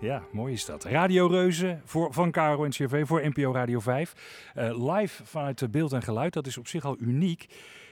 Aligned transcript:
Ja, 0.00 0.22
mooi 0.32 0.52
is 0.52 0.64
dat. 0.64 0.84
Radio 0.84 1.26
Reuzen 1.26 1.82
voor, 1.84 2.12
van 2.12 2.30
Caro 2.30 2.64
en 2.64 2.70
CV 2.70 3.06
voor 3.06 3.28
NPO 3.28 3.52
Radio 3.52 3.80
5. 3.80 4.52
Uh, 4.56 4.92
live 4.92 5.24
vanuit 5.24 5.70
beeld 5.70 5.92
en 5.92 6.02
geluid, 6.02 6.32
dat 6.32 6.46
is 6.46 6.58
op 6.58 6.66
zich 6.66 6.84
al 6.84 6.96
uniek. 6.98 7.46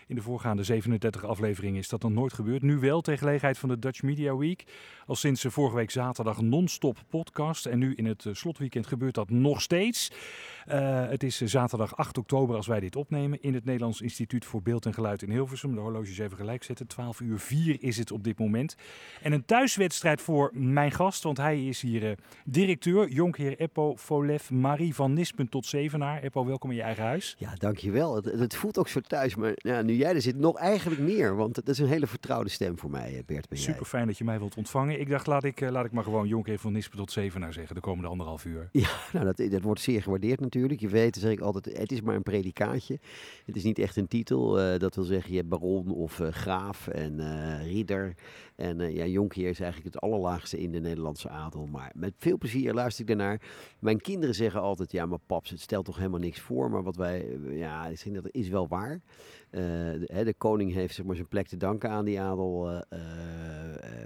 In 0.06 0.14
de 0.14 0.22
voorgaande 0.22 0.62
37 0.62 1.24
afleveringen 1.24 1.78
is 1.78 1.88
dat 1.88 2.02
nog 2.02 2.12
nooit 2.12 2.32
gebeurd. 2.32 2.62
Nu 2.62 2.78
wel, 2.78 3.00
ter 3.00 3.18
gelegenheid 3.18 3.58
van 3.58 3.68
de 3.68 3.78
Dutch 3.78 4.02
Media 4.02 4.36
Week. 4.36 4.64
Al 5.08 5.16
sinds 5.16 5.44
vorige 5.48 5.76
week 5.76 5.90
zaterdag 5.90 6.40
non-stop 6.40 6.98
podcast. 7.08 7.66
En 7.66 7.78
nu 7.78 7.94
in 7.94 8.06
het 8.06 8.26
eh, 8.26 8.34
slotweekend 8.34 8.86
gebeurt 8.86 9.14
dat 9.14 9.30
nog 9.30 9.60
steeds. 9.62 10.10
Uh, 10.68 11.08
het 11.08 11.22
is 11.22 11.40
zaterdag 11.40 11.96
8 11.96 12.18
oktober 12.18 12.56
als 12.56 12.66
wij 12.66 12.80
dit 12.80 12.96
opnemen. 12.96 13.42
In 13.42 13.54
het 13.54 13.64
Nederlands 13.64 14.00
Instituut 14.00 14.44
voor 14.44 14.62
Beeld 14.62 14.86
en 14.86 14.94
Geluid 14.94 15.22
in 15.22 15.30
Hilversum. 15.30 15.74
De 15.74 15.80
horloges 15.80 16.18
even 16.18 16.36
gelijk 16.36 16.64
zetten. 16.64 16.86
12 16.86 17.20
uur 17.20 17.38
4 17.38 17.76
is 17.82 17.96
het 17.96 18.10
op 18.10 18.24
dit 18.24 18.38
moment. 18.38 18.76
En 19.22 19.32
een 19.32 19.44
thuiswedstrijd 19.44 20.20
voor 20.20 20.50
mijn 20.54 20.92
gast. 20.92 21.22
Want 21.22 21.36
hij 21.36 21.66
is 21.66 21.80
hier 21.80 22.02
uh, 22.02 22.12
directeur. 22.44 23.08
Jonkheer 23.08 23.58
Eppo 23.58 23.96
Folef 23.96 24.50
Marie 24.50 24.94
van 24.94 25.12
Nispen 25.12 25.48
tot 25.48 25.66
Zevenaar. 25.66 26.22
Eppo, 26.22 26.46
welkom 26.46 26.70
in 26.70 26.76
je 26.76 26.82
eigen 26.82 27.04
huis. 27.04 27.36
Ja, 27.38 27.54
dankjewel. 27.54 28.14
Het, 28.14 28.24
het 28.24 28.56
voelt 28.56 28.78
ook 28.78 28.88
zo 28.88 29.00
thuis. 29.00 29.34
Maar 29.34 29.52
ja, 29.54 29.82
nu 29.82 29.94
jij 29.94 30.14
er 30.14 30.22
zit, 30.22 30.36
nog 30.36 30.56
eigenlijk 30.56 31.00
meer. 31.00 31.36
Want 31.36 31.56
het 31.56 31.68
is 31.68 31.78
een 31.78 31.88
hele 31.88 32.06
vertrouwde 32.06 32.50
stem 32.50 32.78
voor 32.78 32.90
mij, 32.90 33.22
Bert. 33.26 33.48
Ben 33.48 33.58
Super 33.58 33.86
fijn 33.86 34.06
dat 34.06 34.18
je 34.18 34.24
mij 34.24 34.38
wilt 34.38 34.56
ontvangen. 34.56 34.97
Ik 34.98 35.08
dacht, 35.08 35.26
laat 35.26 35.44
ik, 35.44 35.60
uh, 35.60 35.70
laat 35.70 35.84
ik 35.84 35.92
maar 35.92 36.04
gewoon 36.04 36.28
Jonkheer 36.28 36.58
van 36.58 36.72
Nispen 36.72 36.98
tot 36.98 37.12
Zevenaar 37.12 37.52
zeggen. 37.52 37.74
De 37.74 37.80
komende 37.80 38.08
anderhalf 38.08 38.44
uur. 38.44 38.68
Ja, 38.78 38.88
nou, 39.12 39.24
dat, 39.24 39.50
dat 39.50 39.62
wordt 39.62 39.80
zeer 39.80 40.02
gewaardeerd 40.02 40.40
natuurlijk. 40.40 40.80
Je 40.80 40.88
weet, 40.88 41.16
zeg 41.16 41.30
ik 41.30 41.40
altijd, 41.40 41.78
het 41.78 41.92
is 41.92 42.00
maar 42.00 42.14
een 42.14 42.22
predikaatje. 42.22 42.98
Het 43.44 43.56
is 43.56 43.64
niet 43.64 43.78
echt 43.78 43.96
een 43.96 44.08
titel. 44.08 44.60
Uh, 44.60 44.78
dat 44.78 44.94
wil 44.94 45.04
zeggen, 45.04 45.30
je 45.30 45.36
hebt 45.36 45.48
baron 45.48 45.90
of 45.90 46.18
uh, 46.18 46.28
graaf 46.28 46.88
en 46.88 47.20
ridder. 47.62 48.14
En 48.58 48.92
ja, 48.92 49.06
Jonkheer 49.06 49.48
is 49.48 49.60
eigenlijk 49.60 49.94
het 49.94 50.02
allerlaagste 50.02 50.58
in 50.60 50.72
de 50.72 50.80
Nederlandse 50.80 51.28
adel. 51.28 51.66
Maar 51.66 51.92
met 51.94 52.12
veel 52.16 52.38
plezier 52.38 52.74
luister 52.74 53.00
ik 53.00 53.06
daarnaar. 53.06 53.40
Mijn 53.78 54.00
kinderen 54.00 54.34
zeggen 54.34 54.60
altijd, 54.60 54.92
ja, 54.92 55.06
maar 55.06 55.18
paps, 55.26 55.50
het 55.50 55.60
stelt 55.60 55.84
toch 55.84 55.96
helemaal 55.96 56.20
niks 56.20 56.40
voor. 56.40 56.70
Maar 56.70 56.82
wat 56.82 56.96
wij, 56.96 57.38
ja, 57.50 57.86
ik 57.86 58.04
denk 58.04 58.16
dat 58.16 58.28
is 58.30 58.48
wel 58.48 58.68
waar. 58.68 59.00
de, 59.50 60.22
de, 60.24 60.34
koning 60.38 60.72
heeft 60.72 60.94
zeg 60.94 61.04
maar, 61.04 61.14
zijn 61.14 61.28
plek 61.28 61.46
te 61.46 61.56
danken 61.56 61.90
aan 61.90 62.04
die 62.04 62.20
adel. 62.20 62.70
Uh, 62.70 62.80
uh, 62.92 63.00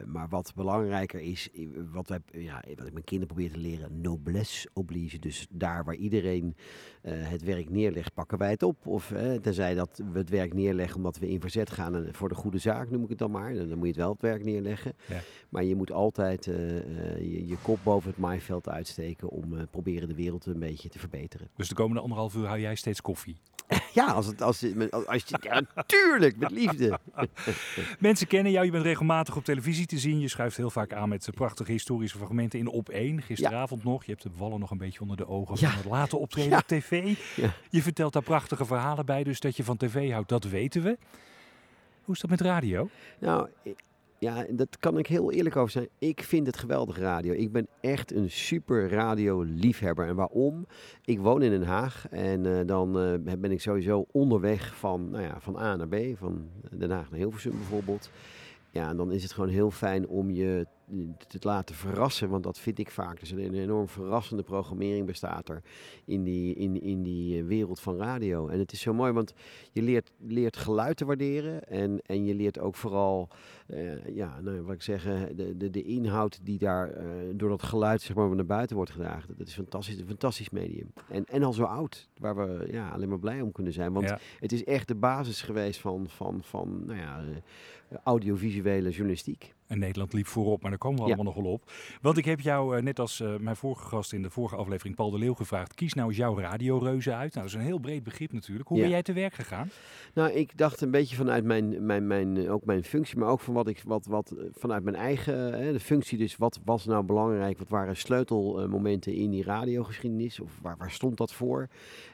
maar 0.06 0.28
wat 0.28 0.52
belangrijker 0.54 1.20
is, 1.20 1.48
wat, 1.92 2.08
wij, 2.08 2.18
ja, 2.32 2.62
wat 2.76 2.86
ik 2.86 2.92
mijn 2.92 3.04
kinderen 3.04 3.34
probeer 3.34 3.52
te 3.52 3.58
leren, 3.58 4.00
noblesse 4.00 4.68
oblige. 4.72 5.18
Dus 5.18 5.46
daar 5.50 5.84
waar 5.84 5.94
iedereen 5.94 6.56
het 7.02 7.42
werk 7.42 7.70
neerlegt, 7.70 8.14
pakken 8.14 8.38
wij 8.38 8.50
het 8.50 8.62
op. 8.62 8.86
Of 8.86 9.12
tenzij 9.42 9.74
dat 9.74 10.02
we 10.12 10.18
het 10.18 10.30
werk 10.30 10.54
neerleggen 10.54 10.96
omdat 10.96 11.18
we 11.18 11.28
in 11.28 11.40
verzet 11.40 11.70
gaan 11.70 12.08
voor 12.12 12.28
de 12.28 12.34
goede 12.34 12.58
zaak, 12.58 12.90
noem 12.90 13.02
ik 13.02 13.08
het 13.08 13.18
dan 13.18 13.30
maar. 13.30 13.54
Dan 13.54 13.68
moet 13.68 13.80
je 13.80 13.86
het 13.86 13.96
wel 13.96 14.12
het 14.12 14.22
werk 14.22 14.41
neerleggen. 14.44 14.92
Ja. 15.06 15.20
Maar 15.48 15.64
je 15.64 15.74
moet 15.74 15.92
altijd 15.92 16.44
je, 16.44 17.44
je, 17.46 17.56
kop 17.62 17.78
boven 17.82 18.10
het 18.10 18.18
maaiveld 18.18 18.68
uitsteken 18.68 19.28
om 19.28 19.68
proberen 19.70 20.08
de 20.08 20.14
wereld 20.14 20.46
een 20.46 20.58
beetje 20.58 20.88
te 20.88 20.98
verbeteren. 20.98 21.48
Dus 21.56 21.68
de 21.68 21.74
komende 21.74 22.00
anderhalf 22.00 22.34
uur 22.34 22.46
hou 22.46 22.60
jij 22.60 22.74
steeds 22.74 23.00
koffie? 23.00 23.36
Ja, 23.92 24.06
als 24.06 24.26
het, 24.26 24.42
als, 24.42 24.64
als, 24.90 25.06
als 25.06 25.22
je, 25.26 25.38
ja, 25.40 25.62
natuurlijk, 25.74 26.36
met 26.36 26.50
liefde. 26.50 26.98
Mensen 27.98 28.26
kennen 28.26 28.52
jou, 28.52 28.64
je 28.64 28.70
bent 28.70 28.84
regelmatig 28.84 29.36
op 29.36 29.44
televisie 29.44 29.86
te 29.86 29.98
zien. 29.98 30.20
Je 30.20 30.28
schuift 30.28 30.56
heel 30.56 30.70
vaak 30.70 30.92
aan 30.92 31.08
met 31.08 31.28
prachtige 31.34 31.72
historische 31.72 32.18
fragmenten 32.18 32.58
in 32.58 32.68
Op 32.68 32.88
1. 32.88 33.22
Gisteravond 33.22 33.82
ja. 33.82 33.88
nog, 33.88 34.04
je 34.04 34.10
hebt 34.10 34.22
de 34.22 34.30
wallen 34.36 34.60
nog 34.60 34.70
een 34.70 34.78
beetje 34.78 35.00
onder 35.00 35.16
de 35.16 35.28
ogen 35.28 35.58
van 35.58 35.70
het 35.70 35.84
late 35.84 36.16
optreden 36.16 36.50
ja. 36.50 36.58
op 36.58 36.66
tv. 36.66 37.16
Je 37.70 37.82
vertelt 37.82 38.12
daar 38.12 38.22
prachtige 38.22 38.64
verhalen 38.64 39.06
bij, 39.06 39.24
dus 39.24 39.40
dat 39.40 39.56
je 39.56 39.64
van 39.64 39.76
tv 39.76 40.10
houdt, 40.10 40.28
dat 40.28 40.44
weten 40.44 40.82
we. 40.82 40.98
Hoe 42.04 42.14
is 42.14 42.20
dat 42.20 42.30
met 42.30 42.40
radio? 42.40 42.88
Nou, 43.18 43.48
ja, 44.22 44.46
dat 44.50 44.78
kan 44.78 44.98
ik 44.98 45.06
heel 45.06 45.32
eerlijk 45.32 45.56
over 45.56 45.70
zijn. 45.70 45.88
Ik 45.98 46.22
vind 46.22 46.46
het 46.46 46.56
geweldig 46.56 46.98
radio. 46.98 47.32
Ik 47.32 47.52
ben 47.52 47.66
echt 47.80 48.12
een 48.12 48.30
super 48.30 48.88
radio-liefhebber. 48.88 50.06
En 50.06 50.14
waarom? 50.14 50.66
Ik 51.04 51.20
woon 51.20 51.42
in 51.42 51.50
Den 51.50 51.62
Haag 51.62 52.08
en 52.08 52.44
uh, 52.44 52.60
dan 52.66 53.02
uh, 53.02 53.34
ben 53.38 53.50
ik 53.50 53.60
sowieso 53.60 54.06
onderweg 54.12 54.76
van, 54.76 55.10
nou 55.10 55.22
ja, 55.22 55.40
van 55.40 55.58
A 55.58 55.76
naar 55.76 55.88
B, 55.88 55.96
van 56.14 56.48
Den 56.70 56.90
Haag 56.90 57.10
naar 57.10 57.18
Hilversum 57.18 57.50
bijvoorbeeld. 57.50 58.10
Ja, 58.70 58.88
en 58.88 58.96
dan 58.96 59.12
is 59.12 59.22
het 59.22 59.32
gewoon 59.32 59.50
heel 59.50 59.70
fijn 59.70 60.08
om 60.08 60.30
je 60.30 60.66
te 61.28 61.38
laten 61.40 61.74
verrassen. 61.74 62.28
Want 62.28 62.42
dat 62.42 62.58
vind 62.58 62.78
ik 62.78 62.90
vaak. 62.90 63.20
Dus 63.20 63.30
een 63.30 63.54
enorm 63.54 63.88
verrassende 63.88 64.42
programmering 64.42 65.06
bestaat 65.06 65.48
er 65.48 65.62
in 66.04 66.22
die, 66.22 66.54
in, 66.54 66.82
in 66.82 67.02
die 67.02 67.44
wereld 67.44 67.80
van 67.80 67.96
radio. 67.96 68.48
En 68.48 68.58
het 68.58 68.72
is 68.72 68.80
zo 68.80 68.94
mooi, 68.94 69.12
want 69.12 69.34
je 69.72 69.82
leert, 69.82 70.12
leert 70.18 70.56
geluid 70.56 70.96
te 70.96 71.04
waarderen. 71.04 71.68
En, 71.68 72.00
en 72.06 72.24
je 72.24 72.34
leert 72.34 72.58
ook 72.58 72.74
vooral, 72.74 73.28
uh, 73.66 74.06
ja, 74.06 74.40
nou, 74.40 74.62
wat 74.62 74.74
ik 74.74 74.82
zeg, 74.82 75.02
de, 75.34 75.56
de, 75.56 75.70
de 75.70 75.82
inhoud 75.82 76.40
die 76.42 76.58
daar 76.58 76.96
uh, 76.96 77.04
door 77.34 77.48
dat 77.48 77.62
geluid 77.62 78.02
zeg 78.02 78.16
maar, 78.16 78.34
naar 78.34 78.46
buiten 78.46 78.76
wordt 78.76 78.90
gedragen. 78.90 79.34
Dat 79.36 79.46
is 79.46 79.54
fantastisch, 79.54 79.98
een 79.98 80.06
fantastisch 80.06 80.50
medium. 80.50 80.92
En, 81.08 81.24
en 81.24 81.42
al 81.42 81.52
zo 81.52 81.64
oud, 81.64 82.08
waar 82.18 82.36
we 82.36 82.68
ja, 82.70 82.88
alleen 82.88 83.08
maar 83.08 83.18
blij 83.18 83.40
om 83.40 83.52
kunnen 83.52 83.72
zijn. 83.72 83.92
Want 83.92 84.08
ja. 84.08 84.18
het 84.38 84.52
is 84.52 84.64
echt 84.64 84.88
de 84.88 84.94
basis 84.94 85.42
geweest 85.42 85.80
van, 85.80 86.08
van, 86.08 86.40
van 86.42 86.82
nou 86.86 86.98
ja, 86.98 87.24
audiovisuele 88.02 88.90
journalistiek. 88.90 89.54
En 89.72 89.78
Nederland 89.78 90.12
liep 90.12 90.26
voorop, 90.26 90.62
maar 90.62 90.70
daar 90.70 90.78
komen 90.78 90.98
we 90.98 91.04
allemaal 91.04 91.24
nog 91.24 91.34
wel 91.34 91.52
op. 91.52 91.70
Want 92.00 92.16
ik 92.16 92.24
heb 92.24 92.40
jou, 92.40 92.76
uh, 92.76 92.82
net 92.82 92.98
als 92.98 93.20
uh, 93.20 93.36
mijn 93.36 93.56
vorige 93.56 93.86
gast 93.86 94.12
in 94.12 94.22
de 94.22 94.30
vorige 94.30 94.56
aflevering, 94.56 94.96
Paul 94.96 95.10
de 95.10 95.18
Leeuw, 95.18 95.34
gevraagd. 95.34 95.74
Kies 95.74 95.94
nou 95.94 96.08
eens 96.08 96.16
jouw 96.16 96.38
radioreuze 96.38 97.14
uit. 97.14 97.34
Nou, 97.34 97.46
dat 97.46 97.54
is 97.54 97.60
een 97.60 97.66
heel 97.66 97.78
breed 97.78 98.02
begrip 98.02 98.32
natuurlijk. 98.32 98.68
Hoe 98.68 98.76
ja. 98.76 98.82
ben 98.82 98.92
jij 98.92 99.02
te 99.02 99.12
werk 99.12 99.34
gegaan? 99.34 99.70
Nou, 100.14 100.30
ik 100.30 100.56
dacht 100.56 100.80
een 100.80 100.90
beetje 100.90 101.16
vanuit 101.16 101.44
mijn, 101.44 101.86
mijn, 101.86 102.06
mijn, 102.06 102.50
ook 102.50 102.64
mijn 102.64 102.84
functie, 102.84 103.18
maar 103.18 103.28
ook 103.28 103.40
van 103.40 103.54
wat 103.54 103.68
ik, 103.68 103.82
wat, 103.86 104.06
wat, 104.06 104.34
vanuit 104.52 104.82
mijn 104.82 104.96
eigen 104.96 105.52
hè, 105.62 105.72
de 105.72 105.80
functie. 105.80 106.18
Dus 106.18 106.36
wat 106.36 106.60
was 106.64 106.84
nou 106.84 107.04
belangrijk? 107.04 107.58
Wat 107.58 107.68
waren 107.68 107.96
sleutelmomenten 107.96 109.14
in 109.14 109.30
die 109.30 109.44
radiogeschiedenis? 109.44 110.40
Of 110.40 110.58
waar, 110.62 110.76
waar 110.76 110.90
stond 110.90 111.16
dat 111.16 111.32
voor? 111.32 111.68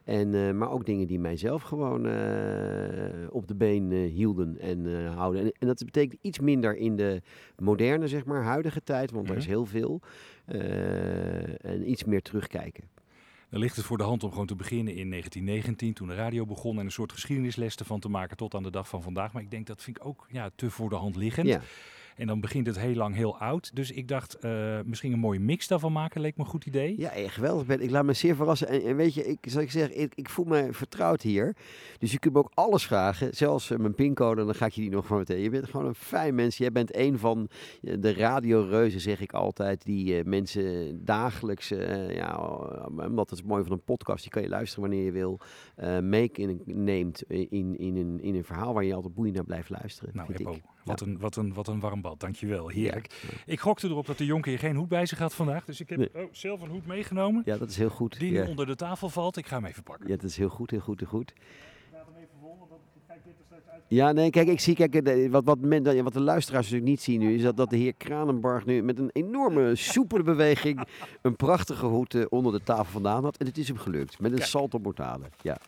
En, 0.05 0.33
uh, 0.33 0.53
maar 0.53 0.71
ook 0.71 0.87
dingen 0.87 1.07
die 1.07 1.21
mijzelf 1.21 1.63
gewoon 1.63 2.01
op 3.31 3.49
de 3.49 3.55
been 3.55 3.93
hielden 3.93 4.59
en 4.59 5.07
houden. 5.07 5.43
En, 5.43 5.53
en 5.59 5.67
dat 5.67 5.85
betekent 5.85 6.19
iets 6.23 6.39
minder 6.39 6.77
in 6.77 6.97
de 6.97 7.23
moderne, 7.57 8.09
zeg 8.09 8.25
maar, 8.25 8.43
huidige 8.43 8.83
tijd, 8.83 9.11
want 9.11 9.23
mm 9.23 9.29
-hmm. 9.29 9.37
er 9.37 9.43
is 9.43 9.49
heel 9.49 9.67
veel. 9.67 10.01
Uh, 10.47 11.65
en 11.65 11.91
iets 11.91 12.05
meer 12.05 12.23
terugkijken. 12.23 12.85
Dan 13.51 13.61
ligt 13.61 13.77
het 13.77 13.85
voor 13.85 13.99
de 13.99 14.05
hand 14.05 14.25
om 14.25 14.31
gewoon 14.31 14.47
te 14.47 14.57
beginnen 14.57 14.95
in 14.95 15.11
1919, 15.11 15.93
toen 15.93 16.09
de 16.09 16.15
radio 16.15 16.47
begon, 16.47 16.79
en 16.79 16.85
een 16.85 16.91
soort 16.91 17.13
geschiedenisles 17.13 17.77
ervan 17.77 18.01
te 18.01 18.09
maken 18.09 18.37
tot 18.37 18.55
aan 18.55 18.63
de 18.63 18.71
dag 18.71 18.89
van 18.89 19.03
vandaag. 19.03 19.33
Maar 19.33 19.43
ik 19.43 19.51
denk 19.51 19.67
dat 19.67 19.83
vind 19.83 19.97
ik 19.97 20.05
ook 20.05 20.27
ja, 20.31 20.51
te 20.55 20.71
voor 20.71 20.89
de 20.89 20.97
hand 20.97 21.17
liggend. 21.17 21.47
Ja. 21.47 21.61
En 22.19 22.27
dan 22.27 22.41
begint 22.41 22.67
het 22.67 22.79
heel 22.79 22.95
lang 22.95 23.15
heel 23.15 23.39
oud. 23.39 23.77
Dus 23.77 23.91
ik 23.91 24.09
dacht, 24.09 24.37
uh, 24.45 24.79
misschien 24.84 25.12
een 25.12 25.19
mooie 25.19 25.41
mix 25.41 25.69
daarvan 25.69 25.93
maken, 25.93 26.21
leek 26.21 26.37
me 26.37 26.43
een 26.43 26.51
goed 26.51 26.67
idee. 26.67 26.99
Ja, 26.99 27.11
echt 27.11 27.34
geweldig. 27.34 27.79
Ik 27.79 27.91
laat 27.91 28.05
me 28.05 28.12
zeer 28.12 28.37
verrassen. 28.37 28.69
En, 28.69 28.83
en 28.83 28.97
weet 28.97 29.15
je, 29.15 29.27
ik, 29.27 29.39
zal 29.41 29.61
ik 29.61 29.71
zeggen, 29.71 30.01
ik, 30.01 30.12
ik, 30.15 30.29
voel 30.29 30.45
me 30.45 30.69
vertrouwd 30.71 31.23
hier. 31.23 31.56
Dus 31.99 32.12
je 32.12 32.19
kunt 32.19 32.34
me 32.34 32.41
ook 32.41 32.51
alles 32.55 32.87
vragen. 32.87 33.34
Zelfs 33.34 33.71
uh, 33.71 33.79
mijn 33.79 33.95
pincode, 33.95 34.45
dan 34.45 34.55
ga 34.55 34.67
ik 34.67 34.73
je 34.73 34.81
die 34.81 34.91
nog 34.91 35.06
van 35.06 35.19
meteen. 35.19 35.41
Je 35.41 35.51
bent 35.51 35.71
gewoon 35.71 35.87
een 35.87 35.95
fijn 35.95 36.34
mens. 36.34 36.56
Jij 36.56 36.73
bent 36.73 36.97
een 36.97 37.19
van 37.19 37.49
de 37.81 38.12
radioreuzen, 38.12 39.00
zeg 39.00 39.21
ik 39.21 39.33
altijd, 39.33 39.85
die 39.85 40.19
uh, 40.19 40.25
mensen 40.25 40.99
dagelijks, 41.05 41.69
ja, 42.09 42.38
omdat 42.87 43.31
het 43.31 43.38
is 43.38 43.44
mooi 43.44 43.62
van 43.62 43.73
een 43.73 43.85
podcast, 43.85 44.23
die 44.23 44.31
kan 44.31 44.43
je 44.43 44.49
luisteren 44.49 44.88
wanneer 44.88 45.05
je 45.05 45.12
wil, 45.12 45.41
meeneemt 46.03 47.23
in, 47.23 47.50
in, 47.50 47.79
in, 47.79 47.97
een, 47.97 48.20
in 48.20 48.35
een 48.35 48.44
verhaal 48.44 48.75
waar 48.75 48.85
je 48.85 48.94
altijd 48.94 49.15
boeiend 49.15 49.37
naar 49.37 49.44
blijft 49.44 49.70
luisteren. 49.70 50.11
Nou, 50.15 50.26
vind 50.35 50.49
ik. 50.49 50.62
Wat, 50.88 51.00
ja. 51.00 51.06
een, 51.06 51.19
wat, 51.19 51.37
een, 51.37 51.55
wat 51.55 51.69
een 51.69 51.81
warm 51.81 52.00
bad, 52.00 52.20
dankjewel. 52.20 52.69
Heerlijk. 52.69 53.12
Ja. 53.23 53.29
Ik 53.46 53.61
gokte 53.61 53.88
erop 53.88 54.06
dat 54.06 54.19
de 54.19 54.25
jonker 54.25 54.50
hier 54.50 54.58
geen 54.58 54.76
hoed 54.76 54.88
bij 54.88 55.06
zich 55.06 55.19
had 55.19 55.35
vandaag. 55.35 55.64
Dus 55.64 55.81
ik 55.81 55.88
heb 55.88 55.99
nee. 55.99 56.25
oh, 56.25 56.29
zelf 56.32 56.61
een 56.61 56.69
hoed 56.69 56.87
meegenomen. 56.87 57.43
Ja, 57.44 57.56
dat 57.56 57.70
is 57.70 57.76
heel 57.76 57.90
goed. 57.90 58.19
Die 58.19 58.32
ja. 58.32 58.46
onder 58.46 58.67
de 58.67 58.75
tafel 58.75 59.08
valt. 59.08 59.37
Ik 59.37 59.46
ga 59.46 59.56
hem 59.56 59.64
even 59.64 59.82
pakken. 59.82 60.08
Ja, 60.08 60.17
dat 60.17 60.31
is 60.31 60.37
heel 60.37 60.49
goed, 60.49 60.70
heel 60.70 60.81
goed, 60.81 61.00
heel 61.00 61.08
goed. 61.08 61.32
Ja, 63.88 64.12
nee, 64.12 64.31
kijk, 64.31 64.49
ik 64.49 64.61
zie, 64.61 64.75
kijk, 64.75 65.31
wat, 65.31 65.44
wat, 65.44 65.58
men, 65.58 66.05
wat 66.05 66.12
de 66.12 66.20
luisteraars 66.20 66.64
natuurlijk 66.64 66.91
niet 66.91 67.02
zien 67.02 67.20
nu, 67.20 67.34
is 67.34 67.43
dat, 67.43 67.56
dat 67.56 67.70
de 67.70 67.76
heer 67.76 67.94
Kranenbarg 67.94 68.64
nu 68.64 68.82
met 68.82 68.99
een 68.99 69.11
enorme 69.12 69.75
soepele 69.93 70.23
beweging 70.23 70.87
een 71.23 71.37
prachtige 71.37 71.87
hoed 71.87 72.14
uh, 72.14 72.25
onder 72.29 72.52
de 72.52 72.62
tafel 72.62 72.93
vandaan 72.93 73.25
had. 73.25 73.37
En 73.37 73.46
het 73.46 73.58
is 73.58 73.69
hem 73.69 73.76
gelukt, 73.76 74.19
met 74.20 74.32
een 74.32 74.46
salto 74.46 74.79
mortale. 74.79 75.25
Ja. 75.43 75.58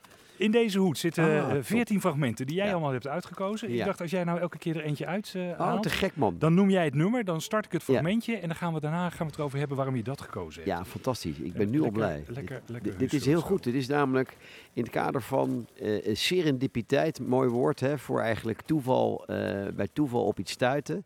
In 0.40 0.50
deze 0.50 0.78
hoed 0.78 0.98
zitten 0.98 1.24
Ah, 1.24 1.38
eh, 1.38 1.50
top. 1.54 1.64
14 1.64 2.00
fragmenten 2.00 2.46
die 2.46 2.56
jij 2.56 2.66
Ja. 2.66 2.72
allemaal 2.72 2.92
hebt 2.92 3.06
uitgekozen. 3.06 3.70
Ik 3.70 3.84
dacht, 3.84 4.00
als 4.00 4.10
jij 4.10 4.24
nou 4.24 4.38
elke 4.40 4.58
keer 4.58 4.76
er 4.76 4.82
eentje 4.82 5.06
uit 5.06 5.32
eh, 5.36 5.42
Oh, 5.42 5.58
haalt, 5.58 5.82
te 5.82 5.90
gek 5.90 6.16
man. 6.16 6.36
dan 6.38 6.54
noem 6.54 6.70
jij 6.70 6.84
het 6.84 6.94
nummer, 6.94 7.24
dan 7.24 7.40
start 7.40 7.64
ik 7.66 7.72
het 7.72 7.82
fragmentje 7.82 8.36
en 8.36 8.48
dan 8.48 8.56
gaan 8.56 8.74
we 8.74 8.80
daarna 8.80 9.08
gaan 9.10 9.18
we 9.18 9.24
het 9.24 9.36
erover 9.38 9.58
hebben 9.58 9.76
waarom 9.76 9.96
je 9.96 10.02
dat 10.02 10.20
gekozen 10.20 10.62
hebt. 10.62 10.76
Ja, 10.76 10.84
fantastisch. 10.84 11.36
Ik 11.38 11.52
ben 11.52 11.70
nu 11.70 11.76
al 11.78 11.82
lekker- 11.82 12.00
blij. 12.00 12.24
lekker- 12.26 12.60
dit, 12.60 12.70
lekker 12.70 12.90
dit- 12.90 13.10
dit 13.10 13.20
is 13.20 13.26
heel 13.26 13.40
goed. 13.40 13.62
Dit 13.64 13.74
is 13.74 13.86
namelijk 13.86 14.36
in 14.72 14.82
het 14.82 14.92
kader 14.92 15.22
van 15.22 15.66
eh 15.80 16.14
serendipiteit, 16.14 17.20
mooi 17.20 17.48
woord 17.48 17.80
hè, 17.80 17.98
voor 17.98 18.20
eigenlijk 18.20 18.60
toeval, 18.62 19.24
eh, 19.26 19.36
bij 19.74 19.88
toeval 19.92 20.24
op 20.24 20.38
iets 20.38 20.52
stuiten. 20.52 21.04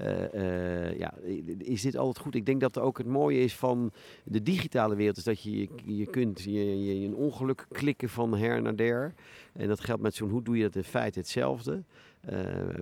Eh, 0.00 0.88
eh, 0.88 0.98
ja, 0.98 1.14
is 1.58 1.82
dit 1.82 1.96
altijd 1.96 2.24
goed? 2.24 2.34
Ik 2.34 2.46
denk 2.46 2.60
dat 2.60 2.78
ook 2.78 2.98
het 2.98 3.06
mooie 3.06 3.38
is 3.38 3.56
van 3.56 3.92
de 4.24 4.42
digitale 4.42 4.94
wereld, 4.94 5.16
is 5.16 5.24
dat 5.24 5.42
je, 5.42 5.68
je, 5.84 6.06
kunt 6.06 6.42
je, 6.42 6.84
je, 6.84 7.06
een 7.06 7.14
ongeluk 7.14 7.66
klikken 7.72 8.08
van 8.08 8.36
her 8.36 8.62
naar 8.62 8.76
der. 8.76 9.14
En 9.52 9.68
dat 9.68 9.80
geldt 9.80 10.02
met 10.02 10.14
zo'n 10.14 10.30
hoed, 10.30 10.44
doe 10.44 10.56
je 10.56 10.62
dat 10.62 10.76
in 10.76 10.84
feite 10.84 11.18
hetzelfde. 11.18 11.82
Eh, 12.20 12.38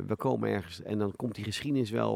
we 0.07 0.17
komen 0.17 0.49
ergens 0.49 0.83
en 0.83 0.99
dan 0.99 1.13
komt 1.17 1.35
die 1.35 1.45
geschiedenis 1.45 1.91
wel 1.91 2.15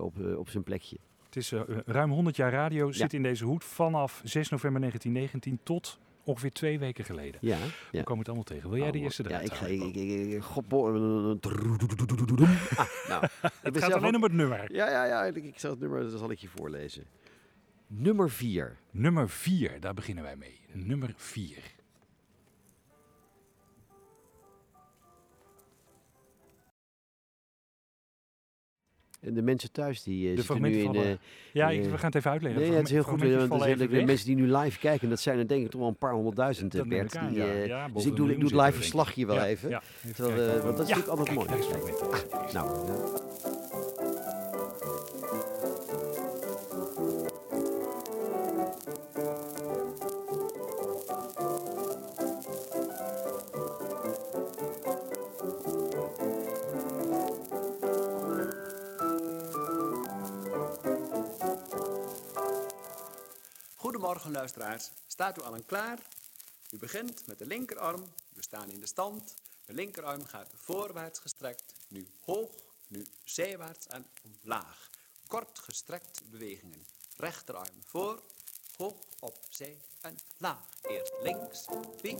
op, 0.00 0.14
op 0.36 0.48
zijn 0.48 0.62
plekje. 0.64 0.96
Het 1.24 1.36
is 1.36 1.52
ruim 1.86 2.10
100 2.10 2.36
jaar 2.36 2.52
radio, 2.52 2.92
zit 2.92 3.12
in 3.12 3.22
deze 3.22 3.44
hoed 3.44 3.64
vanaf 3.64 4.20
6 4.24 4.48
november 4.48 4.80
1919 4.80 5.58
tot 5.62 5.98
ongeveer 6.28 6.52
twee 6.52 6.78
weken 6.78 7.04
geleden. 7.04 7.40
Ja, 7.40 7.58
We 7.58 7.96
ja. 7.96 8.02
komen 8.02 8.18
het 8.18 8.26
allemaal 8.26 8.44
tegen. 8.44 8.70
Wil 8.70 8.78
jij 8.78 8.90
de 8.90 8.98
Oh, 8.98 9.04
eerste 9.04 9.22
Ja, 9.22 9.28
eruit 9.28 9.46
ik 9.46 9.52
ga... 9.52 9.66
Ik, 9.66 10.42
Ah, 12.76 12.86
nou, 13.08 13.26
Het 13.62 13.78
gaat 13.78 13.92
alleen 13.92 14.16
om 14.16 14.22
het 14.22 14.32
nummer. 14.32 14.72
Ja, 14.72 14.90
ja, 14.90 15.04
ja. 15.04 15.24
Ik, 15.24 15.36
ik 15.36 15.58
zal 15.58 15.70
het 15.70 15.80
nummer, 15.80 16.10
dat 16.10 16.18
zal 16.18 16.30
ik 16.30 16.38
je 16.38 16.48
voorlezen. 16.48 17.04
Nummer 17.86 18.30
4. 18.30 18.76
Nummer 18.90 19.28
4, 19.28 19.80
daar 19.80 19.94
beginnen 19.94 20.24
wij 20.24 20.36
mee. 20.36 20.60
Nummer 20.72 21.12
4. 21.16 21.56
De 29.20 29.42
mensen 29.42 29.72
thuis 29.72 30.02
die 30.02 30.30
eh, 30.30 30.36
De 30.36 30.42
zitten 30.42 30.62
nu 30.62 30.78
in... 30.78 30.94
eh, 30.94 31.10
Ja, 31.52 31.70
ik, 31.70 31.82
we 31.84 31.96
gaan 31.98 32.06
het 32.06 32.14
even 32.14 32.30
uitleggen. 32.30 32.60
nee, 32.62 32.72
het 32.72 32.84
is 32.86 32.90
heel 32.92 33.02
goed. 33.02 33.20
Want 33.20 33.62
de 33.78 33.88
weg. 33.88 34.04
mensen 34.04 34.26
die 34.26 34.36
nu 34.36 34.56
live 34.56 34.78
kijken, 34.78 35.08
dat 35.08 35.20
zijn 35.20 35.38
er 35.38 35.48
denk 35.48 35.64
ik 35.64 35.70
toch 35.70 35.80
wel 35.80 35.88
een 35.88 35.96
paar 35.96 36.12
honderdduizend, 36.12 36.72
eh, 36.74 36.80
Dat 36.80 36.88
Bert. 36.88 37.14
ik 37.14 37.20
aan, 37.20 37.28
die, 37.28 37.38
ja. 37.38 37.44
eh, 37.52 37.66
Ja, 37.66 37.88
dus 37.88 38.06
ik 38.06 38.16
doe, 38.16 38.30
ik 38.30 38.34
doe 38.40 38.44
het 38.44 38.52
live 38.52 38.66
er, 38.66 38.72
verslagje 38.72 39.26
wel 39.26 39.36
Ja, 39.36 39.46
even. 39.46 39.68
Ja, 39.70 39.82
Terwijl, 40.14 40.56
eh, 40.56 40.62
want 40.64 40.76
dat 40.76 40.86
is 40.88 40.92
Ja, 40.92 40.96
natuurlijk 40.96 41.28
altijd 41.28 41.36
mooi. 41.36 41.48
Nou, 42.52 42.88
Goedemorgen 63.98 64.32
luisteraars, 64.32 64.90
staat 65.06 65.38
u 65.38 65.40
allen 65.40 65.66
klaar? 65.66 65.98
U 66.70 66.78
begint 66.78 67.26
met 67.26 67.38
de 67.38 67.46
linkerarm, 67.46 68.12
we 68.34 68.42
staan 68.42 68.70
in 68.70 68.80
de 68.80 68.86
stand. 68.86 69.34
De 69.64 69.72
linkerarm 69.72 70.24
gaat 70.24 70.52
voorwaarts 70.56 71.18
gestrekt, 71.18 71.74
nu 71.88 72.08
hoog, 72.24 72.50
nu 72.88 73.06
zijwaarts 73.24 73.86
en 73.86 74.06
omlaag. 74.24 74.90
Kort 75.26 75.58
gestrekt 75.58 76.20
bewegingen. 76.30 76.86
Rechterarm 77.16 77.82
voor, 77.84 78.22
hoog, 78.76 78.94
opzij 79.20 79.76
en 80.00 80.18
laag. 80.36 80.68
Eerst 80.82 81.14
links, 81.22 81.66
2, 81.96 82.18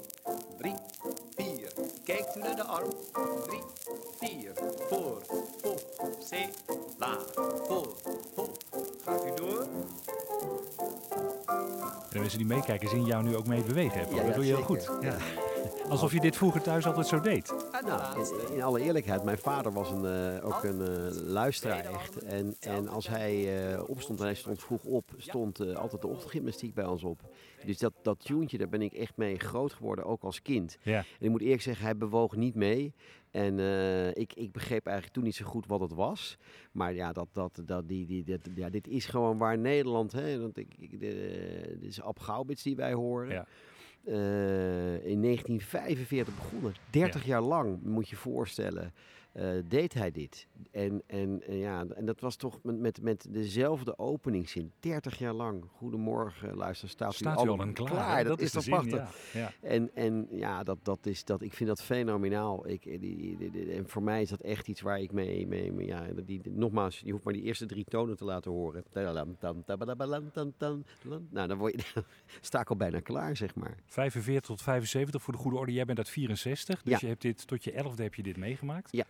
3, 0.59 0.75
4. 1.35 1.73
Kijkt 2.05 2.37
u 2.37 2.39
naar 2.39 2.57
de 2.57 2.65
arm, 2.65 2.93
3, 3.47 3.63
4. 4.19 4.55
Voor, 4.89 5.23
hoog, 5.63 5.83
opzij, 5.99 6.55
laag. 6.97 7.33
Voor, 7.67 7.97
hoog. 8.35 8.57
Gaat 9.05 9.25
u 9.25 9.35
door? 9.35 9.69
En 11.49 12.09
de 12.11 12.19
mensen 12.19 12.39
die 12.39 12.47
meekijken 12.47 12.89
zien 12.89 13.05
jou 13.05 13.25
nu 13.25 13.37
ook 13.37 13.47
mee 13.47 13.63
bewegen. 13.63 14.15
Ja, 14.15 14.25
dat 14.25 14.35
doe 14.35 14.47
je 14.47 14.55
heel 14.55 14.63
goed. 14.63 14.91
Ja. 15.01 15.17
Alsof 15.89 16.13
je 16.13 16.21
dit 16.21 16.37
vroeger 16.37 16.63
thuis 16.63 16.87
altijd 16.87 17.07
zo 17.07 17.21
deed. 17.21 17.47
De 17.47 17.81
Nou, 17.87 18.21
in, 18.21 18.55
in 18.55 18.63
alle 18.63 18.81
eerlijkheid, 18.81 19.25
mijn 19.25 19.39
vader 19.39 19.73
was 19.73 19.91
een, 19.91 20.05
eh, 20.05 20.47
ook 20.47 20.65
een 20.65 20.81
eh, 20.81 21.27
luisteraar 21.27 21.85
echt. 21.85 22.19
En, 22.19 22.57
en 22.61 22.89
als 22.89 23.09
hij 23.09 23.63
eh, 23.73 23.89
opstond 23.89 24.19
en 24.19 24.25
hij 24.25 24.35
stond 24.35 24.63
vroeg 24.63 24.85
op, 24.85 25.11
stond 25.17 25.75
altijd 25.75 26.03
de 26.03 26.09
ochtendgymnastiek 26.09 26.75
bij 26.75 26.87
ons 26.87 27.03
op. 27.03 27.21
Dus 27.65 27.79
dat, 27.79 27.93
dat 28.03 28.25
tuentje, 28.25 28.59
daar 28.59 28.69
ben 28.69 28.83
ik 28.83 28.93
echt 28.93 29.17
mee 29.17 29.39
groot 29.39 29.73
geworden, 29.73 30.05
ook 30.05 30.23
als 30.23 30.43
kind. 30.43 30.79
Ja. 30.83 30.99
En 30.99 31.05
ik 31.27 31.31
moet 31.31 31.41
eerlijk 31.41 31.63
zeggen, 31.63 31.85
hij 31.85 31.97
bewoog 31.97 32.37
niet 32.37 32.55
mee. 32.55 32.95
En 33.31 33.59
eh, 33.59 34.09
ik, 34.09 34.33
ik 34.35 34.53
begreep 34.53 34.87
eigenlijk 34.87 35.15
toen 35.17 35.25
niet 35.25 35.35
zo 35.35 35.45
goed 35.45 35.67
wat 35.67 35.81
het 35.81 35.93
was. 35.93 36.39
Maar 36.73 36.95
ja, 36.95 37.13
dat, 37.13 37.29
dat, 37.33 37.63
dat, 37.65 37.89
die, 37.89 38.07
die, 38.07 38.25
dat, 38.25 38.41
ja 38.55 38.69
dit 38.71 38.89
is 38.89 39.07
gewoon 39.07 39.39
waar 39.39 39.59
Nederland... 39.59 40.13
Hè, 40.13 40.41
want 40.41 40.57
ik, 40.57 40.75
ik, 40.79 41.01
de, 41.01 41.77
dit 41.81 41.91
is 41.91 42.03
Ab 42.03 42.19
Gaubits 42.19 42.63
die 42.63 42.77
wij 42.77 42.93
horen. 42.93 43.31
Ja. 43.31 43.47
Eh, 44.05 45.05
in 45.07 45.23
1945 45.23 46.35
begonnen. 46.35 46.75
30 46.91 47.25
jaar 47.25 47.43
lang, 47.43 47.83
moet 47.83 48.09
je 48.09 48.15
je 48.15 48.21
voorstellen, 48.21 48.93
deed 49.69 49.95
hij 49.95 50.11
dit. 50.11 50.47
En, 50.71 51.03
en, 51.07 51.43
eh, 51.47 51.61
ja, 51.61 51.87
en 51.95 52.05
dat 52.05 52.21
was 52.21 52.37
toch 52.37 52.59
met, 52.63 52.79
met, 52.79 53.03
met 53.03 53.27
dezelfde 53.31 53.99
openingszin. 53.99 54.73
30 54.81 55.19
jaar 55.19 55.33
lang. 55.33 55.65
Goedemorgen, 55.77 56.55
luister, 56.55 56.89
staat, 56.89 57.15
Staat 57.15 57.45
u 57.45 57.49
al 57.49 57.61
een 57.61 57.73
klaar? 57.73 58.25
Dat, 58.25 58.41
is 58.41 58.51
toch 58.51 58.65
prachtig. 58.65 59.33
Ja. 59.33 59.41
Ja. 59.41 59.53
En, 59.61 59.91
en 59.95 60.29
ja, 60.31 60.63
dat, 60.63 60.79
dat 60.83 61.07
is, 61.07 61.25
dat, 61.25 61.43
ik 61.43 61.53
vind 61.53 61.69
dat 61.69 61.83
fenomenaal. 61.83 62.69
Ik, 62.69 62.83
die, 62.83 63.37
die, 63.51 63.73
en 63.73 63.89
voor 63.89 64.03
mij 64.03 64.23
is 64.23 64.29
dat 64.29 64.41
echt 64.41 64.69
iets 64.69 64.81
waar 64.81 65.01
ik 65.01 65.13
mee... 65.13 65.47
mee, 65.47 65.73
mee- 65.73 65.87
ja, 65.87 66.07
die, 66.25 66.41
nogmaals, 66.45 67.01
je 67.05 67.11
hoeft 67.13 67.25
maar 67.25 67.33
die 67.33 67.43
eerste 67.43 67.67
drie 67.67 67.85
tonen 67.85 68.17
te 68.17 68.25
laten 68.25 68.51
horen. 68.51 68.85
Nou, 71.31 71.49
dan 71.49 71.59
word 71.59 71.93
je, 71.95 72.05
sta 72.41 72.61
ik 72.61 72.71
al 72.71 72.77
bijna 72.77 73.01
klaar, 73.01 73.37
zeg 73.37 73.55
maar. 73.55 73.77
45 73.87 74.41
tot 74.47 74.63
75 74.63 75.23
voor 75.23 75.33
de 75.33 75.39
goede 75.39 75.57
orde. 75.57 75.73
Jij 75.73 75.85
bent 75.85 75.99
uit 75.99 76.09
64, 76.09 76.83
dus 76.83 76.93
Ja. 76.93 76.99
je 77.01 77.07
hebt 77.07 77.23
dit 77.23 77.47
tot 77.47 77.65
je 77.65 77.73
11e 77.73 77.95
heb 78.03 78.15
je 78.15 78.23
dit 78.23 78.37
meegemaakt. 78.37 78.89
Ja. 78.93 79.05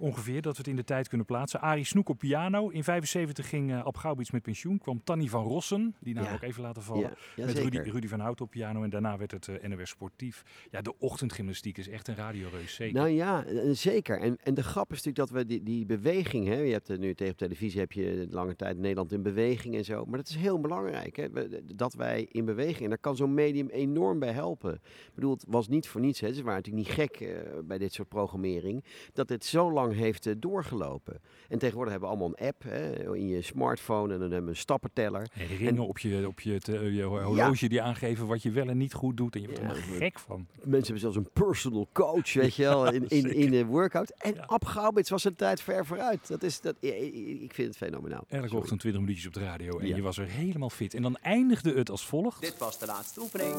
Ongeveer, 0.00 0.42
dat 0.42 0.52
we 0.52 0.58
het 0.58 0.68
in 0.68 0.76
de 0.76 0.84
tijd 0.84 1.08
kunnen 1.08 1.26
plaatsen. 1.26 1.60
Arie 1.60 1.84
Snoek 1.84 2.08
op 2.08 2.18
piano. 2.18 2.68
In 2.68 2.84
75 2.84 3.48
ging 3.48 3.70
eh 3.70 3.84
Ab 3.84 3.96
Gaubits 3.96 4.30
met 4.30 4.42
pensioen. 4.42 4.78
Kwam 4.78 5.00
Tanny 5.04 5.26
van 5.28 5.44
Rossen, 5.44 5.94
die 6.00 6.14
naam 6.14 6.24
Ja. 6.24 6.32
ook 6.32 6.42
even 6.42 6.62
laten 6.62 6.82
vallen. 6.82 7.12
Ja, 7.36 7.46
met. 7.46 7.58
Rudy, 7.58 7.78
Rudy 7.78 8.08
van 8.08 8.20
Hout 8.20 8.40
op 8.40 8.50
piano. 8.50 8.82
En 8.82 8.90
daarna 8.90 9.16
werd 9.16 9.30
het 9.30 9.68
NOS 9.68 9.90
Sportief. 9.90 10.42
Ja, 10.70 10.80
de 10.82 10.98
ochtendgymnastiek 10.98 11.78
is 11.78 11.88
echt 11.88 12.08
een 12.08 12.14
radioreus, 12.14 12.74
zeker. 12.74 12.94
Nou 12.94 13.08
ja, 13.08 13.44
eh, 13.44 13.70
zeker. 13.72 14.20
En, 14.20 14.36
en 14.42 14.54
de 14.54 14.62
grap 14.62 14.92
is 14.92 15.02
natuurlijk 15.02 15.16
dat 15.16 15.30
we 15.30 15.46
die, 15.46 15.62
die 15.62 15.86
beweging, 15.86 16.46
hè, 16.46 16.54
je 16.60 16.72
hebt 16.72 16.88
er 16.88 16.98
nu 16.98 17.14
tegen 17.14 17.32
op 17.32 17.38
televisie 17.38 17.80
heb 17.80 17.92
je 17.92 18.26
lange 18.30 18.56
tijd 18.56 18.78
Nederland 18.78 19.12
in 19.12 19.22
beweging 19.22 19.74
en 19.74 19.84
zo, 19.84 20.04
maar 20.04 20.18
dat 20.18 20.28
is 20.28 20.36
heel 20.36 20.60
belangrijk, 20.60 21.16
hè, 21.16 21.28
dat 21.76 21.94
wij 21.94 22.26
in 22.30 22.44
beweging, 22.44 22.80
en 22.82 22.88
daar 22.88 22.98
kan 22.98 23.16
zo'n 23.16 23.34
medium 23.34 23.68
enorm 23.68 24.18
bij 24.18 24.32
helpen. 24.32 24.74
Ik 24.74 25.14
bedoel, 25.14 25.32
het 25.32 25.44
was 25.48 25.68
niet 25.68 25.88
voor 25.88 26.00
niets, 26.00 26.20
hè, 26.20 26.32
ze 26.32 26.42
waren 26.42 26.62
natuurlijk 26.62 26.86
niet 26.88 26.96
gek 26.96 27.34
bij 27.64 27.78
dit 27.78 27.92
soort 27.92 28.08
programmering, 28.08 28.84
dat 29.12 29.28
dit 29.28 29.44
zo 29.44 29.72
lang 29.72 29.89
heeft 29.94 30.26
eh, 30.26 30.34
doorgelopen. 30.38 31.20
En 31.48 31.58
tegenwoordig 31.58 31.92
hebben 31.92 32.10
we 32.10 32.16
allemaal 32.16 32.34
een 32.38 32.46
app 32.48 32.62
hè, 32.62 33.14
in 33.16 33.26
je 33.28 33.42
smartphone 33.42 34.12
en 34.14 34.20
dan 34.20 34.28
hebben 34.30 34.44
we 34.44 34.50
een 34.50 34.56
stappenteller. 34.56 35.28
En 35.34 35.46
ringen 35.46 35.78
op 35.78 35.98
je, 35.98 36.26
op 36.26 36.40
je, 36.40 36.58
te- 36.60 36.92
je 36.94 37.02
horloge 37.02 37.68
die 37.68 37.82
aangeven 37.82 38.26
wat 38.26 38.42
je 38.42 38.50
wel 38.50 38.68
en 38.68 38.76
niet 38.76 38.92
goed 38.94 39.16
doet. 39.16 39.34
En 39.34 39.40
je 39.40 39.46
wordt 39.46 39.62
Ja, 39.62 39.68
er 39.68 39.74
helemaal 39.76 39.98
gek 39.98 40.18
van. 40.18 40.46
Mensen 40.54 40.80
hebben 40.82 41.00
zelfs 41.00 41.16
een 41.16 41.30
personal 41.32 41.88
coach, 41.92 42.32
weet 42.32 42.54
je 42.54 42.62
wel, 42.62 42.92
in, 42.92 43.08
in, 43.08 43.34
in 43.34 43.50
de 43.50 43.64
workout. 43.64 44.10
En 44.18 44.34
Ja. 44.34 44.44
Ab 44.46 44.64
Gaubits 44.64 45.10
was 45.10 45.24
een 45.24 45.36
tijd 45.36 45.60
ver 45.62 45.86
vooruit. 45.86 46.28
Dat 46.28 46.42
is, 46.42 46.60
dat, 46.60 46.74
ik- 46.80 47.52
vind 47.52 47.68
het 47.68 47.76
fenomenaal. 47.76 48.24
Elke 48.28 48.44
Sorry. 48.46 48.60
ochtend 48.62 48.80
20 48.80 49.00
minuutjes 49.00 49.26
op 49.26 49.32
de 49.34 49.40
radio 49.40 49.78
en 49.78 49.86
Ja. 49.86 49.96
je 49.96 50.02
was 50.02 50.18
er 50.18 50.26
helemaal 50.26 50.70
fit. 50.70 50.94
En 50.94 51.02
dan 51.02 51.16
eindigde 51.16 51.72
het 51.74 51.90
als 51.90 52.06
volgt. 52.06 52.40
Dit 52.40 52.58
was 52.58 52.78
de 52.78 52.86
laatste 52.86 53.20
oefening. 53.20 53.54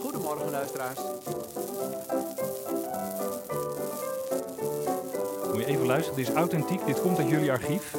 Goedemorgen 0.00 0.50
luisteraars. 0.50 0.98
Je 5.66 5.70
even 5.70 5.86
luisteren, 5.86 6.18
dit 6.18 6.28
is 6.28 6.34
authentiek, 6.34 6.86
dit 6.86 7.00
komt 7.00 7.18
uit 7.18 7.28
jullie 7.28 7.50
archief. 7.52 7.92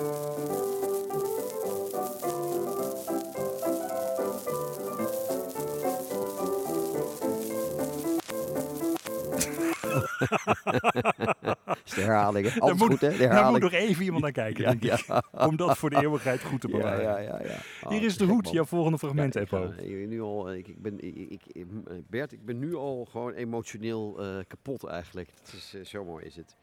De 11.95 12.01
herhaling, 12.01 12.55
moet, 12.59 12.81
goed, 12.81 13.01
hè? 13.01 13.09
De 13.17 13.27
daar 13.27 13.51
moet 13.51 13.59
nog 13.59 13.71
even 13.71 14.03
iemand 14.03 14.23
naar 14.23 14.31
kijken, 14.31 14.63
Ja, 14.63 14.69
denk 14.75 14.83
ik. 14.99 15.21
Om 15.47 15.55
dat 15.55 15.77
voor 15.77 15.89
de 15.89 16.01
eeuwigheid 16.01 16.43
goed 16.43 16.61
te 16.61 16.67
bewaren. 16.67 17.01
ja, 17.01 17.17
ja, 17.17 17.39
ja. 17.43 17.57
Oh, 17.83 17.89
Hier 17.91 18.03
is 18.03 18.17
de 18.17 18.25
hoed, 18.25 18.49
jouw 18.49 18.65
volgende 18.65 18.97
fragment, 18.97 19.35
Eppo. 19.35 19.73
nu 20.07 20.21
al, 20.21 20.53
ik, 20.53 20.67
ik 20.67 20.81
ben, 20.81 20.99
ik, 20.99 21.15
ik, 21.15 21.41
ik- 21.47 21.65
Bert, 22.09 22.31
ik 22.31 22.45
ben 22.45 22.59
nu 22.59 22.75
al 22.75 23.07
gewoon 23.11 23.33
emotioneel 23.33 24.19
eh, 24.19 24.27
kapot 24.47 24.83
eigenlijk. 24.83 25.29
Het 25.43 25.53
is, 25.53 25.73
eh, 25.75 25.85
zo 25.85 26.03
mooi 26.05 26.25
is 26.25 26.35
het. 26.35 26.55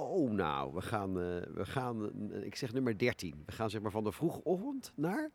Oh, 0.00 0.30
nou, 0.30 0.74
we 0.74 0.80
gaan, 0.80 1.08
eh, 1.08 1.24
we 1.54 1.64
gaan 1.64 2.30
eh, 2.32 2.44
ik 2.44 2.54
zeg 2.54 2.72
nummer 2.72 2.98
13. 2.98 3.42
We 3.46 3.52
gaan 3.52 3.70
zeg 3.70 3.80
maar 3.80 3.90
van 3.90 4.04
de 4.04 4.12
vroege 4.12 4.42
ochtend 4.44 4.92
naar... 4.96 5.30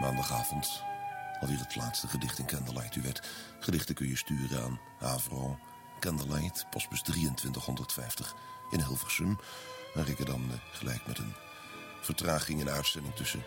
maandagavond. 0.00 0.82
Alweer 1.40 1.58
het 1.58 1.76
laatste 1.76 2.08
gedicht 2.08 2.38
in 2.38 2.46
Candlelight. 2.46 3.02
Weet, 3.02 3.22
gedichten 3.58 3.94
kun 3.94 4.08
je 4.08 4.16
sturen 4.16 4.62
aan 4.62 4.80
Avro, 5.00 5.58
Candlelight, 6.00 6.66
postbus 6.70 7.02
2350 7.02 8.34
in 8.70 8.80
Hilversum. 8.80 9.38
Ik 10.06 10.18
er 10.18 10.24
dan 10.24 10.50
eh, 10.50 10.56
gelijk 10.72 11.06
met 11.06 11.18
een 11.18 11.34
vertraging 12.00 12.60
in 12.60 12.70
uitzending 12.70 13.14
tussen 13.14 13.42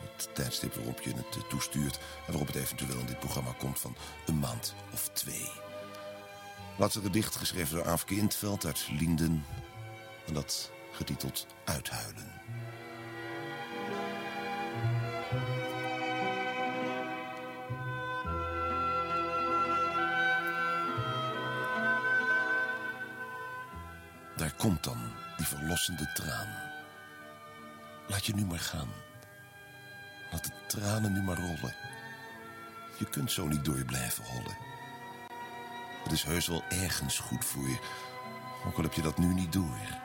het 0.00 0.34
tijdstip 0.34 0.74
waarop 0.74 1.00
je 1.00 1.10
het 1.10 1.36
eh, 1.36 1.42
toestuurt 1.48 1.96
en 1.96 2.32
waarop 2.32 2.46
het 2.46 2.56
eventueel 2.56 2.98
in 2.98 3.06
dit 3.06 3.18
programma 3.18 3.54
komt 3.58 3.80
van 3.80 3.96
een 4.26 4.38
maand 4.38 4.74
of 4.92 5.08
twee. 5.08 5.50
Laatste 6.78 7.00
gedicht 7.00 7.36
geschreven 7.36 7.76
door 7.76 7.86
Aafke 7.86 8.16
Intveld 8.16 8.66
uit 8.66 8.88
Linden. 8.98 9.44
En 10.26 10.34
dat 10.34 10.70
getiteld 10.92 11.46
Uithuilen. 11.64 12.32
Komt 24.62 24.84
dan 24.84 25.12
die 25.36 25.46
verlossende 25.46 26.12
traan. 26.12 26.48
Laat 28.08 28.26
je 28.26 28.34
nu 28.34 28.44
maar 28.44 28.58
gaan. 28.58 28.88
Laat 30.30 30.44
de 30.44 30.52
tranen 30.66 31.12
nu 31.12 31.22
maar 31.22 31.36
rollen. 31.36 31.74
Je 32.98 33.08
kunt 33.10 33.32
zo 33.32 33.46
niet 33.46 33.64
door 33.64 33.78
je 33.78 33.84
blijven 33.84 34.24
hollen. 34.24 34.56
Het 36.02 36.12
is 36.12 36.22
heus 36.22 36.46
wel 36.46 36.62
ergens 36.68 37.18
goed 37.18 37.44
voor 37.44 37.68
je, 37.68 37.78
ook 38.66 38.76
al 38.76 38.82
heb 38.82 38.92
je 38.92 39.02
dat 39.02 39.18
nu 39.18 39.34
niet 39.34 39.52
door. 39.52 40.00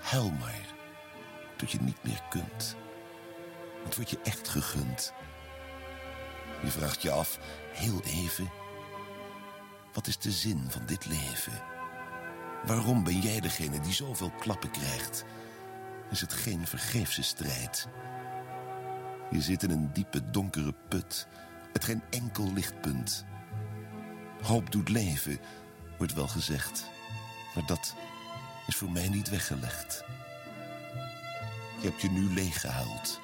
Huil 0.00 0.30
maar, 0.30 0.66
tot 1.56 1.70
je 1.70 1.80
niet 1.80 2.04
meer 2.04 2.22
kunt. 2.30 2.76
Het 3.84 3.94
wordt 3.96 4.10
je 4.10 4.20
echt 4.22 4.48
gegund. 4.48 5.12
Je 6.62 6.70
vraagt 6.70 7.02
je 7.02 7.10
af, 7.10 7.38
heel 7.72 8.02
even, 8.02 8.50
wat 9.92 10.06
is 10.06 10.18
de 10.18 10.32
zin 10.32 10.64
van 10.68 10.86
dit 10.86 11.06
leven? 11.06 11.71
Waarom 12.66 13.04
ben 13.04 13.20
jij 13.20 13.40
degene 13.40 13.80
die 13.80 13.92
zoveel 13.92 14.30
klappen 14.30 14.70
krijgt? 14.70 15.24
Is 16.10 16.20
het 16.20 16.32
geen 16.32 16.66
vergeefse 16.66 17.22
strijd? 17.22 17.88
Je 19.30 19.40
zit 19.40 19.62
in 19.62 19.70
een 19.70 19.92
diepe 19.92 20.30
donkere 20.30 20.74
put, 20.88 21.26
met 21.72 21.84
geen 21.84 22.02
enkel 22.10 22.52
lichtpunt. 22.52 23.24
Hoop 24.42 24.72
doet 24.72 24.88
leven, 24.88 25.38
wordt 25.98 26.14
wel 26.14 26.28
gezegd. 26.28 26.90
Maar 27.54 27.66
dat 27.66 27.94
is 28.66 28.76
voor 28.76 28.90
mij 28.90 29.08
niet 29.08 29.28
weggelegd. 29.28 30.04
Je 31.80 31.88
hebt 31.88 32.00
je 32.00 32.10
nu 32.10 32.34
leeggehuild. 32.34 33.20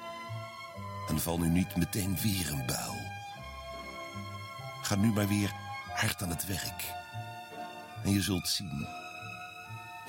En 1.09 1.19
val 1.19 1.39
nu 1.39 1.47
niet 1.47 1.75
meteen 1.75 2.17
weer 2.21 2.51
een 2.51 2.65
buil. 2.65 2.95
Ga 4.81 4.95
nu 4.95 5.11
maar 5.11 5.27
weer 5.27 5.53
hard 5.93 6.23
aan 6.23 6.29
het 6.29 6.45
werk. 6.45 6.93
En 8.03 8.11
je 8.11 8.21
zult 8.21 8.47
zien, 8.47 8.87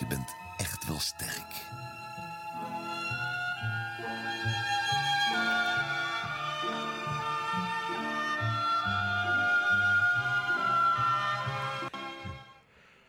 je 0.01 0.07
bent 0.07 0.35
echt 0.57 0.87
wel 0.87 0.99
sterk. 0.99 1.69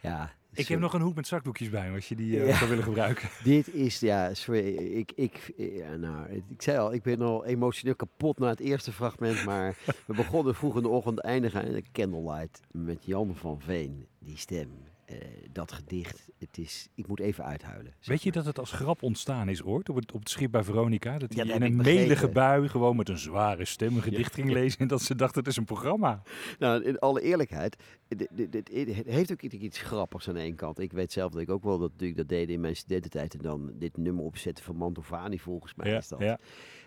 Ja, 0.01 0.31
Ik 0.53 0.67
heb 0.67 0.79
nog 0.79 0.93
een 0.93 1.01
hoek 1.01 1.15
met 1.15 1.27
zakdoekjes 1.27 1.69
bij 1.69 1.91
als 1.91 2.09
je 2.09 2.15
die 2.15 2.39
eh, 2.39 2.47
Ja. 2.47 2.55
zou 2.57 2.69
willen 2.69 2.83
gebruiken. 2.83 3.29
Dit 3.43 3.73
is, 3.73 3.99
ja, 3.99 4.33
sorry, 4.33 4.75
ik, 4.75 5.11
ik, 5.15 5.53
ja, 5.57 5.95
nou, 5.95 6.29
ik 6.49 6.61
zei 6.61 6.77
al, 6.77 6.93
ik 6.93 7.03
ben 7.03 7.21
al 7.21 7.45
emotioneel 7.45 7.95
kapot 7.95 8.39
na 8.39 8.47
het 8.47 8.59
eerste 8.59 8.91
fragment, 8.91 9.45
maar 9.45 9.75
we 10.07 10.13
begonnen 10.15 10.55
vroeg 10.55 10.75
in 10.75 10.81
de 10.81 10.87
ochtend, 10.87 11.19
eindigen 11.19 11.63
aan 11.65 11.71
de 11.71 11.83
Candlelight 11.91 12.59
met 12.71 13.05
Jan 13.05 13.35
van 13.35 13.59
Veen, 13.61 14.07
die 14.19 14.37
stem, 14.37 14.69
eh, 15.11 15.27
dat 15.51 15.71
gedicht, 15.71 16.29
het 16.37 16.57
is, 16.57 16.87
ik 16.95 17.07
moet 17.07 17.19
even 17.19 17.45
uithuilen. 17.45 17.93
Weet 18.03 18.23
je 18.23 18.31
dat 18.31 18.45
het 18.45 18.59
als 18.59 18.71
grap 18.71 19.03
ontstaan 19.03 19.49
is 19.49 19.63
ooit 19.63 19.89
op 19.89 19.95
het, 19.95 20.11
op 20.11 20.19
het 20.19 20.29
schip 20.29 20.51
bij 20.51 20.63
Veronica? 20.63 21.17
Dat 21.17 21.33
hij 21.33 21.45
in 21.45 21.61
een 21.61 21.63
ik 21.63 21.73
melige 21.85 22.29
bui 22.29 22.69
gewoon 22.69 22.95
met 22.95 23.09
een 23.09 23.17
zware 23.17 23.65
stem 23.65 23.95
een 23.95 24.01
gedicht 24.01 24.33
ging 24.33 24.51
lezen 24.51 24.79
en 24.79 24.87
dat 24.87 25.01
ze 25.01 25.15
dachten 25.15 25.39
het 25.39 25.47
is 25.47 25.57
een 25.57 25.65
programma. 25.65 26.21
Nou, 26.59 26.83
in 26.83 26.99
alle 26.99 27.21
eerlijkheid, 27.21 27.77
het 28.07 28.69
heeft 29.07 29.31
ook 29.31 29.41
iets- 29.41 29.79
grappigs 29.79 30.29
aan 30.29 30.37
één 30.37 30.55
kant. 30.55 30.79
Ik 30.79 30.91
weet 30.91 31.11
zelf 31.11 31.31
dat 31.31 31.41
ik 31.41 31.49
ook 31.49 31.63
wel 31.63 31.77
dat, 31.79 31.91
natuurlijk 31.91 32.17
dat 32.17 32.29
deed 32.29 32.49
in 32.49 32.59
mijn 32.61 32.75
studententijd 32.75 33.33
en 33.33 33.39
dan 33.41 33.71
dit 33.73 33.97
nummer 33.97 34.23
opzetten 34.23 34.63
van 34.63 34.75
Mantovani 34.75 35.39
volgens 35.39 35.75
mij 35.75 35.91
Ja, 35.91 35.97
is 35.97 36.07
dat. 36.07 36.19
ja. 36.19 36.39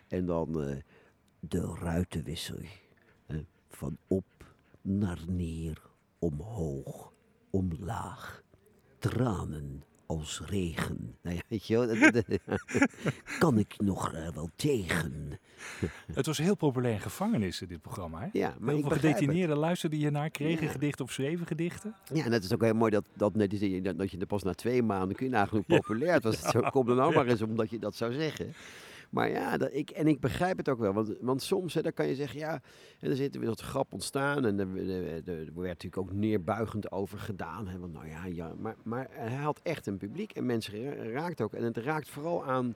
En 0.09 0.27
dan 0.27 0.63
eh, 0.63 0.77
de 1.41 1.75
ruitenwissel. 1.81 2.59
eh, 3.27 3.37
van 3.69 3.97
op 4.09 4.25
naar 4.83 5.19
neer, 5.29 5.83
omhoog, 6.19 7.13
omlaag. 7.55 8.43
Tranen 8.99 9.83
als 10.07 10.43
regen. 10.47 11.17
Nou 11.23 11.37
ja, 11.37 11.43
weet 11.49 11.67
je 11.67 11.79
wel, 11.79 11.87
dat- 12.01 12.13
dat- 12.13 12.59
kan 13.39 13.59
ik 13.59 13.75
nog 13.81 14.13
eh, 14.13 14.29
wel 14.29 14.49
tegen? 14.57 15.39
Het 16.13 16.27
was 16.27 16.39
heel 16.39 16.55
populair 16.57 16.95
in 16.95 17.01
gevangenissen, 17.01 17.69
dit 17.69 17.81
programma. 17.83 18.21
Hè? 18.21 18.29
Ja, 18.33 18.55
maar 18.59 18.73
heel 18.75 18.83
veel 18.83 18.91
het. 18.91 19.01
gedetineerden 19.01 19.57
luisterden 19.57 19.99
je 19.99 20.11
naar, 20.11 20.31
kregen 20.31 20.65
Ja. 20.67 20.71
gedichten 20.73 21.05
of 21.05 21.13
schreven 21.13 21.47
gedichten. 21.47 21.95
Ja, 22.13 22.25
en 22.25 22.33
het 22.33 22.45
is 22.45 22.53
ook 22.55 22.63
heel 22.63 22.75
mooi 22.75 22.91
dat, 22.91 23.05
dat, 23.17 23.35
dat, 23.35 23.51
dat 23.99 24.11
je 24.11 24.19
er 24.19 24.27
pas 24.27 24.43
na 24.43 24.55
twee 24.55 24.83
maanden 24.83 25.17
kun 25.17 25.27
je 25.27 25.33
nagenoeg 25.33 25.67
populair 25.67 26.13
het 26.21 26.23
was. 26.25 26.41
Zo, 26.41 26.61
kom 26.61 26.89
er 26.89 26.97
nou 26.97 27.15
maar 27.15 27.27
eens 27.27 27.43
omdat 27.43 27.71
je 27.71 27.79
dat 27.79 27.97
zou 27.97 28.13
zeggen. 28.13 28.55
Maar 29.11 29.31
ja, 29.31 29.57
dat, 29.57 29.69
ik, 29.73 29.91
en 29.91 30.07
ik 30.07 30.21
begrijp 30.21 30.57
het 30.57 30.69
ook 30.69 30.79
wel. 30.79 30.93
Want, 30.93 31.15
want 31.21 31.43
soms 31.43 31.75
hè, 31.75 31.83
dan 31.83 31.93
kan 31.93 32.07
je 32.07 32.15
zeggen, 32.15 32.39
ja, 32.39 32.63
er 33.01 33.17
zit 33.17 33.37
weer 33.37 33.49
wat 33.49 33.61
grap 33.61 33.93
ontstaan. 33.93 34.45
En 34.45 34.59
er, 34.59 34.77
er, 34.77 35.07
er- 35.07 35.29
er 35.29 35.45
werd 35.55 35.55
natuurlijk 35.83 35.97
ook 35.97 36.13
neerbuigend 36.13 36.93
over 36.93 37.19
gedaan. 37.19 37.69
Hè, 37.69 37.79
want 37.79 37.93
nou 37.93 38.09
ja, 38.09 38.25
ja 38.27 38.55
maar, 38.59 38.77
maar 38.85 39.09
hij 39.11 39.35
had 39.37 39.61
echt 39.63 39.87
een 39.87 39.97
publiek 39.99 40.33
en 40.33 40.47
mensen 40.47 40.83
ra- 40.95 41.11
raakt 41.11 41.41
ook. 41.41 41.53
En 41.55 41.63
het 41.65 41.77
raakt 41.77 42.09
vooral 42.09 42.45
aan, 42.45 42.75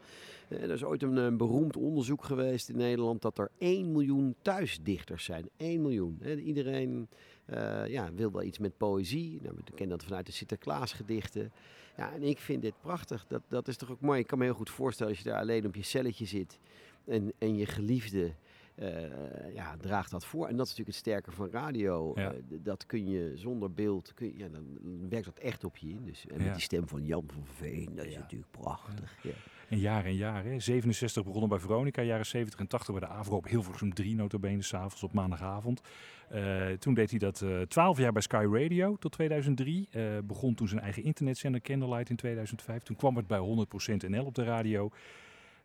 er 0.49 0.71
is 0.71 0.85
ooit 0.85 1.03
een, 1.03 1.37
beroemd 1.37 1.77
onderzoek 1.77 2.25
geweest 2.25 2.69
in 2.69 2.77
Nederland... 2.77 3.23
dat 3.23 3.39
er 3.39 3.51
1 3.59 3.93
miljoen 3.93 4.35
thuisdichters 4.43 5.25
zijn. 5.25 5.49
1 5.57 5.83
miljoen. 5.83 6.19
Hè. 6.23 6.37
Iedereen 6.37 7.09
eh, 7.45 7.87
ja, 7.87 8.13
wil 8.15 8.33
wel 8.33 8.43
iets 8.43 8.59
met 8.59 8.77
poëzie. 8.77 9.39
Nou, 9.43 9.55
we 9.57 9.63
kennen 9.75 9.97
dat 9.99 10.07
vanuit 10.07 10.27
de 10.27 10.33
Sinterklaasgedichten. 10.33 11.53
Ja, 11.99 12.13
en 12.13 12.23
ik 12.23 12.39
vind 12.39 12.63
dit 12.63 12.81
prachtig. 12.81 13.25
Dat, 13.29 13.43
dat 13.49 13.69
is 13.69 13.77
toch 13.77 13.91
ook 13.91 14.01
mooi. 14.01 14.21
Ik 14.21 14.27
kan 14.27 14.39
me 14.39 14.45
heel 14.45 14.55
goed 14.55 14.71
voorstellen 14.71 15.13
als 15.13 15.23
je 15.23 15.29
daar 15.29 15.41
alleen 15.41 15.67
op 15.67 15.75
je 15.75 15.83
celletje 15.83 16.27
zit 16.27 16.59
en, 17.05 17.33
en 17.39 17.57
je 17.57 17.67
geliefde 17.67 18.35
eh, 18.79 19.55
ja, 19.55 19.77
draagt 19.77 20.11
dat 20.11 20.27
voor. 20.27 20.49
En 20.49 20.57
dat 20.57 20.67
is 20.67 20.77
natuurlijk 20.77 20.97
het 20.97 21.07
sterke 21.07 21.31
van 21.31 21.51
radio. 21.51 22.13
Ja. 22.15 22.33
Eh, 22.33 22.39
dat 22.49 22.87
kun 22.87 23.09
je 23.09 23.33
zonder 23.35 23.73
beeld, 23.73 24.15
kun 24.15 24.27
je, 24.27 24.39
ja, 24.39 24.49
dan 24.49 24.65
werkt 25.09 25.25
dat 25.25 25.39
echt 25.39 25.65
op 25.65 25.77
je 25.77 25.89
in. 25.89 26.05
Dus, 26.05 26.27
en 26.27 26.39
Ja. 26.39 26.45
met 26.45 26.53
die 26.55 26.63
stem 26.63 26.89
van 26.89 27.05
Jan 27.05 27.25
van 27.27 27.45
Veen, 27.47 27.91
dat 27.95 28.05
is 28.07 28.17
natuurlijk 28.17 28.51
prachtig. 28.51 29.17
Ja. 29.23 29.31
En 29.69 29.79
jaar 29.79 30.05
en 30.05 30.15
jaar. 30.15 30.45
Hè. 30.45 30.61
67 30.61 31.25
begonnen 31.25 31.49
bij 31.49 31.59
Veronica, 31.59 32.03
jaren 32.03 32.27
70 32.27 32.61
en 32.61 32.67
80 32.67 32.99
bij 32.99 33.09
de 33.09 33.15
Avro 33.15 33.37
op 33.37 33.49
Hilversum 33.49 33.95
3 33.95 34.15
notabene, 34.15 34.63
s'avonds 34.63 35.03
op 35.03 35.13
maandagavond. 35.13 35.81
Eh, 36.29 36.67
toen 36.71 36.95
deed 36.95 37.11
hij 37.11 37.19
dat 37.19 37.41
eh 37.43 37.61
12 37.61 37.99
jaar 37.99 38.13
bij 38.13 38.23
Sky 38.23 38.47
Radio 38.51 38.97
tot 38.97 39.13
2003. 39.13 39.89
Eh, 39.91 40.03
begon 40.25 40.55
toen 40.55 40.69
zijn 40.69 40.81
eigen 40.81 41.03
internetzender 41.03 41.61
Candlelight 41.61 42.11
in 42.11 42.17
2005. 42.17 42.83
Toen 42.83 42.97
kwam 42.97 43.17
het 43.17 43.27
bij 43.27 43.39
100% 43.39 44.09
NL 44.09 44.25
op 44.25 44.35
de 44.35 44.45
radio. 44.45 44.91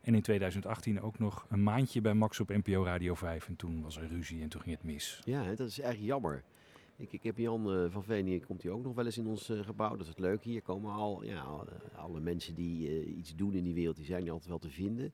En 0.04 0.14
in 0.14 0.22
2018 0.22 1.00
ook 1.00 1.18
nog 1.18 1.46
een 1.48 1.62
maandje 1.62 2.00
bij 2.00 2.14
Max 2.14 2.40
op 2.40 2.48
NPO 2.48 2.84
Radio 2.84 3.14
5. 3.14 3.48
En 3.48 3.56
toen 3.56 3.82
was 3.82 3.96
er 3.96 4.08
ruzie 4.08 4.42
en 4.42 4.48
toen 4.48 4.60
ging 4.60 4.76
het 4.76 4.84
mis. 4.84 5.20
Ja, 5.24 5.54
dat 5.54 5.68
is 5.68 5.80
eigenlijk 5.80 6.12
jammer. 6.12 6.42
Ik, 6.96 7.12
ik 7.12 7.22
heb 7.22 7.38
Jan 7.38 7.72
eh, 7.72 7.90
van 7.90 8.04
Veen, 8.04 8.26
hier 8.26 8.46
komt 8.46 8.62
hij 8.62 8.72
ook 8.72 8.82
nog 8.82 8.94
wel 8.94 9.04
eens 9.04 9.18
in 9.18 9.26
ons 9.26 9.48
eh, 9.48 9.60
gebouw. 9.60 9.90
Dat 9.90 10.00
is 10.00 10.08
het 10.08 10.18
leuke. 10.18 10.48
Hier 10.48 10.62
komen 10.62 10.92
al, 10.92 11.24
ja, 11.24 11.44
eh, 11.44 11.98
alle 11.98 12.20
mensen 12.20 12.54
die 12.54 13.04
iets 13.16 13.36
doen 13.36 13.54
in 13.54 13.64
die 13.64 13.74
wereld, 13.74 13.96
die 13.96 14.04
zijn 14.04 14.30
altijd 14.30 14.48
wel 14.48 14.58
te 14.58 14.70
vinden. 14.70 15.12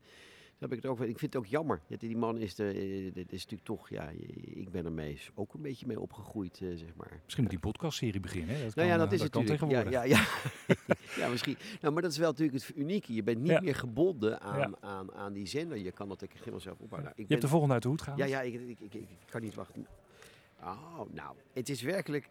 Heb 0.61 0.71
ik, 0.73 0.77
het 0.83 0.87
ook, 0.87 1.01
ik 1.01 1.19
vind 1.19 1.33
het 1.33 1.37
ook 1.37 1.47
jammer. 1.47 1.81
Die 1.99 2.17
man 2.17 2.39
is, 2.39 2.55
de, 2.55 2.65
eh, 2.73 3.15
dit 3.15 3.33
is 3.33 3.43
natuurlijk 3.43 3.65
toch, 3.65 3.89
ja, 3.89 4.09
ik 4.55 4.71
ben 4.71 4.85
ermee 4.85 5.21
ook 5.35 5.55
een 5.55 5.63
beetje 5.63 5.87
mee 5.87 6.01
opgegroeid, 6.01 6.61
eh, 6.63 6.69
zeg 6.75 6.95
maar. 6.97 7.21
Misschien 7.23 7.43
moet 7.43 7.53
die 7.53 7.61
podcastserie 7.61 8.21
beginnen. 8.21 8.57
Hè? 8.57 8.65
Dat 8.65 8.75
Nou 8.75 8.89
ja, 8.89 8.97
dat 8.97 9.07
eh, 9.13 9.13
is 9.19 9.29
kan 9.29 9.45
natuurlijk. 9.45 9.91
Ja, 9.91 10.03
ja, 10.03 10.03
ja. 10.03 10.27
ja, 11.23 11.29
misschien. 11.29 11.57
Nou, 11.81 11.93
maar 11.93 12.03
dat 12.03 12.11
is 12.13 12.19
wel 12.19 12.31
natuurlijk 12.31 12.59
het 12.67 12.77
unieke. 12.77 13.15
Je 13.15 13.23
bent 13.23 13.39
niet 13.41 13.51
Ja. 13.51 13.61
meer 13.61 13.75
gebonden 13.75 14.41
aan, 14.41 14.83
aan, 14.83 15.13
aan 15.13 15.33
die 15.33 15.47
zender. 15.47 15.79
Je 15.79 15.93
kan 15.93 16.09
dat 16.09 16.23
ik 16.23 16.33
helemaal 16.39 16.61
zelf 16.61 16.79
opbouwen. 16.81 17.03
Nou, 17.03 17.13
ik 17.13 17.17
Je 17.17 17.23
ben- 17.23 17.31
hebt 17.31 17.43
de 17.43 17.49
volgende 17.49 17.75
uit 17.75 17.83
de 17.83 17.89
hoed 17.89 18.03
gehaald. 18.03 18.21
ja, 18.21 18.27
ja, 18.27 18.41
ik, 18.41 18.55
ik, 18.55 18.81
ik, 18.81 18.95
ik 18.95 19.07
kan 19.31 19.41
niet 19.41 19.55
wachten. 19.55 19.87
Oh, 20.63 21.01
nou, 21.13 21.37
het 21.53 21.69
is 21.69 21.83
werkelijk 21.83 22.29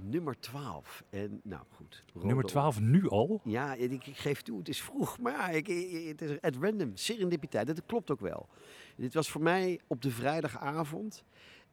nummer 0.00 0.40
12. 0.40 1.04
En 1.10 1.40
nou 1.42 1.62
goed. 1.70 2.04
Nummer 2.14 2.32
Rodel- 2.34 2.48
12 2.48 2.80
nu 2.80 3.08
al. 3.08 3.40
Ja, 3.44 3.74
ik, 3.74 4.06
ik 4.06 4.16
geef 4.16 4.42
toe, 4.42 4.58
het 4.58 4.68
is 4.68 4.82
vroeg. 4.82 5.18
Maar 5.18 5.32
ja, 5.32 5.48
ik, 5.48 5.68
ik- 5.68 6.06
het 6.08 6.22
is 6.22 6.40
at 6.40 6.56
random, 6.60 6.90
serendipiteit. 6.94 7.66
Dat 7.66 7.86
klopt 7.86 8.10
ook 8.10 8.20
wel. 8.20 8.48
Dit 8.96 9.14
was 9.14 9.30
voor 9.30 9.42
mij 9.42 9.80
op 9.86 10.02
de 10.02 10.10
vrijdagavond. 10.10 11.24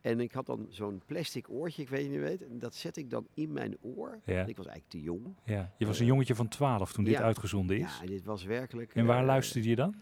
En 0.02 0.20
ik 0.20 0.32
had 0.32 0.46
dan 0.46 0.66
zo'n 0.70 1.02
plastic 1.06 1.50
oortje, 1.50 1.82
ik 1.82 1.90
weet 1.90 2.10
niet 2.10 2.20
weet. 2.20 2.42
En 2.48 2.60
dat 2.60 2.76
zet 2.76 2.98
ik 2.98 3.10
dan 3.10 3.28
in 3.34 3.52
mijn 3.52 3.78
oor. 3.82 4.20
Ja. 4.26 4.46
Ik 4.46 4.58
was 4.58 4.66
eigenlijk 4.66 4.90
te 4.90 5.02
jong. 5.02 5.36
Ja. 5.46 5.72
Je 5.78 5.86
was 5.86 6.00
een 6.00 6.06
jongetje 6.06 6.36
van 6.36 6.48
12 6.48 6.94
toen 6.94 7.04
dit 7.04 7.16
uitgezonden 7.16 7.78
is. 7.78 8.00
Ja, 8.02 8.08
dit 8.08 8.26
was 8.26 8.44
werkelijk... 8.44 8.96
En 8.96 9.06
waar 9.06 9.20
eh, 9.20 9.26
luisterde 9.26 9.70
je 9.70 9.76
dan? 9.76 9.96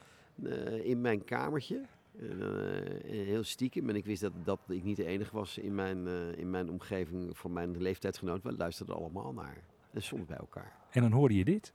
eh, 0.43 0.85
in 0.85 1.01
mijn 1.01 1.23
kamertje. 1.23 1.81
Eh, 2.19 3.11
heel 3.11 3.43
stiekem. 3.43 3.89
En 3.89 3.95
ik 3.95 4.05
wist 4.05 4.21
dat, 4.21 4.31
dat 4.43 4.59
ik 4.67 4.83
niet 4.83 4.97
de 4.97 5.05
enige 5.05 5.35
was 5.35 5.57
in 5.57 5.75
mijn, 5.75 6.07
eh, 6.07 6.37
in 6.37 6.49
mijn 6.49 6.69
omgeving 6.69 7.37
van 7.37 7.53
mijn 7.53 7.81
leeftijdsgenoten. 7.81 8.49
We 8.49 8.57
luisterden 8.57 8.95
allemaal 8.95 9.33
naar. 9.33 9.57
En 9.93 10.01
soms 10.01 10.25
bij 10.25 10.37
elkaar. 10.37 10.71
En 10.91 11.01
dan 11.01 11.11
hoorde 11.11 11.35
je 11.35 11.45
dit. 11.45 11.73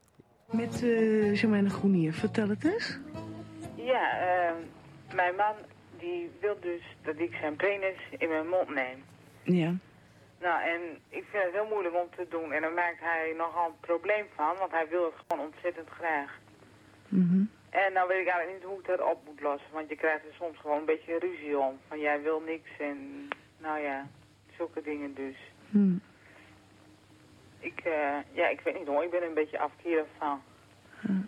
Met 0.50 0.82
uh, 0.82 1.38
Germaine 1.38 1.70
Groenier, 1.70 2.12
vertel 2.12 2.48
het 2.48 2.64
eens. 2.64 2.98
Ja, 3.74 4.20
uh, 4.50 4.54
mijn 5.14 5.34
man 5.36 5.54
die 5.98 6.30
wil 6.40 6.56
dus 6.60 6.82
dat 7.02 7.18
ik 7.18 7.34
zijn 7.34 7.56
penis 7.56 7.96
in 8.18 8.28
mijn 8.28 8.48
mond 8.48 8.74
neem. 8.74 9.02
Ja. 9.42 9.74
Nou, 10.40 10.62
en 10.62 10.80
ik 11.08 11.24
vind 11.30 11.42
het 11.42 11.52
heel 11.52 11.68
moeilijk 11.68 11.94
om 11.94 12.08
te 12.16 12.26
doen. 12.30 12.52
En 12.52 12.60
daar 12.62 12.72
maakt 12.72 13.00
hij 13.00 13.34
nogal 13.36 13.66
een 13.66 13.80
probleem 13.80 14.26
van, 14.34 14.56
want 14.58 14.70
hij 14.70 14.88
wil 14.88 15.04
het 15.04 15.14
gewoon 15.26 15.46
ontzettend 15.46 15.88
graag. 15.88 16.38
Mhm. 17.08 17.44
En 17.82 17.92
nou 17.92 18.08
weet 18.08 18.20
ik 18.20 18.32
eigenlijk 18.32 18.58
niet 18.58 18.70
hoe 18.70 18.78
ik 18.78 18.86
dat 18.86 19.10
op 19.10 19.24
moet 19.24 19.40
lossen. 19.40 19.72
Want 19.72 19.88
je 19.88 19.96
krijgt 19.96 20.24
er 20.24 20.34
soms 20.34 20.58
gewoon 20.58 20.78
een 20.78 20.84
beetje 20.84 21.18
ruzie 21.18 21.58
om. 21.58 21.78
Van 21.88 22.00
jij 22.00 22.22
wil 22.22 22.40
niks 22.40 22.70
en 22.78 23.28
nou 23.58 23.78
ja, 23.78 24.06
zulke 24.56 24.82
dingen 24.82 25.14
dus. 25.14 25.36
Hm. 25.70 25.96
Ik, 27.58 27.80
eh, 27.80 28.16
ja, 28.32 28.48
ik 28.48 28.60
weet 28.60 28.78
niet 28.78 28.86
hoor, 28.86 29.02
ik 29.02 29.10
ben 29.10 29.20
er 29.20 29.28
een 29.28 29.34
beetje 29.34 29.58
afkerig 29.58 30.06
van. 30.18 30.42
Hm. 31.00 31.22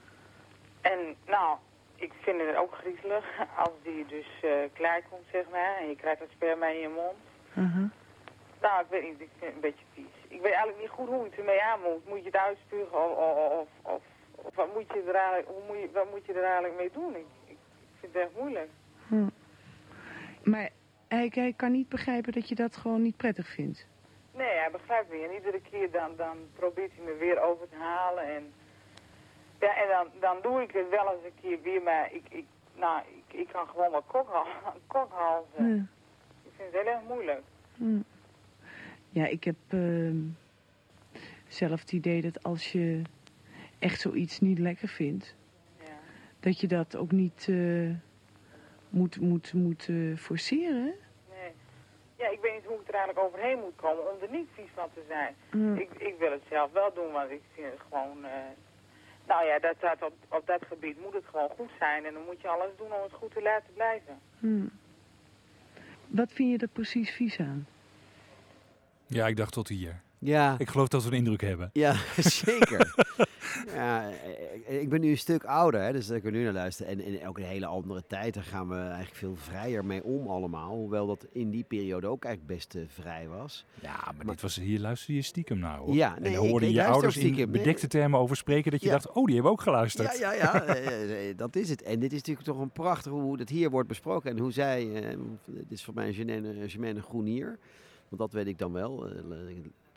En 0.81 1.17
nou, 1.27 1.59
ik 1.97 2.13
vind 2.21 2.41
het 2.41 2.57
ook 2.57 2.75
griezelig 2.75 3.25
als 3.57 3.75
die 3.83 4.07
dus 4.07 4.29
eh 4.43 4.51
klaar 4.73 5.03
komt, 5.11 5.27
zeg 5.33 5.45
maar. 5.51 5.77
En 5.81 5.89
je 5.89 5.97
krijgt 5.97 6.21
het 6.21 6.31
sperma 6.31 6.67
in 6.67 6.81
je 6.81 6.89
mond. 6.89 7.19
Mhm. 7.53 7.87
Nou, 8.61 8.81
ik 8.81 8.91
weet 8.91 9.03
niet, 9.03 9.21
ik 9.21 9.31
vind 9.39 9.45
het 9.45 9.55
een 9.55 9.61
beetje 9.61 9.85
vies. 9.93 10.15
Ik 10.29 10.41
weet 10.41 10.53
eigenlijk 10.53 10.81
niet 10.81 10.91
goed 10.91 11.09
hoe 11.09 11.25
het 11.25 11.39
ermee 11.39 11.63
aan 11.63 11.81
moet. 11.81 12.09
Moet 12.09 12.19
je 12.19 12.25
het 12.25 12.37
uitspugen 12.37 13.05
of, 13.05 13.17
of, 13.17 13.37
of, 13.37 13.69
of, 13.83 13.93
of 13.95 14.03
wat, 14.55 14.75
moet 14.75 14.93
je 14.93 15.03
er 15.09 15.15
eigenlijk, 15.15 15.49
hoe 15.49 15.63
moet 15.67 15.79
je, 15.79 15.91
wat 15.93 16.11
moet 16.11 16.27
je 16.27 16.33
er 16.33 16.45
eigenlijk 16.45 16.77
mee 16.77 16.91
doen? 16.93 17.17
Ik, 17.17 17.27
ik, 17.45 17.57
ik 17.81 17.99
vind 18.01 18.15
het 18.15 18.23
echt 18.23 18.33
moeilijk. 18.39 18.71
Hm. 19.09 19.29
Maar 20.43 20.71
hij, 21.09 21.31
hij 21.35 21.53
kan 21.53 21.73
niet 21.73 21.89
begrijpen 21.89 22.33
dat 22.33 22.49
je 22.49 22.55
dat 22.55 22.77
gewoon 22.77 23.03
niet 23.03 23.17
prettig 23.17 23.49
vindt. 23.49 23.87
Nee, 24.35 24.57
hij 24.59 24.71
begrijpt 24.71 25.11
me. 25.11 25.29
En 25.29 25.35
iedere 25.35 25.61
keer 25.71 25.91
dan, 25.91 26.17
dan 26.17 26.37
probeert 26.55 26.93
hij 26.97 27.05
me 27.05 27.17
weer 27.19 27.41
over 27.41 27.69
te 27.69 27.77
halen. 27.77 28.25
En, 28.25 28.53
ja, 29.61 29.77
en 29.77 29.89
dan, 29.89 30.09
dan 30.21 30.37
doe 30.43 30.63
ik 30.63 30.71
het 30.71 30.89
wel 30.89 31.13
eens 31.13 31.25
een 31.25 31.41
keer 31.41 31.63
weer, 31.63 31.83
maar 31.83 32.13
ik, 32.13 32.25
ik, 32.29 32.45
nou, 32.75 33.03
ik, 33.17 33.39
ik 33.39 33.49
kan 33.49 33.67
gewoon 33.69 33.91
wat 33.91 34.05
kokhal, 34.07 34.47
kokhalzen. 34.87 35.77
Ja. 35.77 35.85
Ik 36.43 36.53
vind 36.57 36.73
het 36.73 36.83
heel 36.83 36.93
erg 36.93 37.03
moeilijk. 37.03 37.43
Hm. 37.77 38.01
Ja, 39.09 39.27
ik 39.27 39.45
heb 39.45 39.57
ehm, 39.69 40.17
zelf 41.49 41.81
het 41.81 41.93
idee 41.93 42.23
dat 42.23 42.43
als 42.43 42.73
je 42.73 43.03
echt 43.87 44.01
zoiets 44.01 44.41
niet 44.41 44.59
lekker 44.59 44.89
vindt, 44.89 45.35
Ja. 45.79 45.85
dat 46.41 46.61
je 46.61 46.67
dat 46.67 46.97
ook 46.97 47.13
niet 47.13 47.47
eh, 47.49 47.91
moet, 48.89 49.21
moet, 49.21 49.53
moet 49.53 49.87
eh, 49.89 50.17
forceren. 50.17 50.95
Nee. 51.31 51.51
Ja, 52.19 52.29
ik 52.29 52.39
weet 52.43 52.53
niet 52.55 52.65
hoe 52.65 52.81
ik 52.81 52.89
er 52.89 52.95
eigenlijk 52.95 53.27
overheen 53.27 53.59
moet 53.59 53.77
komen 53.77 54.03
om 54.13 54.23
er 54.23 54.31
niet 54.39 54.49
vies 54.55 54.71
van 54.75 54.89
te 54.95 55.03
zijn. 55.09 55.35
Ik, 55.79 55.91
ik 55.99 56.15
wil 56.19 56.31
het 56.31 56.43
zelf 56.51 56.73
wel 56.73 56.93
doen, 56.95 57.13
want 57.13 57.31
ik 57.31 57.43
vind 57.55 57.67
het 57.73 57.81
gewoon... 57.89 58.25
eh, 58.25 58.31
nou 59.27 59.47
ja, 59.47 59.59
dat, 59.59 59.75
dat, 59.81 60.03
op, 60.03 60.15
op 60.29 60.47
dat 60.47 60.63
gebied 60.69 61.01
moet 61.03 61.13
het 61.13 61.25
gewoon 61.31 61.49
goed 61.57 61.71
zijn. 61.79 62.05
En 62.05 62.13
dan 62.13 62.25
moet 62.25 62.41
je 62.41 62.49
alles 62.49 62.71
doen 62.77 62.93
om 62.93 63.03
het 63.03 63.13
goed 63.13 63.33
te 63.35 63.43
laten 63.43 63.73
blijven. 63.75 64.19
Hm. 64.39 64.67
Wat 66.07 66.33
vind 66.33 66.51
je 66.51 66.59
er 66.59 66.73
precies 66.73 67.11
vies 67.11 67.39
aan? 67.39 67.67
Ja, 69.07 69.27
ik 69.27 69.37
dacht 69.37 69.53
tot 69.53 69.69
hier. 69.69 70.01
Ja, 70.19 70.55
Ik 70.59 70.69
geloof 70.69 70.89
dat 70.89 71.03
we 71.05 71.11
een 71.11 71.17
indruk 71.17 71.41
hebben. 71.41 71.71
ja 71.73 71.93
zeker. 72.45 72.95
Ja, 73.75 74.11
eh, 74.67 74.81
ik 74.81 74.89
ben 74.89 75.01
nu 75.01 75.11
een 75.11 75.19
stuk 75.19 75.45
ouder, 75.45 75.81
hè, 75.83 75.93
dus 75.93 76.07
dat 76.07 76.17
ik 76.17 76.25
er 76.25 76.31
nu 76.33 76.45
naar 76.45 76.53
luister. 76.53 76.87
En 76.87 77.01
in 77.01 77.29
ook 77.29 77.39
een 77.39 77.45
hele 77.45 77.67
andere 77.67 78.03
tijd, 78.07 78.35
daar 78.35 78.43
gaan 78.43 78.69
we 78.69 78.75
eigenlijk 78.77 79.15
veel 79.15 79.37
vrijer 79.37 79.85
mee 79.85 80.05
om 80.05 80.27
allemaal. 80.27 80.75
Hoewel 80.75 81.07
dat 81.07 81.27
in 81.33 81.51
die 81.51 81.65
periode 81.65 82.07
ook 82.07 82.25
eigenlijk 82.25 82.55
best 82.57 82.75
eh, 82.75 82.83
vrij 82.89 83.29
was. 83.29 83.65
Ja, 83.83 84.13
maar, 84.17 84.27
dit 84.27 84.41
was, 84.43 84.57
hier 84.57 84.81
luisterde 84.81 85.15
je 85.15 85.23
stiekem 85.23 85.59
naar 85.59 85.79
hoor. 85.79 85.95
Ja, 85.95 86.17
en 86.17 86.23
dan 86.23 86.33
ik- 86.33 86.39
hoorde 86.39 86.65
ik 86.67 86.71
je 86.71 86.77
luister 86.77 86.95
ouders 86.95 87.17
in 87.17 87.51
bedekte 87.51 87.87
termen 87.87 88.21
over 88.21 88.37
spreken 88.37 88.71
dat 88.71 88.81
je 88.81 88.87
Ja. 88.87 88.93
dacht, 88.93 89.11
oh 89.13 89.25
die 89.25 89.35
hebben 89.35 89.53
ook 89.53 89.61
geluisterd. 89.61 90.19
Ja, 90.19 90.33
ja, 90.33 90.43
ja, 90.43 90.63
eh, 90.65 91.29
eh, 91.31 91.37
dat 91.37 91.57
is 91.57 91.69
het. 91.69 91.83
En 91.83 91.99
dit 91.99 92.11
is 92.13 92.19
natuurlijk 92.19 92.47
toch 92.47 92.59
een 92.59 92.71
prachtig 92.71 93.13
hoe 93.13 93.37
dat 93.37 93.49
hier 93.49 93.71
wordt 93.71 93.89
besproken. 93.89 94.31
En 94.31 94.39
hoe 94.39 94.53
zij, 94.53 94.93
eh, 94.95 95.17
dit 95.45 95.71
is 95.73 95.85
voor 95.85 95.95
mij 95.95 96.13
Germaine, 96.13 96.69
Germaine 96.69 97.03
Groenier, 97.03 97.59
want 98.09 98.21
dat 98.21 98.33
weet 98.33 98.47
ik 98.47 98.59
dan 98.59 98.73
wel. 98.73 99.09
eh, 99.09 99.15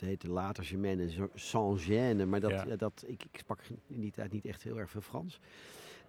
heette 0.02 0.30
later 0.30 0.64
Germaine 0.64 1.30
sans 1.34 1.86
gêne, 1.90 2.26
maar 2.26 2.40
dat, 2.40 2.52
Ja. 2.52 2.76
dat, 2.76 3.04
ik, 3.08 3.24
ik 3.32 3.40
sprak 3.40 3.62
in 3.88 4.00
die 4.00 4.12
tijd 4.12 4.32
niet 4.32 4.46
echt 4.46 4.64
heel 4.64 4.80
erg 4.80 4.90
veel 4.90 5.02
Frans. 5.02 5.40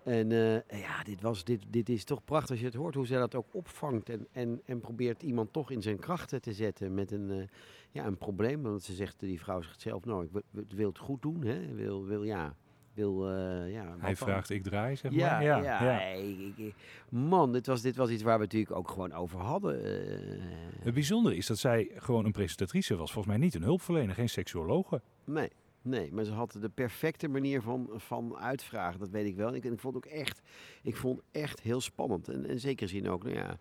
En 0.04 0.32
eh, 0.32 0.80
ja, 0.80 1.02
dit, 1.02 1.20
was, 1.20 1.44
dit, 1.44 1.62
dit 1.68 1.88
is 1.88 2.04
toch 2.04 2.24
prachtig 2.24 2.50
als 2.50 2.58
je 2.58 2.64
het 2.64 2.74
hoort 2.74 2.94
hoe 2.94 3.06
zij 3.06 3.18
dat 3.18 3.34
ook 3.34 3.46
opvangt. 3.54 4.08
En, 4.08 4.26
en, 4.32 4.60
en 4.64 4.80
probeert 4.80 5.22
iemand 5.22 5.52
toch 5.52 5.70
in 5.70 5.82
zijn 5.82 5.98
krachten 5.98 6.40
te 6.40 6.52
zetten 6.52 6.94
met 6.94 7.10
een, 7.12 7.30
eh, 7.30 7.46
ja, 7.90 8.06
een 8.06 8.18
probleem. 8.18 8.62
Want 8.62 8.82
ze 8.82 8.94
zegt, 8.94 9.20
die 9.20 9.40
vrouw 9.40 9.60
zegt 9.62 9.80
zelf, 9.80 10.04
nou, 10.04 10.24
ik 10.24 10.30
wil, 10.32 10.64
wil 10.68 10.88
het 10.88 10.98
goed 10.98 11.22
doen. 11.22 11.44
Hè? 11.44 11.74
Wil, 11.74 12.04
wil, 12.04 12.22
ja, 12.22 12.56
wil, 13.00 13.28
eh, 13.30 13.72
ja, 13.72 13.94
Hij 13.98 14.16
vraagt, 14.16 14.50
ik 14.50 14.62
draai, 14.62 14.96
zeg 14.96 15.12
Ja, 15.12 15.30
maar. 15.30 15.42
ja, 15.44 15.56
ja. 15.62 16.00
ik- 16.02 16.38
ik- 16.38 16.56
ik- 16.58 16.74
man, 17.08 17.52
dit 17.52 17.66
was, 17.66 17.82
dit 17.82 17.96
was 17.96 18.10
iets 18.10 18.22
waar 18.22 18.36
we 18.38 18.44
natuurlijk 18.44 18.76
ook 18.76 18.88
gewoon 18.90 19.12
over 19.12 19.38
hadden. 19.38 19.84
eh. 19.84 20.40
Het 20.80 20.94
bijzondere 20.94 21.36
is 21.36 21.46
dat 21.46 21.58
zij 21.58 21.90
gewoon 21.96 22.24
een 22.24 22.32
presentatrice 22.32 22.96
was. 22.96 23.12
Volgens 23.12 23.34
mij 23.34 23.44
niet 23.44 23.54
een 23.54 23.62
hulpverlener, 23.62 24.14
geen 24.14 24.28
seksuologe. 24.28 25.00
nee, 25.24 25.48
nee, 25.82 26.12
maar 26.12 26.24
ze 26.24 26.32
had 26.32 26.56
de 26.60 26.68
perfecte 26.68 27.28
manier 27.28 27.62
van, 27.62 27.90
van 27.96 28.36
uitvragen, 28.36 28.98
dat 29.00 29.10
weet 29.10 29.26
ik 29.26 29.36
wel. 29.36 29.48
En 29.48 29.54
ik, 29.54 29.64
en 29.64 29.72
ik 29.72 29.78
vond 29.80 29.94
het 29.94 30.04
ook 30.06 30.10
echt, 30.12 30.40
ik 30.82 30.96
vond 30.96 31.20
echt 31.30 31.60
heel 31.60 31.80
spannend. 31.80 32.28
En, 32.28 32.46
en 32.46 32.60
zeker 32.60 32.88
zin 32.88 33.08
ook, 33.08 33.22
nou 33.24 33.34
ja, 33.36 33.58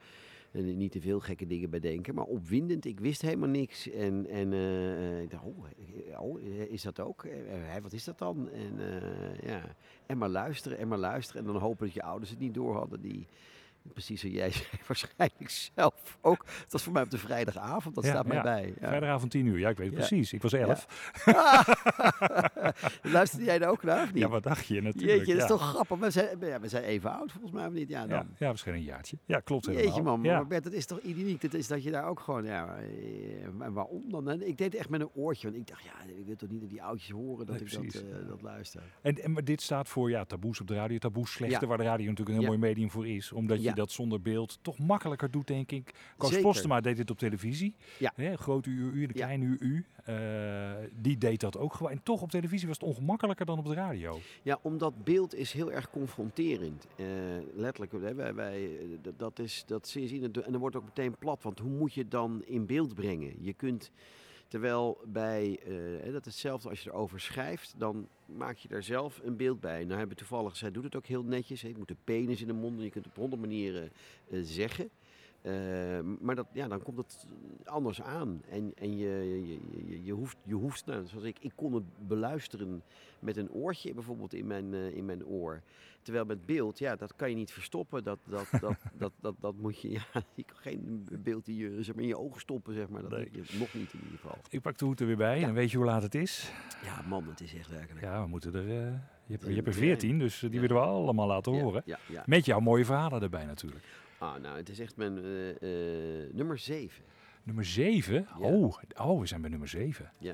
en 0.52 0.78
niet 0.78 0.92
te 0.92 1.02
veel 1.02 1.20
gekke 1.20 1.48
dingen 1.48 1.70
bedenken, 1.70 2.16
maar 2.16 2.26
opwindend. 2.26 2.86
Ik 2.86 3.00
wist 3.00 3.22
helemaal 3.22 3.50
niks. 3.50 3.90
En, 3.90 4.28
en 4.28 4.54
eh, 4.54 5.18
eh, 5.18 5.22
ik 5.22 5.30
dacht, 5.30 5.44
oh, 5.44 5.66
eh, 6.10 6.22
oh, 6.22 6.42
is 6.70 6.82
dat 6.82 7.00
ook? 7.00 7.24
Eh, 7.24 7.82
wat 7.82 7.94
is 7.94 8.04
dat 8.04 8.18
dan? 8.18 8.50
En, 8.50 8.74
ja. 9.42 9.62
en 10.06 10.18
maar 10.18 10.30
luisteren, 10.30 10.78
en 10.78 10.88
maar 10.88 10.98
luisteren. 10.98 11.42
En 11.42 11.48
dan 11.54 11.62
hopen 11.62 11.86
dat 11.86 11.96
je 11.96 12.04
ouders 12.04 12.30
het 12.30 12.40
niet 12.40 12.54
door 12.54 12.76
hadden. 12.76 13.02
Die, 13.02 13.28
precies 13.93 14.21
zoals 14.21 14.36
jij 14.36 14.52
zei, 14.58 14.65
waarschijnlijk 14.88 15.49
zelf 15.49 16.17
ook. 16.21 16.45
Het 16.63 16.71
was 16.71 16.84
voor 16.84 16.93
mij 16.93 17.04
op 17.04 17.10
de 17.12 17.17
vrijdagavond, 17.17 17.95
dat 17.95 18.04
Ja, 18.04 18.10
staat 18.10 18.25
mij 18.25 18.36
ja. 18.36 18.43
bij. 18.43 18.73
Ja. 18.80 18.88
Vrijdagavond 18.88 19.32
10 19.32 19.45
uur, 19.45 19.60
ja 19.60 19.69
ik 19.69 19.78
weet 19.78 19.88
het 19.88 19.95
precies. 19.95 20.34
Ik 20.34 20.41
was 20.41 20.54
elf. 20.54 20.88
Luisterde 23.02 23.45
jij 23.45 23.60
er 23.62 23.67
ook 23.67 23.84
naar, 23.84 24.04
of 24.04 24.13
niet? 24.13 24.23
Ja, 24.23 24.30
wat 24.30 24.43
dacht 24.43 24.65
je 24.65 24.82
natuurlijk. 24.82 25.17
Jeetje, 25.17 25.34
dat 25.34 25.41
is 25.41 25.47
toch 25.47 25.69
grappig. 25.69 25.97
We 25.99 26.10
zijn, 26.10 26.39
we 26.39 26.67
zijn 26.67 26.84
even 26.84 27.12
oud 27.12 27.32
volgens 27.32 27.52
mij, 27.54 27.67
of 27.67 27.73
niet? 27.73 27.89
Ja, 27.89 28.08
dan. 28.08 28.10
Ja, 28.10 28.25
ja, 28.38 28.47
waarschijnlijk 28.47 28.88
een 28.88 28.93
jaartje. 28.93 29.17
Ja, 29.25 29.39
klopt 29.39 29.65
helemaal. 29.65 29.86
Jeetje 29.88 30.02
man, 30.04 30.21
maar 30.21 30.47
Bert, 30.47 30.63
dat 30.63 30.73
is 30.73 30.86
toch 30.86 30.99
idylliek? 30.99 31.41
Dat 31.41 31.54
is 31.54 31.67
dat 31.67 31.84
je 31.84 31.91
daar 31.91 32.08
ook 32.08 32.19
gewoon, 32.19 32.45
ja, 32.45 32.75
eh, 32.78 33.49
maar 33.58 33.73
waarom 33.73 34.04
dan? 34.10 34.30
En 34.30 34.47
ik 34.47 34.58
deed 34.58 34.71
het 34.71 34.75
echt 34.75 34.89
met 34.89 35.02
een 35.02 35.10
oortje, 35.13 35.47
want 35.47 35.60
ik 35.62 35.67
dacht, 35.67 35.84
ja, 35.84 36.13
ik 36.17 36.25
wil 36.25 36.36
toch 36.36 36.49
niet 36.49 36.62
dat 36.62 36.69
die 36.69 36.84
oudjes 36.84 37.10
horen 37.12 37.45
dat 37.45 37.56
Nee, 37.56 37.84
ik 37.84 37.93
dat, 37.93 38.04
eh, 38.04 38.28
dat 38.28 38.41
luister. 38.41 38.82
En, 39.02 39.23
en 39.23 39.32
maar 39.32 39.43
dit 39.43 39.62
staat 39.62 39.88
voor 39.88 40.10
ja, 40.10 40.25
taboes 40.25 40.62
op 40.62 40.67
de 40.67 40.73
radio, 40.75 40.97
taboes 40.97 41.32
slechte, 41.32 41.67
waar 41.67 41.78
de 41.78 41.84
radio 41.84 42.08
natuurlijk 42.08 42.38
een 42.38 42.43
heel 42.43 42.56
mooi 42.56 42.67
medium 42.67 42.91
voor 42.91 43.08
is. 43.08 43.32
Omdat 43.32 43.63
je. 43.63 43.73
Dat 43.80 43.92
zonder 43.92 44.22
beeld 44.22 44.60
toch 44.62 44.78
makkelijker 44.80 45.32
doet, 45.32 45.48
denk 45.48 45.72
ik. 45.72 45.94
Koos. 46.18 46.42
Postema 46.42 46.82
deed 46.82 46.98
dit 46.98 47.10
op 47.10 47.18
televisie. 47.18 47.76
Ja. 48.00 48.12
Hè, 48.15 48.36
grote 48.36 48.70
uur, 48.70 48.92
uur, 48.94 49.08
de 49.08 49.13
Ja. 49.18 49.26
kleine 49.26 49.46
uur, 49.46 49.58
u. 49.60 49.86
Eh, 50.06 50.72
die 51.02 51.18
deed 51.18 51.39
dat 51.39 51.58
ook 51.58 51.74
gewoon. 51.74 51.92
En 51.92 52.04
toch 52.04 52.22
op 52.22 52.32
televisie 52.32 52.68
was 52.68 52.80
het 52.80 52.88
ongemakkelijker 52.88 53.46
dan 53.46 53.58
op 53.60 53.65
de 53.65 53.74
radio. 53.74 54.20
Ja, 54.42 54.60
omdat 54.62 55.04
beeld 55.04 55.36
is 55.36 55.52
heel 55.52 55.72
erg 55.72 55.89
confronterend. 55.89 56.88
Eh, 56.96 57.06
letterlijk, 57.54 57.92
hè, 57.92 58.13
wij, 58.13 58.34
wij, 58.34 58.63
eh, 58.80 59.12
dat, 59.18 59.39
is 59.39 59.63
dat 59.68 59.88
zeer 59.88 60.08
zien. 60.08 60.24
En 60.24 60.32
dan 60.32 60.58
wordt 60.58 60.76
het 60.76 60.84
ook 60.84 60.89
meteen 60.96 61.15
plat, 61.20 61.44
want 61.44 61.60
hoe 61.60 61.72
moet 61.72 61.94
je 61.94 62.02
het 62.02 62.12
dan 62.12 62.44
in 62.46 62.65
beeld 62.65 62.96
brengen? 62.96 63.34
Je 63.39 63.54
kunt, 63.54 63.92
terwijl 64.50 65.02
bij, 65.06 65.60
eh, 65.66 66.12
dat 66.12 66.26
is 66.26 66.32
hetzelfde 66.32 66.70
als 66.70 66.84
je 66.84 66.90
erover 66.90 67.20
schrijft, 67.20 67.74
dan 67.78 68.08
maak 68.26 68.58
je 68.58 68.68
daar 68.68 68.84
zelf 68.84 69.20
een 69.24 69.38
beeld 69.38 69.60
bij. 69.60 69.84
Nou 69.86 70.00
hebben 70.00 70.18
toevallig, 70.18 70.56
zij 70.56 70.72
doet 70.72 70.84
het 70.84 70.96
ook 70.96 71.06
heel 71.06 71.24
netjes. 71.24 71.62
Je 71.62 71.74
moet 71.78 71.88
de 71.88 71.96
penis 72.04 72.42
in 72.42 72.48
de 72.48 72.54
mond 72.54 72.78
en 72.78 72.84
je 72.84 72.90
kunt 72.90 73.06
het 73.06 73.14
op 73.14 73.20
honderd 73.20 73.42
manieren 73.42 73.92
eh, 74.30 74.40
zeggen. 74.44 74.90
Eh, 75.41 75.54
maar 76.19 76.36
dat, 76.36 76.47
ja, 76.54 76.67
dan 76.67 76.82
komt 76.84 76.97
het 76.97 77.25
anders 77.65 78.02
aan. 78.02 78.41
En, 78.49 78.71
en 78.75 78.97
je, 78.97 79.08
je, 79.47 79.60
je, 79.88 80.04
je 80.04 80.12
hoeft, 80.13 80.38
je 80.43 80.54
hoeft 80.54 80.86
nou, 80.86 81.06
zoals 81.06 81.23
ik, 81.25 81.39
ik 81.39 81.52
kon 81.56 81.73
het 81.73 82.08
beluisteren 82.08 82.84
met 83.19 83.38
een 83.38 83.52
oortje 83.52 83.93
bijvoorbeeld 83.93 84.34
in 84.34 84.47
mijn, 84.47 84.73
eh, 84.73 84.95
in 84.95 85.06
mijn 85.06 85.25
oor. 85.25 85.62
Terwijl 86.02 86.25
met 86.25 86.45
beeld, 86.45 86.80
ja, 86.80 86.95
dat 86.95 87.15
kan 87.15 87.30
je 87.30 87.36
niet 87.36 87.52
verstoppen. 87.52 88.04
Dat, 88.04 88.19
dat, 88.25 88.47
dat, 88.62 88.75
dat, 88.97 89.12
dat, 89.21 89.36
dat 89.39 89.56
moet 89.56 89.82
je, 89.82 89.89
ja, 89.89 90.02
je 90.36 90.43
kan 90.43 90.58
geen 90.58 91.08
beeld 91.23 91.47
in 91.47 91.56
je, 91.56 91.84
zeg 91.84 91.93
maar, 91.95 92.04
in 92.04 92.10
je 92.10 92.17
ogen 92.17 92.39
stoppen, 92.41 92.73
zeg 92.73 92.89
maar. 92.89 93.02
Dat 93.02 93.12
Nee. 93.12 93.30
je 93.32 93.58
nog 93.60 93.73
niet 93.73 93.93
in 93.93 93.99
ieder 94.04 94.19
geval. 94.19 94.38
Ik 94.49 94.62
pak 94.62 94.78
de 94.78 94.86
hoed 94.86 94.99
er 94.99 95.08
weer 95.08 95.17
bij 95.17 95.43
en 95.43 95.54
weet 95.54 95.71
je 95.71 95.78
hoe 95.78 95.86
laat 95.86 96.04
het 96.04 96.15
is. 96.15 96.52
Ja, 96.84 97.02
man, 97.08 97.28
het 97.28 97.41
is 97.41 97.54
echt 97.56 97.69
werkelijk. 97.69 98.06
Ja, 98.06 98.21
we 98.23 98.28
moeten 98.28 98.54
er... 98.56 98.62
eh, 98.69 98.93
je, 99.25 99.36
hebt, 99.36 99.45
je 99.47 99.54
hebt 99.56 99.67
er 99.67 99.73
veertien, 99.73 100.19
dus 100.19 100.39
die 100.39 100.60
willen 100.60 100.75
we 100.75 100.82
allemaal 100.82 101.28
laten 101.28 101.54
Ja, 101.54 101.62
horen. 101.62 101.82
Ja, 101.86 101.99
ja. 102.08 102.23
Met 102.25 102.45
jouw 102.45 102.60
mooie 102.60 102.86
verhalen 102.86 103.21
erbij 103.21 103.45
natuurlijk. 103.45 103.84
Ah, 104.19 104.41
nou, 104.41 104.58
het 104.58 104.69
is 104.69 104.79
echt 104.79 104.95
mijn 104.95 105.17
eh, 105.17 105.49
eh, 105.49 106.34
nummer 106.34 106.58
7. 106.58 107.03
Nummer 107.43 107.65
7? 107.65 108.27
Ja. 108.39 108.45
Oh, 108.45 108.77
oh, 108.97 109.19
we 109.19 109.25
zijn 109.25 109.41
bij 109.41 109.49
nummer 109.49 109.67
7. 109.67 110.12
Ja. 110.17 110.34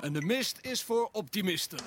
En 0.00 0.12
de 0.12 0.20
mist 0.20 0.58
is 0.60 0.82
voor 0.82 1.08
optimisten. 1.12 1.78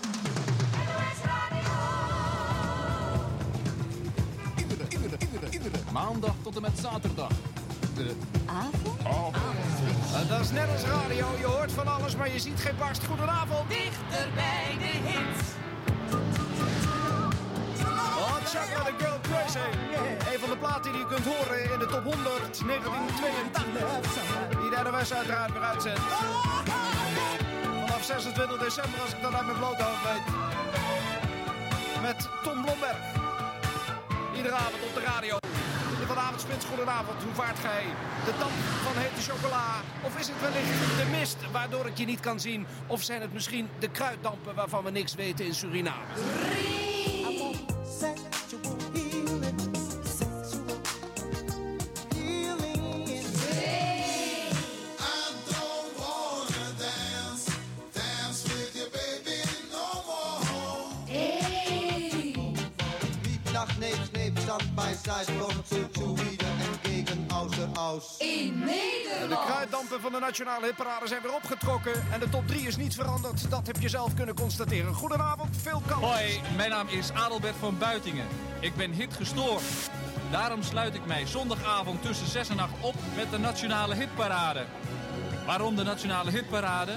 Iedere, 4.58 4.84
iedere, 4.89 5.17
iedere, 5.19 5.52
iedere 5.52 5.91
Maandag 5.91 6.36
tot 6.41 6.56
en 6.56 6.62
met 6.62 6.78
zaterdag. 6.78 7.32
De 7.95 8.15
Avond? 8.45 9.02
En 10.15 10.28
dat 10.28 10.39
is 10.39 10.52
net 10.52 10.69
als 10.69 10.84
radio. 10.84 11.38
Je 11.38 11.45
hoort 11.45 11.71
van 11.71 11.88
alles, 11.88 12.15
maar 12.15 12.32
je 12.32 12.39
ziet 12.39 12.60
geen 12.60 12.78
barst. 12.78 13.06
Goedenavond. 13.06 13.69
Dichter 13.69 14.30
bij 14.36 14.76
de 14.78 15.10
hits. 15.10 15.57
A 18.56 18.94
Girl 18.98 19.20
Crazy. 19.22 19.60
Een 20.32 20.40
van 20.40 20.50
de 20.50 20.58
platen 20.58 20.92
die 20.92 21.02
je 21.02 21.08
kunt 21.08 21.26
horen 21.26 21.72
in 21.74 21.80
de 21.80 21.86
top 21.86 22.04
100 22.04 22.24
1982. 22.66 24.60
Die 24.62 24.70
derde 24.70 24.90
was 24.90 25.14
uiteraard 25.14 25.52
weer 25.52 25.62
uitzendt. 25.62 26.00
Vanaf 27.86 28.04
26 28.04 28.58
december, 28.58 29.02
als 29.02 29.14
ik 29.14 29.22
dat 29.22 29.34
uit 29.34 29.46
mijn 29.46 29.58
blote 29.58 29.84
hoofd 29.84 30.04
weet. 30.04 30.26
Met 32.02 32.30
Tom 32.44 32.62
Blomberg. 32.62 32.98
Iedere 34.36 34.56
avond 34.56 34.84
op 34.84 34.94
de 34.94 35.02
radio. 35.02 35.38
Vanavond 36.06 36.42
spits, 36.42 36.66
goedenavond. 36.66 37.24
Hoe 37.24 37.34
vaart 37.34 37.60
gij? 37.60 37.84
De 38.26 38.32
damp 38.40 38.58
van 38.84 39.02
hete 39.02 39.32
chocola? 39.32 39.66
Of 40.04 40.20
is 40.20 40.28
het 40.28 40.42
wellicht 40.42 40.98
de 40.98 41.18
mist 41.20 41.38
waardoor 41.52 41.86
ik 41.86 41.98
je 41.98 42.06
niet 42.06 42.20
kan 42.20 42.40
zien? 42.40 42.68
Of 42.88 43.04
zijn 43.04 43.22
het 43.22 43.34
misschien 43.34 43.70
de 43.80 43.90
kruiddampen 43.90 44.56
waarvan 44.56 44.84
we 44.84 44.92
niks 44.92 45.16
weten 45.16 45.46
in 45.46 45.54
Suriname? 45.54 46.97
Aus. 67.78 68.15
In 68.17 68.60
De 68.60 68.65
Nederland. 68.65 69.46
kruiddampen 69.46 70.02
van 70.02 70.12
de 70.12 70.20
nationale 70.20 70.65
hitparade 70.65 71.08
zijn 71.08 71.22
weer 71.22 71.34
opgetrokken. 71.34 71.93
En 72.12 72.20
de 72.20 72.30
top 72.30 72.48
3 72.48 72.67
is 72.67 72.76
niet 72.76 72.96
veranderd. 72.96 73.50
Dat 73.50 73.67
heb 73.67 73.78
je 73.80 73.89
zelf 73.89 74.13
kunnen 74.13 74.36
constateren. 74.36 74.93
Goedenavond, 74.93 75.56
veel 75.62 75.82
kans. 75.88 76.04
Hoi, 76.06 76.39
mijn 76.56 76.70
naam 76.70 76.88
is 76.88 77.12
Adelbert 77.12 77.56
van 77.60 77.78
Buitingen. 77.78 78.26
Ik 78.60 78.76
ben 78.76 78.91
hitgestoord. 78.91 79.62
Daarom 80.32 80.63
sluit 80.63 80.96
ik 80.96 81.06
mij 81.06 81.26
zondagavond 81.26 82.02
tussen 82.02 82.28
6 82.28 82.50
en 82.50 82.60
8 82.60 82.72
op 82.82 82.96
met 83.15 83.32
de 83.32 83.38
Nationale 83.38 83.96
Hitparade. 83.96 84.65
Waarom 85.46 85.76
de 85.76 85.84
Nationale 85.84 86.32
Hitparade? 86.32 86.96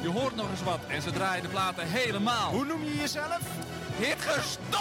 Je 0.00 0.08
hoort 0.08 0.36
nog 0.36 0.50
eens 0.50 0.62
wat 0.62 0.80
en 0.88 1.02
ze 1.02 1.10
draaien 1.10 1.42
de 1.42 1.48
platen 1.48 1.86
helemaal. 1.86 2.50
Hoe 2.50 2.64
noem 2.64 2.84
je 2.84 2.96
jezelf? 2.96 3.40
Hitgestoord! 3.98 4.80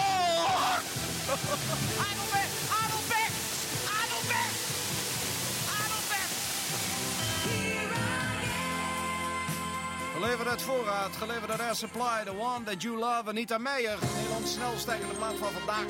Geleverd 10.20 10.48
uit 10.48 10.62
voorraad, 10.62 11.16
geleverd 11.16 11.50
uit 11.50 11.60
Air 11.60 11.76
Supply, 11.76 12.24
The 12.24 12.40
One 12.40 12.64
That 12.64 12.82
You 12.82 12.98
Love, 12.98 13.24
Anita 13.26 13.58
Meijer. 13.58 13.98
Nederlands 14.16 14.54
snelstijgende 14.54 15.16
plaat 15.16 15.36
van 15.36 15.52
vandaag. 15.52 15.86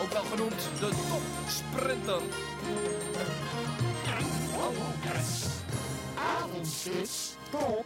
Ook 0.00 0.12
wel 0.12 0.22
genoemd 0.22 0.60
de 0.80 0.88
top 0.88 1.22
sprinter. 1.48 2.20
Top. 7.50 7.84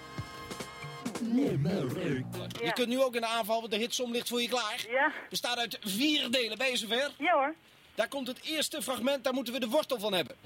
Je 2.62 2.72
kunt 2.72 2.88
nu 2.88 3.02
ook 3.02 3.14
in 3.14 3.20
de 3.20 3.26
aanval, 3.26 3.60
want 3.60 3.72
de 3.72 3.78
hitsom 3.78 4.12
ligt 4.12 4.28
voor 4.28 4.42
je 4.42 4.48
klaar. 4.48 4.86
Ja. 4.90 5.12
Bestaat 5.30 5.58
uit 5.58 5.78
vier 5.80 6.30
delen. 6.30 6.58
Ben 6.58 6.70
je 6.70 6.76
zover? 6.76 7.10
Ja 7.18 7.32
hoor. 7.32 7.54
Daar 7.94 8.08
komt 8.08 8.26
het 8.26 8.40
eerste 8.42 8.82
fragment, 8.82 9.24
daar 9.24 9.34
moeten 9.34 9.52
we 9.52 9.60
de 9.60 9.68
wortel 9.68 9.98
van 9.98 10.12
hebben. 10.12 10.36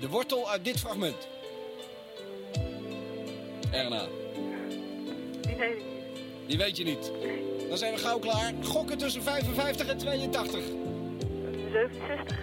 De 0.00 0.08
wortel 0.08 0.50
uit 0.50 0.64
dit 0.64 0.78
fragment. 0.80 1.28
Erna, 3.70 4.06
Die 5.40 5.56
weet 5.56 5.70
ik 5.76 5.76
niet. 5.76 6.48
die 6.48 6.58
weet 6.58 6.76
je 6.76 6.84
niet. 6.84 7.10
Dan 7.68 7.78
zijn 7.78 7.94
we 7.94 8.00
gauw 8.00 8.18
klaar. 8.18 8.52
Gokken 8.62 8.98
tussen 8.98 9.22
55 9.22 9.88
en 9.88 9.98
82. 9.98 10.60
67. 11.72 12.38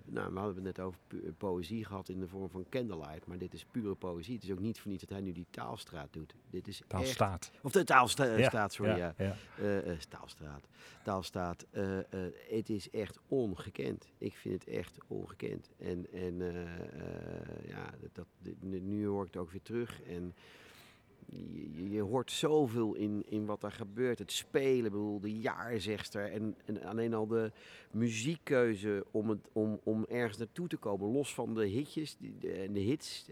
nou, 0.04 0.32
we 0.32 0.38
hadden 0.38 0.54
het 0.54 0.64
net 0.64 0.80
over 0.80 1.00
poëzie 1.38 1.84
gehad 1.84 2.08
in 2.08 2.20
de 2.20 2.28
vorm 2.28 2.50
van 2.50 2.66
candlelight. 2.68 3.26
Maar 3.26 3.38
dit 3.38 3.54
is 3.54 3.64
pure 3.70 3.94
poëzie. 3.94 4.34
Het 4.34 4.42
is 4.42 4.50
ook 4.50 4.60
niet 4.60 4.80
voor 4.80 4.90
niets 4.90 5.02
dat 5.02 5.12
hij 5.12 5.20
nu 5.20 5.32
die 5.32 5.46
taalstraat 5.50 6.12
doet. 6.12 6.34
Dit 6.50 6.68
is 6.68 6.82
Taal 6.86 7.02
echt-. 7.02 7.50
Of 7.62 7.72
de 7.72 7.84
taalstraat, 7.84 8.38
Ja, 8.38 8.68
sorry. 8.68 8.90
Ja, 8.90 8.96
ja, 8.96 9.14
ja. 9.24 9.36
Eh, 9.58 9.90
eh, 9.92 9.98
taalstraat. 10.08 10.68
Taalstaat. 11.04 11.66
eh, 11.70 11.98
het 12.48 12.70
is 12.70 12.90
echt 12.90 13.18
ongekend. 13.28 14.10
Ik 14.18 14.36
vind 14.36 14.64
het 14.64 14.74
echt 14.74 14.98
ongekend. 15.06 15.70
En, 15.78 16.06
en 16.12 16.36
ja, 17.66 17.90
dat, 18.00 18.26
dat, 18.42 18.54
nu 18.60 19.06
hoor 19.06 19.26
ik 19.26 19.32
het 19.32 19.42
ook 19.42 19.50
weer 19.50 19.62
terug. 19.62 20.02
En 20.02 20.34
je, 21.32 21.90
je- 21.90 22.00
hoort 22.00 22.30
zoveel 22.30 22.94
in, 22.94 23.22
in 23.28 23.44
wat 23.46 23.62
er 23.62 23.72
gebeurt. 23.72 24.18
Het 24.18 24.32
spelen, 24.32 24.90
bedoel, 24.90 25.20
de 25.20 25.38
jaarzegster. 25.40 26.32
En, 26.32 26.56
en 26.64 26.82
alleen 26.82 27.14
al 27.14 27.26
de 27.26 27.52
muziekkeuze 27.92 29.04
om, 29.10 29.28
het, 29.28 29.48
om, 29.52 29.80
om 29.84 30.04
ergens 30.08 30.38
naartoe 30.38 30.68
te 30.68 30.76
komen. 30.76 31.08
Los 31.12 31.34
van 31.34 31.54
de 31.54 31.66
hitjes 31.66 32.16
die- 32.16 32.38
de- 32.38 32.52
en 32.52 32.72
de 32.72 32.80
hits. 32.80 33.30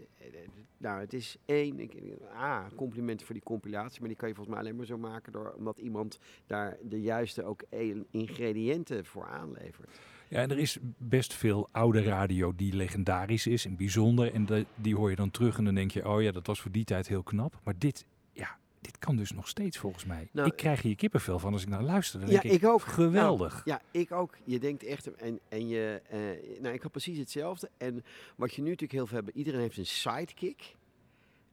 Nou, 0.77 0.99
het 0.99 1.13
is 1.13 1.37
één. 1.45 1.79
Ik, 1.79 1.93
ah, 2.33 2.65
complimenten 2.75 3.25
voor 3.25 3.35
die 3.35 3.43
compilatie. 3.43 3.99
Maar 3.99 4.09
die 4.09 4.17
kan 4.17 4.27
je 4.29 4.35
volgens 4.35 4.55
mij 4.55 4.63
alleen 4.65 4.77
maar 4.77 4.85
zo 4.85 4.97
maken 4.97 5.31
door, 5.31 5.53
omdat 5.57 5.77
iemand 5.77 6.19
daar 6.45 6.77
de 6.83 7.01
juiste 7.01 7.43
ook 7.43 7.63
e- 7.69 8.03
ingrediënten 8.11 9.05
voor 9.05 9.25
aanlevert. 9.27 9.99
Ja, 10.29 10.41
en 10.41 10.51
er 10.51 10.59
is 10.59 10.77
best 10.97 11.33
veel 11.33 11.69
oude 11.71 12.01
radio 12.03 12.53
die 12.55 12.73
legendarisch 12.73 13.47
is 13.47 13.65
en 13.65 13.75
bijzonder. 13.75 14.33
En 14.33 14.45
de- 14.45 14.65
die 14.75 14.95
hoor 14.95 15.09
je 15.09 15.15
dan 15.15 15.31
terug 15.31 15.57
en 15.57 15.65
dan 15.65 15.75
denk 15.75 15.91
je, 15.91 16.07
oh 16.09 16.21
ja, 16.21 16.31
dat 16.31 16.47
was 16.47 16.61
voor 16.61 16.71
die 16.71 16.83
tijd 16.83 17.07
heel 17.07 17.23
knap. 17.23 17.59
Maar 17.63 17.73
dit, 17.77 18.05
ja, 18.33 18.57
dit 18.81 18.97
kan 18.97 19.15
dus 19.15 19.31
nog 19.31 19.47
steeds 19.47 19.77
volgens 19.77 20.05
mij. 20.05 20.29
Nou, 20.31 20.47
ik 20.47 20.55
krijg 20.55 20.81
hier 20.81 20.95
kippenvel 20.95 21.39
van 21.39 21.53
als 21.53 21.61
ik 21.61 21.69
naar 21.69 21.83
luister. 21.83 22.19
Dan 22.19 22.29
Ja, 22.29 22.41
denk 22.41 22.53
ik, 22.53 22.61
ik 22.61 22.67
ook. 22.67 22.81
Geweldig. 22.81 23.65
Nou, 23.65 23.79
ja, 23.91 23.99
ik 23.99 24.11
ook. 24.11 24.37
Je 24.43 24.59
denkt 24.59 24.83
echt, 24.83 25.15
en, 25.15 25.39
en 25.49 25.67
je, 25.67 26.01
eh, 26.09 26.19
nou, 26.61 26.73
ik 26.73 26.81
had 26.81 26.91
precies 26.91 27.17
hetzelfde. 27.17 27.69
En 27.77 28.03
wat 28.35 28.53
je 28.53 28.61
nu 28.61 28.67
natuurlijk 28.69 28.93
heel 28.99 29.07
veel 29.07 29.17
hebt, 29.23 29.35
iedereen 29.35 29.59
heeft 29.59 29.77
een 29.77 29.85
sidekick. 29.85 30.75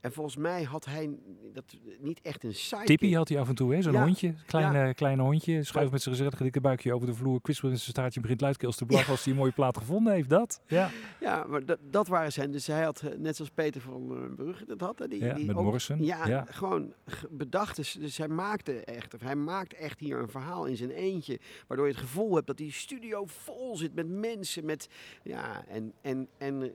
En 0.07 0.12
volgens 0.12 0.37
mij 0.37 0.62
had 0.62 0.85
hij 0.85 1.11
dat, 1.53 1.64
niet 2.01 2.21
echt 2.23 2.45
een 2.45 2.55
sidekick. 2.55 2.87
Tippy 2.87 3.14
had 3.14 3.29
hij 3.29 3.38
af 3.40 3.49
en 3.49 3.55
toe, 3.55 3.75
hè? 3.75 3.83
Zo'n 3.83 3.92
Ja, 3.92 4.03
hondje. 4.05 4.35
Klein, 4.47 4.73
ja. 4.73 4.87
eh, 4.88 4.95
klein 4.95 5.19
hondje. 5.19 5.62
Schuift 5.62 5.90
met 5.92 6.03
zijn 6.03 6.14
gezellige 6.14 6.42
dikke 6.42 6.61
buikje 6.61 6.95
over 6.95 7.07
de 7.07 7.14
vloer. 7.14 7.40
Kwispelt 7.40 7.73
in 7.73 7.79
zijn 7.79 7.90
staartje. 7.90 8.21
Begint 8.21 8.40
luidkeels 8.40 8.77
te 8.77 8.87
blaffen 8.87 9.11
als 9.11 9.25
hij 9.25 9.33
een 9.33 9.38
mooie 9.38 9.53
plaat 9.53 9.77
gevonden 9.79 10.12
heeft. 10.12 10.29
Dat. 10.29 10.61
Ja. 10.66 10.90
Ja, 11.21 11.45
maar 11.49 11.64
dat, 11.64 11.79
dat 11.90 12.09
waren 12.09 12.33
zijn. 12.33 12.51
Dus 12.51 12.66
hij 12.66 12.83
had, 12.83 13.01
eh, 13.01 13.19
net 13.19 13.37
zoals 13.37 13.51
Peter 13.51 13.81
van 13.81 14.16
eh, 14.16 14.35
Brugge 14.37 14.64
dat 14.66 14.81
had. 14.81 14.99
hè, 14.99 15.09
Die, 15.09 15.25
Ja, 15.25 15.35
die 15.35 15.47
met 15.47 15.57
ook- 15.57 15.62
Morrison, 15.64 16.05
Ja, 16.05 16.27
ja. 16.27 16.45
gewoon 16.51 16.92
ge- 17.07 17.29
bedacht. 17.31 17.77
Dus, 17.77 17.92
dus 17.92 18.16
hij 18.19 18.29
maakte 18.29 18.73
echt, 18.85 19.14
of 19.14 19.21
hij 19.21 19.37
maakt 19.37 19.75
echt 19.75 20.01
hier 20.01 20.19
een 20.19 20.29
verhaal 20.29 20.64
in 20.66 20.77
zijn 20.77 20.90
eentje. 20.90 21.38
Waardoor 21.66 21.87
je 21.87 21.92
het 21.92 22.03
gevoel 22.03 22.35
hebt 22.35 22.47
dat 22.47 22.57
die 22.57 22.73
studio 22.73 23.25
vol 23.27 23.77
zit 23.77 23.95
met 23.95 24.09
mensen. 24.09 24.64
Met, 24.64 24.88
ja, 25.23 25.64
en, 25.69 25.92
en, 26.01 26.29
en 26.38 26.62
eh, 26.62 26.69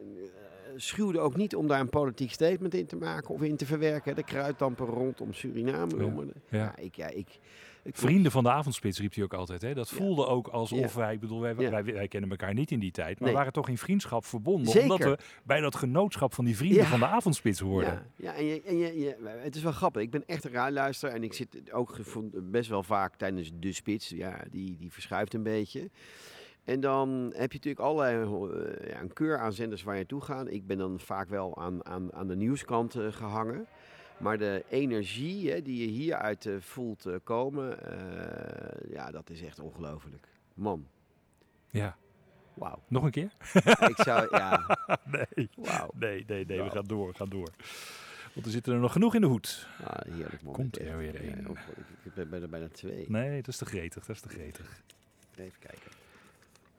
schuwde 0.76 1.20
ook 1.20 1.36
niet 1.36 1.56
om 1.56 1.68
daar 1.68 1.80
een 1.80 1.90
politiek 1.90 2.32
statement 2.32 2.74
in 2.74 2.86
te 2.86 2.96
maken 2.96 3.30
of 3.30 3.42
in 3.42 3.58
te 3.58 3.66
verwerken. 3.66 4.16
De 4.16 4.24
kruiddampen 4.24 4.86
rondom 4.86 5.34
Suriname. 5.34 6.34
Ja, 6.50 6.78
ik, 6.78 6.96
ja, 6.96 7.08
ik, 7.08 7.40
ik 7.84 7.98
Vrienden 7.98 8.32
van 8.32 8.44
de 8.44 8.52
avondspits 8.52 9.00
riep 9.00 9.14
hij 9.14 9.24
ook 9.24 9.34
altijd. 9.34 9.62
Hè? 9.62 9.74
Dat 9.74 9.90
voelde 9.90 10.26
ook 10.26 10.48
alsof 10.48 10.94
Ja. 10.94 11.00
wij, 11.00 11.14
ik 11.14 11.20
bedoel, 11.20 11.40
wij, 11.40 11.56
wij, 11.56 11.84
wij 11.84 12.08
kennen 12.08 12.30
elkaar 12.30 12.54
niet 12.54 12.72
in 12.72 12.80
die 12.80 12.92
tijd, 12.92 13.20
maar 13.20 13.28
Nee. 13.28 13.38
waren 13.38 13.54
toch 13.54 13.70
in 13.70 13.78
vriendschap 13.78 14.26
verbonden. 14.26 14.72
Zeker. 14.72 14.82
Omdat 14.92 15.08
we 15.08 15.18
bij 15.44 15.60
dat 15.60 15.76
genootschap 15.76 16.34
van 16.34 16.46
die 16.46 16.58
vrienden 16.58 16.86
van 16.86 17.00
de 17.00 17.06
avondspits 17.06 17.60
hoorden. 17.60 17.92
Ja, 17.94 18.06
ja 18.16 18.34
en, 18.36 18.46
je, 18.46 18.62
en 18.62 18.78
je, 18.78 19.00
je- 19.00 19.18
het 19.44 19.56
is 19.56 19.62
wel 19.64 19.72
grappig. 19.72 20.02
Ik 20.02 20.12
ben 20.12 20.24
echt 20.26 20.44
een 20.44 20.52
raarluister 20.52 21.10
en 21.10 21.24
ik 21.24 21.34
zit 21.34 21.72
ook 21.72 21.98
best 22.34 22.70
wel 22.70 22.84
vaak 22.84 23.16
tijdens 23.16 23.52
de 23.60 23.74
spits. 23.74 24.10
Ja, 24.10 24.44
die, 24.52 24.78
die 24.78 24.92
verschuift 24.92 25.34
een 25.34 25.44
beetje. 25.44 25.90
En 26.64 26.80
dan 26.80 27.10
heb 27.36 27.52
je 27.52 27.58
natuurlijk 27.58 27.80
allerlei 27.80 28.24
eh, 28.24 28.90
ja, 28.90 29.02
een 29.02 29.14
keur 29.14 29.38
aan 29.40 29.54
zenders 29.54 29.84
waar 29.84 29.94
je 29.94 30.00
naartoe 30.00 30.22
gaat. 30.22 30.48
Ik 30.48 30.68
ben 30.68 30.78
dan 30.78 31.00
vaak 31.00 31.30
wel 31.30 31.58
aan, 31.58 31.86
aan, 31.86 32.14
aan 32.14 32.28
de 32.28 32.36
nieuwskant 32.36 32.96
eh, 32.96 33.08
gehangen. 33.12 33.66
Maar 34.18 34.38
de 34.38 34.64
energie 34.70 35.52
hè, 35.52 35.62
die 35.62 35.82
je 35.82 35.88
hieruit 35.92 36.46
eh, 36.46 36.54
voelt 36.60 37.06
eh, 37.06 37.16
komen, 37.24 37.86
eh, 37.86 38.92
ja, 38.92 39.12
dat 39.12 39.30
is 39.30 39.42
echt 39.42 39.60
ongelooflijk. 39.60 40.28
Man, 40.54 40.88
Ja. 41.70 41.96
wauw. 42.54 42.80
Nog 42.88 43.04
een 43.04 43.12
keer? 43.12 43.32
Ik 43.88 43.96
zou, 43.96 44.28
ja. 44.38 44.78
nee. 45.36 45.50
Wauw. 45.56 45.90
nee, 45.94 46.24
nee, 46.28 46.46
nee, 46.46 46.62
we 46.62 46.70
gaan 46.70 46.86
door, 46.88 47.16
gaan 47.16 47.30
door. 47.30 47.50
Want 48.34 48.46
er 48.46 48.52
zitten 48.52 48.74
er 48.74 48.80
nog 48.80 48.92
genoeg 48.92 49.16
in 49.16 49.22
de 49.22 49.28
hoed. 49.28 49.68
Ah, 49.84 50.14
heerlijk 50.14 50.42
man. 50.44 50.54
Komt 50.54 50.80
er 50.80 50.98
weer 50.98 51.26
Ja, 51.26 51.32
een. 51.38 51.50
ook- 51.50 51.58
ik, 52.04 52.14
ben 52.14 52.30
bijna, 52.30 52.48
bijna 52.48 52.68
twee. 52.68 53.06
Nee, 53.10 53.36
dat 53.36 53.48
is 53.48 53.58
te 53.58 53.66
gretig, 53.66 54.06
dat 54.06 54.16
is 54.16 54.22
te 54.22 54.30
gretig. 54.30 54.82
Even 55.36 55.60
kijken. 55.60 55.92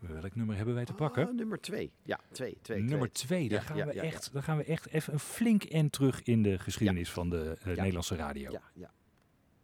Welk 0.09 0.35
nummer 0.35 0.57
hebben 0.57 0.75
wij 0.75 0.85
te 0.85 0.93
pakken? 0.93 1.29
Ah, 1.29 1.35
nummer 1.35 1.61
twee. 1.61 1.93
Ja, 2.03 2.19
twee. 2.33 2.59
twee 2.62 2.83
Nummer 2.83 3.12
twee. 3.12 3.49
daar, 3.49 3.59
Ja, 3.59 3.65
gaan 3.65 3.77
ja, 3.77 3.87
we 3.87 3.95
ja, 3.95 4.03
ja. 4.03 4.09
echt, 4.09 4.33
daar 4.33 4.43
gaan 4.43 4.57
we 4.57 4.65
echt 4.65 4.88
even 4.88 5.12
een 5.12 5.19
flink 5.19 5.62
end 5.65 5.93
terug 5.93 6.23
in 6.23 6.43
de 6.43 6.59
geschiedenis 6.59 7.11
van 7.11 7.31
de 7.31 7.57
eh, 7.65 7.77
Nederlandse 7.77 8.17
radio. 8.17 8.51
Ja, 8.51 8.61
ja. 8.75 8.91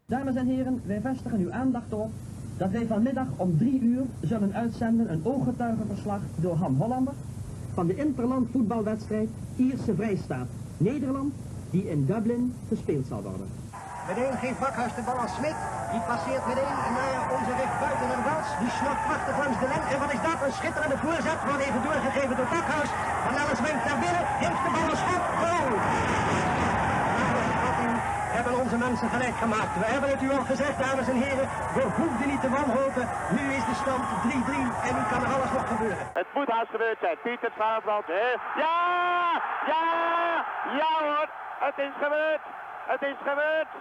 Dames 0.07 0.35
en 0.35 0.47
heren, 0.47 0.83
wij 0.87 1.01
vestigen 1.01 1.39
uw 1.39 1.53
aandacht 1.53 1.93
erop 1.93 2.13
dat 2.57 2.71
wij 2.71 2.87
vanmiddag 2.87 3.27
om 3.37 3.59
drie 3.59 3.81
uur 3.81 4.05
zullen 4.21 4.55
uitzenden 4.55 5.13
een 5.13 5.25
ooggetuigenverslag 5.25 6.21
door 6.37 6.55
Han 6.55 6.75
Hollander 6.75 7.15
van 7.73 7.87
de 7.87 7.97
interland 7.97 8.51
voetbalwedstrijd 8.51 9.29
Ierse 9.57 9.95
Vrijstaat 9.95 10.49
Nederland 10.77 11.35
die 11.71 11.89
in 11.91 12.05
Dublin 12.05 12.55
gespeeld 12.69 13.07
zal 13.07 13.23
worden. 13.23 13.47
Meteen 14.09 14.39
geeft 14.43 14.61
Bakhuis 14.65 14.95
de 14.95 15.03
bal 15.09 15.19
aan 15.25 15.35
Smit. 15.39 15.59
Die 15.93 16.03
passeert 16.11 16.45
meteen 16.51 16.77
naar 16.99 17.25
onze 17.37 17.53
weg 17.61 17.71
buiten 17.83 18.09
en 18.17 18.23
Wals. 18.29 18.51
Die 18.63 18.73
snapt 18.79 19.03
prachtig 19.09 19.35
langs 19.43 19.59
de 19.63 19.69
lijn. 19.73 19.87
En 19.93 19.99
wat 20.03 20.13
is 20.17 20.23
dat? 20.29 20.39
Een 20.47 20.57
schitterende 20.61 20.99
voorzet. 21.05 21.39
Wordt 21.49 21.65
even 21.69 21.83
doorgegeven 21.87 22.35
door 22.39 22.51
Bakhuis. 22.55 22.91
Van 23.25 23.35
wenkt 23.67 23.85
naar 23.89 24.01
binnen. 24.05 24.25
Heeft 24.43 24.63
de 24.67 24.71
bal 24.77 24.89
een 24.93 25.01
schot. 25.03 25.25
Goal! 25.41 25.71
U 27.85 27.89
hebben 28.37 28.55
onze 28.65 28.79
mensen 28.87 29.09
gelijk 29.15 29.37
gemaakt. 29.45 29.73
We 29.83 29.87
hebben 29.95 30.11
het 30.15 30.23
u 30.27 30.29
al 30.37 30.45
gezegd, 30.53 30.77
dames 30.85 31.09
en 31.13 31.19
heren. 31.27 31.47
We 31.79 31.85
hoefden 31.99 32.29
niet 32.33 32.43
te 32.45 32.51
wanhopen. 32.59 33.05
Nu 33.37 33.45
is 33.59 33.65
de 33.71 33.77
stand 33.83 34.05
3-3 34.23 34.33
en 34.87 34.93
nu 34.99 35.03
kan 35.11 35.21
er 35.25 35.31
alles 35.37 35.53
nog 35.57 35.67
gebeuren. 35.73 36.05
Het 36.21 36.29
moet 36.35 36.51
haast 36.55 36.71
gebeurd 36.77 36.99
zijn. 37.05 37.17
Pieter 37.23 37.53
Schaafland. 37.57 38.07
Ja! 38.65 38.79
Ja! 39.73 39.85
Ja 40.81 40.93
hoor! 41.07 41.29
Het 41.67 41.79
is 41.87 41.95
gebeurd! 42.05 42.45
Het 42.93 43.03
is 43.11 43.19
gebeurd! 43.29 43.73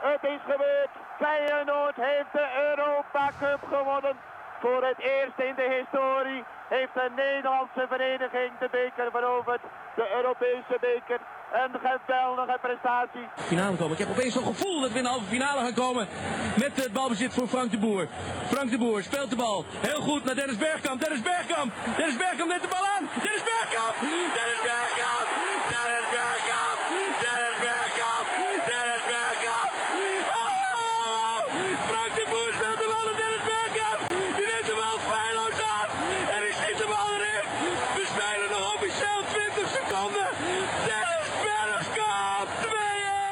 Het 0.00 0.22
is 0.22 0.40
gebeurd! 0.50 0.92
Feyenoord 1.18 1.96
heeft 1.96 2.32
de 2.32 2.46
Europa 2.68 3.30
Cup 3.40 3.60
gewonnen. 3.74 4.16
Voor 4.60 4.82
het 4.84 4.98
eerst 4.98 5.38
in 5.48 5.54
de 5.54 5.68
historie 5.78 6.44
heeft 6.68 6.94
een 6.94 7.14
Nederlandse 7.14 7.86
vereniging 7.88 8.50
de 8.58 8.68
beker 8.70 9.10
veroverd. 9.10 9.60
De 9.94 10.06
Europese 10.16 10.76
beker. 10.80 11.20
Een 11.52 11.80
geweldige 11.80 12.58
prestatie. 12.60 13.26
finale 13.36 13.76
komen. 13.76 13.92
Ik 13.92 13.98
heb 13.98 14.10
opeens 14.10 14.34
zo'n 14.34 14.44
gevoel 14.54 14.80
dat 14.80 14.90
we 14.92 14.96
in 14.98 15.02
de 15.04 15.08
halve 15.10 15.24
finale 15.24 15.60
gaan 15.60 15.74
komen 15.74 16.08
met 16.56 16.82
het 16.82 16.92
balbezit 16.92 17.34
voor 17.34 17.46
Frank 17.48 17.70
de 17.70 17.78
Boer. 17.78 18.08
Frank 18.52 18.70
de 18.70 18.78
Boer 18.78 19.02
speelt 19.02 19.30
de 19.30 19.36
bal 19.36 19.64
heel 19.80 20.00
goed 20.00 20.24
naar 20.24 20.34
Dennis 20.34 20.56
Bergkamp. 20.56 21.00
Dennis 21.00 21.22
Bergkamp! 21.22 21.72
Dennis 21.96 22.16
Bergkamp 22.16 22.48
neemt 22.50 22.62
de 22.62 22.68
bal 22.68 22.86
aan! 22.96 23.04
Dennis 23.22 23.42
Bergkamp! 23.50 23.94
Dennis 24.38 24.60
Bergkamp! 24.68 25.26
Dennis 25.72 26.06
Bergkamp! 26.16 26.78
Dennis 27.24 27.58
Bergkamp! 27.66 28.26
Dennis 28.70 29.04
Bergkamp! 29.12 29.70
Oh! 30.40 31.38
Frank 31.90 32.12
de 32.18 32.24
Boer 32.30 32.50
speelt 32.58 32.78
de 32.82 32.88
bal 32.92 33.04
naar 33.08 33.18
Dennis 33.22 33.44
Bergkamp! 33.50 33.98
Die 34.36 34.46
neemt 34.50 34.68
de 34.70 34.76
bal 34.80 34.98
feilloos 35.10 35.58
aan 35.74 35.88
en 36.34 36.40
hij 36.44 36.52
schiet 36.60 36.78
de 36.82 36.88
bal 36.94 37.08
erin. 37.16 37.44
We 37.96 38.04
spelen 38.14 38.48
nog 38.54 38.64
officieel 38.74 39.20
20 39.32 39.68
seconden. 39.76 40.28
Dennis 40.88 41.28
Bergkamp! 41.46 42.48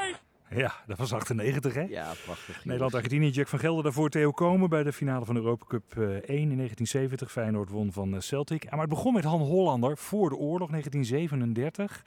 2-1! 0.08 0.43
Ja, 0.56 0.74
dat 0.86 0.98
was 0.98 1.12
98 1.12 1.74
hè? 1.74 1.82
Ja, 1.82 2.12
prachtig. 2.24 2.64
Nederland-Argentinië, 2.64 3.30
Jack 3.30 3.48
van 3.48 3.58
Gelder 3.58 3.82
daarvoor 3.82 4.10
Theo 4.10 4.30
Komen 4.30 4.68
bij 4.68 4.82
de 4.82 4.92
finale 4.92 5.24
van 5.24 5.34
de 5.34 5.40
Europa 5.40 5.66
Cup 5.66 5.84
eh, 5.96 6.02
1 6.04 6.16
in 6.26 6.56
1970. 6.56 7.32
Feyenoord 7.32 7.70
won 7.70 7.92
van 7.92 8.14
eh, 8.14 8.20
Celtic. 8.20 8.70
Maar 8.70 8.80
het 8.80 8.88
begon 8.88 9.12
met 9.12 9.24
Han 9.24 9.40
Hollander 9.40 9.96
voor 9.96 10.28
de 10.28 10.36
oorlog 10.36 10.70
1937. 10.70 12.02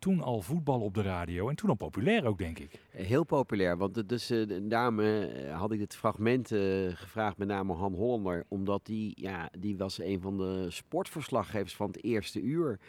Toen 0.00 0.20
al 0.22 0.42
voetbal 0.42 0.80
op 0.80 0.94
de 0.94 1.02
radio 1.02 1.48
en 1.48 1.56
toen 1.56 1.68
al 1.68 1.74
populair 1.74 2.26
ook 2.26 2.38
denk 2.38 2.58
ik. 2.58 2.80
Heel 2.90 3.24
populair, 3.24 3.76
want 3.76 4.08
dus, 4.08 4.30
eh, 4.30 4.58
daarom 4.62 5.00
eh, 5.00 5.58
had 5.58 5.72
ik 5.72 5.78
dit 5.78 5.96
fragment 5.96 6.52
eh, 6.52 6.60
gevraagd, 6.94 7.36
met 7.36 7.48
name 7.48 7.72
Han 7.72 7.94
Hollander, 7.94 8.44
omdat 8.48 8.86
die, 8.86 9.12
ja, 9.14 9.50
die 9.58 9.76
was 9.76 9.98
een 9.98 10.20
van 10.20 10.36
de 10.36 10.66
sportverslaggevers 10.70 11.76
van 11.76 11.86
het 11.86 12.04
eerste 12.04 12.40
uur. 12.40 12.80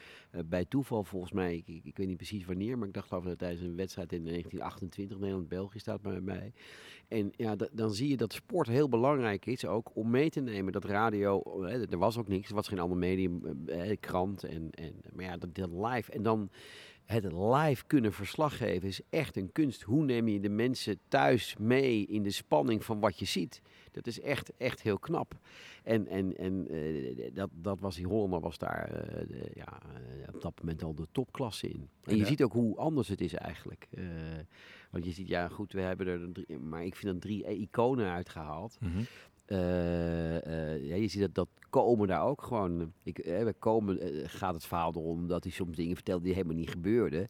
Bij 0.45 0.65
toeval 0.65 1.03
volgens 1.03 1.31
mij, 1.31 1.55
ik, 1.55 1.83
ik, 1.83 1.97
weet 1.97 2.07
niet 2.07 2.17
precies 2.17 2.45
wanneer, 2.45 2.77
maar 2.77 2.87
ik 2.87 2.93
dacht 2.93 3.07
geloof 3.07 3.23
dat 3.23 3.37
tijdens 3.37 3.61
een 3.61 3.75
wedstrijd 3.75 4.13
in 4.13 4.23
1928, 4.23 5.19
Nederland-België 5.19 5.79
staat 5.79 6.01
bij 6.01 6.21
mij. 6.21 6.53
En 7.11 7.31
ja, 7.35 7.55
da- 7.55 7.69
dan 7.71 7.93
zie 7.93 8.09
je 8.09 8.17
dat 8.17 8.33
sport 8.33 8.67
heel 8.67 8.89
belangrijk 8.89 9.45
is 9.45 9.65
ook 9.65 9.91
om 9.95 10.09
mee 10.09 10.29
te 10.29 10.39
nemen 10.41 10.71
dat 10.73 10.85
radio, 10.85 11.41
eh, 11.63 11.91
er 11.91 11.97
was 11.97 12.17
ook 12.17 12.27
niks, 12.27 12.49
er 12.49 12.55
was 12.55 12.67
geen 12.67 12.79
ander 12.79 12.97
medium, 12.97 13.41
eh, 13.65 13.97
krant 13.99 14.43
en, 14.43 14.69
en 14.71 14.93
maar 15.13 15.25
ja, 15.25 15.37
dat, 15.37 15.55
dat 15.55 15.69
live. 15.71 16.11
En 16.11 16.21
dan 16.23 16.49
het 17.05 17.31
live 17.33 17.85
kunnen 17.87 18.13
verslaggeven 18.13 18.87
is 18.87 19.01
echt 19.09 19.37
een 19.37 19.51
kunst. 19.51 19.81
Hoe 19.81 20.03
neem 20.03 20.27
je 20.27 20.39
de 20.39 20.49
mensen 20.49 20.99
thuis 21.07 21.55
mee 21.59 22.05
in 22.05 22.23
de 22.23 22.31
spanning 22.31 22.85
van 22.85 22.99
wat 22.99 23.19
je 23.19 23.25
ziet? 23.25 23.61
Dat 23.91 24.07
is 24.07 24.19
echt, 24.21 24.51
echt 24.57 24.81
heel 24.81 24.99
knap. 24.99 25.33
En, 25.83 26.07
en, 26.07 26.37
en 26.37 26.67
eh, 26.69 27.29
dat, 27.33 27.49
dat 27.53 27.79
was 27.79 27.95
die 27.95 28.07
Hollander 28.07 28.39
was 28.39 28.57
daar 28.57 28.89
de- 29.27 29.51
ja, 29.53 29.79
op 30.33 30.41
dat 30.41 30.53
moment 30.61 30.83
al 30.83 30.93
de 30.95 31.07
topklasse 31.11 31.67
in. 31.67 31.89
En 32.03 32.15
je 32.17 32.25
ziet 32.27 32.43
ook 32.43 32.53
hoe 32.53 32.77
anders 32.77 33.07
het 33.07 33.21
is 33.21 33.33
eigenlijk. 33.33 33.87
Want 34.91 35.05
je 35.05 35.11
ziet, 35.11 35.27
ja 35.27 35.47
goed, 35.47 35.73
we 35.73 35.81
hebben 35.81 36.07
er 36.07 36.31
drie, 36.31 36.59
maar 36.59 36.85
ik 36.85 36.95
vind 36.95 37.13
er 37.13 37.19
drie 37.19 37.59
iconen 37.59 38.11
uitgehaald. 38.11 38.77
Eh, 39.51 40.45
eh, 40.45 40.83
ja, 40.87 40.95
je 40.95 41.07
ziet 41.07 41.21
dat, 41.21 41.35
dat 41.35 41.47
Komen 41.69 42.07
daar 42.07 42.23
ook 42.23 42.43
gewoon. 42.43 42.93
Ik, 43.03 43.19
eh, 43.19 43.43
bij 43.43 43.53
Komen 43.53 43.99
gaat 44.29 44.53
het 44.53 44.65
verhaal 44.65 44.93
erom 44.95 45.27
dat 45.27 45.43
hij 45.43 45.51
soms 45.51 45.75
dingen 45.75 45.95
vertelde 45.95 46.23
die 46.23 46.33
helemaal 46.33 46.55
niet 46.55 46.69
gebeurden. 46.69 47.29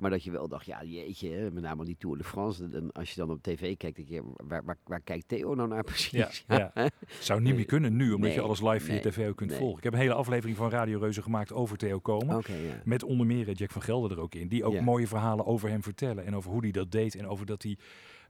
Maar 0.00 0.10
dat 0.10 0.24
je 0.24 0.30
wel 0.30 0.48
dacht, 0.48 0.66
ja 0.66 0.84
jeetje, 0.84 1.50
met 1.52 1.62
name 1.62 1.84
die 1.84 1.96
Tour 1.98 2.18
de 2.18 2.24
France. 2.24 2.68
En 2.72 2.92
als 2.92 3.10
je 3.10 3.16
dan 3.16 3.30
op 3.30 3.42
tv 3.42 3.76
kijkt, 3.76 3.96
denk 3.96 4.08
je, 4.08 4.22
waar, 4.36 4.64
waar, 4.64 4.76
waar 4.84 5.00
kijkt 5.00 5.28
Theo 5.28 5.54
nou 5.54 5.68
naar 5.68 5.84
precies? 5.92 6.44
Ja, 6.46 6.72
ja. 6.74 6.90
Zou 7.20 7.40
niet 7.40 7.54
meer 7.54 7.64
kunnen 7.64 7.96
nu, 7.96 8.12
omdat 8.12 8.34
je 8.34 8.40
alles 8.40 8.60
live 8.60 8.80
via 8.84 8.92
nee, 8.92 9.02
tv 9.02 9.28
ook 9.28 9.36
kunt 9.36 9.50
nee. 9.50 9.58
volgen. 9.58 9.78
Ik 9.78 9.84
heb 9.84 9.92
een 9.92 9.98
hele 9.98 10.14
aflevering 10.14 10.56
van 10.56 10.70
Radio 10.70 10.98
Reuzen 10.98 11.22
gemaakt 11.22 11.52
over 11.52 11.76
Theo 11.76 11.98
Komen. 11.98 12.42
Ja. 12.46 12.82
Met 12.84 13.02
onder 13.02 13.26
meer 13.26 13.50
Jack 13.52 13.70
van 13.70 13.82
Gelder 13.82 14.10
er 14.10 14.20
ook 14.20 14.34
in. 14.34 14.48
Die 14.48 14.64
ook 14.64 14.72
Ja. 14.72 14.82
mooie 14.82 15.06
verhalen 15.06 15.46
over 15.46 15.68
hem 15.68 15.82
vertellen. 15.82 16.24
En 16.24 16.36
over 16.36 16.50
hoe 16.50 16.60
hij 16.62 16.70
dat 16.70 16.92
deed. 16.92 17.14
En 17.14 17.26
over 17.26 17.46
dat 17.46 17.62
hij 17.62 17.76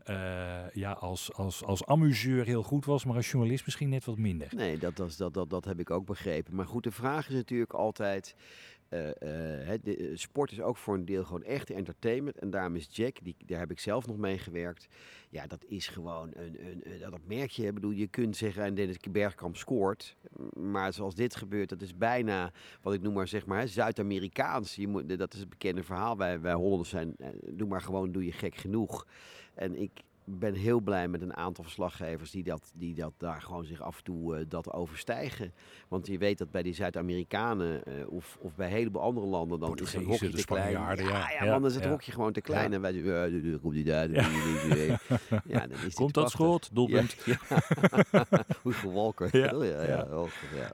eh, 0.04 0.72
ja, 0.72 0.92
als, 0.92 1.32
als, 1.34 1.64
als 1.64 1.86
amuseur 1.86 2.44
heel 2.44 2.62
goed 2.62 2.84
was. 2.84 3.04
Maar 3.04 3.16
als 3.16 3.30
journalist 3.30 3.64
misschien 3.64 3.88
net 3.88 4.04
wat 4.04 4.18
minder. 4.18 4.48
Nee, 4.56 4.78
dat, 4.78 4.98
was, 4.98 5.16
dat, 5.16 5.34
dat, 5.34 5.50
dat 5.50 5.64
heb 5.64 5.80
ik 5.80 5.90
ook 5.90 6.06
begrepen. 6.06 6.54
Maar 6.54 6.66
goed, 6.66 6.84
de 6.84 6.90
vraag 6.90 7.28
is 7.28 7.34
natuurlijk 7.34 7.72
altijd... 7.72 8.34
eh, 8.90 9.22
eh, 9.22 9.72
eh, 9.72 10.16
sport 10.16 10.52
is 10.52 10.60
ook 10.60 10.76
voor 10.76 10.94
een 10.94 11.04
deel 11.04 11.24
gewoon 11.24 11.42
echt 11.42 11.70
entertainment. 11.70 12.38
En 12.38 12.50
daarom 12.50 12.76
is 12.76 12.88
Jack, 12.90 13.16
die, 13.22 13.36
daar 13.46 13.58
heb 13.58 13.70
ik 13.70 13.78
zelf 13.78 14.06
nog 14.06 14.16
mee 14.16 14.38
gewerkt. 14.38 14.88
Ja, 15.28 15.46
dat 15.46 15.64
is 15.64 15.88
gewoon 15.88 16.30
een, 16.32 16.56
een, 16.66 17.10
dat 17.10 17.20
merk 17.26 17.50
je. 17.50 17.72
Bedoel, 17.72 17.90
je 17.90 18.06
kunt 18.06 18.36
zeggen, 18.36 18.62
en 18.64 18.74
Dennis 18.74 18.96
Bergkamp 19.10 19.56
scoort. 19.56 20.16
Maar 20.52 20.92
zoals 20.92 21.14
dit 21.14 21.36
gebeurt, 21.36 21.68
dat 21.68 21.82
is 21.82 21.96
bijna, 21.96 22.52
wat 22.82 22.94
ik 22.94 23.02
noem 23.02 23.14
maar 23.14 23.28
zeg 23.28 23.46
maar, 23.46 23.68
Zuid-Amerikaans. 23.68 24.78
Dat 25.06 25.32
is 25.32 25.40
het 25.40 25.48
bekende 25.48 25.82
verhaal. 25.82 26.16
Wij, 26.16 26.40
wij 26.40 26.54
Hollanders 26.54 26.90
zijn, 26.90 27.16
doe 27.46 27.68
maar 27.68 27.82
gewoon, 27.82 28.12
doe 28.12 28.24
je 28.24 28.32
gek 28.32 28.54
genoeg. 28.54 29.06
En 29.54 29.80
ik 29.80 29.90
ben 30.38 30.54
heel 30.54 30.80
blij 30.80 31.08
met 31.08 31.22
een 31.22 31.36
aantal 31.36 31.64
verslaggevers 31.64 32.30
die 32.30 32.42
dat, 32.42 32.70
die 32.74 32.94
dat 32.94 33.12
daar 33.16 33.42
gewoon 33.42 33.64
zich 33.64 33.80
af 33.80 33.96
en 33.96 34.04
toe 34.04 34.36
eh, 34.36 34.44
dat 34.48 34.72
overstijgen. 34.72 35.52
Want 35.88 36.06
je 36.06 36.18
weet 36.18 36.38
dat 36.38 36.50
bij 36.50 36.62
die 36.62 36.74
Zuid-Amerikanen 36.74 37.84
eh, 37.84 37.92
of, 38.08 38.38
of 38.40 38.54
bij 38.54 38.66
een 38.66 38.72
heleboel 38.72 39.02
andere 39.02 39.26
landen 39.26 39.60
dan 39.60 39.68
is 39.78 39.94
een 39.94 40.04
Portugezen, 40.04 40.26
hokje 40.26 40.38
te 40.40 40.44
klein. 40.46 40.70
Ja. 40.70 40.92
ja, 40.92 41.44
Ja, 41.44 41.50
man, 41.50 41.60
dan 41.60 41.66
is 41.70 41.74
het 41.74 41.84
ja. 41.84 41.90
hokje 41.90 42.12
gewoon 42.12 42.32
te 42.32 42.40
klein. 42.40 42.72
En 42.72 42.80
wij 42.80 42.92
zeggen, 42.92 43.60
komt 43.60 43.74
die 43.74 43.84
daar, 43.84 44.08
die- 44.08 44.16
die- 44.20 44.74
die- 44.74 44.86
ja, 45.54 45.66
dan 45.66 45.78
is 45.86 45.94
Komt 45.94 46.14
dat 46.14 46.30
schot? 46.30 46.70
Doelpunt. 46.72 47.16
Ja, 47.24 47.36
ja. 48.12 48.24
Hoeveel 48.62 48.92
Walker. 48.92 49.36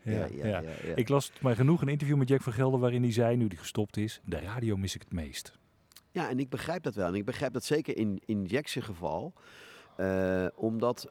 Ja. 0.05 0.63
Ik 0.95 1.09
las 1.09 1.33
maar 1.41 1.55
genoeg 1.57 1.83
een 1.83 1.89
interview 1.89 2.17
met 2.17 2.29
Jack 2.29 2.43
van 2.43 2.53
Gelder 2.53 2.81
waarin 2.81 3.03
hij 3.03 3.13
zei, 3.13 3.37
nu 3.37 3.47
hij 3.47 3.57
gestopt 3.57 3.97
is, 3.97 4.21
de 4.25 4.39
radio 4.41 4.77
mis 4.77 4.95
ik 4.95 5.01
het 5.03 5.13
meest. 5.13 5.59
Ja, 6.17 6.29
en 6.29 6.39
ik 6.39 6.49
begrijp 6.49 6.83
dat 6.83 6.95
wel. 6.95 7.07
En 7.07 7.15
ik 7.15 7.25
begrijp 7.25 7.53
dat 7.53 7.65
zeker 7.65 7.97
in, 7.97 8.21
in 8.25 8.49
geval. 8.63 9.33
Eh, 9.97 10.47
omdat. 10.55 11.11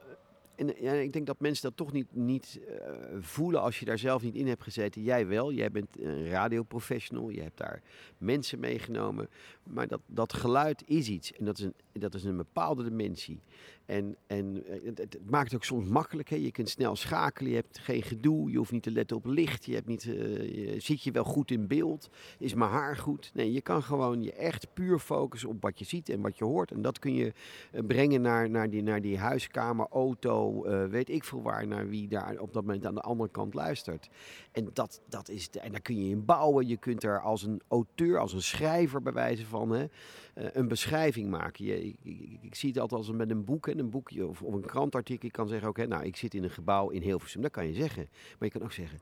En 0.56 0.74
ja, 0.80 0.92
ik 0.92 1.14
denk 1.14 1.26
dat 1.26 1.40
mensen 1.40 1.64
dat 1.64 1.78
toch 1.78 1.92
niet, 1.92 2.16
niet 2.16 2.60
eh, 2.68 2.90
voelen 3.20 3.62
als 3.62 3.80
je 3.80 3.86
daar 3.86 3.98
zelf 3.98 4.22
niet 4.22 4.36
in 4.36 4.48
hebt 4.48 4.64
gezeten. 4.64 5.04
Jij 5.04 5.28
wel. 5.28 5.52
Jij 5.52 5.72
bent 5.72 6.00
een 6.00 6.30
radioprofessional. 6.30 7.30
Je 7.30 7.42
hebt 7.42 7.58
daar 7.58 7.82
mensen 8.18 8.60
meegenomen. 8.60 9.30
Maar 9.64 9.88
dat, 9.88 10.02
dat 10.06 10.34
geluid 10.34 10.84
is 10.86 11.08
iets. 11.08 11.34
En 11.34 11.46
dat 11.46 11.58
is 11.58 11.64
een, 11.64 11.76
dat 12.00 12.14
is 12.14 12.24
een 12.24 12.38
bepaalde 12.38 12.84
dimensie. 12.84 13.42
En, 13.86 14.16
en 14.28 14.64
eh, 14.68 14.92
het, 14.96 15.18
maakt 15.26 15.46
het 15.46 15.56
ook 15.56 15.64
soms 15.64 15.88
makkelijk. 15.88 16.30
Hè? 16.30 16.36
Je 16.36 16.52
kunt 16.52 16.70
snel 16.70 16.96
schakelen. 16.96 17.50
Je 17.50 17.58
hebt 17.58 17.80
geen 17.80 18.02
gedoe. 18.02 18.52
Je 18.52 18.58
hoeft 18.58 18.72
niet 18.72 18.84
te 18.84 18.92
letten 18.92 19.18
op 19.18 19.26
licht. 19.26 19.66
Je 19.66 19.74
hebt 19.74 19.88
niet, 19.88 20.04
eh, 20.04 20.14
je, 20.56 20.80
zit 20.80 21.02
je 21.04 21.12
wel 21.12 21.24
goed 21.24 21.52
in 21.52 21.68
beeld? 21.68 22.10
Is 22.40 22.54
mijn 22.54 22.72
haar 22.72 22.98
goed? 22.98 23.32
Nee, 23.34 23.54
je 23.54 23.62
kan 23.62 23.84
gewoon 23.84 24.24
je 24.24 24.34
echt 24.34 24.74
puur 24.74 25.00
focussen 25.00 25.50
op 25.50 25.62
wat 25.62 25.80
je 25.80 25.86
ziet 25.86 26.10
en 26.10 26.22
wat 26.22 26.38
je 26.38 26.44
hoort. 26.44 26.72
En 26.72 26.82
dat 26.82 27.00
kun 27.00 27.14
je 27.14 27.34
eh, 27.72 27.82
brengen 27.88 28.22
naar, 28.22 28.50
naar, 28.50 28.70
die, 28.70 28.84
naar 28.84 29.02
die 29.02 29.18
huiskamer, 29.18 29.88
auto, 29.92 30.64
weet 30.90 31.10
ik 31.10 31.24
veel 31.24 31.42
waar. 31.42 31.68
Naar 31.68 31.90
wie 31.90 32.08
daar 32.08 32.40
op 32.40 32.54
dat 32.54 32.66
moment 32.66 32.86
aan 32.86 32.96
de 32.96 33.02
andere 33.02 33.30
kant 33.30 33.54
luistert. 33.54 34.10
En, 34.52 34.70
dat, 34.74 35.02
dat 35.10 35.30
is 35.30 35.50
en 35.50 35.72
daar 35.72 35.82
kun 35.82 36.04
je 36.04 36.10
in 36.10 36.26
bouwen. 36.26 36.68
Je 36.68 36.78
kunt 36.78 37.04
er 37.04 37.22
als 37.22 37.44
een 37.44 37.62
auteur, 37.68 38.20
als 38.20 38.34
een 38.34 38.42
schrijver 38.42 39.02
bij 39.02 39.14
wijze 39.14 39.46
van 39.46 39.72
hè, 39.72 39.86
een 40.34 40.68
beschrijving 40.68 41.30
maken. 41.30 41.66
Ik, 41.86 41.96
ik, 42.04 42.38
ik 42.42 42.56
zie 42.56 42.70
het 42.70 42.80
altijd 42.80 43.00
als 43.00 43.12
met 43.12 43.30
een 43.32 43.44
boek, 43.44 43.66
hè, 43.66 43.78
een 43.78 43.90
boekje 43.90 44.28
of, 44.28 44.42
een 44.42 44.66
krantartikel. 44.66 45.28
Je 45.28 45.34
kan 45.34 45.48
zeggen, 45.48 45.70
oké, 45.70 45.86
nou, 45.86 46.04
ik 46.04 46.16
zit 46.16 46.34
in 46.34 46.44
een 46.44 46.50
gebouw 46.50 46.90
in 46.90 47.02
Hilversum. 47.02 47.42
Dat 47.42 47.52
kan 47.52 47.68
je 47.68 47.74
zeggen. 47.74 48.08
Maar 48.12 48.48
je 48.48 48.50
kan 48.50 48.62
ook 48.62 48.72
zeggen, 48.72 49.00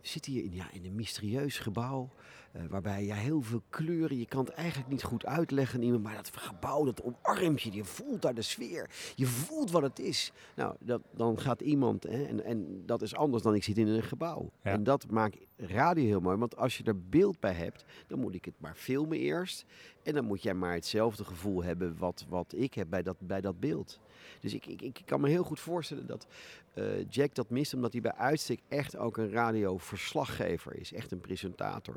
zitten 0.00 0.32
hier 0.32 0.44
in, 0.44 0.54
ja, 0.54 0.70
in 0.72 0.84
een 0.84 0.94
mysterieus 0.94 1.58
gebouw. 1.58 2.10
Eh, 2.52 2.62
waarbij 2.68 3.04
ja, 3.04 3.14
heel 3.14 3.42
veel 3.42 3.62
kleuren, 3.70 4.18
je 4.18 4.26
kan 4.26 4.44
het 4.44 4.54
eigenlijk 4.54 4.88
niet 4.88 5.02
goed 5.02 5.26
uitleggen 5.26 5.82
iemand. 5.82 6.02
Maar 6.02 6.16
dat 6.16 6.30
gebouw, 6.36 6.84
dat 6.84 7.02
omarmt 7.02 7.62
je. 7.62 7.72
Je 7.72 7.84
voelt 7.84 8.22
daar 8.22 8.34
de 8.34 8.42
sfeer. 8.42 8.90
Je 9.14 9.26
voelt 9.26 9.70
wat 9.70 9.82
het 9.82 9.98
is. 9.98 10.32
Nou, 10.56 10.76
dat, 10.80 11.00
dan 11.14 11.38
gaat 11.38 11.60
iemand, 11.60 12.02
hè, 12.02 12.24
en, 12.24 12.44
en 12.44 12.82
dat 12.86 13.02
is 13.02 13.14
anders 13.14 13.42
dan 13.42 13.54
ik 13.54 13.64
zit 13.64 13.78
in 13.78 13.86
een 13.86 14.02
gebouw. 14.02 14.50
Ja. 14.62 14.70
En 14.70 14.84
dat 14.84 15.10
maakt 15.10 15.36
radio 15.56 16.04
heel 16.04 16.20
mooi. 16.20 16.36
Want 16.36 16.56
als 16.56 16.78
je 16.78 16.84
er 16.84 17.00
beeld 17.08 17.40
bij 17.40 17.52
hebt, 17.52 17.84
dan 18.06 18.18
moet 18.18 18.34
ik 18.34 18.44
het 18.44 18.54
maar 18.58 18.74
filmen 18.74 19.18
eerst. 19.18 19.64
En 20.02 20.14
dan 20.14 20.24
moet 20.24 20.42
jij 20.42 20.54
maar 20.54 20.74
hetzelfde 20.74 21.24
gevoel 21.24 21.62
hebben 21.62 21.96
wat, 21.98 22.24
wat 22.28 22.54
ik 22.56 22.74
heb 22.74 22.90
bij 22.90 23.02
dat, 23.02 23.16
bij 23.20 23.40
dat 23.40 23.60
beeld. 23.60 24.00
Dus 24.40 24.54
ik, 24.54 24.66
ik, 24.66 24.82
ik 24.82 25.02
kan 25.04 25.20
me 25.20 25.28
heel 25.28 25.44
goed 25.44 25.60
voorstellen 25.60 26.06
dat 26.06 26.26
eh, 26.74 27.08
Jack 27.08 27.34
dat 27.34 27.50
mist, 27.50 27.74
omdat 27.74 27.92
hij 27.92 28.00
bij 28.00 28.14
uitstek 28.14 28.60
echt 28.68 28.96
ook 28.96 29.16
een 29.16 29.30
radioverslaggever 29.30 30.76
is. 30.76 30.92
Echt 30.92 31.12
een 31.12 31.20
presentator. 31.20 31.96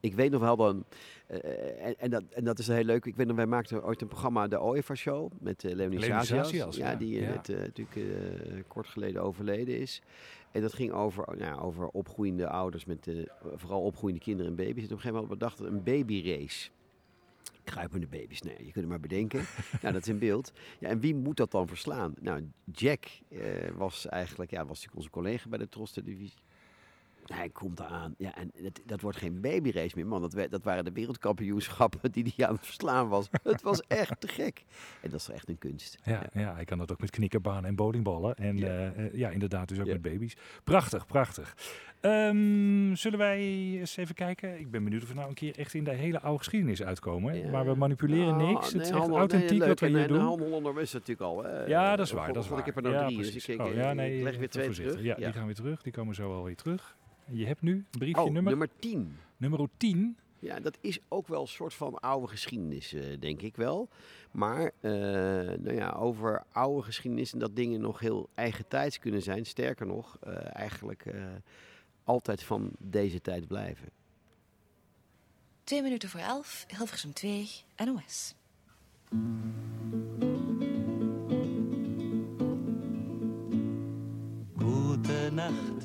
Ik 0.00 0.14
weet 0.14 0.30
nog 0.30 0.40
wel 0.40 0.56
dan, 0.56 0.84
eh, 1.26 1.86
en, 1.86 1.98
en, 1.98 2.10
dat, 2.10 2.22
en 2.30 2.44
dat 2.44 2.58
is 2.58 2.66
heel 2.66 2.84
leuk. 2.84 3.04
Ik 3.04 3.16
weet 3.16 3.26
nog, 3.26 3.36
wij 3.36 3.46
maakten 3.46 3.84
ooit 3.84 4.00
een 4.00 4.08
programma, 4.08 4.48
de 4.48 4.62
OEFA 4.62 4.94
Show, 4.94 5.32
met 5.40 5.64
uh, 5.64 5.74
Leonie 5.74 6.02
Sazias. 6.02 6.50
Ja, 6.76 6.90
ja. 6.90 6.94
die 6.96 7.16
eh, 7.18 7.22
Ja. 7.22 7.30
net, 7.34 7.48
eh, 7.48 7.56
natuurlijk 7.58 7.96
eh, 7.96 8.62
kort 8.68 8.86
geleden 8.86 9.22
overleden 9.22 9.78
is. 9.78 10.02
En 10.52 10.60
dat 10.62 10.72
ging 10.74 10.92
over, 10.92 11.36
nou, 11.36 11.60
over 11.60 11.86
opgroeiende 11.88 12.48
ouders 12.48 12.84
met 12.84 13.06
eh, 13.06 13.14
vooral 13.54 13.82
opgroeiende 13.82 14.22
kinderen 14.22 14.50
en 14.50 14.56
baby's. 14.56 14.76
En 14.76 14.84
op 14.84 14.90
een 14.90 14.96
gegeven 15.00 15.20
moment 15.20 15.38
bedachten 15.38 15.64
we 15.64 15.70
een 15.70 15.82
babyrace. 15.82 16.70
Kruipende 17.64 18.06
baby's, 18.06 18.42
nee, 18.42 18.56
je 18.56 18.62
kunt 18.62 18.74
het 18.74 18.86
maar 18.88 19.00
bedenken. 19.00 19.38
nou, 19.82 19.92
dat 19.92 20.02
is 20.02 20.08
in 20.08 20.18
beeld. 20.18 20.52
Ja, 20.78 20.88
en 20.88 21.00
wie 21.00 21.14
moet 21.14 21.36
dat 21.36 21.50
dan 21.50 21.68
verslaan? 21.68 22.14
Nou, 22.20 22.48
Jack 22.72 23.04
eh, 23.28 23.40
was 23.76 24.06
eigenlijk, 24.06 24.50
ja, 24.50 24.58
was 24.58 24.68
natuurlijk 24.68 24.96
onze 24.96 25.10
collega 25.10 25.48
bij 25.48 25.58
de 25.58 25.68
Tros. 25.68 25.92
Hij 27.34 27.48
komt 27.48 27.80
eraan. 27.80 28.14
Ja, 28.18 28.36
en 28.36 28.50
dat, 28.62 28.80
dat 28.86 29.00
wordt 29.00 29.18
geen 29.18 29.40
babyrace 29.40 29.92
meer, 29.96 30.06
man. 30.06 30.20
Dat, 30.20 30.50
dat 30.50 30.64
waren 30.64 30.84
de 30.84 30.92
wereldkampioenschappen 30.92 32.12
die 32.12 32.32
hij 32.36 32.46
aan 32.46 32.54
het 32.54 32.64
verslaan 32.66 33.08
was. 33.08 33.28
Het 33.42 33.62
was 33.62 33.80
echt 33.80 34.20
te 34.20 34.28
gek. 34.28 34.64
En 35.00 35.10
dat 35.10 35.20
is 35.20 35.28
echt 35.28 35.48
een 35.48 35.58
kunst. 35.58 35.98
Ja, 36.04 36.22
ja. 36.32 36.54
hij 36.54 36.64
kan 36.64 36.78
dat 36.78 36.92
ook 36.92 37.00
met 37.00 37.10
knikkerbanen 37.10 37.64
en 37.64 37.74
bowlingballen. 37.74 38.34
En 38.34 38.56
ja, 38.56 38.92
ja 39.12 39.30
inderdaad, 39.30 39.68
dus 39.68 39.80
ook 39.80 39.86
met 39.86 40.02
baby's. 40.02 40.36
Prachtig, 40.64 41.06
prachtig. 41.06 41.54
Ehm, 42.00 42.94
zullen 42.94 43.18
wij 43.18 43.38
eens 43.78 43.96
even 43.96 44.14
kijken? 44.14 44.58
Ik 44.58 44.70
ben 44.70 44.84
benieuwd 44.84 45.02
of 45.02 45.08
we 45.08 45.14
nou 45.14 45.28
een 45.28 45.34
keer 45.34 45.58
echt 45.58 45.74
in 45.74 45.84
de 45.84 45.90
hele 45.94 46.20
oude 46.20 46.38
geschiedenis 46.38 46.82
uitkomen. 46.82 47.42
hè? 47.42 47.50
Maar 47.50 47.66
we 47.66 47.74
manipuleren 47.74 48.36
Nou, 48.36 48.52
niks. 48.52 48.64
Het 48.66 48.74
nee, 48.74 48.82
is 48.82 48.88
echt 48.88 48.98
handel- 48.98 49.18
authentiek 49.18 49.50
nee, 49.50 49.58
leuk. 49.58 49.68
wat 49.68 49.80
we 49.80 49.86
hier 49.86 49.98
en 49.98 50.08
doen. 50.08 50.20
Hollander 50.20 50.74
natuurlijk 50.74 51.20
al. 51.20 51.42
Hè. 51.44 51.64
Ja, 51.64 51.96
dat 51.96 52.06
is 52.06 52.12
waar. 52.12 52.32
Dat 52.32 52.42
is 52.44 52.48
waar. 52.48 52.58
Ik 52.58 52.64
heb 52.64 52.76
er 52.76 52.82
nou 52.82 53.04
drie, 53.04 53.16
precies. 53.16 53.34
dus 53.34 53.48
ik, 53.48 53.60
oh, 53.60 53.68
ik, 53.68 53.74
ja, 53.74 53.90
ik 53.90 53.96
nee, 53.96 54.22
leg 54.22 54.36
weer 54.36 54.48
twee 54.48 54.70
terug. 54.70 55.02
Ja, 55.02 55.14
die 55.14 55.32
gaan 55.32 55.46
weer 55.46 55.54
terug. 55.54 55.82
Die 55.82 55.92
komen 55.92 56.14
zo 56.14 56.34
alweer 56.34 56.56
terug. 56.56 56.96
Je 57.30 57.46
hebt 57.46 57.62
nu 57.62 57.72
een 57.72 57.98
briefje 57.98 58.22
Oh, 58.22 58.30
nummer... 58.30 58.50
nummer 58.50 58.68
10. 58.78 59.16
Nummer 59.36 59.68
10. 59.76 60.16
Ja, 60.38 60.60
dat 60.60 60.78
is 60.80 60.98
ook 61.08 61.28
wel 61.28 61.40
een 61.40 61.48
soort 61.48 61.74
van 61.74 61.98
oude 61.98 62.26
geschiedenis, 62.26 62.92
eh, 62.92 63.20
denk 63.20 63.42
ik 63.42 63.56
wel. 63.56 63.88
Maar 64.30 64.72
eh, 64.80 64.92
nou 65.58 65.72
ja, 65.74 65.90
over 65.90 66.44
oude 66.52 66.82
geschiedenis 66.82 67.32
en 67.32 67.38
dat 67.38 67.56
dingen 67.56 67.80
nog 67.80 68.00
heel 68.00 68.28
eigen 68.34 68.68
tijds 68.68 68.98
kunnen 68.98 69.22
zijn. 69.22 69.46
Sterker 69.46 69.86
nog, 69.86 70.16
eh, 70.20 70.56
eigenlijk 70.56 71.06
eh, 71.06 71.22
altijd 72.04 72.42
van 72.42 72.70
deze 72.78 73.20
tijd 73.20 73.46
blijven. 73.46 73.88
Twee 75.64 75.82
minuten 75.82 76.08
voor 76.08 76.20
elf, 76.20 76.64
Hilversum 76.76 77.12
2, 77.12 77.48
NOS. 77.84 78.34
Gute 84.56 85.30
Nacht, 85.32 85.84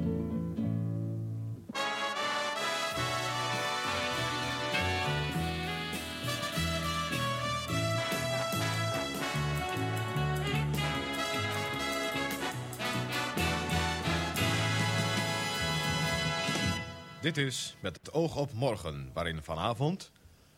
Dit 17.31 17.45
is 17.45 17.75
Met 17.79 17.97
het 17.97 18.13
oog 18.13 18.35
op 18.35 18.53
morgen, 18.53 19.11
waarin 19.13 19.43
vanavond 19.43 20.11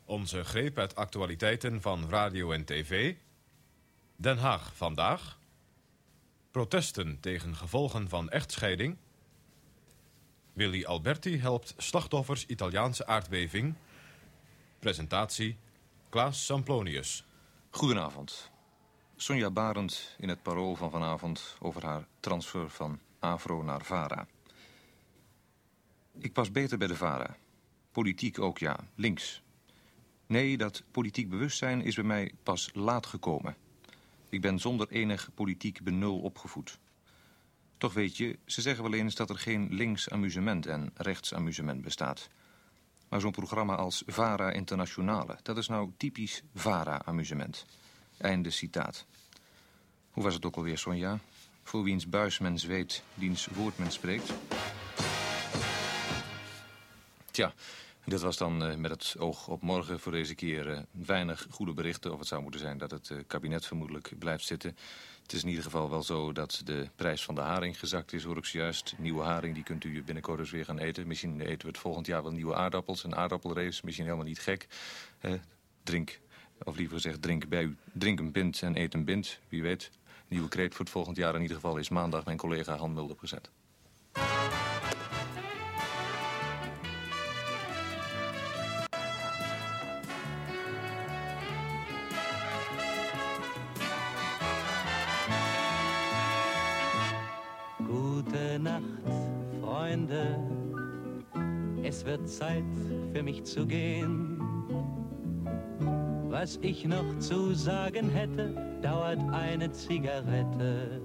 onze 0.05 0.43
greep 0.43 0.77
uit 0.77 0.95
actualiteiten 0.95 1.81
van 1.81 2.09
radio 2.09 2.51
en 2.51 2.65
tv, 2.65 3.15
Den 4.15 4.37
Haag 4.37 4.75
vandaag, 4.75 5.39
protesten 6.51 7.19
tegen 7.19 7.55
gevolgen 7.55 8.09
van 8.09 8.29
echtscheiding, 8.29 8.97
Willy 10.53 10.85
Alberti 10.85 11.39
helpt 11.39 11.73
slachtoffers 11.77 12.45
Italiaanse 12.45 13.05
aardbeving, 13.05 13.75
presentatie 14.79 15.57
Klaas 16.09 16.45
Samplonius. 16.45 17.25
Goedenavond. 17.69 18.51
Sonja 19.15 19.51
Barend 19.51 20.15
in 20.17 20.29
het 20.29 20.43
parool 20.43 20.75
van 20.75 20.91
vanavond 20.91 21.55
over 21.59 21.85
haar 21.85 22.07
transfer 22.19 22.69
van 22.69 22.99
Afro 23.19 23.63
naar 23.63 23.85
VARA. 23.85 24.27
Ik 26.17 26.33
pas 26.33 26.51
beter 26.51 26.77
bij 26.77 26.87
de 26.87 26.95
VARA. 26.95 27.35
Politiek 27.91 28.39
ook 28.39 28.57
ja, 28.57 28.79
links. 28.95 29.41
Nee, 30.25 30.57
dat 30.57 30.83
politiek 30.91 31.29
bewustzijn 31.29 31.81
is 31.81 31.95
bij 31.95 32.03
mij 32.03 32.31
pas 32.43 32.69
laat 32.73 33.05
gekomen. 33.05 33.55
Ik 34.29 34.41
ben 34.41 34.59
zonder 34.59 34.89
enig 34.89 35.29
politiek 35.33 35.83
benul 35.83 36.19
opgevoed. 36.19 36.79
Toch 37.77 37.93
weet 37.93 38.17
je, 38.17 38.39
ze 38.45 38.61
zeggen 38.61 38.83
wel 38.83 38.93
eens 38.93 39.15
dat 39.15 39.29
er 39.29 39.37
geen 39.37 39.67
links 39.73 40.09
amusement 40.09 40.65
en 40.65 40.91
rechts 40.95 41.33
amusement 41.33 41.81
bestaat. 41.81 42.29
Maar 43.09 43.21
zo'n 43.21 43.31
programma 43.31 43.75
als 43.75 44.03
VARA 44.05 44.51
Internationale, 44.51 45.37
dat 45.43 45.57
is 45.57 45.67
nou 45.67 45.91
typisch 45.97 46.41
VARA-amusement. 46.53 47.65
Einde 48.17 48.49
citaat. 48.49 49.05
Hoe 50.11 50.23
was 50.23 50.33
het 50.33 50.45
ook 50.45 50.55
alweer, 50.55 50.77
Sonja? 50.77 51.19
Voor 51.63 51.83
wiens 51.83 52.09
buis 52.09 52.39
men 52.39 52.59
zweet, 52.59 53.03
diens 53.13 53.47
woord 53.47 53.77
men 53.77 53.91
spreekt. 53.91 54.33
Tja, 57.33 57.53
dit 58.05 58.21
was 58.21 58.37
dan 58.37 58.63
eh, 58.63 58.75
met 58.75 58.91
het 58.91 59.15
oog 59.19 59.47
op 59.47 59.61
morgen 59.61 59.99
voor 59.99 60.11
deze 60.11 60.35
keer 60.35 60.71
eh, 60.71 60.79
weinig 60.91 61.47
goede 61.49 61.73
berichten. 61.73 62.11
Of 62.11 62.19
het 62.19 62.27
zou 62.27 62.41
moeten 62.41 62.59
zijn 62.59 62.77
dat 62.77 62.91
het 62.91 63.09
eh, 63.09 63.17
kabinet 63.27 63.65
vermoedelijk 63.65 64.11
blijft 64.19 64.45
zitten. 64.45 64.77
Het 65.21 65.33
is 65.33 65.41
in 65.41 65.47
ieder 65.49 65.63
geval 65.63 65.89
wel 65.89 66.03
zo 66.03 66.31
dat 66.31 66.61
de 66.63 66.89
prijs 66.95 67.23
van 67.23 67.35
de 67.35 67.41
haring 67.41 67.79
gezakt 67.79 68.13
is, 68.13 68.23
hoor 68.23 68.37
ik 68.37 68.45
zojuist. 68.45 68.93
Nieuwe 68.97 69.23
haring, 69.23 69.53
die 69.53 69.63
kunt 69.63 69.83
u 69.83 70.03
binnenkort 70.03 70.37
dus 70.37 70.51
weer 70.51 70.65
gaan 70.65 70.77
eten. 70.77 71.07
Misschien 71.07 71.41
eten 71.41 71.61
we 71.61 71.67
het 71.67 71.77
volgend 71.77 72.05
jaar 72.05 72.23
wel 72.23 72.31
nieuwe 72.31 72.55
aardappels. 72.55 73.03
Een 73.03 73.15
aardappelrace, 73.15 73.81
misschien 73.83 74.05
helemaal 74.05 74.27
niet 74.27 74.39
gek. 74.39 74.67
Drink, 75.83 76.19
of 76.63 76.75
liever 76.75 76.95
gezegd, 76.95 77.21
drink 77.21 77.47
bij 77.47 77.63
u. 77.63 77.77
Drink 77.93 78.19
een 78.19 78.31
pint 78.31 78.61
en 78.61 78.77
eet 78.77 78.93
een 78.93 79.05
bint, 79.05 79.39
wie 79.49 79.61
weet. 79.61 79.91
Nieuwe 80.27 80.47
kreet 80.47 80.71
voor 80.71 80.85
het 80.85 80.93
volgend 80.93 81.17
jaar 81.17 81.35
in 81.35 81.41
ieder 81.41 81.55
geval 81.55 81.77
is 81.77 81.89
maandag 81.89 82.25
mijn 82.25 82.37
collega 82.37 82.75
Han 82.75 82.93
Mulder 82.93 83.17
gezet. 83.17 83.49
Zu 103.43 103.65
gehen. 103.65 104.39
Was 106.29 106.57
ich 106.61 106.85
noch 106.85 107.19
zu 107.19 107.53
sagen 107.53 108.09
hätte, 108.09 108.77
dauert 108.81 109.19
eine 109.31 109.71
Zigarette 109.71 111.01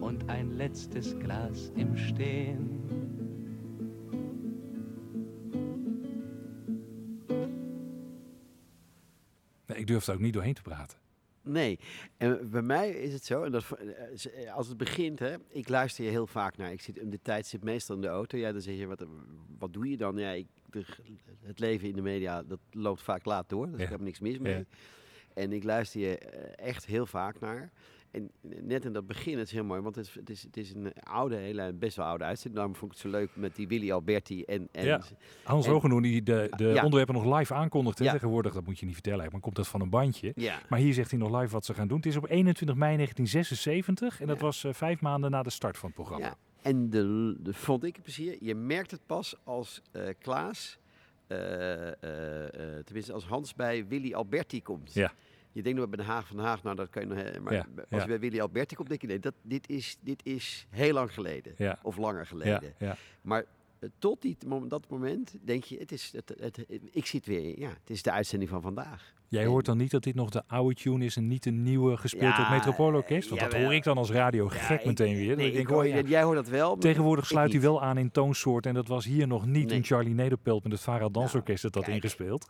und 0.00 0.28
ein 0.28 0.56
letztes 0.56 1.18
Glas 1.18 1.72
im 1.76 1.96
Stehen. 1.96 2.78
Nee, 9.66 9.78
ik 9.78 9.86
durf 9.86 10.08
er 10.08 10.14
ook 10.14 10.20
niet 10.20 10.32
doorheen 10.32 10.54
te 10.54 10.62
praten. 10.62 11.07
Nee, 11.48 11.78
en 12.16 12.50
bij 12.50 12.62
mij 12.62 12.90
is 12.90 13.12
het 13.12 13.24
zo, 13.24 13.42
en 13.42 13.52
dat, 13.52 13.64
eh, 13.72 14.54
als 14.54 14.68
het 14.68 14.76
begint, 14.76 15.18
hè, 15.18 15.34
ik 15.48 15.68
luister 15.68 16.04
je 16.04 16.10
heel 16.10 16.26
vaak 16.26 16.56
naar. 16.56 16.72
Ik 16.72 16.80
zit 16.80 16.96
in 16.98 17.10
de 17.10 17.18
tijd 17.22 17.46
zit 17.46 17.64
meestal 17.64 17.94
in 17.96 18.00
de 18.00 18.08
auto. 18.08 18.38
Ja, 18.38 18.52
dan 18.52 18.60
zeg 18.60 18.74
je, 18.76 18.86
wat, 18.86 19.04
wat 19.58 19.72
doe 19.72 19.90
je 19.90 19.96
dan? 19.96 20.16
Ja, 20.16 20.30
ik, 20.30 20.46
de- 20.70 20.84
het 21.42 21.58
leven 21.58 21.88
in 21.88 21.94
de 21.96 22.02
media, 22.02 22.42
dat 22.42 22.58
loopt 22.70 23.02
vaak 23.02 23.24
laat 23.24 23.48
door. 23.48 23.66
Is 23.66 23.70
Ja. 23.72 23.76
helemaal 23.78 24.04
niks 24.06 24.20
mis 24.20 24.38
mee. 24.38 24.54
Ja. 24.56 24.64
En 25.34 25.52
ik 25.52 25.64
luister 25.64 26.00
je 26.00 26.18
eh, 26.18 26.66
echt 26.66 26.86
heel 26.86 27.06
vaak 27.06 27.40
naar. 27.40 27.70
En 28.10 28.30
net 28.64 28.84
in 28.84 28.92
dat 28.92 29.06
begin, 29.06 29.38
het 29.38 29.46
is 29.46 29.52
heel 29.52 29.64
mooi, 29.64 29.80
want 29.80 29.94
het 29.96 30.06
is, 30.06 30.14
het 30.14 30.30
is, 30.30 30.42
het 30.42 30.56
is 30.56 30.74
een 30.74 30.92
oude, 31.02 31.36
hele, 31.36 31.72
best 31.72 31.96
wel 31.96 32.06
oude 32.06 32.24
uitzending. 32.24 32.54
Daarom 32.54 32.74
vond 32.74 32.92
ik 32.92 32.98
het 32.98 33.06
zo 33.12 33.18
leuk 33.18 33.30
met 33.34 33.56
die 33.56 33.68
Willy 33.68 33.92
Alberti 33.92 34.42
en... 34.44 34.68
en 34.72 34.84
ja. 34.84 35.00
Hans 35.44 35.66
en- 35.66 35.72
Hogenoen 35.72 36.02
die 36.02 36.22
de, 36.22 36.46
de 36.56 36.64
Ja. 36.64 36.82
onderwerpen 36.84 37.14
nog 37.14 37.38
live 37.38 37.54
aankondigt. 37.54 37.98
hè. 37.98 38.04
Ja. 38.04 38.12
Tegenwoordig, 38.12 38.52
dat 38.54 38.64
moet 38.66 38.78
je 38.78 38.84
niet 38.86 38.94
vertellen, 38.94 39.28
maar 39.32 39.40
komt 39.40 39.56
dat 39.56 39.68
van 39.68 39.80
een 39.80 39.90
bandje. 39.90 40.32
Ja. 40.34 40.58
Maar 40.68 40.78
hier 40.78 40.94
zegt 40.94 41.10
hij 41.10 41.18
nog 41.20 41.40
live 41.40 41.52
wat 41.52 41.64
ze 41.64 41.74
gaan 41.74 41.88
doen. 41.88 41.96
Het 41.96 42.06
is 42.06 42.16
op 42.16 42.28
21 42.28 42.76
mei 42.76 42.96
1976 42.96 44.20
en 44.20 44.26
dat 44.26 44.40
was 44.40 44.64
eh, 44.64 44.72
vijf 44.72 45.00
maanden 45.00 45.30
na 45.30 45.42
de 45.42 45.50
start 45.50 45.76
van 45.78 45.88
het 45.88 45.96
programma. 45.98 46.26
Ja, 46.26 46.36
en 46.62 46.90
de, 46.90 47.36
de 47.40 47.54
vond 47.54 47.84
ik 47.84 47.94
het 47.94 48.02
plezier. 48.04 48.36
Je 48.40 48.54
merkt 48.54 48.90
het 48.90 49.00
pas 49.06 49.36
als 49.44 49.82
eh, 49.92 50.02
Klaas, 50.18 50.78
eh, 51.26 51.36
tenminste 52.84 53.12
als 53.12 53.24
Hans 53.24 53.54
bij 53.54 53.86
Willy 53.86 54.14
Alberti 54.14 54.62
komt. 54.62 54.94
Ja. 54.94 55.12
Je 55.58 55.64
denkt 55.64 55.78
nog 55.80 55.88
bij 55.88 55.98
Den 55.98 56.06
Haag 56.06 56.26
van 56.26 56.36
Den 56.36 56.44
Haag, 56.46 56.62
nou 56.62 56.76
dat 56.76 56.90
kan 56.90 57.02
je 57.02 57.08
nog... 57.14 57.42
Maar 57.42 57.52
Ja, 57.52 57.66
als 57.90 58.02
je 58.02 58.08
bij 58.08 58.18
Willy 58.20 58.40
Alberti 58.40 58.74
komt, 58.74 58.88
denk 58.88 59.00
je 59.00 59.06
nee, 59.06 59.18
dat, 59.18 59.34
dit, 59.42 59.68
is, 59.68 59.96
dit 60.00 60.20
is 60.26 60.66
heel 60.70 60.92
lang 60.92 61.12
geleden. 61.14 61.54
Ja. 61.56 61.78
Of 61.82 61.96
langer 61.96 62.26
geleden. 62.26 62.74
Ja, 62.78 62.86
ja. 62.86 62.96
Maar 63.22 63.44
eh, 63.78 63.88
tot 63.98 64.22
die, 64.22 64.36
dat 64.68 64.84
moment 64.88 65.34
denk 65.44 65.64
je, 65.64 65.78
het 65.78 65.92
is, 65.92 66.12
het, 66.16 66.34
het, 66.40 66.64
ik 66.90 67.06
zit 67.06 67.26
weer, 67.26 67.58
ja, 67.58 67.68
het 67.68 67.90
is 67.90 68.02
de 68.02 68.10
uitzending 68.12 68.50
van 68.50 68.62
vandaag. 68.62 69.12
Jij 69.28 69.46
hoort 69.46 69.64
dan 69.64 69.76
niet 69.76 69.90
dat 69.90 70.02
dit 70.02 70.14
nog 70.14 70.30
de 70.30 70.42
oude 70.46 70.74
tune 70.74 71.04
is 71.04 71.16
en 71.16 71.28
niet 71.28 71.42
de 71.42 71.50
nieuwe 71.50 71.96
gespeeld 71.96 72.36
Ja, 72.36 72.36
door 72.36 72.50
Metropoolorkest? 72.56 73.28
Want 73.28 73.40
dat 73.40 73.54
hoor 73.54 73.74
ik 73.74 73.82
dan 73.84 73.96
als 73.98 74.10
radio 74.10 74.48
gek 74.48 74.80
ik- 74.80 74.86
meteen 74.86 75.16
weer. 75.16 75.36
Nee, 75.36 75.52
denk 75.52 75.62
ik, 75.64 75.66
hoor- 75.74 75.82
oh 75.84 75.88
ja. 75.88 76.00
jij 76.00 76.22
hoort 76.22 76.36
dat 76.36 76.48
wel, 76.48 76.76
Tegenwoordig 76.76 77.26
sluit 77.26 77.46
hij 77.52 77.58
niet. 77.58 77.68
wel 77.68 77.82
aan 77.82 77.98
in 77.98 78.10
toonsoort 78.10 78.66
en 78.66 78.74
dat 78.74 78.88
was 78.88 79.04
hier 79.04 79.26
nog 79.26 79.46
niet 79.46 79.66
Nee. 79.66 79.76
in 79.76 79.84
Charlie 79.84 80.14
Nederpelt 80.14 80.62
met 80.62 80.72
het 80.72 80.80
Vara 80.80 81.08
Dansorkest 81.08 81.62
dat 81.62 81.72
dat 81.72 81.88
ingespeeld. 81.88 82.46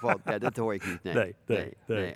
Wat. 0.00 0.18
Ja, 0.24 0.38
dat 0.38 0.56
hoor 0.56 0.74
ik 0.74 0.86
niet. 0.86 1.02
Nee, 1.02 1.14
Nee, 1.14 1.34
nee, 1.46 1.72
nee. 1.86 2.14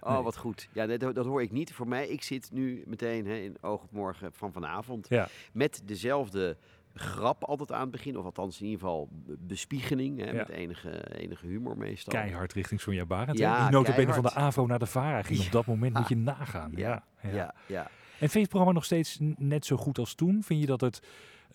Oh, 0.00 0.12
Nee. 0.12 0.22
wat 0.22 0.36
goed. 0.36 0.68
Ja, 0.72 0.86
dat, 0.86 1.14
dat 1.14 1.26
hoor 1.26 1.42
ik 1.42 1.50
niet. 1.52 1.72
Voor 1.72 1.88
mij, 1.88 2.08
ik 2.08 2.22
zit 2.22 2.50
nu 2.52 2.82
meteen 2.86 3.26
hè, 3.26 3.34
in 3.34 3.56
Oog 3.60 3.82
op 3.82 3.92
Morgen 3.92 4.32
van 4.32 4.52
vanavond. 4.52 5.06
Ja. 5.08 5.28
Met 5.52 5.82
dezelfde 5.84 6.56
grap 6.94 7.44
altijd 7.44 7.72
aan 7.72 7.80
het 7.80 7.90
begin. 7.90 8.16
Of 8.18 8.24
althans 8.24 8.60
in 8.60 8.64
ieder 8.66 8.80
geval 8.80 9.08
be- 9.10 9.36
bespiegeling. 9.40 10.18
Hè, 10.18 10.26
Ja. 10.26 10.32
Met 10.32 10.48
enige, 10.48 11.16
enige 11.18 11.46
humor 11.46 11.76
meestal. 11.76 12.12
Keihard 12.12 12.52
richting 12.52 12.80
Sonja 12.80 13.04
Barend. 13.06 13.38
Ja, 13.38 13.62
Die 13.62 13.70
notabene 13.76 14.12
van 14.12 14.22
de. 14.22 14.34
AVO 14.34 14.66
naar 14.66 14.78
de 14.78 14.86
VARA 14.86 15.22
ging 15.22 15.40
op 15.40 15.52
dat 15.52 15.66
moment, 15.66 15.94
moet 15.94 16.08
je 16.08 16.16
nagaan. 16.16 16.72
Ja, 16.74 17.04
Ja, 17.32 17.54
ja. 17.66 17.82
En 17.82 18.28
vind 18.28 18.32
je 18.32 18.38
het 18.38 18.48
programma 18.48 18.72
nog 18.74 18.84
steeds 18.84 19.18
net 19.36 19.66
zo 19.66 19.76
goed 19.76 19.98
als 19.98 20.14
toen? 20.14 20.42
Vind 20.42 20.60
je 20.60 20.66
dat 20.66 20.80
het 20.80 21.00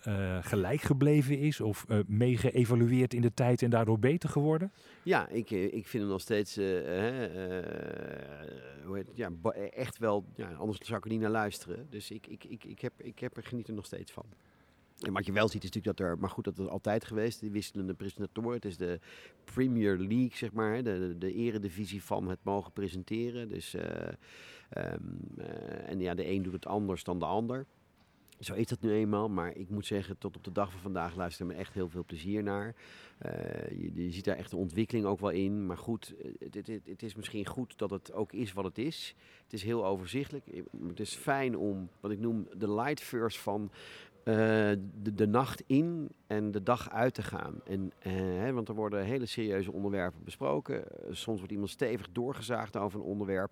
eh, 0.06 0.38
gelijk 0.40 0.80
gebleven 0.80 1.38
is 1.38 1.60
of 1.60 1.84
eh 1.88 1.98
mee 2.06 2.36
geëvalueerd 2.36 3.14
in 3.14 3.20
de 3.20 3.34
tijd 3.34 3.62
en 3.62 3.70
daardoor 3.70 3.98
beter 3.98 4.28
geworden? 4.28 4.72
Ja, 5.02 5.28
ik, 5.28 5.50
eh, 5.50 5.64
ik 5.64 5.86
vind 5.86 6.02
hem 6.02 6.12
nog 6.12 6.20
steeds 6.20 6.56
eh, 6.56 7.58
eh, 7.58 8.48
hoe 8.84 8.96
heet 8.96 9.10
ja, 9.14 9.30
ba- 9.30 9.50
echt 9.50 9.98
wel. 9.98 10.24
Anders 10.58 10.78
zou 10.80 10.98
ik 10.98 11.04
er 11.04 11.10
niet 11.10 11.20
naar 11.20 11.30
luisteren. 11.30 11.86
Dus 11.90 12.10
ik, 12.10 12.26
ik, 12.26 12.44
ik, 12.44 12.64
ik, 12.64 12.80
heb, 12.80 12.92
ik 12.96 13.18
heb 13.18 13.36
er 13.36 13.42
geniet 13.42 13.68
er 13.68 13.74
nog 13.74 13.86
steeds 13.86 14.12
van. 14.12 14.24
En 15.00 15.12
wat 15.12 15.26
je 15.26 15.32
wel 15.32 15.48
ziet 15.48 15.62
is 15.64 15.70
natuurlijk 15.70 15.98
dat 15.98 16.06
er, 16.06 16.18
maar 16.18 16.30
goed, 16.30 16.44
dat 16.44 16.58
is 16.58 16.66
altijd 16.68 17.04
geweest, 17.04 17.40
die 17.40 17.50
wisselende 17.50 17.94
presentatoren. 17.94 18.52
Het 18.52 18.64
is 18.64 18.76
de 18.76 19.00
Premier 19.44 19.96
League, 19.98 20.30
zeg 20.34 20.52
maar, 20.52 20.82
de, 20.82 21.14
de, 21.18 21.32
eredivisie 21.32 22.02
van 22.02 22.28
het 22.28 22.38
mogen 22.42 22.72
presenteren. 22.72 23.48
Dus, 23.48 23.74
eh, 23.74 24.08
ehm, 24.68 25.00
eh, 25.36 25.90
en 25.90 26.00
ja, 26.00 26.14
de 26.14 26.28
een 26.28 26.42
doet 26.42 26.52
het 26.52 26.66
anders 26.66 27.04
dan 27.04 27.18
de 27.18 27.24
ander. 27.24 27.66
Zo 28.40 28.54
is 28.54 28.66
dat 28.66 28.80
nu 28.80 28.92
eenmaal, 28.92 29.28
maar 29.28 29.56
ik 29.56 29.70
moet 29.70 29.86
zeggen, 29.86 30.18
tot 30.18 30.36
op 30.36 30.44
de 30.44 30.52
dag 30.52 30.70
van 30.70 30.80
vandaag 30.80 31.16
luister 31.16 31.46
ik 31.46 31.52
me 31.52 31.58
echt 31.58 31.74
heel 31.74 31.88
veel 31.88 32.04
plezier 32.04 32.42
naar. 32.42 32.74
Eh, 33.18 33.68
je, 33.68 34.04
je 34.04 34.10
ziet 34.10 34.24
daar 34.24 34.36
echt 34.36 34.50
de 34.50 34.56
ontwikkeling 34.56 35.06
ook 35.06 35.20
wel 35.20 35.30
in. 35.30 35.66
Maar 35.66 35.78
goed, 35.78 36.14
eh, 36.22 36.30
het, 36.50 36.66
het, 36.84 37.02
is 37.02 37.14
misschien 37.14 37.46
goed 37.46 37.78
dat 37.78 37.90
het 37.90 38.12
ook 38.12 38.32
is 38.32 38.52
wat 38.52 38.64
het 38.64 38.78
is. 38.78 39.14
Het 39.42 39.52
is 39.52 39.62
heel 39.62 39.86
overzichtelijk. 39.86 40.46
Het 40.86 41.00
is 41.00 41.14
fijn 41.14 41.56
om, 41.56 41.88
wat 42.00 42.10
ik 42.10 42.18
noem, 42.18 42.48
de 42.56 42.72
light 42.72 43.00
verse 43.00 43.40
van 43.40 43.70
de, 44.32 45.14
de 45.14 45.26
nacht 45.26 45.62
in 45.66 46.08
en 46.26 46.50
de 46.50 46.62
dag 46.62 46.90
uit 46.90 47.14
te 47.14 47.22
gaan. 47.22 47.60
En, 47.64 47.92
eh, 47.98 48.12
hè, 48.14 48.52
want 48.52 48.68
er 48.68 48.74
worden 48.74 49.04
hele 49.04 49.26
serieuze 49.26 49.72
onderwerpen 49.72 50.24
besproken. 50.24 50.90
Eh, 50.90 51.06
soms 51.10 51.38
wordt 51.38 51.52
iemand 51.52 51.70
stevig 51.70 52.08
doorgezaagd 52.12 52.76
over 52.76 53.00
een 53.00 53.06
onderwerp. 53.06 53.50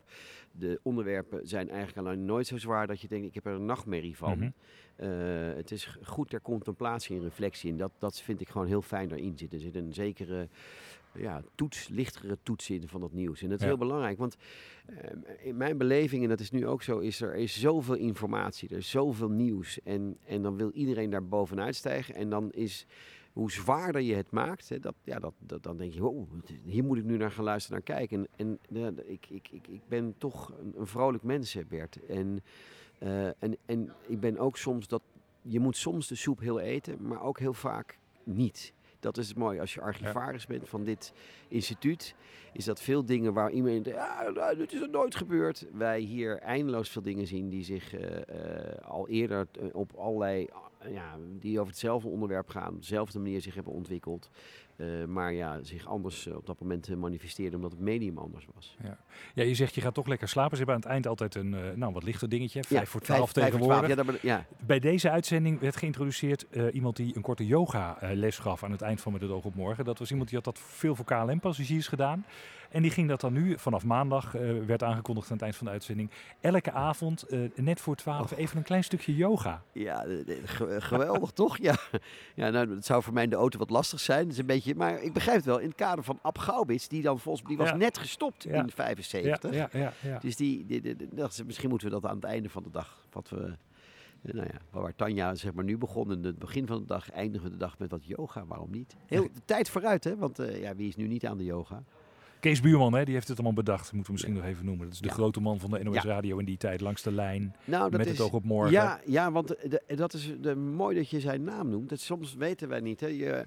De 0.53 0.81
onderwerpen 0.83 1.49
zijn 1.49 1.69
eigenlijk 1.69 2.07
alleen 2.07 2.25
nooit 2.25 2.47
zo 2.47 2.59
zwaar 2.59 2.87
dat 2.87 3.01
je 3.01 3.09
denkt, 3.09 3.27
ik 3.27 3.35
heb 3.35 3.47
er 3.47 3.53
een 3.53 3.65
nachtmerrie 3.65 4.17
van. 4.17 4.39
Mhm. 4.39 4.51
Eh, 4.97 5.09
het 5.57 5.71
is 5.71 5.99
goed 6.03 6.31
ter 6.31 6.41
contemplatie 6.43 7.17
en 7.17 7.23
reflectie. 7.23 7.71
En 7.71 7.77
dat, 7.77 7.93
dat 7.99 8.21
vind 8.21 8.41
ik 8.41 8.49
gewoon 8.49 8.67
heel 8.67 8.83
fijn 8.83 9.09
daarin 9.09 9.39
zitten. 9.39 9.59
Er 9.59 9.65
zit 9.65 9.75
een 9.75 9.93
zekere 9.93 10.49
ja, 11.19 11.43
toets, 11.55 11.89
lichtere 11.89 12.39
toets 12.43 12.71
in 12.71 12.89
van 12.89 13.01
dat 13.01 13.13
nieuws. 13.13 13.43
En 13.43 13.49
dat 13.49 13.57
is 13.59 13.63
Ja. 13.65 13.69
heel 13.71 13.79
belangrijk, 13.79 14.19
want 14.19 14.37
eh, 14.87 15.47
in 15.47 15.57
mijn 15.57 15.79
beleving, 15.79 16.23
en 16.23 16.29
dat 16.29 16.41
is 16.41 16.51
nu 16.51 16.67
ook 16.67 16.83
zo, 16.83 16.99
is 16.99 17.21
er 17.21 17.35
is 17.35 17.61
zoveel 17.61 17.95
informatie, 17.95 18.69
er 18.69 18.77
is 18.77 18.91
zoveel 18.91 19.31
nieuws. 19.31 19.81
En, 19.83 20.17
en 20.25 20.43
dan 20.43 20.57
wil 20.57 20.71
iedereen 20.71 21.11
daar 21.11 21.27
bovenuit 21.27 21.75
stijgen. 21.75 22.15
En 22.15 22.31
dan 22.31 22.53
is, 22.53 22.87
hoe 23.33 23.51
zwaarder 23.53 24.01
je 24.01 24.15
het 24.15 24.31
maakt, 24.31 24.69
hè, 24.69 24.79
dat, 24.79 24.95
ja, 25.05 25.19
dat, 25.19 25.35
dat, 25.39 25.63
dan 25.63 25.77
denk 25.77 25.93
je, 25.93 26.01
wow, 26.01 26.27
hier 26.65 26.85
moet 26.85 26.99
ik 26.99 27.05
nu 27.05 27.17
naar 27.17 27.31
gaan 27.31 27.45
luisteren, 27.45 27.83
naar 27.87 27.97
kijken. 27.97 28.27
En, 28.37 28.59
en 28.73 29.11
ik, 29.11 29.27
ik, 29.31 29.49
ik, 29.51 29.67
ik 29.69 29.81
ben 29.89 30.15
toch 30.19 30.53
een, 30.61 30.75
een 30.77 30.87
vrolijk 30.87 31.23
mens, 31.23 31.57
Bert. 31.69 32.07
En, 32.07 32.43
eh, 32.99 33.27
en, 33.27 33.57
en 33.67 33.93
ik 34.07 34.21
ben 34.21 34.39
ook 34.39 34.57
soms 34.57 34.87
dat, 34.89 35.03
je 35.43 35.61
moet 35.61 35.77
soms 35.77 36.09
de 36.09 36.15
soep 36.15 36.41
heel 36.41 36.61
eten, 36.61 37.07
maar 37.07 37.23
ook 37.23 37.39
heel 37.39 37.55
vaak 37.55 37.99
niet. 38.25 38.73
Dat 39.05 39.17
is 39.17 39.29
het 39.29 39.37
mooie. 39.37 39.61
Als 39.61 39.75
je 39.75 39.81
archivaris 39.81 40.47
bent 40.47 40.69
van 40.69 40.85
dit 40.85 41.13
instituut, 41.49 42.15
is 42.53 42.65
dat 42.65 42.81
veel 42.81 43.05
dingen 43.05 43.33
waar 43.33 43.51
iemand 43.51 43.85
denkt, 43.85 44.01
ja, 44.01 44.31
nou, 44.31 44.57
dit 44.57 44.73
is 44.73 44.81
er 44.81 44.91
nooit 44.91 45.15
gebeurd. 45.15 45.67
Wij 45.73 46.01
hier 46.01 46.39
eindeloos 46.39 46.89
veel 46.89 47.03
dingen 47.03 47.27
zien 47.27 47.49
die 47.49 47.65
zich 47.65 47.95
eh, 47.95 48.17
eh, 48.17 48.79
al 48.85 49.09
eerder 49.09 49.47
eh, 49.53 49.67
op 49.73 49.93
allerlei, 49.97 50.49
ja, 50.89 51.19
die 51.39 51.61
over 51.61 51.73
hetzelfde 51.73 52.09
onderwerp 52.09 52.49
gaan, 52.49 52.75
op 52.75 52.81
dezelfde 52.81 53.19
manier 53.19 53.41
zich 53.41 53.55
hebben 53.55 53.73
ontwikkeld. 53.73 54.31
Eh, 54.77 54.87
maar 55.05 55.33
ja, 55.33 55.63
zich 55.63 55.87
anders 55.87 56.27
eh, 56.27 56.37
op 56.37 56.47
dat 56.47 56.61
moment 56.61 56.89
eh, 56.89 56.97
manifesteerde 56.97 57.57
omdat 57.57 57.71
het 57.71 57.81
medium 57.81 58.19
anders 58.19 58.47
was. 58.55 58.77
Ja. 58.83 58.99
ja, 59.35 59.43
je 59.43 59.55
zegt 59.55 59.75
je 59.75 59.81
gaat 59.81 59.95
toch 59.95 60.07
lekker 60.07 60.29
slapen. 60.29 60.51
Ze 60.51 60.57
hebben 60.57 60.75
aan 60.75 60.81
het 60.81 60.91
eind 60.91 61.07
altijd 61.07 61.35
een 61.35 61.79
nou, 61.79 61.93
wat 61.93 62.03
lichter 62.03 62.29
dingetje. 62.29 62.65
Vijf 62.65 62.81
Ja, 62.81 62.87
voor 62.87 63.01
twaalf 63.01 63.33
tegenwoordig. 63.33 63.77
twaalf. 63.77 63.89
Ja, 63.89 63.95
dat 63.95 64.07
ben- 64.07 64.19
ja. 64.23 64.47
Bij 64.67 64.79
deze 64.79 65.11
uitzending 65.11 65.61
werd 65.61 65.77
geïntroduceerd 65.77 66.47
iemand 66.73 66.97
die 66.97 67.17
een 67.17 67.23
korte 67.23 67.47
yoga 67.47 67.99
les 68.01 68.39
gaf 68.39 68.65
aan 68.65 68.71
het 68.71 68.83
eind 68.83 69.01
van 69.01 69.13
Met 69.13 69.21
het 69.21 69.31
oog 69.31 69.45
op 69.45 69.55
morgen. 69.55 69.85
Dat 69.85 69.99
was 69.99 70.11
iemand 70.11 70.29
die 70.29 70.37
had 70.43 70.55
dat 70.55 70.65
veel 70.65 70.95
voor 70.95 71.05
KLM-passagiers 71.05 71.89
gedaan. 71.89 72.25
En 72.75 72.83
die 72.83 72.91
ging 72.91 73.09
dat 73.09 73.21
dan 73.21 73.33
nu, 73.33 73.59
vanaf 73.59 73.85
maandag, 73.85 74.35
eh, 74.35 74.51
werd 74.67 74.83
aangekondigd 74.83 75.27
aan 75.27 75.33
het 75.33 75.43
eind 75.43 75.57
van 75.57 75.67
de 75.67 75.73
uitzending. 75.73 76.11
Elke 76.41 76.73
avond, 76.73 77.23
eh, 77.23 77.41
net 77.55 77.81
voor 77.81 77.97
twaalf, 77.97 78.33
Oh. 78.33 78.39
even 78.39 78.57
een 78.57 78.63
klein 78.63 78.85
stukje 78.85 79.15
yoga. 79.17 79.63
Ja, 79.73 80.05
eh, 80.05 80.17
ge- 80.45 80.81
geweldig 80.81 81.31
toch? 81.43 81.59
Ja. 81.59 81.75
ja, 82.35 82.51
nou, 82.51 82.75
het 82.75 82.85
zou 82.85 83.03
voor 83.03 83.13
mij 83.13 83.25
in 83.25 83.31
de 83.31 83.37
auto 83.37 83.59
wat 83.59 83.71
lastig 83.71 84.01
zijn. 84.01 84.29
Is 84.29 84.39
een 84.39 84.47
beetje, 84.47 84.75
maar 84.75 85.03
ik 85.03 85.13
begrijp 85.13 85.37
het 85.37 85.47
wel. 85.47 85.59
In 85.59 85.67
het 85.69 85.77
kader 85.77 86.05
van 86.05 86.19
Ab 86.23 86.39
Gaubits, 86.39 86.89
die 86.89 87.03
dan 87.03 87.19
volgens 87.19 87.49
die 87.49 87.57
was 87.57 87.69
Ja. 87.69 87.77
net 87.77 87.99
gestopt 87.99 88.43
Ja. 88.43 88.63
in 88.63 88.71
75. 88.71 89.53
Ja, 89.55 89.69
ja, 89.73 89.93
ja. 90.03 90.19
Dus 90.19 90.37
die, 90.37 90.67
die, 90.67 90.81
die- 90.81 90.97
die- 90.97 91.09
dat 91.13 91.31
is- 91.33 91.43
misschien 91.45 91.69
moeten 91.69 91.89
we 91.89 91.95
dat 92.01 92.11
aan 92.11 92.17
het 92.17 92.25
einde 92.25 92.49
van 92.49 92.63
de 92.63 92.71
dag, 92.71 93.07
wat 93.13 93.29
we, 93.31 93.57
nou 94.23 94.47
ja, 94.47 94.59
waar 94.81 94.95
Tanja 94.95 95.35
zeg 95.35 95.53
maar 95.53 95.65
nu 95.65 95.79
begon, 95.79 96.13
in 96.13 96.25
het 96.25 96.39
begin 96.39 96.67
van 96.67 96.79
de 96.79 96.87
dag, 96.87 97.11
eindigen 97.11 97.47
we 97.47 97.53
de 97.53 97.59
dag 97.59 97.79
met 97.79 97.91
wat 97.91 98.05
yoga. 98.05 98.45
Waarom 98.47 98.71
niet? 98.71 98.97
Heel 99.07 99.23
de 99.23 99.41
tijd 99.45 99.69
vooruit, 99.69 100.05
hè? 100.05 100.17
Want 100.17 100.37
ja, 100.61 100.75
wie 100.77 100.89
is 100.89 100.97
nu 100.97 101.07
niet 101.07 101.27
aan 101.27 101.37
de 101.39 101.45
yoga? 101.45 101.83
Kees 102.45 102.61
Buurman, 102.61 102.95
hè, 102.95 103.05
die 103.05 103.15
heeft 103.15 103.29
het 103.29 103.37
allemaal 103.37 103.55
bedacht. 103.55 103.93
Moeten 103.93 104.05
we 104.07 104.13
misschien 104.13 104.35
nog 104.35 104.45
even 104.45 104.65
noemen. 104.65 104.85
Dat 104.85 104.95
is 104.95 105.01
de 105.01 105.09
Ja. 105.09 105.13
grote 105.13 105.41
man 105.41 105.61
van 105.61 105.71
de 105.71 105.83
NOS. 105.83 106.03
Radio 106.03 106.39
in 106.39 106.45
die 106.45 106.57
tijd, 106.57 106.81
langs 106.81 107.03
de 107.03 107.13
lijn. 107.13 107.57
Nou, 107.65 107.91
dat 107.91 107.99
met 107.99 108.07
is, 108.07 108.13
het 108.13 108.21
oog 108.21 108.33
op 108.33 108.45
morgen. 108.45 108.73
Ja, 108.73 109.01
ja 109.07 109.33
want 109.33 109.49
de, 109.49 109.83
dat 109.97 110.13
is 110.13 110.33
de, 110.41 110.57
mooi 110.57 110.97
dat 110.97 111.11
je 111.11 111.21
zijn 111.21 111.43
naam 111.45 111.69
noemt. 111.69 111.89
Dat, 111.89 112.01
soms 112.01 112.35
weten 112.35 112.69
wij 112.69 112.81
niet. 112.81 113.01
Hè. 113.01 113.07
Je, 113.07 113.47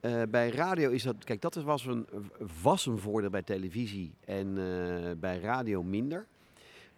eh, 0.00 0.22
bij 0.30 0.50
radio 0.50 0.90
is 0.90 1.02
dat... 1.02 1.24
Kijk, 1.24 1.40
dat 1.40 1.54
was 1.54 1.86
een, 1.86 2.06
was 2.62 2.86
een 2.86 2.98
voordeel 2.98 3.30
bij 3.30 3.42
televisie 3.42 4.12
en 4.24 4.48
eh, 4.48 5.10
bij 5.20 5.38
radio 5.38 5.82
minder. 5.82 6.26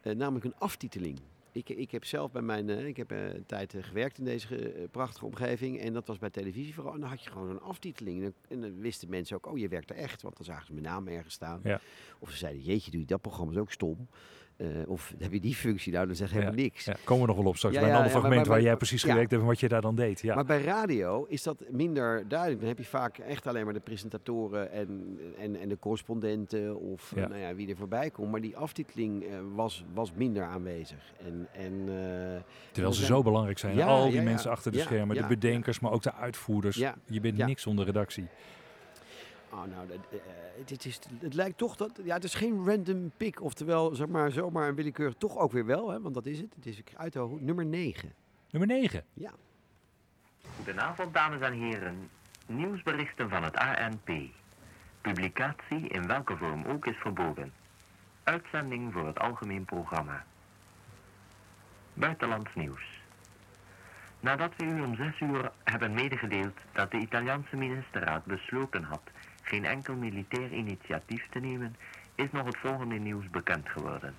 Eh, 0.01 0.15
namelijk 0.15 0.45
een 0.45 0.55
aftiteling. 0.59 1.19
Ik, 1.53 1.69
ik 1.69 1.91
heb 1.91 2.05
zelf 2.05 2.33
bij 2.33 2.43
mijn... 2.43 2.69
eh, 2.69 2.87
ik 2.87 2.97
heb 2.97 3.11
eh, 3.13 3.35
een 3.35 3.47
tijd 3.47 3.75
eh, 3.75 3.83
gewerkt 3.83 4.19
in 4.19 4.25
deze 4.25 4.89
prachtige 4.91 5.25
omgeving. 5.25 5.81
En 5.81 5.93
dat 5.93 6.07
was 6.07 6.19
bij 6.19 6.31
televisie 6.31 6.75
vooral. 6.75 6.95
En 6.95 7.01
dan 7.01 7.09
had 7.09 7.25
je 7.25 7.31
gewoon 7.31 7.51
een 7.51 7.61
aftiteling. 7.61 8.17
En 8.17 8.23
dan, 8.23 8.35
en 8.49 8.61
dan 8.61 8.81
wisten 8.81 9.09
mensen 9.09 9.37
ook, 9.37 9.47
oh, 9.47 9.59
je 9.59 9.69
werkt 9.69 9.91
er 9.91 9.97
echt. 9.97 10.23
Want 10.23 10.37
dan 10.37 10.45
zagen 10.45 10.67
ze 10.67 10.73
mijn 10.73 10.85
naam 10.85 11.09
ergens 11.09 11.35
staan. 11.35 11.61
Ja. 11.65 11.81
Of 12.19 12.31
ze 12.31 12.37
zeiden, 12.37 12.63
jeetje, 12.63 12.91
doe 12.91 13.01
je 13.01 13.07
dat 13.07 13.21
programma 13.21 13.53
is 13.53 13.59
ook 13.59 13.73
stom. 13.73 14.09
Eh, 14.61 14.67
of 14.87 15.15
heb 15.19 15.33
je 15.33 15.41
die 15.41 15.55
functie 15.55 15.93
nou, 15.93 16.07
dan 16.07 16.17
zeg 16.17 16.29
je 16.29 16.35
helemaal 16.35 16.55
niks. 16.55 16.85
ja, 16.85 16.95
komen 17.05 17.23
we 17.23 17.29
nog 17.29 17.37
wel 17.37 17.47
op 17.47 17.57
straks 17.57 17.75
Ja, 17.75 17.81
bij 17.81 17.91
een 17.91 17.97
ander 17.97 18.13
maar- 18.13 18.21
fragment 18.21 18.47
maar- 18.47 18.57
waar 18.57 18.65
jij 18.67 18.77
precies 18.77 19.03
gewerkt 19.03 19.31
hebt 19.31 19.43
en 19.43 19.49
wat 19.49 19.61
je 19.61 19.69
daar 19.69 19.81
dan 19.81 19.95
deed. 19.95 20.21
Ja. 20.21 20.35
Maar 20.35 20.45
bij 20.45 20.63
radio 20.63 21.25
is 21.29 21.43
dat 21.43 21.63
minder 21.71 22.29
duidelijk. 22.29 22.59
Dan 22.61 22.69
heb 22.69 22.79
je 22.79 22.85
vaak 22.85 23.19
echt 23.19 23.47
alleen 23.47 23.65
maar 23.65 23.75
de 23.75 23.81
presentatoren 23.81 24.73
en, 24.73 25.19
en, 25.39 25.57
en 25.61 25.69
de 25.69 25.79
correspondenten 25.79 26.81
of 26.81 27.13
nou 27.17 27.37
ja, 27.37 27.55
wie 27.55 27.69
er 27.71 27.77
voorbij 27.77 28.11
komt. 28.11 28.31
Maar 28.31 28.41
die 28.41 28.57
aftiteling 28.57 29.23
eh, 29.25 29.31
was, 29.55 29.85
was 29.95 30.13
minder 30.13 30.43
aanwezig. 30.45 31.13
En, 31.25 31.49
en, 31.53 31.73
eh, 31.73 31.85
Terwijl 31.87 32.43
er 32.73 32.93
ze 32.93 32.93
zijn- 32.93 33.07
zo 33.07 33.23
belangrijk 33.23 33.59
zijn. 33.59 33.81
Al 33.83 34.11
die 34.11 34.23
mensen 34.23 34.51
achter 34.51 34.73
de 34.73 34.79
schermen, 34.79 35.17
de 35.17 35.27
bedenkers, 35.27 35.81
maar 35.81 35.93
ook 35.93 36.03
de 36.03 36.15
uitvoerders. 36.15 36.77
Je 37.07 37.21
bent 37.21 37.37
niks 37.37 37.63
zonder 37.63 37.85
redactie. 37.85 38.27
Oh, 39.53 39.65
nou, 39.65 39.87
dat, 39.87 39.97
eh, 40.11 40.19
het, 40.67 40.85
is, 40.85 41.01
het 41.19 41.35
lijkt 41.35 41.59
toch 41.59 41.77
dat. 41.77 42.01
Ja, 42.05 42.15
het 42.15 42.25
is 42.25 42.35
geen 42.35 42.65
random 42.67 43.13
pick. 43.17 43.41
Oftewel, 43.41 43.95
zeg 43.95 44.07
maar, 44.07 44.31
zomaar 44.31 44.69
een 44.69 44.75
willekeur. 44.75 45.17
Toch 45.17 45.39
ook 45.39 45.53
weer 45.53 45.67
wel, 45.67 45.91
hè, 45.91 46.01
want 46.01 46.15
dat 46.15 46.27
is 46.27 46.39
het. 46.39 46.55
Het 46.55 46.67
is 46.67 46.83
uit 46.97 47.13
de. 47.13 47.37
Nummer 47.41 47.67
9. 47.67 48.13
Nummer 48.51 48.77
9. 48.77 49.05
Ja. 49.15 49.31
Goedenavond, 50.57 51.15
dames 51.15 51.41
en 51.41 51.53
heren. 51.53 52.11
Nieuwsberichten 52.47 53.29
van 53.29 53.43
het 53.43 53.57
ANP. 53.57 54.11
Publicatie 55.01 55.89
in 55.89 56.07
welke 56.07 56.37
vorm 56.37 56.65
ook 56.65 56.87
is 56.87 56.97
verboden. 56.97 57.53
Uitzending 58.23 58.93
voor 58.93 59.07
het 59.07 59.19
algemeen 59.19 59.65
programma. 59.65 60.25
Buitenlands 61.95 62.51
nieuws. 62.55 62.83
Nadat 64.21 64.53
we 64.57 64.65
u 64.65 64.83
om 64.83 64.95
zes 64.95 65.21
uur 65.21 65.51
hebben 65.65 65.95
medegedeeld 65.95 66.59
dat 66.73 66.91
de 66.91 66.99
Italiaanse 66.99 67.57
ministerraad 67.57 68.25
besloten 68.25 68.83
had 68.83 69.03
geen 69.51 69.65
enkel 69.65 69.95
militair 69.95 70.53
initiatief 70.53 71.27
te 71.31 71.39
nemen, 71.39 71.77
is 72.15 72.31
nog 72.33 72.47
het 72.47 72.57
volgende 72.57 72.95
nieuws 72.95 73.31
bekend 73.31 73.69
geworden. 73.69 74.15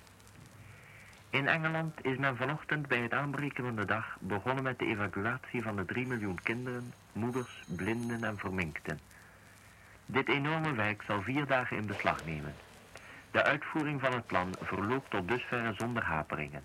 In 1.30 1.48
Engeland 1.48 2.04
is 2.04 2.16
men 2.16 2.36
vanochtend 2.36 2.86
bij 2.88 2.98
het 2.98 3.12
aanbreken 3.12 3.64
van 3.64 3.76
de 3.76 3.84
dag 3.84 4.16
begonnen 4.20 4.64
met 4.64 4.78
de 4.78 4.86
evacuatie 4.86 5.62
van 5.62 5.76
de 5.76 5.84
3 5.84 6.06
miljoen 6.06 6.38
kinderen, 6.42 6.92
moeders, 7.12 7.62
blinden 7.76 8.24
en 8.24 8.38
verminkten. 8.38 8.98
Dit 10.06 10.28
enorme 10.28 10.72
werk 10.74 11.02
zal 11.02 11.22
vier 11.22 11.46
dagen 11.46 11.76
in 11.76 11.86
beslag 11.86 12.24
nemen. 12.24 12.54
De 13.30 13.42
uitvoering 13.42 14.00
van 14.00 14.12
het 14.12 14.26
plan 14.26 14.54
verloopt 14.60 15.10
tot 15.10 15.28
dusverre 15.28 15.74
zonder 15.74 16.02
haperingen. 16.04 16.62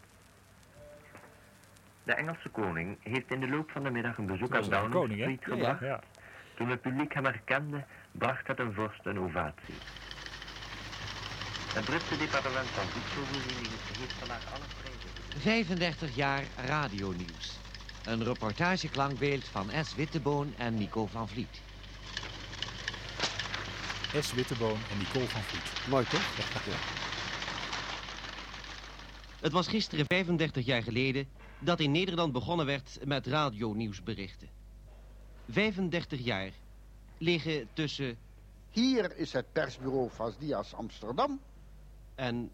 De 2.04 2.14
Engelse 2.14 2.50
koning 2.50 2.98
heeft 3.04 3.32
in 3.32 3.40
de 3.40 3.50
loop 3.50 3.72
van 3.72 3.84
de 3.84 3.90
middag 3.92 4.18
een 4.18 4.26
bezoek 4.26 4.56
aan 4.56 4.90
Downing? 4.90 5.22
Street 5.22 5.40
Ja, 5.40 5.48
gebracht. 5.54 5.80
ja. 5.80 6.00
Toen 6.58 6.70
het 6.70 6.82
publiek 6.82 7.14
hem 7.14 7.26
herkende, 7.26 7.86
bracht 8.12 8.48
het 8.48 8.60
een 8.60 8.74
vorst 8.74 9.06
een 9.06 9.20
ovatie. 9.20 9.76
Het 11.74 11.86
Britse 11.86 12.18
departement 12.18 12.68
van 12.68 12.86
voedselvoorziening 12.86 13.68
heeft 13.98 14.14
vandaag 14.14 14.54
alle 14.54 14.66
prijzen. 14.82 15.42
35 15.42 16.16
jaar 16.16 16.44
radionieuws. 16.66 17.60
Een 18.06 18.24
reportageklankbeeld 18.24 19.46
van 19.46 19.70
S. 19.84 19.96
Witteboon 19.96 20.54
en 20.58 20.76
Nico 20.76 21.06
van 21.06 21.28
Vliet. 21.28 21.62
S. 24.20 24.34
Witteboon 24.34 24.78
en 24.92 24.98
Nicole 24.98 25.28
van 25.28 25.42
Vliet. 25.42 25.90
Mooi 25.90 26.06
toch? 26.06 26.22
Het 29.42 29.52
was 29.52 29.68
gisteren 29.68 30.06
35 30.08 30.66
jaar 30.66 30.84
geleden 30.84 31.28
dat 31.60 31.80
in 31.80 31.92
Nederland 31.92 32.34
begonnen 32.34 32.66
werd 32.66 33.00
met 33.04 33.28
radionieuwsberichten. 33.28 34.57
35 35.50 36.20
jaar 36.20 36.52
liggen 37.18 37.68
tussen... 37.74 38.18
Hier 38.70 39.18
is 39.18 39.34
het 39.34 39.46
persbureau 39.52 40.10
van 40.12 40.34
Dias 40.40 40.74
Amsterdam. 40.74 41.40
En 42.16 42.52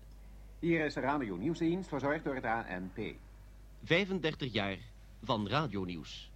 Hier 0.59 0.85
is 0.85 0.93
de 0.93 0.99
Radio 0.99 1.35
Nieuwsdienst, 1.35 1.89
verzorgd 1.89 2.23
door 2.23 2.35
het 2.35 2.45
ANP. 2.45 3.15
35 3.83 4.53
jaar 4.53 4.77
van 5.23 5.47
radionieuws. 5.47 6.31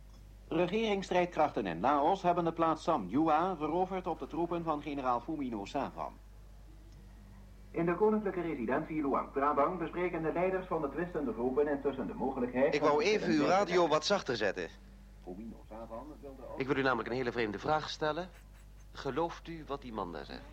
Regeringsstrijdkrachten 0.48 1.66
in 1.66 1.80
Laos 1.80 2.22
hebben 2.22 2.44
de 2.44 2.52
plaats 2.52 2.84
Samjua 2.84 3.56
veroverd 3.56 4.08
op 4.08 4.20
de 4.20 4.28
troepen 4.28 4.64
van 4.64 4.82
generaal 4.82 5.20
Fumino 5.20 5.66
Savan. 5.66 6.14
In 7.72 7.86
de 7.86 7.96
koninklijke 7.96 8.42
residentie 8.42 9.02
Luang 9.02 9.32
Prabang 9.32 9.78
bespreken 9.78 10.24
de 10.24 10.32
leiders 10.34 10.68
van 10.68 10.82
de 10.82 10.90
twistende 10.90 11.34
groepen 11.34 11.68
intussen 11.68 12.08
de 12.08 12.14
mogelijkheid... 12.14 12.76
Ik 12.76 12.82
wou 12.82 13.04
even 13.04 13.32
uw 13.32 13.46
radio 13.46 13.88
wat 13.88 14.06
zachter 14.06 14.36
zetten. 14.36 14.70
Ik 16.58 16.68
wil 16.68 16.78
u 16.78 16.82
namelijk 16.82 17.10
een 17.10 17.16
hele 17.16 17.32
vreemde 17.32 17.60
vraag 17.60 17.90
stellen. 17.90 18.30
Gelooft 18.92 19.48
u 19.48 19.64
wat 19.68 19.82
die 19.82 19.94
man 19.94 20.12
daar 20.12 20.26
zegt? 20.26 20.44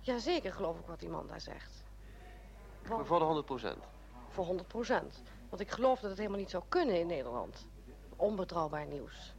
Jazeker 0.00 0.52
geloof 0.52 0.78
ik 0.78 0.86
wat 0.86 1.00
die 1.00 1.08
man 1.08 1.26
daar 1.26 1.40
zegt. 1.40 1.84
Want- 2.86 3.06
Voor 3.06 3.18
de 3.18 3.24
100 3.24 3.46
procent. 3.46 3.84
Voor 4.28 4.44
100 4.44 4.68
procent. 4.68 5.22
Want 5.48 5.62
ik 5.62 5.70
geloof 5.70 6.00
dat 6.00 6.08
het 6.10 6.18
helemaal 6.18 6.38
niet 6.38 6.50
zou 6.50 6.62
kunnen 6.68 7.00
in 7.00 7.06
Nederland. 7.06 7.66
Onbetrouwbaar 8.16 8.86
nieuws. 8.86 9.34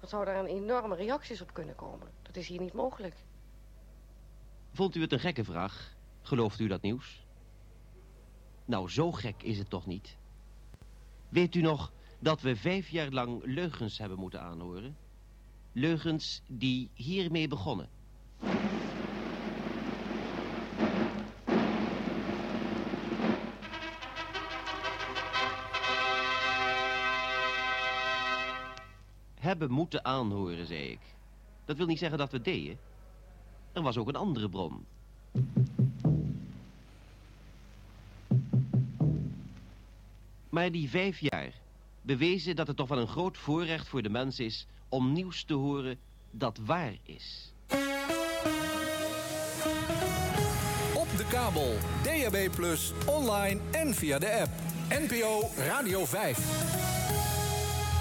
Wat 0.00 0.10
zou 0.10 0.24
daar 0.24 0.36
een 0.36 0.46
enorme 0.46 0.94
reacties 0.94 1.40
op 1.40 1.52
kunnen 1.52 1.74
komen? 1.74 2.08
Dat 2.22 2.36
is 2.36 2.48
hier 2.48 2.60
niet 2.60 2.72
mogelijk. 2.72 3.14
Vond 4.72 4.94
u 4.94 5.00
het 5.00 5.12
een 5.12 5.20
gekke 5.20 5.44
vraag? 5.44 5.94
Gelooft 6.22 6.60
u 6.60 6.66
dat 6.66 6.82
nieuws? 6.82 7.26
Nou, 8.64 8.88
zo 8.88 9.12
gek 9.12 9.42
is 9.42 9.58
het 9.58 9.70
toch 9.70 9.86
niet? 9.86 10.16
Weet 11.28 11.54
u 11.54 11.60
nog 11.60 11.92
dat 12.22 12.40
we 12.40 12.56
vijf 12.56 12.88
jaar 12.88 13.10
lang 13.10 13.44
leugens 13.44 13.98
hebben 13.98 14.18
moeten 14.18 14.40
aanhoren? 14.40 14.96
Leugens 15.72 16.42
die 16.46 16.90
hiermee 16.94 17.48
begonnen. 17.48 17.88
Hebben 29.34 29.70
moeten 29.70 30.04
aanhoren, 30.04 30.66
zei 30.66 30.90
ik. 30.90 31.00
Dat 31.64 31.76
wil 31.76 31.86
niet 31.86 31.98
zeggen 31.98 32.18
dat 32.18 32.32
we 32.32 32.40
deden. 32.40 32.78
Er 33.72 33.82
was 33.82 33.96
ook 33.96 34.08
een 34.08 34.16
andere 34.16 34.48
bron. 34.48 34.86
Maar 40.48 40.70
die 40.70 40.88
vijf 40.88 41.18
jaar 41.18 41.61
bewezen 42.02 42.56
dat 42.56 42.66
het 42.66 42.76
toch 42.76 42.88
wel 42.88 42.98
een 42.98 43.08
groot 43.08 43.38
voorrecht 43.38 43.88
voor 43.88 44.02
de 44.02 44.10
mens 44.10 44.40
is 44.40 44.66
om 44.88 45.12
nieuws 45.12 45.44
te 45.44 45.54
horen 45.54 45.98
dat 46.30 46.58
waar 46.64 46.96
is. 47.02 47.52
Op 50.94 51.08
de 51.16 51.26
kabel, 51.30 51.76
DAB+, 52.02 52.48
online 53.06 53.60
en 53.70 53.94
via 53.94 54.18
de 54.18 54.40
app. 54.40 54.50
NPO 54.88 55.50
Radio 55.56 56.04
5. 56.04 56.91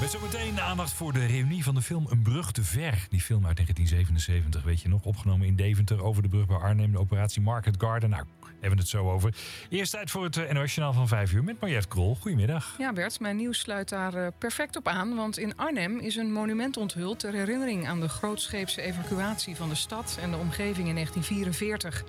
Met 0.01 0.11
zometeen 0.11 0.59
aandacht 0.59 0.93
voor 0.93 1.13
de 1.13 1.25
reunie 1.25 1.63
van 1.63 1.75
de 1.75 1.81
film 1.81 2.07
Een 2.09 2.21
Brug 2.21 2.51
te 2.51 2.63
Ver. 2.63 3.07
Die 3.09 3.21
film 3.21 3.45
uit 3.45 3.55
1977, 3.55 4.63
weet 4.63 4.81
je 4.81 4.89
nog, 4.89 5.03
opgenomen 5.03 5.47
in 5.47 5.55
Deventer 5.55 6.03
over 6.03 6.21
de 6.21 6.29
brug 6.29 6.47
bij 6.47 6.57
Arnhem. 6.57 6.91
De 6.91 6.99
operatie 6.99 7.41
Market 7.41 7.75
Garden. 7.77 8.09
Nou, 8.09 8.23
hebben 8.41 8.69
we 8.69 8.75
het 8.75 8.87
zo 8.87 9.11
over. 9.11 9.35
Eerst 9.69 9.91
tijd 9.91 10.11
voor 10.11 10.23
het 10.23 10.53
NOS 10.53 10.75
Journaal 10.75 10.93
van 10.93 11.07
5 11.07 11.33
uur 11.33 11.43
met 11.43 11.59
Mariette 11.59 11.87
Krol. 11.87 12.15
Goedemiddag. 12.15 12.75
Ja 12.77 12.93
Bert, 12.93 13.19
mijn 13.19 13.35
nieuws 13.35 13.59
sluit 13.59 13.89
daar 13.89 14.15
uh, 14.15 14.27
perfect 14.37 14.75
op 14.75 14.87
aan. 14.87 15.15
Want 15.15 15.37
in 15.37 15.57
Arnhem 15.57 15.99
is 15.99 16.15
een 16.15 16.31
monument 16.31 16.77
onthuld 16.77 17.19
ter 17.19 17.33
herinnering 17.33 17.87
aan 17.87 17.99
de 17.99 18.09
grootscheepse 18.09 18.81
evacuatie 18.81 19.55
van 19.55 19.69
de 19.69 19.75
stad 19.75 20.17
en 20.21 20.31
de 20.31 20.37
omgeving 20.37 20.87
in 20.87 20.93
1944. 20.93 22.03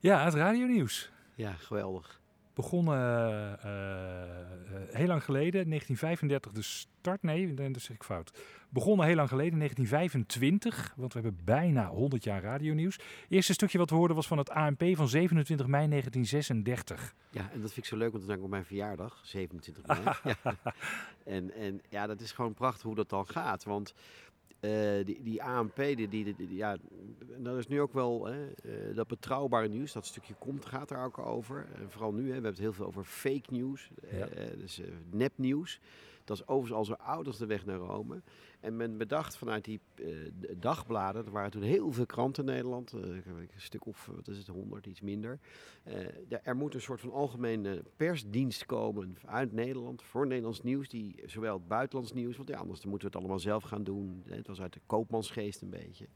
Ja, 0.00 0.24
het 0.24 0.34
radionieuws. 0.34 1.10
Ja, 1.34 1.52
geweldig. 1.58 2.22
Begonnen 2.54 3.58
uh, 3.64 3.70
heel 4.92 5.06
lang 5.06 5.24
geleden, 5.24 5.68
1935 5.68 6.52
de 6.52 6.62
start. 6.62 7.22
Nee, 7.22 7.54
dat 7.54 7.82
zeg 7.82 7.96
ik 7.96 8.04
fout. 8.04 8.32
Begonnen 8.68 9.06
heel 9.06 9.16
lang 9.16 9.28
geleden, 9.28 9.58
1925. 9.58 10.94
Want 10.96 11.12
we 11.12 11.20
hebben 11.20 11.44
bijna 11.44 11.88
100 11.88 12.24
jaar 12.24 12.42
radionieuws. 12.42 12.98
Eerste 13.28 13.52
stukje 13.52 13.78
wat 13.78 13.90
we 13.90 13.96
hoorden 13.96 14.16
was 14.16 14.26
van 14.26 14.38
het 14.38 14.50
ANP 14.50 14.82
van 14.92 15.08
27 15.08 15.66
mei 15.66 15.88
1936. 15.88 17.14
Ja, 17.30 17.40
en 17.40 17.60
dat 17.60 17.72
vind 17.72 17.76
ik 17.76 17.84
zo 17.84 17.96
leuk, 17.96 18.12
want 18.12 18.22
het 18.22 18.36
is 18.36 18.42
op 18.42 18.50
mijn 18.50 18.64
verjaardag, 18.64 19.20
27 19.22 19.86
mei. 19.86 20.00
ja. 20.42 20.56
En, 21.24 21.54
en 21.54 21.80
ja, 21.88 22.06
dat 22.06 22.20
is 22.20 22.32
gewoon 22.32 22.54
prachtig 22.54 22.82
hoe 22.82 22.94
dat 22.94 23.08
dan 23.08 23.26
gaat. 23.26 23.64
Want 23.64 23.94
uh, 24.64 25.04
die, 25.04 25.22
die 25.22 25.42
ANP, 25.42 25.76
die, 25.76 26.08
die, 26.08 26.34
die, 26.36 26.54
ja, 26.54 26.76
dat 27.38 27.56
is 27.56 27.66
nu 27.66 27.80
ook 27.80 27.92
wel 27.92 28.24
hè, 28.24 28.46
uh, 28.46 28.96
dat 28.96 29.06
betrouwbare 29.06 29.68
nieuws. 29.68 29.92
Dat 29.92 30.06
stukje 30.06 30.34
komt, 30.34 30.64
gaat 30.66 30.90
er 30.90 31.04
ook 31.04 31.18
over. 31.18 31.66
En 31.74 31.90
vooral 31.90 32.12
nu, 32.12 32.20
hè, 32.20 32.26
we 32.26 32.32
hebben 32.32 32.50
het 32.50 32.60
heel 32.60 32.72
veel 32.72 32.86
over 32.86 33.04
fake 33.04 33.50
nieuws, 33.50 33.90
ja. 34.10 34.28
uh, 34.28 34.58
dus 34.58 34.80
nepnieuws. 35.10 35.80
Dat 36.24 36.36
is 36.36 36.46
overigens 36.46 36.78
al 36.78 36.84
zo 36.96 37.02
oud 37.02 37.26
als 37.26 37.38
de 37.38 37.46
weg 37.46 37.66
naar 37.66 37.76
Rome. 37.76 38.22
En 38.64 38.76
men 38.76 38.96
bedacht 38.96 39.36
vanuit 39.36 39.64
die 39.64 39.80
dagbladen, 40.56 41.24
er 41.24 41.30
waren 41.30 41.50
toen 41.50 41.62
heel 41.62 41.92
veel 41.92 42.06
kranten 42.06 42.46
in 42.46 42.54
Nederland, 42.54 42.92
een 42.92 43.48
stuk 43.56 43.86
of, 43.86 44.10
wat 44.14 44.28
is 44.28 44.38
het, 44.38 44.46
100, 44.46 44.86
iets 44.86 45.00
minder. 45.00 45.38
er 46.42 46.56
moet 46.56 46.74
een 46.74 46.80
soort 46.80 47.00
van 47.00 47.12
algemene 47.12 47.82
persdienst 47.96 48.66
komen 48.66 49.16
uit 49.26 49.52
Nederland 49.52 50.02
voor 50.02 50.26
Nederlands 50.26 50.62
nieuws, 50.62 50.88
die 50.88 51.22
zowel 51.26 51.54
het 51.54 51.68
buitenlands 51.68 52.12
nieuws, 52.12 52.36
want 52.36 52.48
ja, 52.48 52.56
anders 52.58 52.84
moeten 52.84 53.08
we 53.08 53.14
het 53.14 53.16
allemaal 53.16 53.38
zelf 53.38 53.62
gaan 53.62 53.84
doen. 53.84 54.22
Het 54.26 54.46
was 54.46 54.60
uit 54.60 54.72
de 54.72 54.80
koopmansgeest 54.86 55.62
een 55.62 55.70
beetje. 55.70 56.06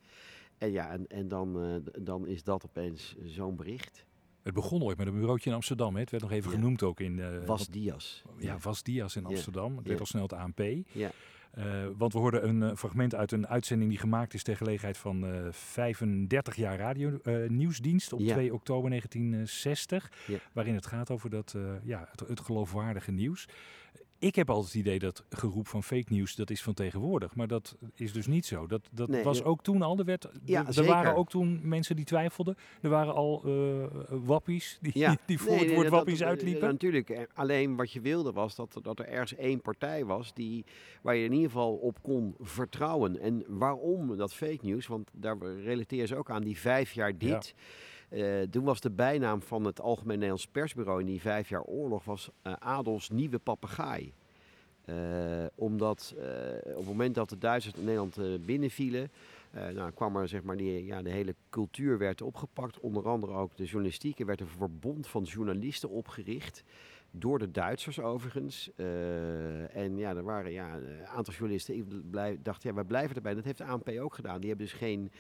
En 0.58 0.72
ja, 0.72 0.90
en, 0.90 1.06
en 1.06 1.28
dan, 1.28 1.82
dan 2.02 2.26
is 2.26 2.42
dat 2.42 2.64
opeens 2.64 3.16
zo'n 3.24 3.56
bericht. 3.56 4.06
Het 4.42 4.54
begon 4.54 4.82
ooit 4.82 4.98
met 4.98 5.06
een 5.06 5.14
bureautje 5.14 5.50
in 5.50 5.56
Amsterdam. 5.56 5.94
Hè? 5.94 6.00
Het 6.00 6.10
werd 6.10 6.22
nog 6.22 6.32
even 6.32 6.50
ja. 6.50 6.56
genoemd 6.56 6.82
ook 6.82 7.00
in... 7.00 7.18
Uh, 7.18 7.44
Was 7.44 7.68
Dias. 7.68 8.22
Ja, 8.38 8.58
Was 8.58 8.82
Dias 8.82 9.16
in 9.16 9.24
Amsterdam. 9.24 9.76
Het 9.76 9.86
werd 9.86 10.00
al 10.00 10.06
snel 10.06 10.22
het 10.22 10.32
ANP. 10.32 10.60
Ja. 10.92 11.10
Uh, 11.58 11.64
want 11.96 12.12
we 12.12 12.18
hoorden 12.18 12.48
een 12.48 12.60
uh, 12.60 12.76
fragment 12.76 13.14
uit 13.14 13.32
een 13.32 13.46
uitzending 13.46 13.90
die 13.90 13.98
gemaakt 13.98 14.34
is 14.34 14.42
ter 14.42 14.56
gelegenheid 14.56 14.96
van 14.96 15.24
uh, 15.24 15.46
35 15.50 16.56
jaar 16.56 16.78
radio 16.78 17.20
nieuwsdienst 17.48 18.12
op 18.12 18.20
Ja. 18.20 18.32
2 18.32 18.54
oktober 18.54 18.90
1960. 18.90 20.10
Ja. 20.26 20.38
Waarin 20.52 20.74
het 20.74 20.86
gaat 20.86 21.10
over 21.10 21.30
dat, 21.30 21.56
ja, 21.82 22.08
het, 22.10 22.28
het 22.28 22.40
geloofwaardige 22.40 23.10
nieuws. 23.10 23.48
Ik 24.20 24.34
heb 24.34 24.50
altijd 24.50 24.72
het 24.72 24.82
idee 24.82 24.98
dat 24.98 25.24
geroep 25.30 25.66
van 25.66 25.82
fake 25.82 26.12
nieuws 26.12 26.34
dat 26.34 26.50
is 26.50 26.62
van 26.62 26.74
tegenwoordig. 26.74 27.34
Maar 27.34 27.46
dat 27.46 27.76
is 27.94 28.12
dus 28.12 28.26
niet 28.26 28.46
zo. 28.46 28.66
Dat, 28.66 28.88
dat 28.92 29.08
Nee, 29.08 29.22
was 29.22 29.42
ook 29.42 29.62
toen 29.62 29.82
al. 29.82 29.98
Er, 29.98 30.04
werd, 30.04 30.28
Ja, 30.44 30.66
er- 30.66 30.72
zeker. 30.72 30.90
waren 30.90 31.16
ook 31.16 31.28
toen 31.28 31.60
mensen 31.62 31.96
die 31.96 32.04
twijfelden. 32.04 32.56
Er 32.80 32.90
waren 32.90 33.14
al 33.14 33.42
eh, 33.46 33.86
wappies 34.08 34.78
die, 34.80 34.98
Ja. 34.98 35.16
die 35.26 35.38
voor 35.38 35.50
Nee, 35.50 35.64
het 35.64 35.74
woord 35.74 35.88
wappies 35.88 36.18
dat- 36.18 36.28
uitliepen. 36.28 36.62
Ja, 36.66 36.70
natuurlijk. 36.72 37.28
Alleen 37.34 37.76
wat 37.76 37.92
je 37.92 38.00
wilde 38.00 38.32
was 38.32 38.54
dat, 38.54 38.78
dat 38.82 38.98
er 38.98 39.08
ergens 39.08 39.34
één 39.34 39.60
partij 39.60 40.04
was 40.04 40.34
die, 40.34 40.64
waar 41.02 41.16
je 41.16 41.24
in 41.24 41.32
ieder 41.32 41.46
geval 41.50 41.74
op 41.74 42.02
kon 42.02 42.34
vertrouwen. 42.40 43.20
En 43.20 43.44
waarom 43.48 44.16
dat 44.16 44.34
fake 44.34 44.58
nieuws? 44.62 44.86
Want 44.86 45.10
daar 45.12 45.36
relateer 45.62 46.06
ze 46.06 46.16
ook 46.16 46.30
aan 46.30 46.42
die 46.42 46.58
vijf 46.58 46.92
jaar 46.92 47.18
dit. 47.18 47.54
Eh, 48.08 48.42
toen 48.50 48.64
was 48.64 48.80
de 48.80 48.90
bijnaam 48.90 49.42
van 49.42 49.64
het 49.64 49.80
Algemeen 49.80 50.14
Nederlands 50.14 50.46
Persbureau 50.46 51.00
in 51.00 51.06
die 51.06 51.20
vijf 51.20 51.48
jaar 51.48 51.62
oorlog 51.62 52.04
was 52.04 52.30
eh, 52.42 52.52
Adolfs 52.52 53.10
nieuwe 53.10 53.38
papegaai. 53.38 54.12
Eh, 54.84 54.96
omdat 55.54 56.14
op 56.64 56.76
het 56.76 56.86
moment 56.86 57.14
dat 57.14 57.28
de 57.28 57.38
Duitsers 57.38 57.74
Nederland 57.74 58.18
binnenvielen, 58.46 59.10
nou, 59.74 59.90
kwam 59.92 60.16
er 60.16 60.28
zeg 60.28 60.42
maar 60.42 60.62
ja, 60.62 61.02
de 61.02 61.10
hele 61.10 61.34
cultuur 61.50 61.98
werd 61.98 62.22
opgepakt. 62.22 62.80
Onder 62.80 63.08
andere 63.08 63.32
ook 63.32 63.56
de 63.56 63.64
journalistiek. 63.64 64.18
Er 64.20 64.26
werd 64.26 64.40
een 64.40 64.46
verbond 64.46 65.06
van 65.06 65.22
journalisten 65.22 65.88
opgericht. 65.88 66.62
Door 67.10 67.38
de 67.38 67.50
Duitsers 67.50 68.00
overigens. 68.00 68.70
En 69.72 69.96
ja, 69.96 70.16
er 70.16 70.22
waren 70.22 70.52
ja, 70.52 70.74
een 70.74 71.06
aantal 71.06 71.34
journalisten. 71.34 71.76
Ik 71.76 72.10
blijf, 72.10 72.36
dacht, 72.42 72.62
ja, 72.62 72.74
wij 72.74 72.84
blijven 72.84 73.16
erbij. 73.16 73.34
Dat 73.34 73.44
heeft 73.44 73.58
de 73.58 73.64
ANP 73.64 73.88
ook 73.88 74.14
gedaan. 74.14 74.40
Die 74.40 74.48
hebben 74.48 74.66
dus 74.66 74.76
geen 74.76 75.10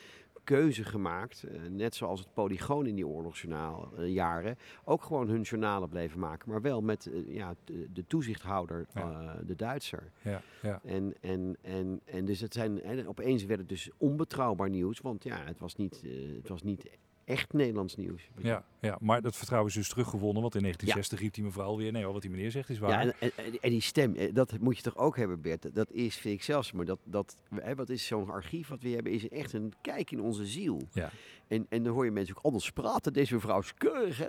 keuze 0.48 0.84
gemaakt. 0.84 1.42
eh, 1.42 1.60
net 1.70 1.94
zoals 1.94 2.20
het 2.20 2.32
Polygoon 2.34 2.86
in 2.86 2.94
die 2.94 3.06
oorlogsjaren. 3.06 4.56
ook 4.84 5.02
gewoon 5.02 5.28
hun 5.28 5.42
journalen 5.42 5.88
bleven 5.88 6.20
maken. 6.20 6.50
Maar 6.50 6.62
wel 6.62 6.80
met 6.80 7.06
eh, 7.06 7.34
ja, 7.34 7.54
de, 7.64 7.88
de 7.92 8.06
toezichthouder, 8.06 8.86
eh, 8.92 9.30
de 9.46 9.56
Duitser. 9.56 10.12
Ja, 10.22 10.42
ja. 10.62 10.80
En, 10.84 11.14
en, 11.20 11.56
en, 11.62 12.00
en 12.04 12.24
dus 12.24 12.40
het 12.40 12.54
zijn, 12.54 12.82
en 12.82 13.08
opeens 13.08 13.44
werd 13.44 13.60
het 13.60 13.68
dus 13.68 13.90
onbetrouwbaar 13.96 14.70
nieuws. 14.70 15.00
Want 15.00 15.24
ja, 15.24 15.44
het 15.44 15.58
was 15.58 15.76
niet, 15.76 16.02
eh, 16.04 16.36
het 16.36 16.48
was 16.48 16.62
niet 16.62 16.88
echt 17.28 17.52
Nederlands 17.52 17.96
nieuws. 17.96 18.28
Ja, 18.38 18.64
ja, 18.80 18.96
maar 19.00 19.22
dat 19.22 19.36
vertrouwen 19.36 19.68
is 19.70 19.76
dus 19.76 19.88
teruggewonnen. 19.88 20.42
Want 20.42 20.54
in 20.54 20.62
1960 20.62 21.20
riep 21.20 21.34
die 21.34 21.44
mevrouw 21.44 21.76
weer... 21.76 21.92
Nee, 21.92 22.06
wat 22.06 22.22
die 22.22 22.30
meneer 22.30 22.50
zegt 22.50 22.68
is 22.68 22.78
waar. 22.78 22.90
Ja, 22.90 23.00
en, 23.00 23.14
en, 23.18 23.44
en- 23.44 23.60
en 23.60 23.70
die 23.70 23.80
stem, 23.80 24.14
eh, 24.14 24.34
dat 24.34 24.58
moet 24.60 24.76
je 24.76 24.82
toch 24.82 24.96
ook 24.96 25.16
hebben, 25.16 25.40
Bert. 25.40 25.74
Dat 25.74 25.90
is, 25.90 26.16
vind 26.16 26.34
ik 26.34 26.42
zelfs, 26.42 26.72
maar 26.72 26.84
dat, 26.84 26.98
dat 27.04 27.36
hè, 27.54 27.74
wat 27.74 27.88
is 27.88 28.06
zo'n 28.06 28.30
archief 28.30 28.68
wat 28.68 28.82
we 28.82 28.88
hebben, 28.88 29.12
is 29.12 29.28
echt 29.28 29.52
een 29.52 29.72
kijk 29.80 30.10
in 30.10 30.20
onze 30.20 30.46
ziel. 30.46 30.82
Ja. 30.92 31.10
En, 31.48 31.66
en 31.68 31.82
dan 31.82 31.92
hoor 31.92 32.04
je 32.04 32.10
mensen 32.10 32.36
ook 32.36 32.44
anders 32.44 32.70
praten. 32.70 33.12
Deze 33.12 33.34
mevrouw 33.34 33.58
is 33.58 33.74
keurig, 33.74 34.18
hè. 34.18 34.28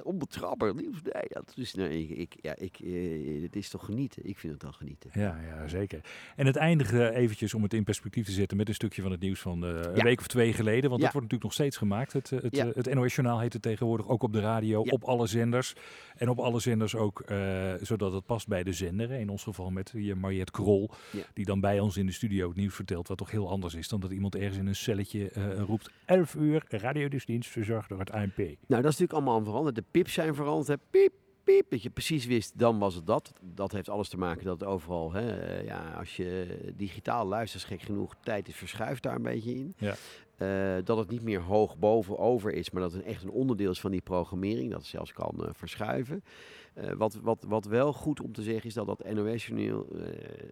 Nee, 1.04 1.24
dat 1.28 1.54
is, 1.56 1.74
nee, 1.74 2.02
ik, 2.08 2.18
ik, 2.18 2.36
ja, 2.42 2.56
ik, 2.58 2.80
eh, 2.80 3.42
het 3.42 3.56
is 3.56 3.70
toch 3.70 3.86
genieten. 3.86 4.26
Ik 4.28 4.40
vind 4.40 4.54
het 4.54 4.62
dan 4.62 4.74
genieten. 4.74 5.10
Ja, 5.14 5.40
ja, 5.48 5.68
zeker. 5.68 6.02
En 6.36 6.46
het 6.46 6.56
eindigen 6.56 7.14
eventjes 7.14 7.54
om 7.54 7.64
het 7.64 7.74
in 7.74 7.84
perspectief 7.84 8.26
te 8.26 8.32
zetten 8.32 8.58
met 8.58 8.68
een 8.68 8.74
stukje 8.74 9.02
van 9.02 9.12
het 9.12 9.20
nieuws 9.20 9.40
van 9.40 9.64
eh, 9.66 9.70
een 9.70 9.96
Ja. 9.96 10.04
week 10.04 10.20
of 10.20 10.28
twee 10.28 10.54
geleden. 10.54 10.90
Want 10.90 11.02
Ja. 11.02 11.10
dat 11.10 11.14
wordt 11.14 11.32
natuurlijk 11.32 11.44
nog 11.44 11.54
steeds 11.54 11.78
gemaakt. 11.78 12.14
Het, 12.14 12.32
eh, 12.32 12.42
het, 12.42 12.56
Ja. 12.56 12.66
het 12.74 12.94
NOS 12.94 13.16
Journaal 13.16 13.40
heet 13.40 13.54
het 13.54 13.62
tegenwoordig 13.62 14.08
ook 14.08 14.24
op 14.24 14.34
de 14.34 14.40
radio, 14.40 14.82
op 14.82 15.04
alle 15.04 15.28
zenders. 15.28 15.74
En 16.16 16.30
op 16.30 16.40
alle 16.40 16.60
zenders 16.60 16.96
ook, 16.96 17.24
zodat 17.82 18.14
het 18.14 18.26
past 18.26 18.48
bij 18.48 18.64
de 18.64 18.74
zender. 18.74 19.12
In 19.12 19.30
ons 19.30 19.44
geval 19.44 19.70
met 19.70 19.92
hier 19.92 20.18
Mariette 20.18 20.52
Krol, 20.52 20.90
die 21.34 21.46
dan 21.46 21.60
bij 21.60 21.80
ons 21.80 21.98
in 21.98 22.06
de 22.06 22.12
studio 22.12 22.48
het 22.48 22.58
nieuws 22.58 22.76
vertelt. 22.76 23.08
Wat 23.08 23.18
toch 23.18 23.32
heel 23.32 23.50
anders 23.50 23.74
is 23.74 23.88
dan 23.88 24.00
dat 24.00 24.12
iemand 24.12 24.36
ergens 24.36 24.58
in 24.58 24.68
een 24.68 24.76
celletje 24.76 25.32
roept. 25.68 25.92
11 26.06 26.36
uur, 26.36 26.64
radiodienst 27.12 27.50
verzorgd 27.50 27.90
door 27.90 28.00
het 28.00 28.12
ANP. 28.12 28.38
Nou, 28.38 28.56
dat 28.68 28.78
is 28.78 29.00
natuurlijk 29.00 29.14
allemaal 29.14 29.44
veranderd. 29.44 29.76
De 29.76 29.84
pips 29.92 30.14
zijn 30.14 30.36
veranderd. 30.36 30.68
Hè. 30.68 30.78
Piep, 30.90 31.14
piep. 31.44 31.70
Dat 31.70 31.84
je 31.84 31.90
precies 31.90 32.26
wist, 32.26 32.60
dan 32.60 32.80
was 32.80 32.96
het 32.96 33.06
dat. 33.06 33.34
Dat 33.42 33.72
heeft 33.72 33.90
alles 33.90 34.10
te 34.10 34.18
maken 34.18 34.46
dat 34.46 34.64
overal, 34.64 35.12
hè, 35.12 35.40
eh, 35.40 35.66
ja, 35.66 35.94
als 35.98 36.16
je 36.16 36.58
digitaal 36.76 37.26
luistert, 37.26 37.64
gek 37.64 37.82
genoeg, 37.82 38.16
tijd 38.24 38.48
is 38.48 38.56
verschuift 38.56 39.04
daar 39.04 39.16
een 39.16 39.22
beetje 39.22 39.56
in. 39.56 39.74
Ja. 39.78 39.96
Eh, 40.38 40.84
dat 40.84 40.98
het 40.98 41.10
niet 41.10 41.24
meer 41.24 41.42
hoog 41.42 41.78
bovenover 41.78 42.54
is, 42.54 42.70
maar 42.70 42.82
dat 42.82 42.94
het 42.94 43.04
echt 43.04 43.24
een 43.24 43.30
onderdeel 43.30 43.72
is 43.72 43.80
van 43.80 43.92
die 43.92 44.02
programmering. 44.02 44.72
Dat 44.72 44.80
het 44.80 44.90
zelfs 44.90 45.14
kan 45.14 45.46
eh, 45.46 45.50
verschuiven. 45.54 46.24
Eh, 46.80 46.92
wat, 46.94 47.14
wat, 47.22 47.46
wat 47.48 47.66
wel 47.66 47.94
goed 47.94 48.22
om 48.22 48.32
te 48.34 48.42
zeggen 48.42 48.66
is 48.68 48.74
dat 48.74 48.86
dat 48.86 49.14
NOS-journaal, 49.14 49.86
eh, 49.88 50.02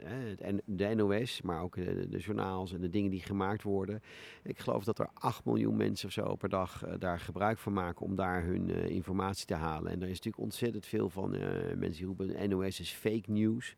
het 0.09 0.51
N- 0.51 0.61
de 0.65 0.93
NOS, 0.95 1.41
maar 1.41 1.61
ook 1.61 1.75
de, 1.75 2.17
journaals 2.17 2.73
en 2.73 2.82
de 2.82 2.89
dingen 2.89 3.11
die 3.11 3.21
gemaakt 3.21 3.63
worden. 3.63 4.01
Ik 4.43 4.59
geloof 4.59 4.84
dat 4.84 4.99
er 4.99 5.09
8 5.13 5.45
miljoen 5.45 5.78
mensen 5.78 6.07
of 6.07 6.13
zo 6.13 6.36
per 6.36 6.49
dag 6.49 6.84
eh, 6.86 6.93
daar 6.99 7.19
gebruik 7.19 7.57
van 7.57 7.73
maken 7.73 8.05
om 8.05 8.15
daar 8.15 8.43
hun 8.43 8.69
eh, 8.69 8.89
informatie 8.89 9.45
te 9.45 9.53
halen. 9.55 9.91
En 9.91 9.99
daar 9.99 10.09
is 10.09 10.15
natuurlijk 10.15 10.43
ontzettend 10.43 10.86
veel 10.86 11.09
van 11.09 11.36
eh, 11.36 11.41
mensen 11.75 11.97
die 11.97 12.05
roepen 12.05 12.49
NOS 12.49 12.80
is 12.80 12.91
fake 12.91 13.32
news. 13.32 13.75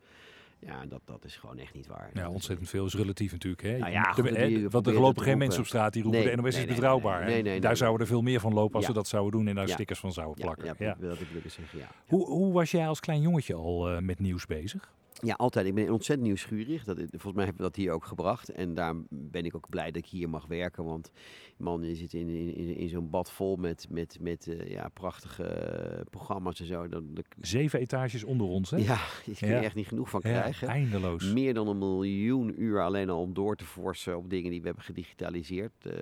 Ja, 0.65 0.85
dat, 0.85 1.01
dat 1.05 1.25
is 1.25 1.35
gewoon 1.35 1.57
echt 1.57 1.73
niet 1.73 1.87
waar. 1.87 2.09
Ja, 2.13 2.29
ontzettend 2.29 2.69
veel 2.69 2.85
is 2.85 2.93
relatief 2.95 3.31
natuurlijk. 3.31 3.61
Hè? 3.63 3.77
Nou 3.77 3.91
ja, 3.91 4.01
De- 4.03 4.21
goed, 4.21 4.35
hè, 4.35 4.47
die 4.47 4.69
want 4.69 4.87
er 4.87 4.93
lopen 4.93 5.23
geen 5.23 5.37
mensen 5.37 5.59
op 5.61 5.67
straat 5.67 5.93
die 5.93 6.03
roepen 6.03 6.19
Nee, 6.25 6.35
de 6.35 6.41
NOS 6.41 6.53
nee, 6.55 6.63
is 6.63 6.69
betrouwbaar. 6.69 7.25
nee, 7.25 7.43
hè? 7.43 7.59
daar 7.59 7.77
zouden 7.77 8.01
er 8.01 8.07
veel 8.07 8.21
meer 8.21 8.39
van 8.39 8.53
lopen 8.53 8.75
als 8.75 8.81
Ja. 8.85 8.87
ze 8.91 8.97
dat 8.97 9.07
zouden 9.07 9.31
doen 9.39 9.47
en 9.47 9.55
daar 9.55 9.69
stickers 9.69 9.99
van 9.99 10.11
zouden 10.13 10.35
plakken. 10.45 10.75
ja, 10.79 10.95
dat 10.99 11.17
wil 11.17 11.27
ik 11.43 11.51
zeggen, 11.51 11.79
ja. 11.79 11.87
Hoe, 12.07 12.25
hoe 12.25 12.53
was 12.53 12.71
jij 12.71 12.87
als 12.87 12.99
klein 12.99 13.21
jongetje 13.21 13.53
al 13.53 13.89
eh, 13.89 13.99
met 14.01 14.19
nieuws 14.19 14.45
bezig? 14.45 14.91
Ja, 15.21 15.33
altijd. 15.33 15.65
Ik 15.65 15.75
ben 15.75 15.91
ontzettend 15.91 16.27
nieuwsgierig. 16.27 16.83
Dat, 16.83 16.97
volgens 16.97 17.33
mij 17.33 17.43
hebben 17.45 17.63
we 17.63 17.69
dat 17.69 17.75
hier 17.75 17.91
ook 17.91 18.05
gebracht. 18.05 18.49
En 18.49 18.73
daar 18.73 18.93
ben 19.09 19.45
ik 19.45 19.55
ook 19.55 19.69
blij 19.69 19.85
dat 19.91 19.95
ik 20.03 20.05
hier 20.09 20.29
mag 20.29 20.45
werken. 20.47 20.83
Want 20.83 21.11
man, 21.57 21.83
je 21.83 21.95
zit 21.95 22.13
in, 22.13 22.29
in, 22.29 22.75
in, 22.75 22.89
zo'n 22.89 23.09
bad 23.09 23.31
vol 23.31 23.55
met, 23.55 23.87
met, 23.89 24.17
met 24.21 24.47
eh, 24.47 24.69
ja, 24.69 24.89
prachtige 24.89 25.43
eh, 25.43 26.01
programma's 26.09 26.59
en 26.59 26.65
zo. 26.65 26.87
Dan- 26.87 27.17
Zeven 27.41 27.79
etages 27.79 28.23
onder 28.23 28.47
ons, 28.47 28.69
hè? 28.71 28.77
ja, 28.77 28.99
je 29.25 29.35
kan 29.39 29.49
Ja. 29.49 29.55
er 29.55 29.63
echt 29.63 29.75
niet 29.75 29.87
genoeg 29.87 30.09
van 30.09 30.19
Ja, 30.23 30.29
krijgen. 30.39 30.67
eindeloos. 30.67 31.33
Meer 31.33 31.53
dan 31.53 31.67
een 31.67 31.77
miljoen 31.77 32.61
uur 32.61 32.81
alleen 32.83 33.09
al 33.09 33.21
om 33.21 33.33
door 33.33 33.55
te 33.55 33.65
forsen 33.65 34.17
op 34.17 34.29
dingen 34.29 34.51
die 34.51 34.59
we 34.59 34.65
hebben 34.65 34.83
gedigitaliseerd. 34.83 35.71
Eh, 35.85 35.93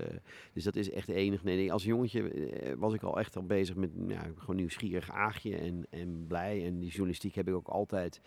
dus 0.53 0.63
dat 0.63 0.75
is 0.75 0.89
echt 0.91 1.09
enig. 1.09 1.43
Nee, 1.43 1.55
nee, 1.55 1.71
als 1.71 1.83
jongetje 1.83 2.75
was 2.77 2.93
ik 2.93 3.03
al 3.03 3.19
echt 3.19 3.35
al 3.35 3.45
bezig 3.45 3.75
met 3.75 3.89
ja, 4.07 4.21
gewoon 4.37 4.55
nieuwsgierig 4.55 5.11
aagje 5.11 5.55
en, 5.55 5.85
en 5.89 6.25
blij. 6.27 6.65
En 6.65 6.79
die 6.79 6.89
journalistiek 6.89 7.35
heb 7.35 7.47
ik 7.47 7.53
ook 7.55 7.67
altijd 7.67 8.21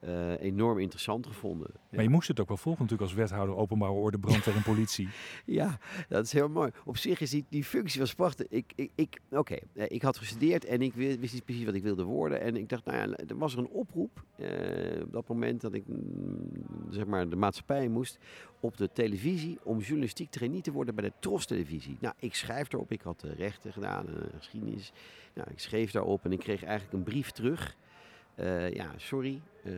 eh, 0.00 0.40
enorm 0.40 0.78
interessant 0.78 1.26
gevonden. 1.26 1.70
Maar 1.90 2.02
je 2.02 2.08
moest 2.10 2.28
het 2.28 2.40
ook 2.40 2.48
wel 2.48 2.56
volgen 2.56 2.82
natuurlijk 2.82 3.10
als 3.10 3.18
wethouder 3.18 3.56
openbare 3.56 3.92
orde, 3.92 4.18
brandweer 4.18 4.56
en 4.56 4.62
politie. 4.62 5.08
Ja, 5.44 5.78
dat 6.08 6.24
is 6.24 6.32
heel 6.32 6.48
mooi. 6.48 6.70
Op 6.84 6.96
zich 6.96 7.20
is 7.20 7.30
die, 7.30 7.44
die 7.48 7.64
functie 7.64 8.00
was 8.00 8.14
prachtig. 8.14 8.46
Ik, 8.48 8.72
ik, 8.74 8.90
ik, 8.94 9.18
Oké, 9.30 9.56
eh, 9.74 9.84
ik 9.88 10.02
had 10.02 10.18
gestudeerd 10.18 10.64
en 10.64 10.82
ik 10.82 10.92
wi- 10.94 11.18
wist 11.18 11.32
niet 11.34 11.44
precies 11.44 11.64
wat 11.64 11.74
ik 11.74 11.82
wilde 11.82 12.02
worden. 12.04 12.40
En 12.40 12.56
ik 12.56 12.68
dacht, 12.68 12.84
nou 12.84 12.96
ja, 12.96 13.16
er 13.16 13.38
was 13.38 13.52
er 13.52 13.58
een 13.58 13.68
oproep 13.68 14.24
eh, 14.36 14.48
op 15.02 15.12
dat 15.12 15.28
moment 15.28 15.60
dat 15.60 15.74
ik 15.74 15.86
mm, 15.86 16.50
zeg 16.90 17.06
maar 17.06 17.28
de 17.28 17.36
maatschappij 17.36 17.88
moest 17.88 18.18
op 18.60 18.76
de 18.76 18.90
televisie 18.92 19.58
om 19.62 19.78
journalistiek 19.78 20.30
trainee 20.30 20.60
te 20.60 20.72
worden 20.72 20.94
bij 20.94 21.04
de 21.04 21.12
Tros 21.18 21.46
televisie. 21.46 21.96
Nou, 22.00 22.14
ik 22.18 22.34
schrijf 22.34 22.68
daarop. 22.68 22.92
Ik 22.92 23.02
had 23.02 23.22
rechten 23.36 23.72
gedaan, 23.72 24.06
geschiedenis. 24.38 24.92
Nou, 25.34 25.48
ik 25.50 25.58
schreef 25.58 25.90
daarop 25.90 26.24
en 26.24 26.32
ik 26.32 26.38
kreeg 26.38 26.62
eigenlijk 26.64 26.92
een 26.92 27.02
brief 27.02 27.30
terug. 27.30 27.76
Eh, 28.36 28.72
ja, 28.72 28.92
sorry, 28.96 29.40
eh, 29.64 29.72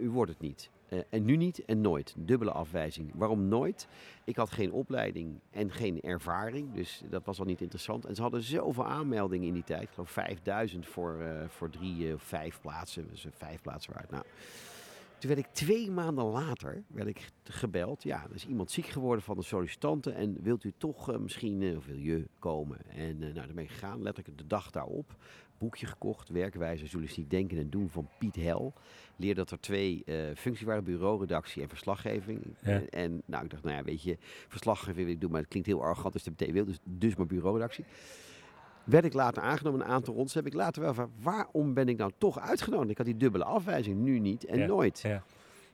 u 0.00 0.10
wordt 0.10 0.30
het 0.30 0.40
niet. 0.40 0.70
Eh, 0.88 0.98
en 1.10 1.24
nu 1.24 1.36
niet 1.36 1.64
en 1.64 1.80
nooit. 1.80 2.14
Dubbele 2.16 2.52
afwijzing. 2.52 3.12
Waarom 3.14 3.48
nooit? 3.48 3.88
Ik 4.24 4.36
had 4.36 4.50
geen 4.50 4.72
opleiding 4.72 5.40
en 5.50 5.70
geen 5.70 6.00
ervaring, 6.00 6.74
dus 6.74 7.02
dat 7.10 7.24
was 7.24 7.38
al 7.38 7.44
niet 7.44 7.60
interessant. 7.60 8.04
En 8.04 8.14
ze 8.14 8.22
hadden 8.22 8.42
zoveel 8.42 8.86
aanmeldingen 8.86 9.46
in 9.46 9.54
die 9.54 9.64
tijd. 9.64 9.82
Ik 9.82 9.88
geloof 9.90 10.10
5000 10.10 10.86
voor, 10.86 11.16
voor 11.48 11.70
drie 11.70 12.14
of 12.14 12.22
vijf 12.22 12.60
plaatsen. 12.60 13.08
Dus 13.08 13.26
vijf 13.30 13.62
plaatsen 13.62 13.92
waard. 13.92 14.10
Nou, 14.10 14.24
toen 15.20 15.34
werd 15.34 15.46
ik 15.46 15.52
twee 15.52 15.90
maanden 15.90 16.24
later 16.24 16.82
werd 16.86 17.08
ik 17.08 17.30
gebeld. 17.44 18.02
Ja, 18.02 18.24
er 18.24 18.34
is 18.34 18.46
iemand 18.46 18.70
ziek 18.70 18.86
geworden 18.86 19.24
van 19.24 19.36
de 19.36 19.42
sollicitanten. 19.42 20.14
En 20.14 20.42
wilt 20.42 20.64
u 20.64 20.72
toch 20.76 21.18
misschien, 21.18 21.62
eh, 21.62 21.76
of 21.76 21.86
wil 21.86 21.96
je 21.96 22.26
komen? 22.38 22.78
En 22.88 23.14
eh, 23.14 23.18
nou, 23.18 23.32
daar 23.32 23.54
ben 23.54 23.64
ik 23.64 23.70
gegaan. 23.70 24.02
Letterlijk 24.02 24.38
de 24.38 24.46
dag 24.46 24.70
daarop. 24.70 25.16
Boekje 25.60 25.86
gekocht. 25.86 26.28
Werkwijze 26.28 26.84
journalistiek 26.84 27.30
denken 27.30 27.58
en 27.58 27.70
doen 27.70 27.88
van 27.88 28.08
Piet 28.18 28.36
Hel. 28.36 28.72
Leer 29.16 29.34
dat 29.34 29.50
er 29.50 29.60
twee 29.60 30.02
eh, 30.06 30.16
functies 30.36 30.66
waren. 30.66 30.84
Bureau, 30.84 31.20
redactie 31.20 31.62
en 31.62 31.68
verslaggeving. 31.68 32.42
Ja. 32.60 32.70
En, 32.70 32.88
en 32.88 33.22
nou, 33.24 33.44
ik 33.44 33.50
dacht, 33.50 33.62
nou 33.62 33.76
ja, 33.76 33.82
weet 33.82 34.02
je. 34.02 34.16
Verslaggeving 34.48 35.04
wil 35.04 35.14
ik 35.14 35.20
doen, 35.20 35.30
maar 35.30 35.40
het 35.40 35.48
klinkt 35.48 35.68
heel 35.68 35.82
arrogant. 35.82 36.12
Dus 36.12 36.24
dat 36.24 36.36
betekent 36.36 36.56
wil. 36.56 36.66
Dus, 36.66 36.78
dus 36.98 37.16
maar 37.16 37.26
bureauredactie. 37.26 37.84
Werd 38.84 39.04
ik 39.04 39.12
later 39.12 39.42
aangenomen, 39.42 39.80
een 39.80 39.86
aantal 39.86 40.14
rondes. 40.14 40.34
Heb 40.34 40.46
ik 40.46 40.54
later 40.54 40.82
wel 40.82 40.94
van, 40.94 41.10
waarom 41.20 41.74
ben 41.74 41.88
ik 41.88 41.96
nou 41.96 42.10
toch 42.18 42.38
uitgenodigd? 42.38 42.90
Ik 42.90 42.96
had 42.96 43.06
die 43.06 43.16
dubbele 43.16 43.44
afwijzing, 43.44 43.98
nu 44.00 44.18
niet 44.18 44.44
en 44.44 44.58
Ja, 44.58 44.66
nooit. 44.66 45.00
ja. 45.00 45.24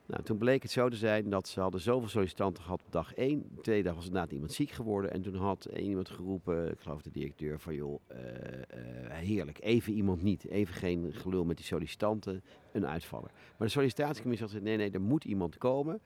Nou, 0.07 0.23
toen 0.23 0.37
bleek 0.37 0.61
het 0.61 0.71
zo 0.71 0.89
te 0.89 0.95
zijn 0.95 1.29
dat 1.29 1.47
ze 1.47 1.59
hadden 1.59 1.81
zoveel 1.81 2.09
sollicitanten 2.09 2.63
gehad 2.63 2.81
op 2.85 2.91
dag 2.91 3.13
één. 3.13 3.45
De 3.55 3.61
tweede 3.61 3.83
dag 3.83 3.95
was 3.95 4.05
inderdaad 4.05 4.31
iemand 4.31 4.53
ziek 4.53 4.71
geworden. 4.71 5.11
En 5.11 5.21
toen 5.21 5.35
had 5.35 5.65
iemand 5.65 6.09
geroepen, 6.09 6.71
ik 6.71 6.79
geloof 6.79 7.01
de 7.01 7.11
directeur, 7.11 7.59
van 7.59 7.75
joh, 7.75 7.99
eh, 8.07 8.17
eh, 8.17 9.17
heerlijk, 9.17 9.59
even 9.61 9.93
iemand 9.93 10.21
niet. 10.21 10.47
Even 10.47 10.73
geen 10.73 11.13
gelul 11.13 11.45
met 11.45 11.57
die 11.57 11.65
sollicitanten, 11.65 12.43
een 12.71 12.87
uitvaller. 12.87 13.31
Maar 13.57 13.67
de 13.67 13.73
sollicitatiecommissie 13.73 14.47
had 14.47 14.55
gezegd, 14.55 14.77
nee, 14.77 14.87
nee, 14.87 14.95
er 14.95 15.07
moet 15.07 15.23
iemand 15.23 15.57
komen. 15.57 16.01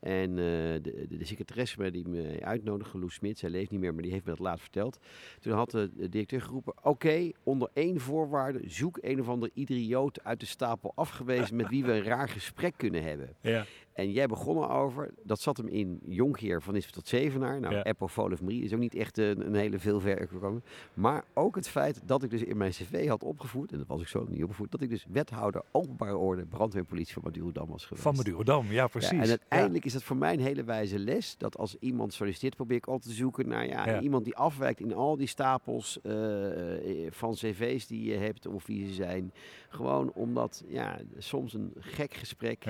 En 0.00 0.30
eh, 0.30 0.36
de, 0.82 1.06
de, 1.08 1.24
secretaresse 1.24 1.90
die 1.90 2.08
me 2.08 2.38
uitnodigde, 2.40 2.98
Loes 2.98 3.14
Smit, 3.14 3.38
zij 3.38 3.50
leeft 3.50 3.70
niet 3.70 3.80
meer, 3.80 3.94
maar 3.94 4.02
die 4.02 4.12
heeft 4.12 4.24
me 4.24 4.30
dat 4.30 4.40
later 4.40 4.60
verteld. 4.60 4.98
Toen 5.40 5.52
had 5.52 5.70
de, 5.70 5.90
de 5.94 6.08
directeur 6.08 6.40
geroepen, 6.40 6.74
oké, 6.82 7.30
onder 7.42 7.68
één 7.72 8.00
voorwaarde, 8.00 8.60
zoek 8.64 8.98
een 9.00 9.20
of 9.20 9.28
ander 9.28 9.50
idioot 9.54 10.24
uit 10.24 10.40
de 10.40 10.46
stapel 10.46 10.92
afgewezen 10.94 11.56
met 11.56 11.68
wie 11.68 11.84
we 11.84 11.92
een 11.92 12.02
raar 12.02 12.28
gesprek 12.28 12.74
kunnen 12.76 13.02
hebben. 13.02 13.36
Ja. 13.40 13.64
En 13.98 14.10
jij 14.12 14.26
begon 14.26 14.56
erover, 14.62 15.10
dat 15.22 15.40
zat 15.40 15.56
hem 15.56 15.66
in 15.68 16.00
Jonkheer 16.06 16.62
van 16.62 16.74
Nisbet 16.74 16.94
tot 16.94 17.08
Zevenaar. 17.08 17.60
Nou, 17.60 17.74
Ja. 17.74 17.80
Apple 17.80 18.08
Follow 18.08 18.40
Marie 18.40 18.62
is 18.62 18.72
ook 18.72 18.78
niet 18.78 18.94
echt 18.94 19.18
een, 19.18 19.46
een 19.46 19.54
hele 19.54 19.78
veel 19.78 20.00
gekomen. 20.00 20.62
Maar 20.94 21.24
ook 21.34 21.54
het 21.54 21.68
feit 21.68 22.00
dat 22.04 22.22
ik 22.22 22.30
dus 22.30 22.42
in 22.42 22.56
mijn 22.56 22.70
cv 22.70 23.08
had 23.08 23.22
opgevoerd, 23.22 23.72
en 23.72 23.78
dat 23.78 23.86
was 23.86 24.00
ik 24.00 24.08
zo 24.08 24.26
niet 24.28 24.42
opgevoed, 24.42 24.70
dat 24.70 24.80
ik 24.80 24.88
dus 24.90 25.06
wethouder 25.10 25.62
openbare 25.72 26.16
orde 26.16 26.44
brandweer 26.46 26.82
en 26.82 26.88
politie 26.88 27.12
van 27.14 27.22
Madurodam 27.24 27.68
was 27.68 27.82
geweest. 27.84 28.02
Van 28.02 28.14
Madurodam, 28.16 28.66
ja 28.70 28.86
precies. 28.86 29.10
Ja, 29.10 29.16
en 29.18 29.22
Ja. 29.24 29.30
uiteindelijk 29.30 29.84
is 29.84 29.92
dat 29.92 30.02
voor 30.02 30.16
mij 30.16 30.32
een 30.32 30.40
hele 30.40 30.64
wijze 30.64 30.98
les. 30.98 31.36
Dat 31.38 31.56
als 31.58 31.76
iemand 31.80 32.12
solliciteert, 32.12 32.56
probeer 32.56 32.76
ik 32.76 32.86
altijd 32.86 33.10
te 33.12 33.18
zoeken 33.18 33.48
naar 33.48 33.66
ja, 33.66 33.86
Ja. 33.86 34.00
iemand 34.00 34.24
die 34.24 34.36
afwijkt 34.36 34.80
in 34.80 34.94
al 34.94 35.16
die 35.16 35.26
stapels 35.26 36.00
eh, 36.02 37.04
eh, 37.06 37.12
van 37.12 37.34
cv's 37.34 37.86
die 37.86 38.04
je 38.10 38.16
hebt 38.16 38.46
of 38.46 38.66
wie 38.66 38.86
ze 38.86 38.92
zijn. 38.94 39.32
Gewoon 39.68 40.12
omdat 40.12 40.64
ja, 40.68 40.98
soms 41.18 41.54
een 41.54 41.72
gek 41.78 42.14
gesprek 42.14 42.64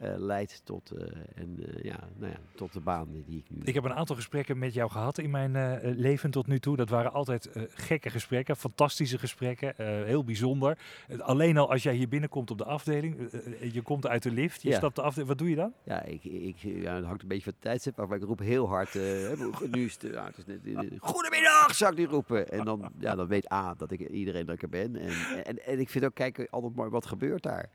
eh, 0.00 0.12
leidt 0.16 0.60
tot, 0.64 0.90
eh, 0.90 1.06
en, 1.34 1.56
eh, 1.58 1.82
ja, 1.82 1.98
nou 2.16 2.32
ja, 2.32 2.38
tot 2.54 2.72
de 2.72 2.80
baan 2.80 3.08
die 3.26 3.38
ik 3.38 3.44
nu 3.50 3.62
Ik 3.64 3.74
heb 3.74 3.84
een 3.84 3.94
aantal 3.94 4.16
gesprekken 4.16 4.58
met 4.58 4.74
jou 4.74 4.90
gehad 4.90 5.18
in 5.18 5.30
mijn 5.30 5.80
leven 5.82 6.30
tot 6.30 6.46
nu 6.46 6.58
toe. 6.58 6.76
Dat 6.76 6.88
waren 6.88 7.12
altijd 7.12 7.50
gekke 7.68 8.10
gesprekken, 8.10 8.56
fantastische 8.56 9.18
gesprekken, 9.18 9.74
heel 10.04 10.24
bijzonder. 10.24 10.78
Alleen 11.18 11.56
al 11.56 11.70
als 11.70 11.82
jij 11.82 11.94
hier 11.94 12.08
binnenkomt 12.08 12.50
op 12.50 12.58
de 12.58 12.64
afdeling, 12.64 13.30
je 13.72 13.82
komt 13.82 14.06
uit 14.06 14.22
de 14.22 14.30
lift, 14.30 14.62
je 14.62 14.68
Ja. 14.68 14.76
stapt 14.76 14.96
de 14.96 15.02
afdeling, 15.02 15.28
wat 15.28 15.38
doe 15.38 15.50
je 15.50 15.56
dan? 15.56 15.72
Ja, 15.84 16.02
ik, 16.02 16.24
ik, 16.24 16.56
ja, 16.58 16.94
het 16.94 17.04
hangt 17.04 17.22
een 17.22 17.28
beetje 17.28 17.44
van 17.44 17.52
het 17.52 17.62
tijdstip 17.62 18.00
af, 18.00 18.08
maar 18.08 18.16
ik 18.18 18.24
roep 18.24 18.38
heel 18.38 18.68
hard. 18.68 18.94
nu 19.70 19.84
is 19.84 19.92
het, 19.92 20.12
ja, 20.12 20.26
het 20.26 20.38
is 20.38 20.46
net, 20.46 20.60
Goedemiddag, 20.98 21.74
zou 21.74 21.92
ik 21.92 21.98
nu 21.98 22.04
roepen. 22.04 22.48
En 22.48 22.64
dan, 22.64 22.92
ja, 22.98 23.14
dan 23.14 23.26
weet 23.26 23.52
A 23.52 23.74
dat 23.74 23.90
ik 23.90 24.00
iedereen 24.00 24.46
dat 24.46 24.54
ik 24.54 24.62
er 24.62 24.68
ben. 24.68 24.96
En, 24.96 25.44
en, 25.44 25.66
en 25.66 25.80
ik 25.80 25.88
vind 25.88 26.04
ook, 26.04 26.14
kijk, 26.14 26.46
altijd 26.50 26.74
mooi, 26.74 26.90
wat 26.90 27.06
gebeurt 27.06 27.42
daar? 27.42 27.70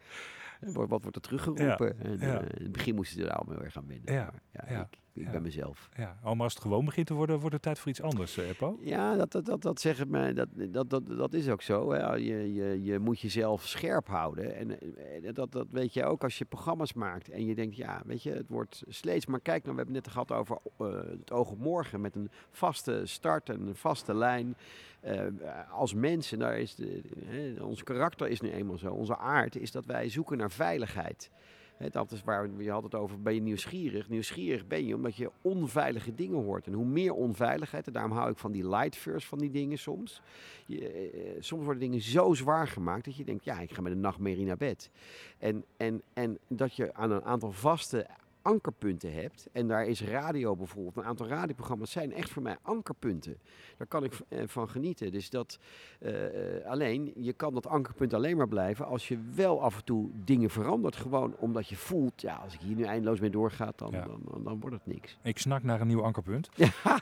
Wat, 0.72 0.90
wordt 0.90 1.16
er 1.16 1.22
teruggeroepen? 1.22 1.96
Ja, 1.98 2.04
En, 2.04 2.20
ja. 2.20 2.42
eh, 2.42 2.58
in 2.58 2.64
het 2.64 2.72
begin 2.72 2.96
moesten 2.96 3.22
ze 3.22 3.28
er 3.28 3.34
allemaal 3.34 3.56
heel 3.56 3.64
erg 3.64 3.78
aan 3.78 3.88
winnen. 3.88 4.14
Ja, 4.14 4.34
ja, 4.52 4.66
ja, 4.70 4.90
ik, 5.14 5.32
ben 5.32 5.42
mezelf. 5.42 5.90
Ja, 5.98 6.18
maar 6.24 6.44
als 6.44 6.54
het 6.54 6.62
gewoon 6.62 6.86
begint 6.86 7.08
te 7.08 7.14
worden, 7.14 7.40
wordt 7.40 7.54
het 7.54 7.62
tijd 7.64 7.80
voor 7.80 7.90
iets 7.90 8.02
anders, 8.02 8.38
eh, 8.38 8.50
Eppo. 8.50 8.80
Ja, 8.82 9.16
dat, 9.16 9.32
dat, 9.32 9.46
dat, 9.46 9.62
dat 9.62 9.80
zeggen 9.82 10.10
mij, 10.10 10.34
dat, 10.34 10.48
dat, 10.54 10.90
dat, 10.90 11.08
dat 11.08 11.34
is 11.34 11.50
ook 11.50 11.62
zo. 11.62 11.92
Hè. 11.92 12.14
Je, 12.14 12.54
je, 12.54 12.84
je 12.84 13.00
moet 13.00 13.20
jezelf 13.20 13.68
scherp 13.68 14.08
houden. 14.08 14.56
En 14.56 14.80
eh, 14.80 15.34
dat, 15.34 15.52
dat 15.52 15.68
weet 15.72 15.94
je 15.94 16.06
ook 16.06 16.24
als 16.24 16.38
je 16.38 16.46
programma's 16.46 16.94
maakt. 16.94 17.30
En 17.30 17.46
je 17.46 17.56
denkt, 17.56 17.76
ja, 17.76 18.02
weet 18.06 18.24
je, 18.24 18.32
het 18.32 18.50
wordt 18.50 18.84
steeds. 18.88 19.26
Maar 19.26 19.40
kijk, 19.40 19.64
nou, 19.64 19.76
we 19.76 19.82
hebben 19.82 19.96
het 19.96 20.06
net 20.06 20.14
gehad 20.14 20.32
over 20.32 20.58
eh, 20.78 21.10
het 21.20 21.32
oog 21.32 21.52
op 21.52 21.60
morgen. 21.60 22.02
Met 22.02 22.16
een 22.16 22.30
vaste 22.52 23.02
start 23.04 23.50
en 23.50 23.68
een 23.68 23.76
vaste 23.76 24.14
lijn. 24.16 24.56
Eh, 25.04 25.28
als 25.72 25.94
mensen, 25.94 26.40
daar 26.40 26.60
is 26.60 26.76
de, 26.76 27.02
hè, 27.26 27.64
ons 27.64 27.84
karakter 27.84 28.28
is 28.28 28.42
nu 28.42 28.52
eenmaal 28.52 28.78
zo. 28.78 28.94
Onze 28.94 29.18
aard 29.18 29.56
is 29.56 29.72
dat 29.72 29.86
wij 29.86 30.10
zoeken 30.10 30.38
naar 30.38 30.52
veiligheid. 30.52 31.30
Hè, 31.78 31.90
dat 31.90 32.12
is 32.12 32.24
waar 32.24 32.50
je 32.58 32.72
had 32.72 32.84
het 32.84 32.96
over, 32.96 33.22
ben 33.22 33.34
je 33.34 33.42
nieuwsgierig? 33.42 34.10
Nieuwsgierig 34.10 34.68
ben 34.68 34.86
je 34.86 34.96
omdat 34.96 35.16
je 35.16 35.32
onveilige 35.42 36.16
dingen 36.16 36.44
hoort. 36.44 36.68
En 36.68 36.74
hoe 36.74 36.86
meer 36.86 37.14
onveiligheid, 37.14 37.88
en 37.88 37.94
daarom 37.94 38.12
hou 38.12 38.32
ik 38.32 38.38
van 38.38 38.52
die 38.52 38.70
light 38.70 38.96
first 38.96 39.28
van 39.28 39.38
die 39.38 39.52
dingen 39.52 39.78
soms. 39.78 40.22
Je, 40.66 40.90
eh, 40.90 41.32
soms 41.40 41.64
worden 41.64 41.82
dingen 41.82 42.02
zo 42.02 42.34
zwaar 42.34 42.68
gemaakt 42.68 43.06
dat 43.06 43.16
je 43.16 43.24
denkt, 43.24 43.44
ja, 43.44 43.60
ik 43.60 43.74
ga 43.74 43.82
met 43.82 43.92
een 43.92 44.00
nachtmerrie 44.00 44.46
naar 44.46 44.58
bed. 44.58 44.90
En, 45.38 45.64
en, 45.78 46.02
en 46.14 46.38
dat 46.48 46.76
je 46.76 46.94
aan 46.94 47.12
een 47.12 47.24
aantal 47.24 47.52
vaste 47.52 48.08
ankerpunten 48.44 49.14
hebt. 49.14 49.48
En 49.52 49.68
daar 49.68 49.86
is 49.86 50.02
radio 50.02 50.56
bijvoorbeeld. 50.56 50.98
Een 50.98 51.04
aantal 51.04 51.28
radioprogramma's 51.28 51.92
zijn 51.92 52.14
echt 52.14 52.30
voor 52.30 52.42
mij 52.42 52.58
ankerpunten. 52.62 53.38
Daar 53.78 53.88
kan 53.88 54.04
ik 54.04 54.14
eh, 54.28 54.44
van 54.46 54.70
genieten. 54.70 55.12
Dus 55.12 55.30
dat 55.30 55.60
eh, 56.00 56.58
eh, 56.58 56.66
alleen, 56.66 57.14
je 57.16 57.34
kan 57.34 57.54
dat 57.54 57.68
ankerpunt 57.68 58.14
alleen 58.14 58.38
maar 58.38 58.48
blijven 58.48 58.86
als 58.86 59.08
je 59.08 59.20
wel 59.34 59.62
af 59.62 59.78
en 59.78 59.84
toe 59.84 60.10
dingen 60.24 60.50
verandert. 60.50 60.96
Gewoon 60.96 61.36
omdat 61.38 61.68
je 61.68 61.76
voelt, 61.76 62.22
ja, 62.22 62.36
als 62.36 62.54
ik 62.54 62.60
hier 62.60 62.76
nu 62.76 62.84
eindeloos 62.84 63.20
mee 63.20 63.30
doorga, 63.30 63.74
dan, 63.76 63.92
dan, 63.92 64.22
dan, 64.32 64.44
dan 64.44 64.60
wordt 64.60 64.76
het 64.76 64.86
niks. 64.86 65.18
Ik 65.22 65.40
snak 65.40 65.64
naar 65.64 65.82
een 65.82 65.88
nieuw 65.88 66.04
ankerpunt. 66.04 66.50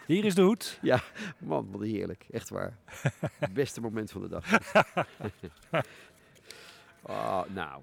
Hier 0.05 0.25
is 0.25 0.35
de 0.35 0.41
hoed. 0.41 0.79
Ja, 0.81 0.99
man, 1.37 1.67
wat 1.71 1.81
heerlijk. 1.81 2.25
Echt 2.31 2.49
waar. 2.49 2.77
Het 3.39 3.53
beste 3.61 3.81
moment 3.81 4.11
van 4.11 4.21
de 4.21 4.27
dag. 4.27 4.45
oh, 7.01 7.43
nou, 7.59 7.81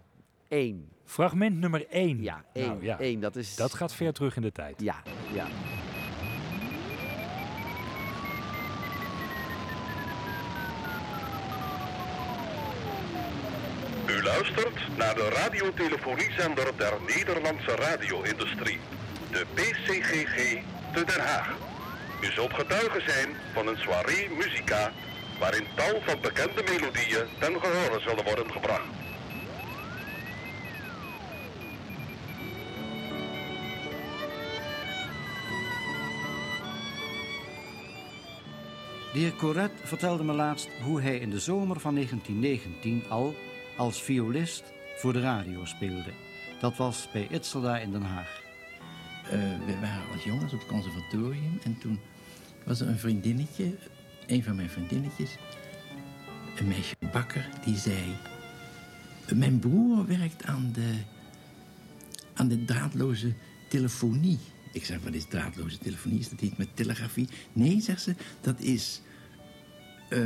één. 0.49 0.89
Fragment 1.05 1.57
nummer 1.57 1.87
één. 1.89 2.23
Ja, 2.23 2.45
één. 2.53 2.67
Nou, 2.67 2.85
ja. 2.85 2.99
één 2.99 3.21
dat, 3.21 3.37
is... 3.37 3.57
Dat 3.57 3.75
gaat 3.75 3.95
ver 3.95 4.13
terug 4.13 4.37
in 4.37 4.43
de 4.43 4.53
tijd. 4.53 4.81
Ja, 4.81 5.03
ja. 5.33 5.47
U 14.07 14.23
luistert 14.23 14.97
naar 14.97 15.15
de 15.15 15.29
radiotelefoниezender 15.29 16.73
der 16.77 16.93
Nederlandse 17.07 17.75
radio-industrie, 17.77 18.79
de 19.31 19.47
PCGG 19.55 20.63
te 20.95 21.05
Den 21.05 21.21
Haag. 21.21 21.57
U 22.23 22.33
zult 22.33 22.55
getuige 22.55 23.01
zijn 23.01 23.29
van 23.53 23.67
een 23.67 23.77
soirée 23.77 24.29
musica 24.37 24.93
waarin 25.39 25.65
tal 25.75 26.01
van 26.01 26.21
bekende 26.21 26.63
melodieën 26.63 27.27
ten 27.39 27.61
gehore 27.61 28.01
zullen 28.01 28.25
worden 28.25 28.53
gebracht. 28.53 28.98
De 39.13 39.19
heer 39.19 39.35
Corret 39.35 39.71
vertelde 39.83 40.25
me 40.25 40.33
laatst 40.33 40.69
hoe 40.83 41.01
hij 41.01 41.19
in 41.19 41.31
de 41.31 41.39
zomer 41.39 41.81
van 41.81 41.95
1919 41.95 43.03
al 43.09 43.35
als 43.77 44.03
violist 44.03 44.63
voor 44.97 45.13
de 45.13 45.21
radio 45.21 45.65
speelde. 45.65 46.13
Dat 46.61 46.77
was 46.77 47.09
bij 47.13 47.29
Itzela 47.31 47.79
in 47.79 47.93
Den 47.93 48.03
Haag. 48.03 48.43
Eh, 49.25 49.31
we 49.67 49.79
waren 49.81 50.09
wat 50.11 50.23
jongens 50.23 50.53
op 50.53 50.59
het 50.59 50.69
conservatorium 50.69 51.59
en 51.63 51.79
toen 51.79 52.01
was 52.65 52.81
er 52.81 52.89
een 52.89 52.99
vriendinnetje, 52.99 53.79
een 54.27 54.45
van 54.45 54.57
mijn 54.57 54.71
vriendinnetjes, 54.71 55.37
een 56.57 56.69
meisje 56.69 56.97
bakker, 57.13 57.49
die 57.65 57.77
zei: 57.77 58.17
Mijn 59.35 59.59
broer 59.59 60.07
werkt 60.07 60.45
aan 60.45 60.71
de 60.73 60.95
aan 62.35 62.49
de 62.49 62.65
draadloze 62.65 63.35
telefonie. 63.69 64.39
Ik 64.73 64.85
zeg, 64.85 64.99
wat 65.03 65.15
is 65.15 65.25
draadloze 65.25 65.79
telefonie? 65.79 66.19
Is 66.19 66.29
dat 66.29 66.41
iets 66.41 66.57
met 66.57 66.77
telegrafie? 66.77 67.29
Nee, 67.53 67.81
zegt 67.81 68.03
ze, 68.03 68.15
dat 68.41 68.61
is 68.61 69.01
eh, 70.09 70.21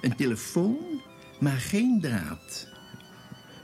een 0.00 0.16
telefoon, 0.16 0.78
maar 1.40 1.56
geen 1.56 2.00
draad. 2.00 2.68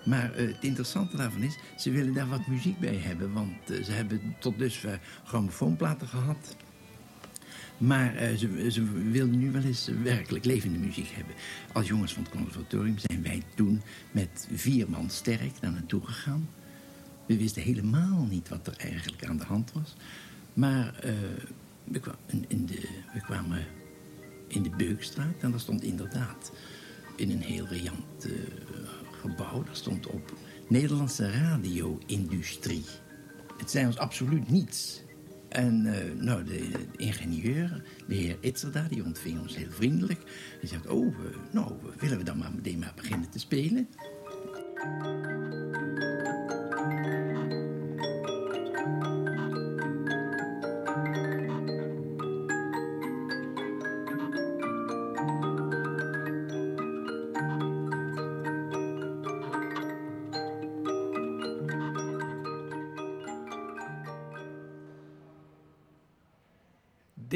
Maar 0.05 0.35
eh, 0.35 0.47
het 0.47 0.64
interessante 0.64 1.16
daarvan 1.16 1.43
is, 1.43 1.59
ze 1.77 1.91
willen 1.91 2.14
daar 2.14 2.29
wat 2.29 2.47
muziek 2.47 2.79
bij 2.79 2.97
hebben. 2.97 3.33
Want 3.33 3.70
eh, 3.70 3.85
ze 3.85 3.93
hebben 3.93 4.37
tot 4.39 4.59
dusver 4.59 5.01
grammofoonplaten 5.24 6.09
gehad. 6.09 6.57
Maar 7.79 8.37
ze, 8.37 8.70
ze 8.70 8.85
wilden 9.11 9.39
nu 9.39 9.51
wel 9.51 9.62
eens 9.62 9.91
werkelijk 10.03 10.45
levende 10.45 10.79
muziek 10.79 11.09
hebben. 11.09 11.35
Als 11.72 11.89
jongens 11.89 12.12
van 12.12 12.22
het 12.22 12.33
conservatorium 12.33 12.99
zijn 12.99 13.22
wij 13.22 13.43
toen 13.55 13.83
met 14.11 14.49
vier 14.53 14.91
man 14.91 15.11
sterk 15.11 15.61
daar 15.61 15.72
naartoe 15.72 16.07
gegaan. 16.07 16.49
We 17.27 17.37
wisten 17.37 17.62
helemaal 17.62 18.27
niet 18.31 18.49
wat 18.49 18.66
er 18.66 18.77
eigenlijk 18.77 19.24
aan 19.27 19.37
de 19.37 19.45
hand 19.45 19.72
was. 19.72 19.95
Maar 20.55 20.99
eh, 20.99 21.14
we, 21.85 22.01
kwamen 22.01 22.45
in 22.49 22.66
de, 22.66 22.89
we 23.12 23.20
kwamen 23.20 23.64
in 24.49 24.62
de 24.62 24.70
Beukstraat 24.70 25.35
en 25.41 25.51
daar 25.51 25.61
stond 25.61 25.83
inderdaad 25.83 26.53
in 27.16 27.31
een 27.31 27.43
heel 27.43 27.66
riant 27.66 28.24
eh, 28.24 28.31
gebouw, 29.20 29.62
daar 29.62 29.77
stond 29.77 30.07
op 30.07 30.35
Nederlandse 30.68 31.31
radio-industrie. 31.31 32.85
Het 33.57 33.70
zei 33.70 33.87
ons 33.87 33.99
absoluut 33.99 34.51
niets. 34.51 35.05
En 35.49 35.87
eh, 35.87 36.12
nou, 36.20 36.45
de, 36.45 36.68
de 36.70 36.87
ingenieur, 36.97 37.83
de 38.09 38.14
heer 38.14 38.37
Itzerda, 38.41 38.87
die 38.89 39.05
ontving 39.05 39.41
ons 39.41 39.57
heel 39.57 39.70
vriendelijk. 39.70 40.20
Hij 40.61 40.68
zegt, 40.68 40.87
oh, 40.87 41.16
nou, 41.53 41.72
willen 41.99 42.18
we 42.18 42.24
dan 42.24 42.39
maar 42.39 42.53
meteen 42.55 42.79
maar 42.79 42.93
beginnen 42.97 43.31
te 43.31 43.39
spelen? 43.39 43.89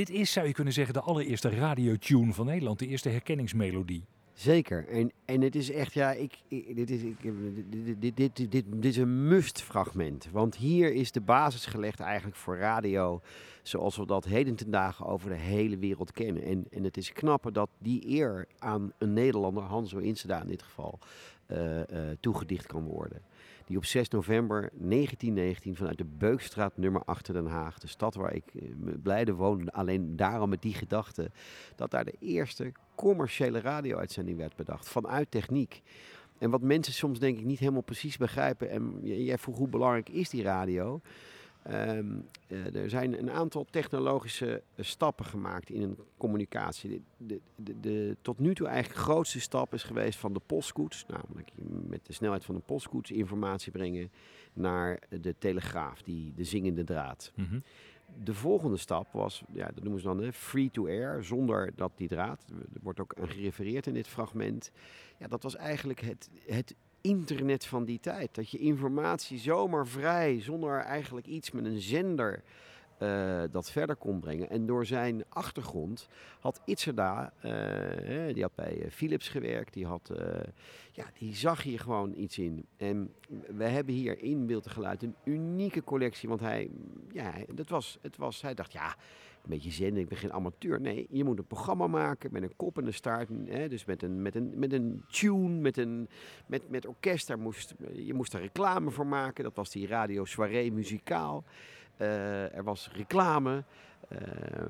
Dit 0.00 0.10
is, 0.10 0.32
zou 0.32 0.46
je 0.46 0.52
kunnen 0.52 0.72
zeggen, 0.72 0.94
de 0.94 1.00
allereerste 1.00 1.48
radiotune 1.48 2.32
van 2.32 2.46
Nederland. 2.46 2.78
De 2.78 2.86
eerste 2.86 3.08
herkenningsmelodie. 3.08 4.04
Zeker. 4.32 4.88
En, 4.88 5.12
en 5.24 5.40
het 5.40 5.54
is 5.54 5.70
echt, 5.70 5.92
ja, 5.92 6.12
ik, 6.12 6.38
dit, 6.48 6.90
is, 6.90 7.02
ik, 7.02 7.16
dit, 8.00 8.16
dit, 8.16 8.36
dit, 8.36 8.50
dit, 8.50 8.84
is 8.84 8.96
een 8.96 9.28
must-fragment. 9.28 10.28
Want 10.32 10.56
hier 10.56 10.92
is 10.92 11.12
de 11.12 11.20
basis 11.20 11.66
gelegd 11.66 12.00
eigenlijk 12.00 12.36
voor 12.36 12.56
radio 12.56 13.20
zoals 13.62 13.96
we 13.96 14.06
dat 14.06 14.24
heden 14.24 14.56
ten 14.56 14.70
dagen 14.70 15.06
over 15.06 15.28
de 15.28 15.36
hele 15.36 15.78
wereld 15.78 16.12
kennen. 16.12 16.42
En, 16.42 16.66
en 16.70 16.84
het 16.84 16.96
is 16.96 17.12
knapper 17.12 17.52
dat 17.52 17.70
die 17.78 18.08
eer 18.08 18.46
aan 18.58 18.92
een 18.98 19.12
Nederlander, 19.12 19.62
Hanzo 19.62 19.98
Inseda 19.98 20.40
in 20.42 20.48
dit 20.48 20.62
geval, 20.62 20.98
eh, 21.46 21.80
eh, 21.80 22.16
toegedicht 22.20 22.66
kan 22.66 22.84
worden. 22.84 23.22
Die 23.70 23.78
op 23.78 23.84
6 23.84 24.08
november 24.08 24.60
1919 24.60 25.76
vanuit 25.76 25.98
de 25.98 26.04
Beukstraat 26.04 26.76
nummer 26.76 27.02
8 27.04 27.32
Den 27.32 27.46
Haag, 27.46 27.78
de 27.78 27.86
stad 27.86 28.14
waar 28.14 28.34
ik 28.34 28.44
eh, 28.54 28.62
blijde 29.02 29.34
woonde, 29.34 29.72
alleen 29.72 30.16
daarom 30.16 30.48
met 30.48 30.62
die 30.62 30.74
gedachte, 30.74 31.30
dat 31.76 31.90
daar 31.90 32.04
de 32.04 32.16
eerste 32.18 32.72
commerciële 32.94 33.60
radio-uitzending 33.60 34.36
werd 34.36 34.56
bedacht 34.56 34.88
vanuit 34.88 35.30
techniek. 35.30 35.82
En 36.38 36.50
wat 36.50 36.62
mensen 36.62 36.92
soms 36.92 37.18
denk 37.18 37.38
ik 37.38 37.44
niet 37.44 37.58
helemaal 37.58 37.82
precies 37.82 38.16
begrijpen, 38.16 38.70
en 38.70 38.98
jij 39.02 39.38
vroeg 39.38 39.56
hoe 39.56 39.68
belangrijk 39.68 40.08
is 40.08 40.30
die 40.30 40.42
radio? 40.42 41.00
Ehm, 41.62 42.06
eh, 42.46 42.74
er 42.74 42.90
zijn 42.90 43.18
een 43.18 43.30
aantal 43.30 43.66
technologische 43.70 44.62
eh, 44.74 44.84
stappen 44.84 45.24
gemaakt 45.24 45.70
in 45.70 45.82
een 45.82 45.98
communicatie. 46.16 47.02
De, 47.16 47.40
de, 47.56 47.80
de, 47.80 48.16
tot 48.22 48.38
nu 48.38 48.54
toe 48.54 48.66
eigenlijk 48.66 49.00
grootste 49.00 49.40
stap 49.40 49.74
is 49.74 49.82
geweest 49.82 50.18
van 50.18 50.32
de 50.32 50.40
postkoets, 50.46 51.04
namelijk 51.06 51.50
met 51.86 52.06
de 52.06 52.12
snelheid 52.12 52.44
van 52.44 52.54
de 52.54 52.60
postkoets 52.60 53.10
informatie 53.10 53.72
brengen 53.72 54.10
naar 54.52 54.98
de 55.20 55.34
telegraaf, 55.38 56.02
die, 56.02 56.32
de 56.36 56.44
zingende 56.44 56.84
draad. 56.84 57.32
Mhm. 57.34 57.58
De 58.24 58.34
volgende 58.34 58.76
stap 58.76 59.12
was, 59.12 59.42
ja, 59.52 59.66
dat 59.66 59.82
noemen 59.82 60.00
ze 60.00 60.06
dan 60.06 60.22
hè, 60.22 60.32
free 60.32 60.70
to 60.70 60.86
air, 60.86 61.24
zonder 61.24 61.72
dat 61.76 61.92
die 61.94 62.08
draad, 62.08 62.44
er 62.74 62.80
wordt 62.82 63.00
ook 63.00 63.14
aan 63.20 63.28
gerefereerd 63.28 63.86
in 63.86 63.94
dit 63.94 64.08
fragment. 64.08 64.70
Ja, 65.18 65.26
dat 65.26 65.42
was 65.42 65.56
eigenlijk 65.56 66.00
het, 66.00 66.30
het 66.46 66.74
internet 67.00 67.66
van 67.66 67.84
die 67.84 68.00
tijd. 68.00 68.34
Dat 68.34 68.50
je 68.50 68.58
informatie 68.58 69.38
zomaar 69.38 69.86
vrij, 69.86 70.40
zonder 70.40 70.78
eigenlijk 70.78 71.26
iets 71.26 71.50
met 71.50 71.64
een 71.64 71.80
zender 71.80 72.42
eh, 73.00 73.42
dat 73.50 73.70
verder 73.70 73.96
kon 73.96 74.20
brengen. 74.20 74.50
En 74.50 74.66
door 74.66 74.86
zijn 74.86 75.24
achtergrond 75.28 76.08
had 76.40 76.60
Itzerda, 76.64 77.32
eh, 77.40 78.34
die 78.34 78.42
had 78.42 78.54
bij 78.54 78.82
eh, 78.82 78.90
Philips 78.90 79.28
gewerkt, 79.28 79.74
die, 79.74 79.86
had, 79.86 80.12
ja, 80.92 81.04
die 81.18 81.34
zag 81.34 81.62
hier 81.62 81.80
gewoon 81.80 82.12
iets 82.16 82.38
in. 82.38 82.66
En 82.76 83.14
we 83.56 83.64
hebben 83.64 83.94
hier 83.94 84.22
in 84.22 84.46
Beeld 84.46 84.64
en 84.64 84.70
Geluid 84.70 85.02
een 85.02 85.14
unieke 85.24 85.84
collectie, 85.84 86.28
want 86.28 86.40
hij, 86.40 86.70
ja, 87.12 87.32
dat 87.54 87.68
was, 87.68 87.98
het 88.00 88.16
was, 88.16 88.42
hij 88.42 88.54
dacht, 88.54 88.72
ja, 88.72 88.96
een 89.42 89.50
beetje 89.50 89.70
zenden, 89.70 90.02
ik 90.02 90.08
ben 90.08 90.18
geen 90.18 90.32
amateur. 90.32 90.80
Nee, 90.80 91.06
je 91.10 91.24
moet 91.24 91.38
een 91.38 91.46
programma 91.46 91.86
maken 91.86 92.32
met 92.32 92.42
een 92.42 92.56
kop 92.56 92.78
en 92.78 92.86
een 92.86 92.94
staart. 92.94 93.28
Hè, 93.44 93.68
dus 93.68 93.84
met 93.84 94.02
een, 94.02 94.22
met, 94.22 94.34
een, 94.34 94.52
met 94.54 94.72
een 94.72 95.04
tune, 95.10 95.60
met, 95.60 95.76
een, 95.76 96.08
met, 96.46 96.70
met 96.70 96.86
orkest. 96.86 97.36
Moest, 97.36 97.74
je 97.92 98.14
moest 98.14 98.32
daar 98.32 98.40
reclame 98.40 98.90
voor 98.90 99.06
maken. 99.06 99.44
Dat 99.44 99.56
was 99.56 99.70
die 99.70 99.86
radio 99.86 100.24
soirée 100.24 100.72
muzikaal. 100.72 101.44
Eh, 101.96 102.56
er 102.56 102.64
was 102.64 102.90
reclame. 102.92 103.64
Eh, 104.10 104.18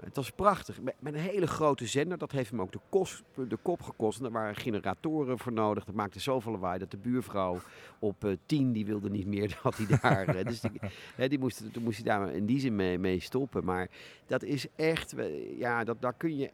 het 0.05 0.16
was 0.16 0.30
prachtig. 0.30 0.80
Met, 0.80 0.95
met 0.99 1.14
een 1.14 1.20
hele 1.20 1.47
grote 1.47 1.86
zender. 1.86 2.18
Dat 2.18 2.32
heeft 2.32 2.51
hem 2.51 2.61
ook 2.61 2.72
de, 2.72 2.78
kost, 2.88 3.22
de 3.49 3.59
kop 3.62 3.82
gekost. 3.82 4.20
Er 4.20 4.30
waren 4.30 4.55
generatoren 4.55 5.38
voor 5.38 5.53
nodig. 5.53 5.84
Dat 5.84 5.95
maakte 5.95 6.20
zoveel 6.20 6.53
lawaai 6.53 6.78
dat 6.78 6.91
de 6.91 6.97
buurvrouw 6.97 7.61
op 7.99 8.24
eh, 8.24 8.32
tien, 8.47 8.72
die 8.72 8.86
wilde 8.86 9.11
niet 9.11 9.26
meer 9.26 9.59
dat 9.62 9.76
hij 9.76 9.99
daar... 10.01 10.28
eh, 10.36 10.45
dus 10.45 10.61
die, 10.61 10.80
hè, 11.16 11.28
die 11.28 11.38
moest, 11.38 11.72
toen 11.72 11.82
moest 11.82 11.97
hij 11.97 12.16
daar 12.16 12.34
in 12.34 12.47
die 12.47 12.61
zin 12.61 12.76
mee, 12.76 12.99
mee 12.99 13.20
stoppen. 13.20 13.64
Maar 13.64 13.88
dat 14.26 14.43
is 14.43 14.66
echt... 14.76 15.14
Ja, 15.59 15.84
dat, 15.84 16.01
daar 16.01 16.14
kun 16.14 16.36
je... 16.36 16.51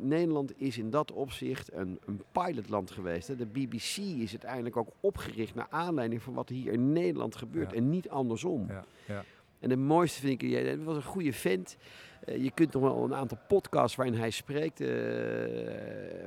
Nederland 0.00 0.60
is 0.60 0.78
in 0.78 0.90
dat 0.90 1.12
opzicht 1.12 1.72
een, 1.72 1.98
een 2.06 2.22
pilotland 2.32 2.90
geweest. 2.90 3.28
Hè. 3.28 3.36
De 3.36 3.46
BBC 3.46 3.96
is 3.96 4.30
uiteindelijk 4.30 4.76
ook 4.76 4.88
opgericht 5.00 5.54
naar 5.54 5.66
aanleiding 5.70 6.22
van 6.22 6.34
wat 6.34 6.48
hier 6.48 6.72
in 6.72 6.92
Nederland 6.92 7.36
gebeurt. 7.36 7.70
Ja. 7.70 7.76
En 7.76 7.90
niet 7.90 8.08
andersom. 8.08 8.66
Ja, 8.68 8.84
ja. 9.06 9.24
En 9.58 9.68
de 9.68 9.76
mooiste 9.76 10.20
vind 10.20 10.42
ik, 10.42 10.48
jij 10.48 10.78
was 10.78 10.96
een 10.96 11.02
goede 11.02 11.32
vent. 11.32 11.76
Eh, 12.26 12.42
je 12.42 12.50
kunt 12.50 12.72
nog 12.72 12.82
wel 12.82 13.04
een 13.04 13.14
aantal 13.14 13.38
podcasts 13.48 13.96
waarin 13.96 14.14
hij 14.14 14.30
spreekt. 14.30 14.80
eh, 14.80 14.88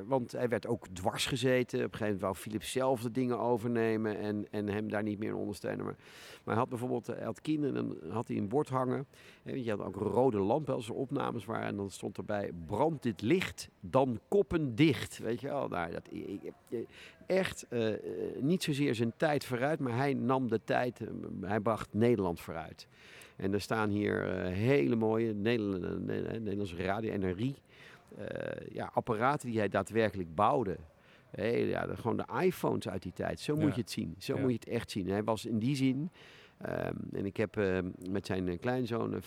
want 0.05 0.31
hij 0.31 0.47
werd 0.49 0.67
ook 0.67 0.87
dwars 0.87 1.25
gezeten. 1.25 1.79
Op 1.79 1.83
een 1.83 1.89
gegeven 1.91 2.05
moment 2.05 2.21
wou 2.21 2.35
Philips 2.35 2.71
zelf 2.71 3.01
de 3.01 3.11
dingen 3.11 3.39
overnemen 3.39 4.19
en, 4.19 4.47
en 4.51 4.69
hem 4.69 4.89
daar 4.89 5.03
niet 5.03 5.19
meer 5.19 5.35
ondersteunen. 5.35 5.85
Maar, 5.85 5.95
maar 6.43 6.53
hij 6.53 6.55
had 6.55 6.69
bijvoorbeeld, 6.69 7.09
eh, 7.09 7.25
had 7.25 7.41
kinderen 7.41 7.75
en 7.75 7.87
dan 7.87 8.11
had 8.11 8.27
hij 8.27 8.37
een 8.37 8.47
bord 8.47 8.69
hangen. 8.69 9.05
Eh, 9.43 9.65
je 9.65 9.69
had 9.69 9.81
ook 9.81 9.95
rode 9.95 10.39
lamp 10.39 10.69
als 10.69 10.87
er 10.87 10.95
opnames 10.95 11.45
waren. 11.45 11.67
En 11.67 11.75
dan 11.75 11.89
stond 11.89 12.17
erbij, 12.17 12.51
brand 12.65 13.03
dit 13.03 13.21
licht, 13.21 13.69
dan 13.79 14.19
koppen 14.27 14.75
dicht. 14.75 15.17
Weet 15.17 15.41
je 15.41 15.47
wel, 15.47 15.67
nou, 15.67 15.91
dat, 15.91 16.09
echt 17.29 17.65
eh, 17.69 17.93
eh, 17.93 17.99
niet 18.39 18.63
zozeer 18.63 18.95
zijn 18.95 19.13
tijd 19.17 19.45
vooruit, 19.45 19.79
maar 19.79 19.95
hij 19.95 20.13
nam 20.13 20.47
de 20.47 20.61
tijd, 20.63 21.01
eh, 21.01 21.07
hij 21.41 21.59
bracht 21.59 21.93
Nederland 21.93 22.39
vooruit. 22.39 22.87
En 23.39 23.53
er 23.53 23.61
staan 23.61 23.89
hier 23.89 24.27
eh, 24.29 24.51
hele 24.53 24.95
mooie 24.95 25.33
Nederland, 25.33 26.05
Nederlandse 26.05 26.75
radio, 26.75 27.17
NRI, 27.17 27.55
eh, 28.17 28.25
ja, 28.73 28.89
apparaten 28.93 29.49
die 29.49 29.57
hij 29.57 29.69
daadwerkelijk 29.69 30.35
bouwde. 30.35 30.77
Hey, 31.29 31.65
ja, 31.67 31.87
gewoon 31.95 32.17
de 32.17 32.25
iPhones 32.41 32.89
uit 32.89 33.03
die 33.03 33.13
tijd. 33.13 33.39
Zo 33.39 33.55
moet 33.55 33.75
je 33.75 33.81
het 33.81 33.91
zien. 33.91 34.15
Zo 34.17 34.35
Ja. 34.35 34.41
moet 34.41 34.49
je 34.51 34.55
het 34.59 34.67
echt 34.67 34.91
zien. 34.91 35.09
Hij 35.09 35.23
was 35.23 35.45
in 35.45 35.59
die 35.59 35.75
zin, 35.75 36.09
ehm, 36.61 36.93
en 37.13 37.25
ik 37.25 37.37
heb 37.37 37.57
eh, 37.57 37.77
met 38.09 38.25
zijn 38.25 38.47
eh, 38.47 38.59
kleinzoon, 38.59 39.13
eh, 39.13 39.21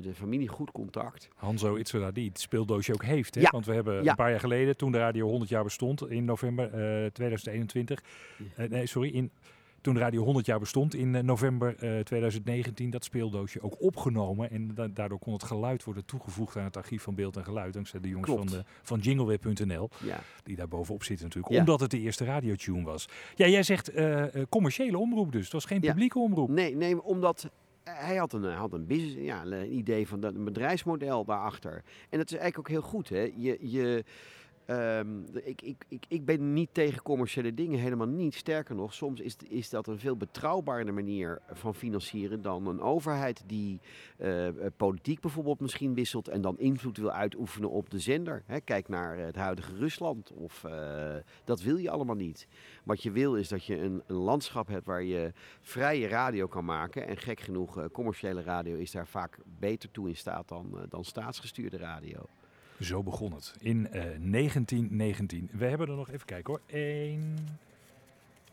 de 0.00 0.14
familie, 0.14 0.48
goed 0.48 0.70
contact. 0.70 1.28
Hanzo 1.34 1.76
Itzela, 1.76 2.10
die 2.10 2.28
het 2.28 2.40
speeldoosje 2.40 2.92
ook 2.92 3.04
heeft. 3.04 3.34
Hè? 3.34 3.40
Ja. 3.40 3.48
Want 3.50 3.66
we 3.66 3.74
hebben 3.74 4.08
een 4.08 4.14
paar 4.14 4.30
jaar 4.30 4.40
geleden, 4.40 4.76
toen 4.76 4.92
de 4.92 4.98
radio 4.98 5.28
100 5.28 5.50
jaar 5.50 5.64
bestond, 5.64 6.10
in 6.10 6.24
november 6.24 6.64
eh, 7.04 7.06
2021. 7.10 8.02
eh, 8.56 8.68
nee, 8.68 8.86
sorry, 8.86 9.08
in, 9.10 9.30
toen 9.88 9.98
radio 9.98 10.22
100 10.24 10.46
jaar 10.46 10.58
bestond, 10.58 10.94
in 10.94 11.14
eh, 11.14 11.22
november 11.22 11.68
eh, 11.78 12.00
2019, 12.00 12.90
dat 12.90 13.04
speeldoosje 13.04 13.60
ook 13.62 13.82
opgenomen. 13.82 14.50
En 14.50 14.74
da- 14.74 14.88
daardoor 14.88 15.18
kon 15.18 15.32
het 15.32 15.42
geluid 15.42 15.84
worden 15.84 16.04
toegevoegd 16.04 16.56
aan 16.56 16.64
het 16.64 16.76
archief 16.76 17.02
van 17.02 17.14
beeld 17.14 17.36
en 17.36 17.44
geluid. 17.44 17.72
Dankzij 17.72 18.00
de 18.00 18.08
jongens 18.08 18.30
van, 18.30 18.46
de, 18.46 18.64
van 18.82 18.98
jingleweb.nl, 18.98 19.88
Ja. 20.04 20.20
die 20.42 20.56
daar 20.56 20.68
bovenop 20.68 21.02
zitten 21.04 21.26
natuurlijk. 21.26 21.54
Ja. 21.54 21.60
Omdat 21.60 21.80
het 21.80 21.90
de 21.90 21.98
eerste 22.00 22.24
radiotune 22.24 22.82
was. 22.82 23.08
Ja, 23.34 23.46
jij 23.46 23.62
zegt 23.62 23.88
eh, 23.88 24.34
eh, 24.34 24.42
commerciële 24.48 24.98
omroep 24.98 25.32
dus. 25.32 25.42
Het 25.44 25.52
was 25.52 25.64
geen 25.64 25.80
Ja. 25.82 25.88
publieke 25.90 26.18
omroep. 26.18 26.48
Nee, 26.48 26.76
nee 26.76 27.02
omdat 27.02 27.50
hij 27.84 28.16
had 28.16 28.32
een, 28.32 28.44
had 28.44 28.72
een 28.72 28.86
business, 28.86 29.14
ja, 29.16 29.44
een 29.44 29.76
idee 29.76 30.08
van 30.08 30.20
dat, 30.20 30.34
een 30.34 30.44
bedrijfsmodel 30.44 31.24
daarachter. 31.24 31.82
En 32.10 32.18
dat 32.18 32.30
is 32.30 32.36
eigenlijk 32.38 32.58
ook 32.58 32.68
heel 32.68 32.90
goed. 32.90 33.08
Hè? 33.08 33.32
Je, 33.36 33.58
je, 33.60 34.04
Ehm, 34.68 35.22
ik, 35.44 35.62
ik, 35.62 35.84
ik, 35.88 36.04
ik 36.08 36.24
ben 36.24 36.52
niet 36.52 36.68
tegen 36.72 37.02
commerciële 37.02 37.54
dingen, 37.54 37.78
helemaal 37.78 38.06
niet. 38.06 38.34
Sterker 38.34 38.74
nog, 38.74 38.94
soms 38.94 39.20
is, 39.20 39.36
is 39.48 39.70
dat 39.70 39.86
een 39.86 39.98
veel 39.98 40.16
betrouwbaarder 40.16 40.94
manier 40.94 41.40
van 41.52 41.74
financieren 41.74 42.42
dan 42.42 42.66
een 42.66 42.80
overheid 42.80 43.42
die 43.46 43.80
eh, 44.16 44.48
eh, 44.48 44.54
politiek 44.76 45.20
bijvoorbeeld 45.20 45.60
misschien 45.60 45.94
wisselt 45.94 46.28
en 46.28 46.40
dan 46.40 46.58
invloed 46.58 46.96
wil 46.96 47.10
uitoefenen 47.10 47.70
op 47.70 47.90
de 47.90 47.98
zender. 47.98 48.42
Kijk 48.64 48.88
naar 48.88 49.18
het 49.18 49.36
huidige 49.36 49.74
Rusland. 49.74 50.32
Of, 50.32 50.64
eh, 50.64 51.16
dat 51.44 51.60
wil 51.60 51.76
je 51.76 51.90
allemaal 51.90 52.16
niet. 52.16 52.48
Wat 52.84 53.02
je 53.02 53.10
wil 53.10 53.36
is 53.36 53.48
dat 53.48 53.64
je 53.64 53.80
een, 53.80 54.02
een 54.06 54.16
landschap 54.16 54.68
hebt 54.68 54.86
waar 54.86 55.02
je 55.02 55.32
vrije 55.60 56.08
radio 56.08 56.46
kan 56.46 56.64
maken. 56.64 57.06
En 57.06 57.16
gek 57.16 57.40
genoeg, 57.40 57.90
commerciële 57.92 58.42
radio 58.42 58.76
is 58.76 58.90
daar 58.90 59.08
vaak 59.08 59.38
beter 59.58 59.90
toe 59.90 60.08
in 60.08 60.16
staat 60.16 60.48
dan, 60.48 60.86
dan 60.88 61.04
staatsgestuurde 61.04 61.76
radio. 61.76 62.26
Zo 62.80 63.02
begon 63.02 63.32
het 63.32 63.54
in 63.58 63.86
eh, 63.86 63.92
1919. 64.02 65.48
We 65.52 65.66
hebben 65.66 65.88
er 65.88 65.96
nog 65.96 66.10
even 66.10 66.26
kijken 66.26 66.52
hoor. 66.52 66.62
1, 66.66 67.36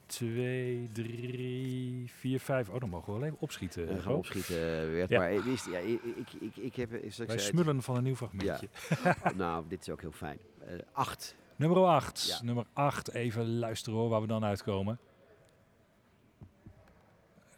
2, 0.06 0.90
3, 0.92 2.12
4, 2.12 2.40
5. 2.40 2.70
Oh, 2.70 2.80
dan 2.80 2.90
mogen 2.90 3.14
we 3.14 3.20
wel 3.20 3.28
even 3.28 3.40
opschieten. 3.40 3.90
En 3.90 4.02
gaan 4.02 4.14
opschieten 4.14 4.56
eh, 4.56 4.92
werd. 4.92 5.10
Ja. 5.10 5.20
Maar 5.20 5.32
ik, 5.32 5.42
wist, 5.42 5.66
ja, 5.66 5.78
ik, 5.78 6.02
ik, 6.04 6.34
ik, 6.40 6.56
ik 6.56 6.76
heb... 6.76 6.90
Wij 6.90 7.10
zei, 7.10 7.40
smullen 7.40 7.82
van 7.82 7.96
een 7.96 8.04
nieuw 8.04 8.16
fragmentje. 8.16 8.70
Ja. 9.04 9.32
nou, 9.36 9.66
dit 9.68 9.82
is 9.82 9.90
ook 9.90 10.02
heel 10.02 10.12
fijn. 10.12 10.38
Eh, 10.68 10.74
acht. 10.92 11.36
Nummer 11.56 11.86
8. 11.86 12.28
Ja. 12.28 12.44
Nummer 12.44 12.66
8. 12.74 13.14
Even 13.14 13.58
luisteren 13.60 14.00
hoor, 14.00 14.10
waar 14.10 14.22
we 14.22 14.28
dan 14.28 14.44
uitkomen. 14.44 15.00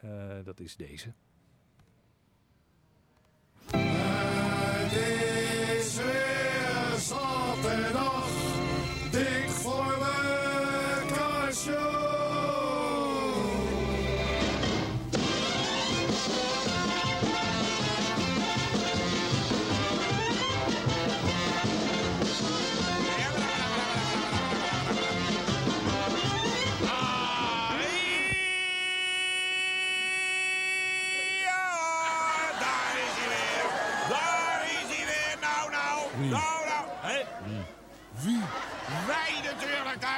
Eh, 0.02 0.44
dat 0.44 0.60
is 0.60 0.76
deze. 0.76 1.14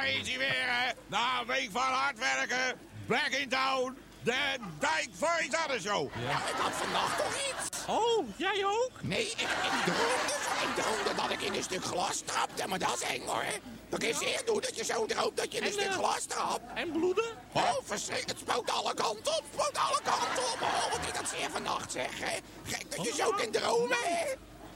Daar 0.00 0.08
is 0.08 0.28
hij 0.28 0.38
weer, 0.38 0.66
hè. 0.66 0.92
Na 1.06 1.40
een 1.40 1.46
week 1.46 1.68
van 1.72 1.82
hard 1.82 2.18
werken. 2.18 2.78
Back 3.06 3.28
in 3.28 3.48
town. 3.48 3.96
De 4.22 4.56
Dijk 4.78 5.08
Voice 5.12 5.56
Other 5.64 5.80
Show. 5.80 6.10
Ja, 6.28 6.30
ik 6.30 6.54
had 6.56 6.72
vannacht 6.72 7.16
toch 7.16 7.34
iets. 7.48 7.86
Oh, 7.86 8.28
jij 8.36 8.64
ook? 8.64 8.90
Nee, 9.02 9.22
ik, 9.24 9.40
ik 9.40 9.82
droomde, 9.84 10.34
ik 10.62 10.82
droomde 10.82 11.22
dat 11.22 11.30
ik 11.30 11.40
in 11.42 11.54
een 11.54 11.62
stuk 11.62 11.84
glas 11.84 12.20
trapte, 12.24 12.68
maar 12.68 12.78
dat 12.78 12.94
is 12.94 13.08
eng 13.08 13.26
hoor. 13.26 13.44
Dat 13.88 14.02
je 14.02 14.14
zeer 14.14 14.42
doen 14.46 14.60
dat 14.60 14.76
je 14.76 14.84
zo 14.84 15.06
droomt 15.06 15.36
dat 15.36 15.52
je 15.52 15.58
in 15.58 15.66
een 15.66 15.72
stuk 15.72 15.92
glas 15.92 16.24
trapt. 16.24 16.60
En 16.74 16.90
bloeden? 16.90 17.30
Oh, 17.52 17.74
verschrikkelijk. 17.84 18.38
Het 18.38 18.48
spoot 18.48 18.70
alle 18.70 18.94
kanten 18.94 19.32
op, 19.36 19.44
spoot 19.52 19.76
alle 19.76 20.00
kanten 20.02 20.42
op. 20.52 20.58
Oh, 20.60 20.92
wat 20.92 21.00
is 21.06 21.18
dat 21.18 21.28
zeer 21.28 21.50
vannacht 21.50 21.92
zeg, 21.92 22.18
hè. 22.18 22.38
Gek 22.62 22.96
dat 22.96 23.04
je 23.04 23.14
zo 23.14 23.30
kunt 23.30 23.52
dromen, 23.52 23.96
hè. 24.02 24.34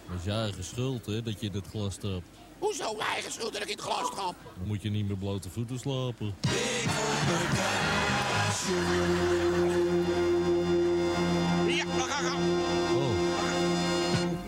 Dat 0.08 0.18
is 0.18 0.24
je 0.24 0.30
eigen 0.30 0.64
schuld, 0.64 1.06
hè, 1.06 1.22
dat 1.22 1.40
je 1.40 1.46
in 1.46 1.54
het 1.54 1.66
glas 1.66 1.96
trapt. 1.96 2.26
Hoezo 2.64 2.96
eigen 2.98 3.32
schuld 3.32 3.52
dat 3.52 3.62
ik 3.62 3.68
in 3.68 3.76
het 3.76 3.84
glas 3.84 4.10
trap? 4.10 4.34
Dan 4.58 4.66
moet 4.66 4.82
je 4.82 4.90
niet 4.90 5.08
met 5.08 5.18
blote 5.18 5.50
voeten 5.50 5.78
slapen. 5.78 6.34
Ja, 11.66 11.84
we 11.86 12.04
gaan 12.08 12.24
gaan. 12.24 12.42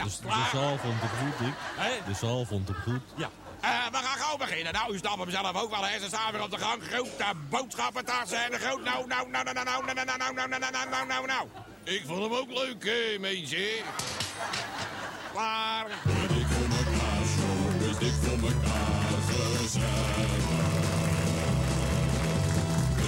Dus 0.05 0.19
de 0.19 0.49
zaal 0.53 0.79
vond 0.79 1.01
het 1.01 1.11
goed. 1.11 1.49
Hè? 1.77 2.13
De 2.13 2.15
zaal 2.15 2.45
vond 2.45 2.69
het 2.69 2.77
goed. 2.77 3.01
Ja. 3.17 3.31
Eh, 3.61 3.71
we 3.91 3.97
gaan 3.97 4.19
gauw 4.19 4.37
beginnen. 4.37 4.73
Nou, 4.73 4.95
u 4.95 4.99
snapt 4.99 5.19
hem 5.19 5.31
zelf 5.31 5.63
ook 5.63 5.71
wel, 5.71 5.85
hè. 5.85 5.99
Ze 5.99 6.07
staan 6.07 6.33
weer 6.33 6.43
op 6.43 6.51
de 6.51 6.59
gang. 6.59 6.83
Grote 6.83 7.33
boodschappentassen 7.51 8.45
en 8.45 8.51
de 8.51 8.59
groot... 8.59 8.85
Nou, 8.85 9.07
nou, 9.07 9.31
nou, 9.31 9.45
nou, 9.45 9.55
nou, 9.55 9.85
nou, 9.85 9.95
nou, 9.95 10.07
nou, 10.07 10.19
nou, 10.19 10.49
nou, 10.49 10.49
nou, 10.49 10.73
nou, 10.73 10.89
nou, 10.89 11.07
nou, 11.07 11.27
nou. 11.27 11.49
Ik 11.85 12.03
vond 12.07 12.23
hem 12.23 12.33
ook 12.33 12.51
leuk, 12.51 12.85
hè, 12.85 13.19
mensen. 13.19 13.85
Klaar. 15.33 15.87
Is 18.01 18.05
dik 18.05 18.13
voor 18.23 18.49
elkaar 18.49 19.11
gezellig. 19.27 19.85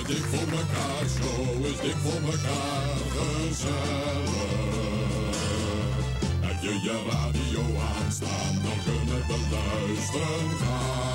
Dik 0.07 0.25
voor 0.25 0.49
elkaar 0.59 1.09
show 1.09 1.67
is 1.67 1.81
dik 1.81 1.97
voor 1.97 2.21
elkaar 2.33 2.97
gezellig. 3.17 4.31
Heb 6.41 6.63
je 6.63 6.81
je 6.83 7.05
radio 7.11 7.63
aanstaan, 7.97 8.63
dan 8.63 8.79
kunnen 8.85 9.27
we 9.27 9.39
luisteren 9.51 10.51
gaan. 10.59 11.09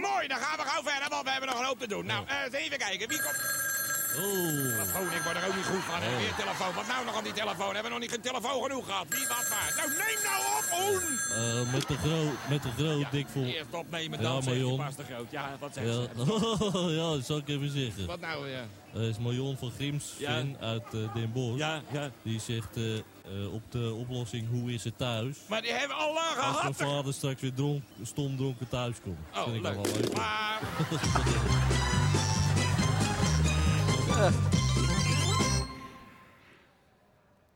Mooi, 0.00 0.28
dan 0.28 0.38
gaan 0.38 0.56
we 0.56 0.62
gauw 0.62 0.82
verder, 0.82 1.08
want 1.08 1.24
we 1.24 1.30
hebben 1.30 1.48
nog 1.48 1.58
een 1.58 1.64
hoop 1.64 1.78
te 1.78 1.86
doen. 1.86 2.06
Nou, 2.06 2.26
eh, 2.26 2.36
eens 2.44 2.54
even 2.54 2.78
kijken. 2.78 3.08
Wie 3.08 3.22
komt... 3.22 3.36
Oh. 4.18 4.22
Telefoon, 4.22 5.12
ik 5.18 5.22
word 5.24 5.36
er 5.36 5.46
ook 5.48 5.56
niet 5.56 5.64
goed 5.64 5.84
van. 5.90 6.00
hè. 6.00 6.16
Weer 6.16 6.34
telefoon. 6.34 6.74
Wat 6.74 6.86
nou 6.86 7.04
nog 7.04 7.16
aan 7.16 7.24
die 7.24 7.32
telefoon? 7.32 7.72
Hebben 7.74 7.82
we 7.92 7.98
nog 7.98 7.98
niet 8.00 8.10
geen 8.10 8.20
telefoon 8.20 8.62
genoeg 8.62 8.84
gehad? 8.86 9.06
Wie, 9.08 9.26
wat, 9.28 9.48
waar? 9.48 9.72
Nou, 9.76 9.88
neem 9.88 10.18
nou 10.28 10.40
op, 10.58 10.66
Oen! 10.82 11.04
Eh, 11.40 11.72
met 11.72 11.88
de 11.88 11.96
groot, 11.96 12.36
met 12.48 12.62
de 12.62 12.70
groot, 12.78 13.10
Dick 13.10 13.26
voor... 13.28 13.42
Eerst 13.44 13.72
opnemen, 13.74 14.18
Ja, 14.20 14.24
dan 14.24 14.42
zeg 14.42 14.52
je 14.54 14.60
Marion. 14.60 14.76
pas 14.78 14.94
te 14.94 15.04
groot. 15.10 15.30
Ja, 15.30 15.56
wat 15.60 15.70
zeg 15.74 15.84
Ja, 15.84 15.92
ze? 15.92 16.92
ja, 17.00 17.10
dat 17.16 17.26
zal 17.26 17.36
ik 17.38 17.48
even 17.48 17.70
zeggen. 17.70 18.06
Wat 18.06 18.20
nou, 18.20 18.48
ja? 18.48 18.62
Dat 18.92 19.02
is 19.02 19.18
Marion 19.18 19.56
van 19.56 19.70
Grims, 19.70 20.12
Ja. 20.18 20.42
uit 20.60 20.84
eh, 20.94 21.14
Den 21.14 21.32
Bosch. 21.32 21.58
Ja, 21.58 21.80
ja. 21.92 22.10
Die 22.22 22.40
zegt 22.40 22.76
eh, 22.76 23.52
op 23.52 23.62
de 23.70 23.92
oplossing 23.94 24.48
hoe 24.50 24.72
is 24.72 24.84
het 24.84 24.98
thuis? 24.98 25.36
Maar 25.48 25.62
die 25.62 25.72
hebben 25.72 25.96
al 25.96 26.14
lang 26.14 26.36
Als 26.36 26.62
mijn 26.62 26.74
gehad. 26.74 26.92
vader 26.92 27.14
straks 27.14 27.40
weer 27.40 27.54
dronk, 27.54 27.82
stom 28.02 28.36
dronken 28.36 28.68
thuis 28.68 28.96
komt. 29.02 29.18
Dat 29.32 29.38
Oh, 29.46 29.52
vind 29.52 29.56
ik 29.56 29.62
leuk. 29.62 29.74
wel 29.86 29.94
leuk. 30.00 30.16
Maar... 30.16 30.60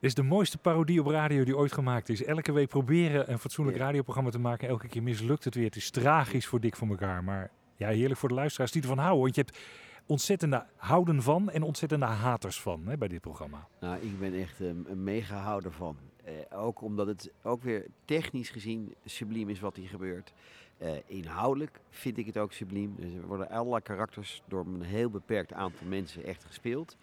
Dit 0.01 0.09
is 0.09 0.15
de 0.15 0.23
mooiste 0.23 0.59
parodie 0.59 1.01
op 1.01 1.07
radio 1.07 1.45
die 1.45 1.57
ooit 1.57 1.73
gemaakt 1.73 2.09
is. 2.09 2.25
Elke 2.25 2.53
week 2.53 2.69
proberen 2.69 3.31
een 3.31 3.39
fatsoenlijk 3.39 3.77
radioprogramma 3.77 4.31
te 4.31 4.39
maken. 4.39 4.69
Elke 4.69 4.89
keer 4.89 5.03
mislukt 5.03 5.45
het 5.45 5.55
weer. 5.55 5.65
Het 5.65 5.77
is 5.77 5.91
tragisch 5.91 6.47
voor 6.47 6.61
Dik 6.61 6.77
voor 6.77 6.89
elkaar. 6.89 7.25
Maar 7.25 7.51
ja, 7.77 7.89
heerlijk 7.89 8.21
voor 8.21 8.29
de 8.29 8.35
luisteraars 8.35 8.73
die 8.73 8.83
ervan 8.83 8.99
houden. 8.99 9.23
Want 9.23 9.35
je 9.35 9.41
hebt 9.41 9.59
ontzettende 10.07 10.67
houden 10.77 11.23
van 11.23 11.51
en 11.51 11.63
ontzettende 11.63 12.07
haters 12.07 12.61
van 12.61 12.87
hè, 12.87 12.97
bij 12.97 13.09
dit 13.09 13.21
programma. 13.21 13.67
Nou, 13.81 14.01
ik 14.01 14.19
ben 14.19 14.35
echt 14.35 14.61
een, 14.61 14.87
een 14.89 15.05
mega 15.05 15.37
houder 15.37 15.73
van. 15.73 15.97
Eh, 16.25 16.63
ook 16.63 16.81
omdat 16.81 17.07
het 17.07 17.31
ook 17.43 17.63
weer 17.63 17.87
technisch 18.05 18.51
gezien 18.51 18.95
subliem 19.05 19.49
is 19.49 19.61
wat 19.61 19.77
hier 19.77 19.89
gebeurt. 19.89 20.33
Eh, 20.81 20.93
inhoudelijk 21.07 21.81
vind 21.91 22.19
ik 22.19 22.27
het 22.27 22.39
ook 22.39 22.53
subliem. 22.53 22.95
Dus 22.97 23.15
er 23.15 23.27
worden 23.27 23.49
allerlei 23.51 23.83
karakters 23.83 24.43
door 24.49 24.67
een 24.67 24.83
heel 24.83 25.11
beperkt 25.11 25.53
aantal 25.53 25.87
mensen 25.87 26.25
echt 26.25 26.45
gespeeld. 26.45 26.97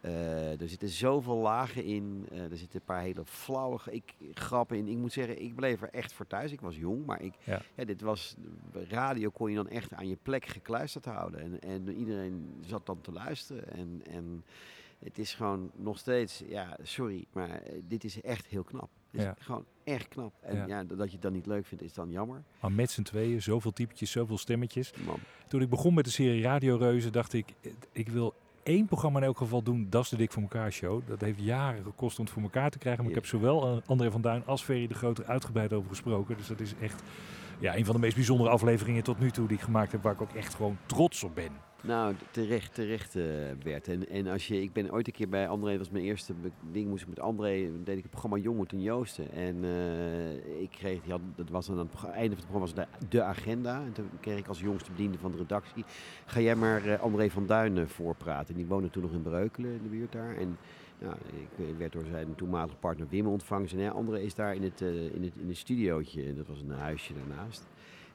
Eh, 0.00 0.60
er 0.60 0.68
zitten 0.68 0.88
zoveel 0.88 1.36
lagen 1.36 1.84
in. 1.84 2.26
Eh, 2.30 2.50
er 2.50 2.56
zitten 2.56 2.78
een 2.78 2.86
paar 2.86 3.00
hele 3.00 3.24
flauwe 3.24 3.78
ik, 3.90 4.14
grappen 4.34 4.76
in. 4.76 4.88
Ik 4.88 4.96
moet 4.96 5.12
zeggen, 5.12 5.42
ik 5.42 5.54
bleef 5.54 5.82
er 5.82 5.88
echt 5.90 6.12
voor 6.12 6.26
thuis. 6.26 6.52
Ik 6.52 6.60
was 6.60 6.76
jong, 6.76 7.06
maar 7.06 7.22
ik, 7.22 7.34
Ja. 7.44 7.62
ja, 7.74 7.84
dit 7.84 8.00
was, 8.00 8.36
radio 8.72 9.30
kon 9.30 9.50
je 9.50 9.56
dan 9.56 9.68
echt 9.68 9.92
aan 9.92 10.08
je 10.08 10.18
plek 10.22 10.46
gekluisterd 10.46 11.04
houden. 11.04 11.40
En, 11.40 11.60
en 11.60 11.96
iedereen 11.96 12.62
zat 12.66 12.86
dan 12.86 13.00
te 13.00 13.12
luisteren. 13.12 13.72
En, 13.72 14.02
en 14.10 14.44
het 14.98 15.18
is 15.18 15.34
gewoon 15.34 15.70
nog 15.74 15.98
steeds, 15.98 16.42
ja, 16.46 16.76
sorry, 16.82 17.24
maar 17.32 17.62
dit 17.88 18.04
is 18.04 18.20
echt 18.20 18.46
heel 18.46 18.64
knap. 18.64 18.90
Is 19.14 19.22
Ja. 19.22 19.34
gewoon 19.38 19.64
echt 19.84 20.08
knap. 20.08 20.32
En 20.40 20.56
Ja. 20.56 20.66
ja. 20.66 20.84
dat 20.84 21.06
je 21.06 21.12
het 21.12 21.22
dan 21.22 21.32
niet 21.32 21.46
leuk 21.46 21.66
vindt, 21.66 21.84
is 21.84 21.92
dan 21.92 22.10
jammer. 22.10 22.42
Maar 22.60 22.72
met 22.72 22.90
z'n 22.90 23.02
tweeën, 23.02 23.42
zoveel 23.42 23.72
typetjes, 23.72 24.10
zoveel 24.10 24.38
stemmetjes. 24.38 24.92
Man. 25.06 25.18
Toen 25.48 25.60
ik 25.60 25.68
begon 25.68 25.94
met 25.94 26.04
de 26.04 26.10
serie 26.10 26.42
Radio 26.42 26.76
Reuzen, 26.76 27.12
dacht 27.12 27.32
ik, 27.32 27.54
ik 27.92 28.08
wil 28.08 28.34
één 28.62 28.86
programma 28.86 29.18
in 29.18 29.24
elk 29.24 29.36
geval 29.38 29.62
doen. 29.62 29.86
Dat 29.90 30.02
is 30.02 30.08
de 30.08 30.16
Dik 30.16 30.32
voor 30.32 30.42
elkaar 30.42 30.72
show. 30.72 31.00
Dat 31.06 31.20
heeft 31.20 31.40
jaren 31.40 31.82
gekost 31.84 32.18
om 32.18 32.24
het 32.24 32.32
voor 32.34 32.42
elkaar 32.42 32.70
te 32.70 32.78
krijgen. 32.78 33.02
Maar 33.02 33.10
ik 33.12 33.18
heb 33.18 33.26
zowel 33.26 33.66
eh, 33.76 33.76
André 33.86 34.10
van 34.10 34.20
Duin 34.20 34.42
als 34.46 34.62
Ferry 34.62 34.86
de 34.86 34.94
Grote 34.94 35.24
uitgebreid 35.24 35.72
over 35.72 35.88
gesproken. 35.88 36.36
Dus 36.36 36.46
dat 36.46 36.60
is 36.60 36.74
echt 36.80 37.02
ja, 37.60 37.76
een 37.76 37.84
van 37.84 37.94
de 37.94 38.00
meest 38.00 38.14
bijzondere 38.14 38.50
afleveringen 38.50 39.02
tot 39.02 39.18
nu 39.18 39.30
toe 39.30 39.46
die 39.48 39.56
ik 39.56 39.62
gemaakt 39.62 39.92
heb. 39.92 40.02
Waar 40.02 40.12
ik 40.12 40.22
ook 40.22 40.32
echt 40.34 40.54
gewoon 40.54 40.76
trots 40.86 41.24
op 41.24 41.34
ben. 41.34 41.50
Nou, 41.86 42.14
terecht, 42.30 42.74
terecht 42.74 43.16
eh, 43.16 43.24
Bert. 43.62 43.88
En, 43.88 44.08
en 44.08 44.26
als 44.26 44.46
je, 44.46 44.62
ik 44.62 44.72
ben 44.72 44.92
ooit 44.92 45.06
een 45.06 45.12
keer 45.12 45.28
bij 45.28 45.48
André, 45.48 45.70
dat 45.70 45.78
was 45.78 45.90
mijn 45.90 46.04
eerste 46.04 46.34
ding, 46.72 46.88
moest 46.88 47.02
ik 47.02 47.08
met 47.08 47.20
André, 47.20 47.70
deed 47.84 47.96
ik 47.96 48.02
het 48.02 48.10
programma 48.10 48.36
Jong 48.36 48.68
ten 48.68 48.82
Joosten. 48.82 49.32
En 49.32 49.64
eh, 49.64 50.60
ik 50.60 50.70
kreeg, 50.70 51.00
had, 51.08 51.20
dat 51.34 51.48
was 51.48 51.70
aan 51.70 51.78
het 51.78 51.88
einde 52.04 52.36
van 52.36 52.44
het 52.44 52.46
programma, 52.46 52.58
was 52.58 52.74
de, 52.74 52.86
de 53.08 53.22
agenda. 53.22 53.82
En 53.84 53.92
toen 53.92 54.08
kreeg 54.20 54.38
ik 54.38 54.48
als 54.48 54.60
jongste 54.60 54.90
bediende 54.90 55.18
van 55.18 55.30
de 55.30 55.36
redactie, 55.36 55.84
ga 56.26 56.40
jij 56.40 56.56
maar 56.56 56.84
eh, 56.84 57.00
André 57.00 57.30
van 57.30 57.46
Duin 57.46 57.78
eh, 57.78 57.86
voorpraten. 57.86 58.54
Die 58.54 58.66
woonde 58.66 58.90
toen 58.90 59.02
nog 59.02 59.12
in 59.12 59.22
Breukelen, 59.22 59.70
in 59.70 59.82
de 59.82 59.88
buurt 59.88 60.12
daar. 60.12 60.36
En 60.36 60.58
Nou, 60.98 61.16
ik 61.56 61.76
werd 61.78 61.92
door 61.92 62.04
zijn 62.10 62.34
toenmalige 62.34 62.76
partner 62.76 63.06
Wim 63.08 63.26
ontvangen. 63.26 63.68
En 63.78 63.92
André 63.92 64.18
is 64.18 64.34
daar 64.34 64.54
in 64.54 64.62
het, 64.62 64.80
in 64.80 65.22
het, 65.22 65.36
in 65.36 65.48
het 65.48 65.56
studiootje. 65.56 66.34
Dat 66.34 66.46
was 66.46 66.60
een 66.60 66.70
huisje 66.70 67.12
daarnaast. 67.14 67.66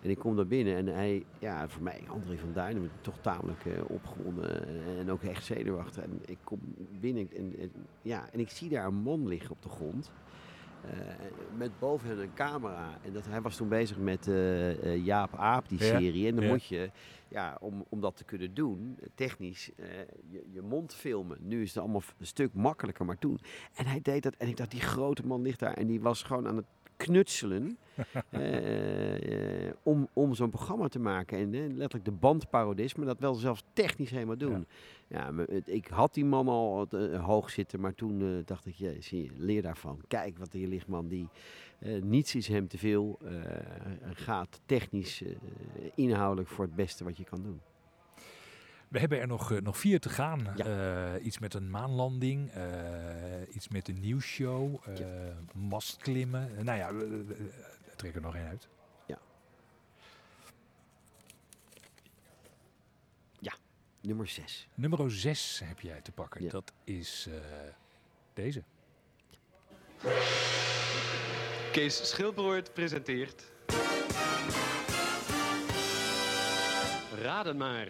En 0.01 0.09
ik 0.09 0.17
kom 0.17 0.35
daar 0.35 0.47
binnen 0.47 0.75
en 0.75 0.87
hij, 0.87 1.25
ja, 1.39 1.69
voor 1.69 1.83
mij, 1.83 2.01
André 2.07 2.37
van 2.37 2.53
Duinen, 2.53 2.91
toch 3.01 3.17
tamelijk 3.21 3.65
eh, 3.65 3.71
opgewonden 3.87 4.67
en 4.97 5.11
ook 5.11 5.23
echt 5.23 5.45
zenuwachtig. 5.45 6.03
En 6.03 6.21
ik 6.25 6.37
kom 6.43 6.59
binnen 6.99 7.29
en, 7.35 7.59
en, 7.59 7.71
ja, 8.01 8.29
en 8.31 8.39
ik 8.39 8.49
zie 8.49 8.69
daar 8.69 8.85
een 8.85 9.01
man 9.01 9.27
liggen 9.27 9.51
op 9.51 9.61
de 9.61 9.69
grond. 9.69 10.11
Eh, 10.83 10.97
met 11.57 11.79
boven 11.79 12.09
hem 12.09 12.19
een 12.19 12.33
camera. 12.33 12.97
En 13.01 13.13
dat, 13.13 13.25
hij 13.25 13.41
was 13.41 13.55
toen 13.55 13.69
bezig 13.69 13.97
met 13.97 14.27
eh, 14.27 15.05
Jaap 15.05 15.35
Aap, 15.35 15.69
die 15.69 15.79
Ja, 15.79 15.85
serie. 15.85 16.27
En 16.27 16.35
dan 16.35 16.43
ja. 16.43 16.49
moet 16.49 16.65
je, 16.65 16.91
ja, 17.27 17.57
om, 17.59 17.85
om 17.89 18.01
dat 18.01 18.17
te 18.17 18.23
kunnen 18.23 18.53
doen, 18.53 18.97
technisch, 19.15 19.71
je, 20.29 20.43
je 20.51 20.61
mond 20.61 20.93
filmen. 20.93 21.37
Nu 21.41 21.61
is 21.61 21.73
het 21.73 21.83
allemaal 21.83 22.01
een 22.17 22.25
stuk 22.25 22.53
makkelijker, 22.53 23.05
maar 23.05 23.17
toen. 23.17 23.39
En 23.73 23.85
hij 23.85 24.01
deed 24.01 24.23
dat. 24.23 24.35
En 24.35 24.47
ik 24.47 24.57
dacht, 24.57 24.71
die 24.71 24.81
grote 24.81 25.25
man 25.25 25.41
ligt 25.41 25.59
daar. 25.59 25.73
En 25.73 25.87
die 25.87 26.01
was 26.01 26.23
gewoon 26.23 26.47
aan 26.47 26.55
het 26.55 26.65
knutselen 27.05 27.77
eh, 28.29 29.67
eh, 29.67 29.73
om, 29.83 30.07
om 30.13 30.33
zo'n 30.33 30.49
programma 30.49 30.87
te 30.87 30.99
maken. 30.99 31.37
En 31.37 31.53
eh, 31.53 31.61
letterlijk 31.61 32.05
de 32.05 32.11
bandparodisme, 32.11 33.05
dat 33.05 33.19
wel 33.19 33.33
zelfs 33.33 33.63
technisch 33.73 34.09
helemaal 34.09 34.37
doen. 34.37 34.65
Ja, 35.07 35.31
ik 35.65 35.87
had 35.87 36.13
die 36.13 36.25
man 36.25 36.47
al 36.47 36.87
hoog 37.21 37.49
zitten, 37.49 37.79
maar 37.79 37.95
toen 37.95 38.43
dacht 38.45 38.65
ik, 38.65 38.73
ja, 38.73 38.91
zie 38.99 39.23
je, 39.23 39.29
leer 39.37 39.61
daarvan. 39.61 40.01
Kijk 40.07 40.37
wat 40.37 40.53
hier 40.53 40.67
ligt, 40.67 40.87
man. 40.87 41.07
Die, 41.07 41.27
niets 42.01 42.35
is 42.35 42.47
hem 42.47 42.67
te 42.67 42.77
veel. 42.77 43.19
gaat 44.13 44.61
technisch, 44.65 45.23
inhoudelijk 45.95 46.49
voor 46.49 46.65
het 46.65 46.75
beste 46.75 47.03
wat 47.03 47.17
je 47.17 47.23
kan 47.23 47.41
doen. 47.41 47.61
We 48.89 48.99
hebben 48.99 49.19
er 49.19 49.27
nog, 49.27 49.51
eh, 49.51 49.61
nog 49.61 49.77
vier 49.77 49.99
te 49.99 50.09
gaan. 50.09 50.57
Eh, 50.57 51.25
iets 51.25 51.39
met 51.39 51.53
een 51.53 51.69
maanlanding, 51.69 52.51
eh, 52.51 53.55
iets 53.55 53.67
met 53.67 53.87
een 53.87 53.99
nieuwsshow, 53.99 54.75
eh 54.87 55.05
mastklimmen. 55.53 56.63
Nou 56.65 56.77
ja, 56.77 56.93
we, 56.93 57.07
we- 57.07 57.23
we 57.25 57.95
trekken 57.95 58.21
er 58.21 58.27
nog 58.27 58.35
één 58.35 58.47
uit. 58.47 58.67
Ja. 59.05 59.19
Ja, 63.39 63.53
nummer 64.01 64.27
6. 64.27 64.67
Nummer 64.75 65.11
6 65.11 65.61
heb 65.63 65.79
jij 65.79 66.01
te 66.01 66.11
pakken. 66.11 66.49
Dat 66.49 66.71
is 66.83 67.27
eh, 67.29 67.33
deze. 68.33 68.63
Kees 71.71 72.09
Schilbroert 72.09 72.73
presenteert. 72.73 73.43
Raden 77.21 77.57
maar. 77.57 77.87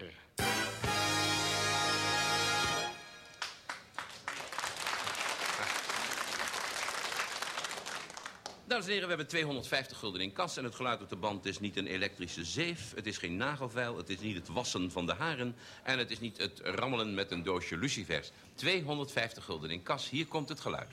Dames 8.70 8.84
en 8.86 8.92
heren, 8.92 9.08
we 9.08 9.14
hebben 9.14 9.32
250 9.32 9.98
gulden 9.98 10.20
in 10.20 10.32
kas 10.32 10.56
en 10.56 10.64
het 10.64 10.74
geluid 10.74 11.02
op 11.02 11.08
de 11.08 11.16
band 11.16 11.46
is 11.46 11.60
niet 11.60 11.76
een 11.76 11.86
elektrische 11.86 12.44
zeef. 12.44 12.92
Het 12.94 13.06
is 13.06 13.18
geen 13.18 13.36
nagelveil, 13.36 13.96
het 13.96 14.08
is 14.08 14.20
niet 14.20 14.34
het 14.34 14.48
wassen 14.48 14.90
van 14.90 15.06
de 15.06 15.12
haren 15.12 15.56
en 15.82 15.98
het 15.98 16.10
is 16.10 16.20
niet 16.20 16.36
het 16.36 16.60
rammelen 16.64 17.14
met 17.14 17.30
een 17.30 17.42
doosje 17.42 17.76
lucifers. 17.76 18.30
250 18.54 19.44
gulden 19.44 19.70
in 19.70 19.82
kas, 19.82 20.10
hier 20.10 20.26
komt 20.26 20.48
het 20.48 20.60
geluid. 20.60 20.88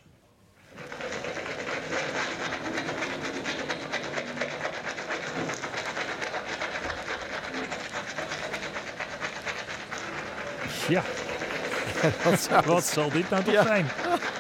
Ja. 10.88 11.04
Wat 12.66 12.86
zal 12.86 13.10
dit 13.10 13.30
nou 13.30 13.44
toch 13.44 13.54
Ja. 13.54 13.64
zijn? 13.64 13.88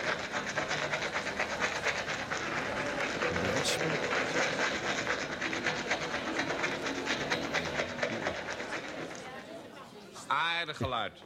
Aardig 10.77 10.97
geluid. 10.97 11.19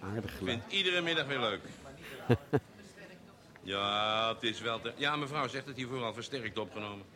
Aardig 0.00 0.40
Ik 0.40 0.46
vind 0.46 0.72
iedere 0.72 1.00
middag 1.00 1.26
weer 1.26 1.40
leuk. 1.40 1.60
Ja, 3.62 4.28
het 4.34 4.42
is 4.42 4.60
wel... 4.60 4.80
Te... 4.80 4.92
Ja, 4.96 5.16
mevrouw 5.16 5.48
zegt 5.48 5.66
het 5.66 5.76
hier 5.76 5.86
vooral 5.86 6.14
versterkt 6.14 6.58
opgenomen. 6.58 7.06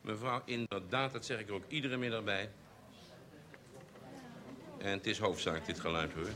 Mevrouw, 0.00 0.42
inderdaad, 0.44 1.12
dat 1.12 1.24
zeg 1.24 1.38
ik 1.38 1.48
er 1.48 1.54
ook 1.54 1.68
iedere 1.68 1.96
middag 1.96 2.24
bij. 2.24 2.50
En 4.78 4.90
het 4.90 5.06
is 5.06 5.18
hoofdzaak, 5.18 5.66
dit 5.66 5.80
geluid, 5.80 6.12
hoor. 6.12 6.26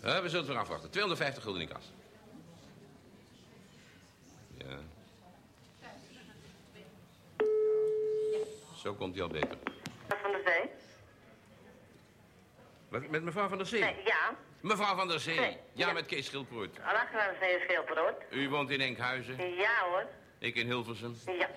Eh, 0.00 0.20
we 0.20 0.28
zullen 0.28 0.44
het 0.44 0.46
weer 0.46 0.58
afwachten. 0.58 0.90
250 0.90 1.42
gulden 1.42 1.62
in 1.62 1.68
kas. 1.68 1.92
Ja. 4.58 4.78
Zo 8.76 8.94
komt 8.94 9.14
hij 9.14 9.22
al 9.22 9.30
beter. 9.30 9.58
Van 10.08 10.32
de 10.32 10.42
Zee? 10.44 10.81
Met 13.00 13.22
mevrouw 13.22 13.48
van 13.48 13.58
der 13.58 13.66
Zee? 13.66 13.80
Nee, 13.80 13.96
ja. 14.04 14.36
Mevrouw 14.60 14.94
van 14.96 15.08
der 15.08 15.20
Zee. 15.20 15.40
Nee, 15.40 15.58
ja, 15.72 15.92
met 15.92 16.06
Kees 16.06 16.26
Schildproet. 16.26 16.78
Achter 16.84 17.20
van 17.20 17.32
de 17.32 17.36
Zee 17.40 17.56
is 17.56 17.62
Schilperoot. 17.62 18.14
U 18.30 18.48
woont 18.48 18.70
in 18.70 18.80
Enkhuizen. 18.80 19.54
Ja 19.54 19.80
hoor. 19.90 20.06
Ik 20.38 20.54
in 20.56 20.66
Hilversum. 20.66 21.16
Ja. 21.26 21.48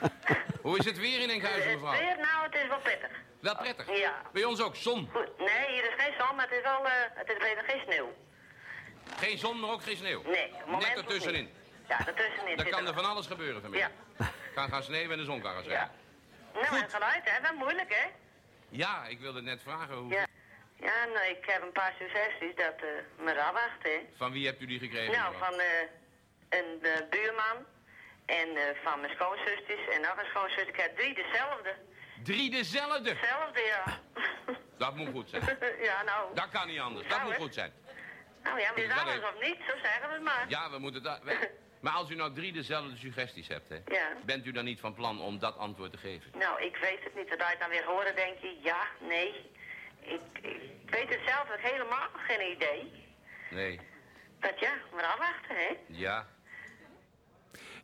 Hoe 0.62 0.78
is 0.78 0.84
het 0.84 0.98
weer 0.98 1.20
in 1.20 1.30
Enkhuizen, 1.30 1.70
Het 1.70 1.80
mevrouw? 1.80 1.98
weer, 1.98 2.16
nou, 2.16 2.44
het 2.44 2.54
is 2.54 2.68
wel 2.68 2.78
pittig. 2.78 3.10
Wel 3.40 3.56
prettig. 3.56 3.98
Ja. 3.98 4.22
Bij 4.32 4.44
ons 4.44 4.62
ook 4.62 4.76
zon. 4.76 5.08
Goed. 5.12 5.38
Nee, 5.38 5.66
hier 5.68 5.84
is 5.84 6.04
geen 6.04 6.12
zon, 6.18 6.36
maar 6.36 6.48
het 6.48 6.58
is 6.58 6.62
wel, 6.62 6.84
eh, 6.84 6.92
het 7.14 7.28
is 7.28 7.38
beter 7.38 7.64
geen 7.66 7.80
sneeuw. 7.80 8.12
Geen 9.16 9.38
zon, 9.38 9.60
maar 9.60 9.70
ook 9.70 9.82
geen 9.82 9.96
sneeuw. 9.96 10.22
Nee, 10.22 10.52
het 10.54 10.78
Net 10.80 10.96
ertussenin. 10.96 11.50
Ja, 11.88 12.06
ertussenin 12.06 12.56
Dan 12.56 12.68
kan 12.68 12.86
er 12.86 12.94
van 12.94 13.04
alles 13.04 13.26
gebeuren 13.26 13.60
vanmiddag. 13.60 13.90
Ja. 14.18 14.30
Kan 14.54 14.68
gaan 14.68 14.82
sneeuwen 14.82 15.10
en 15.10 15.18
de 15.18 15.24
zon 15.24 15.40
kan 15.40 15.52
gaan 15.52 15.64
schijnen. 15.64 15.90
Nou, 16.52 16.82
het 16.82 16.92
geluid, 16.92 17.20
hè, 17.24 17.40
wel 17.42 17.54
moeilijk, 17.54 17.94
hè? 17.94 18.08
Ja, 18.68 19.06
ik 19.06 19.20
wilde 19.20 19.42
net 19.42 19.62
vragen 19.62 19.94
hoe... 19.96 20.10
Ja. 20.12 20.26
Ja, 20.80 21.04
nou, 21.04 21.26
ik 21.26 21.44
heb 21.46 21.62
een 21.62 21.72
paar 21.72 21.94
suggesties 21.98 22.54
dat 22.54 22.74
eh 22.76 23.24
me 23.24 23.42
afwacht, 23.42 23.82
hè. 23.82 23.98
Van 24.16 24.32
wie 24.32 24.46
hebt 24.46 24.60
u 24.62 24.66
die 24.66 24.78
gekregen? 24.78 25.12
Nou, 25.12 25.32
mevrouw? 25.32 25.50
van 25.50 25.60
eh, 25.60 25.80
een 26.48 26.82
eh, 26.82 27.08
buurman 27.10 27.56
en 28.26 28.48
van 28.84 29.00
mijn 29.00 29.12
schoonzusters 29.14 29.88
en 29.94 30.00
nog 30.00 30.16
een 30.18 30.26
schoonzus. 30.30 30.62
Ik 30.66 30.76
heb 30.76 30.96
drie 30.96 31.14
dezelfde. 31.14 31.74
Drie 32.24 32.50
dezelfde? 32.50 33.02
Dezelfde, 33.02 33.60
ja. 33.60 34.00
Dat 34.84 34.96
moet 34.96 35.08
goed 35.08 35.28
zijn. 35.30 35.42
ja, 35.88 36.02
nou. 36.02 36.34
Dat 36.34 36.48
kan 36.50 36.66
niet 36.66 36.80
anders. 36.80 37.08
Dat 37.08 37.16
Nou, 37.18 37.28
moet 37.30 37.38
goed 37.40 37.54
zijn. 37.54 37.72
Nou 38.42 38.60
ja, 38.60 38.70
maar 38.70 38.78
is 38.78 39.14
even. 39.14 39.28
of 39.34 39.40
niet, 39.42 39.56
zo 39.68 39.74
zeggen 39.82 40.08
we 40.08 40.14
het 40.14 40.22
maar. 40.22 40.44
Ja, 40.48 40.70
we 40.70 40.78
moeten 40.78 41.02
dat... 41.02 41.22
we- 41.22 41.50
Maar 41.80 41.92
als 41.92 42.10
u 42.10 42.14
nou 42.14 42.34
drie 42.34 42.52
dezelfde 42.52 42.96
suggesties 42.96 43.48
hebt, 43.48 43.68
hè, 43.68 43.78
Ja. 43.86 44.08
bent 44.24 44.46
u 44.46 44.52
dan 44.52 44.64
niet 44.64 44.80
van 44.80 44.94
plan 44.94 45.20
om 45.20 45.38
dat 45.38 45.56
antwoord 45.56 45.92
te 45.92 45.98
geven? 45.98 46.30
Nou, 46.38 46.62
ik 46.62 46.76
weet 46.76 47.04
het 47.04 47.14
niet. 47.14 47.28
Zodra 47.28 47.50
je 47.50 47.56
dan 47.58 47.68
weer 47.68 47.84
horen, 47.84 48.16
denk 48.16 48.38
je, 48.38 48.58
ja, 48.62 48.86
nee. 49.00 49.50
Ik, 50.08 50.38
ik 50.42 50.90
weet 50.90 51.08
het 51.08 51.20
zelf 51.26 51.50
ook 51.52 51.60
helemaal 51.60 52.08
geen 52.12 52.50
idee. 52.50 53.06
Nee. 53.50 53.80
Dat 54.40 54.60
ja, 54.60 54.72
maar 54.94 55.04
afwachten, 55.04 55.56
hè? 55.56 55.76
Ja. 55.86 56.26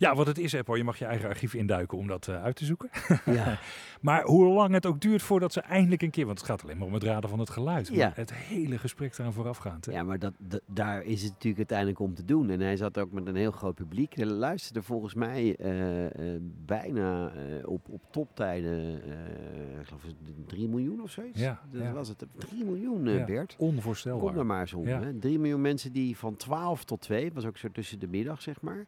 Ja, 0.04 0.14
wat 0.14 0.26
het 0.26 0.38
is, 0.38 0.54
Apple, 0.56 0.76
je 0.76 0.84
mag 0.84 0.98
je 0.98 1.04
eigen 1.04 1.28
archief 1.28 1.54
induiken 1.54 1.98
om 1.98 2.06
dat 2.06 2.28
eh, 2.28 2.42
uit 2.42 2.56
te 2.56 2.64
zoeken. 2.64 2.90
Ja. 3.24 3.58
maar 4.00 4.22
hoe 4.24 4.52
lang 4.52 4.72
het 4.74 4.86
ook 4.86 5.00
duurt 5.00 5.22
voordat 5.22 5.52
ze 5.52 5.60
eindelijk 5.60 6.02
een 6.02 6.10
keer, 6.10 6.26
want 6.26 6.38
het 6.38 6.46
gaat 6.46 6.62
alleen 6.62 6.78
maar 6.78 6.86
om 6.86 6.92
het 6.94 7.02
raden 7.02 7.30
van 7.30 7.38
het 7.38 7.50
geluid. 7.50 7.88
Ja. 7.88 8.12
Het 8.14 8.34
hele 8.34 8.78
gesprek 8.78 9.18
eraan 9.18 9.32
voorafgaand. 9.32 9.86
Hè? 9.86 9.92
Ja, 9.92 10.02
maar 10.02 10.18
dat, 10.18 10.32
dat- 10.38 10.60
daar 10.66 11.02
is 11.02 11.22
het 11.22 11.30
natuurlijk 11.32 11.56
uiteindelijk 11.58 11.98
om 11.98 12.14
te 12.14 12.24
doen. 12.24 12.50
En 12.50 12.60
hij 12.60 12.76
zat 12.76 12.98
ook 12.98 13.12
met 13.12 13.26
een 13.26 13.36
heel 13.36 13.50
groot 13.50 13.74
publiek. 13.74 14.16
Er 14.16 14.26
luisterde 14.26 14.82
volgens 14.82 15.14
mij 15.14 15.56
eh, 15.56 16.04
eh, 16.34 16.40
bijna 16.66 17.32
op, 17.64 17.88
op 17.88 18.02
toptijden, 18.10 18.94
ik 19.80 19.86
geloof 19.86 20.02
3 20.46 20.68
miljoen 20.68 21.02
of 21.02 21.10
zoiets. 21.10 21.40
Ja, 21.40 21.60
dat 21.70 21.82
ja. 21.82 21.92
was 21.92 22.08
het. 22.08 22.24
3 22.36 22.64
miljoen, 22.64 23.04
Ja, 23.04 23.24
Bert. 23.24 23.54
onvoorstelbaar. 23.58 24.28
Kom 24.30 24.38
er 24.38 24.46
maar 24.46 24.60
eens 24.60 24.72
om. 24.74 24.86
Ja. 24.86 25.00
Hè? 25.00 25.18
3 25.18 25.38
miljoen 25.38 25.60
mensen 25.60 25.92
die 25.92 26.16
van 26.16 26.36
12 26.36 26.84
tot 26.84 27.00
2, 27.00 27.32
was 27.32 27.44
ook 27.46 27.56
zo 27.56 27.68
tussen 27.72 27.98
de 27.98 28.08
middag, 28.08 28.42
zeg 28.42 28.60
maar. 28.60 28.86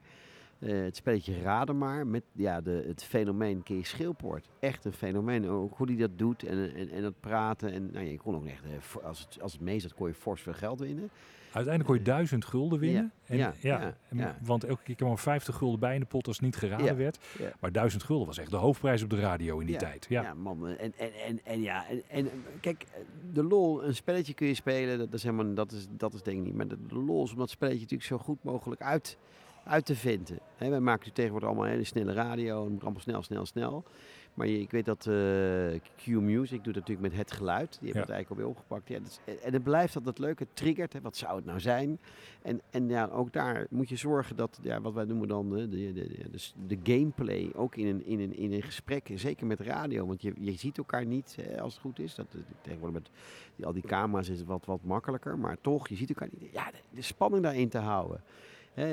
Eh, 0.59 0.83
het 0.83 0.97
spelletje 0.97 1.41
Raden 1.41 1.79
maar, 1.79 2.07
met 2.07 2.23
ja, 2.33 2.61
de, 2.61 2.85
het 2.87 3.05
fenomeen 3.05 3.63
Kees 3.63 3.89
Schilpoort. 3.89 4.49
Echt 4.61 4.85
een 4.85 4.93
fenomeen, 4.93 5.49
ook 5.49 5.77
hoe 5.77 5.87
hij 5.87 5.97
dat 5.97 6.19
doet 6.19 6.43
en, 6.43 6.75
en, 6.75 6.91
en 6.91 7.03
dat 7.03 7.21
praten. 7.21 7.73
En 7.73 7.91
nou, 7.93 8.05
ja, 8.05 8.11
je 8.11 8.19
kon 8.19 8.35
ook 8.35 8.47
echt, 8.47 8.65
eh, 8.65 9.05
als 9.05 9.21
het, 9.21 9.43
als 9.43 9.53
het 9.53 9.61
mee 9.61 9.81
zat, 9.81 9.95
kon 9.95 10.09
je 10.09 10.15
fors 10.15 10.43
veel 10.43 10.53
geld 10.53 10.81
winnen. 10.81 11.11
Uiteindelijk 11.57 11.85
kon 11.85 12.05
je 12.05 12.11
duizend 12.11 12.45
gulden 12.45 12.79
winnen. 12.79 13.13
Ja, 13.25 13.55
En, 13.65 13.95
ja. 14.19 14.39
Want 14.43 14.65
elke 14.65 14.83
keer 14.83 14.95
kwam 14.95 15.11
er 15.11 15.19
50 15.19 15.57
gulden 15.57 15.81
bij 15.81 15.95
in 15.95 16.01
de 16.01 16.07
pot 16.07 16.27
als 16.27 16.37
het 16.37 16.45
niet 16.45 16.57
geraden 16.57 16.97
werd. 16.97 17.19
Maar 17.61 17.73
duizend 17.73 18.03
gulden 18.03 18.27
was 18.27 18.39
echt 18.39 18.51
de 18.51 18.57
hoofdprijs 18.57 19.03
op 19.03 19.11
de 19.11 19.21
radio 19.21 19.59
in 19.59 19.67
die 19.67 19.75
ja, 19.75 19.81
tijd. 19.81 20.07
Ja. 20.09 20.23
ja 20.23 20.35
man. 20.35 20.69
En, 20.69 20.93
en, 20.99 21.13
en, 21.27 21.41
en 21.45 21.61
ja, 21.61 21.89
en, 21.89 22.03
en 22.09 22.31
kijk, 22.61 22.85
de 23.33 23.43
lol, 23.43 23.85
een 23.85 23.95
spelletje 23.95 24.35
kun 24.35 24.47
je 24.47 24.55
spelen, 24.55 24.99
dat 24.99 25.13
is 25.13 25.23
helemaal, 25.23 25.55
dat 25.55 25.73
is, 25.73 25.87
dat 25.91 26.15
is 26.15 26.23
denk 26.23 26.39
ik 26.39 26.45
niet. 26.45 26.55
Maar 26.55 26.69
de, 26.69 26.87
de 26.87 26.99
lol 26.99 27.25
is 27.25 27.33
om 27.33 27.39
dat 27.39 27.51
spelletje 27.51 27.81
natuurlijk 27.81 28.09
zo 28.09 28.19
goed 28.19 28.45
mogelijk 28.45 28.83
uit, 28.83 29.19
uit 29.67 29.87
te 29.87 29.95
vinden. 29.97 30.39
Hè, 30.57 30.69
wij 30.71 30.81
maken 30.81 31.07
nu 31.07 31.13
tegenwoordig 31.13 31.49
allemaal 31.49 31.67
hele 31.69 31.85
snelle 31.85 32.13
radio, 32.13 32.67
en 32.67 32.79
allemaal 32.81 33.01
snel, 33.01 33.23
snel, 33.23 33.47
snel. 33.47 33.85
Maar 34.35 34.47
je- 34.47 34.61
ik 34.61 34.71
weet 34.71 34.85
dat 34.85 35.07
eh, 35.07 35.15
Q 35.97 36.07
Music 36.07 36.65
doet 36.65 36.75
natuurlijk 36.75 37.01
met 37.09 37.17
het 37.17 37.33
geluid. 37.33 37.71
Die 37.81 37.93
hebben 37.93 37.95
Ja. 37.95 38.01
het 38.01 38.11
eigenlijk 38.11 38.31
alweer 38.31 38.47
opgepakt. 38.47 38.89
Ja, 38.89 38.99
dat 38.99 39.21
is- 39.25 39.43
en 39.45 39.53
het 39.53 39.63
blijft 39.63 39.97
altijd 39.97 40.19
leuk. 40.19 40.39
Het 40.39 40.49
triggert. 40.57 40.93
Hè, 40.93 41.01
wat 41.01 41.17
zou 41.17 41.37
het 41.37 41.45
nou 41.45 41.61
zijn? 41.61 41.99
En, 42.43 42.61
en 42.71 42.89
ja, 42.89 43.07
ook 43.07 43.33
daar 43.33 43.67
moet 43.71 43.89
je 43.89 43.97
zorgen 43.97 44.37
dat, 44.37 44.59
ja, 44.63 44.81
wat 44.81 44.93
wij 44.93 45.05
noemen 45.05 45.29
dan 45.29 45.51
de, 45.51 45.69
de, 45.69 45.93
de, 45.93 46.09
de, 46.31 46.39
de 46.67 46.93
gameplay, 46.93 47.51
ook 47.55 47.77
in 47.77 47.87
een, 47.87 48.07
in, 48.07 48.21
een, 48.21 48.37
in 48.37 48.53
een 48.53 48.63
gesprek, 48.63 49.11
zeker 49.15 49.47
met 49.47 49.61
radio. 49.61 50.07
Want 50.07 50.23
je, 50.23 50.33
je 50.39 50.53
ziet 50.53 50.79
elkaar 50.79 51.07
niet 51.07 51.37
hè, 51.41 51.61
als 51.61 51.73
het 51.73 51.83
goed 51.83 51.99
is. 51.99 52.15
Dat, 52.15 52.27
tegenwoordig 52.61 53.03
met 53.03 53.11
die, 53.57 53.67
al 53.67 53.73
die 53.73 53.83
camera's 53.87 54.29
is 54.29 54.39
het 54.39 54.47
wat, 54.47 54.65
wat 54.67 54.83
makkelijker. 54.83 55.39
Maar 55.39 55.57
toch, 55.61 55.89
je 55.89 55.97
ziet 55.97 56.09
elkaar 56.09 56.29
niet. 56.39 56.53
Ja, 56.53 56.71
de, 56.71 56.79
de 56.91 57.03
spanning 57.03 57.43
daarin 57.43 57.69
te 57.69 57.79
houden. 57.79 58.21
Hè, 58.77 58.87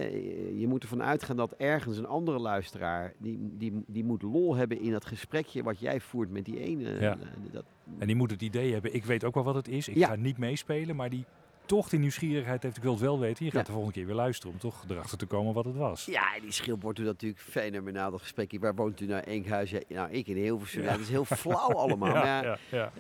je- 0.56 0.68
moet 0.68 0.82
ervan 0.84 1.04
uitgaan 1.04 1.36
dat 1.36 1.52
ergens 1.58 1.98
een 1.98 2.06
andere 2.06 2.40
luisteraar, 2.40 3.14
die, 3.18 3.40
die, 3.58 3.84
die 3.88 4.04
moet 4.04 4.22
lol 4.22 4.56
hebben 4.56 4.80
in 4.82 4.92
dat 4.92 5.06
gesprekje 5.06 5.64
wat 5.64 5.80
jij 5.80 6.00
voert 6.00 6.30
met 6.30 6.46
die 6.46 6.60
ene. 6.60 7.00
Ja. 7.00 7.12
eh, 7.12 7.28
Dat, 7.52 7.64
En 8.00 8.08
die 8.08 8.16
moet 8.16 8.32
het 8.32 8.42
idee 8.42 8.74
hebben, 8.74 8.94
ik 8.94 9.06
weet 9.06 9.24
ook 9.24 9.34
wel 9.34 9.44
wat 9.44 9.56
het 9.56 9.68
is. 9.68 9.88
Ik 9.88 9.96
Ja. 9.96 10.08
ga 10.08 10.16
niet 10.16 10.38
meespelen, 10.38 10.96
maar 10.96 11.10
die 11.10 11.26
toch 11.66 11.90
die 11.90 12.00
nieuwsgierigheid 12.00 12.64
heeft, 12.64 12.78
ik 12.78 12.84
wil 12.84 12.92
het 12.92 13.02
wel 13.02 13.20
weten. 13.20 13.46
Je 13.46 13.52
gaat 13.52 13.60
Ja. 13.60 13.66
de 13.66 13.72
volgende 13.72 13.98
keer 13.98 14.06
weer 14.06 14.16
luisteren 14.16 14.54
om 14.54 14.60
toch 14.60 14.86
erachter 14.90 15.18
te 15.18 15.26
komen 15.26 15.54
wat 15.54 15.66
het 15.66 15.76
was. 15.76 16.06
Ja, 16.06 16.40
die 16.42 16.52
schildbord 16.52 16.96
doet 16.96 17.06
natuurlijk 17.06 17.42
fenomenaal 17.42 18.12
dat 18.12 18.20
gesprekje. 18.22 18.60
Waar 18.60 18.76
woont 18.76 19.00
u 19.02 19.06
nou? 19.06 19.24
Enkhuizen? 19.24 19.84
Ja, 19.88 19.96
nou, 20.02 20.12
ik 20.14 20.28
in 20.28 20.36
Hilversum. 20.36 20.82
Ja. 20.82 20.86
Ja. 20.88 20.92
dat 20.94 21.02
is 21.02 21.10
heel 21.10 21.26
flauw 21.26 21.70
allemaal. 21.84 22.14
Ja, 22.16 22.24
maar 22.24 22.44
ja, 22.44 22.58
ja. 22.72 22.92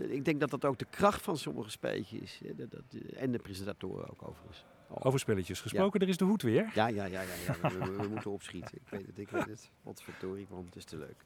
eh, 0.00 0.10
ik 0.14 0.24
denk 0.24 0.40
dat 0.40 0.50
dat 0.50 0.64
ook 0.64 0.78
de 0.78 0.86
kracht 0.90 1.22
van 1.22 1.36
sommige 1.36 1.70
spelletjes 1.70 2.20
is. 2.20 2.40
Dat, 2.56 2.70
dat, 2.70 2.82
en 3.16 3.32
de 3.32 3.38
presentatoren 3.38 4.10
ook 4.10 4.28
overigens. 4.28 4.64
Oh. 4.88 5.06
Over 5.06 5.18
spelletjes 5.18 5.60
gesproken, 5.60 6.00
er 6.00 6.08
is 6.08 6.16
de 6.16 6.24
hoed 6.24 6.42
weer. 6.42 6.70
Ja, 6.74 6.86
ja, 6.86 7.04
ja, 7.04 7.20
ja, 7.20 7.28
ja. 7.46 7.68
We, 7.70 7.78
we- 7.78 7.96
we 7.96 8.08
moeten 8.08 8.30
opschieten. 8.30 8.74
Ik 8.74 8.88
weet 8.90 9.06
het, 9.06 9.18
ik 9.18 9.28
weet 9.28 9.46
het. 9.46 9.70
Wat 9.82 10.02
verdorie, 10.02 10.46
want 10.50 10.66
het 10.66 10.76
is 10.76 10.84
te 10.84 10.96
leuk. 10.96 11.24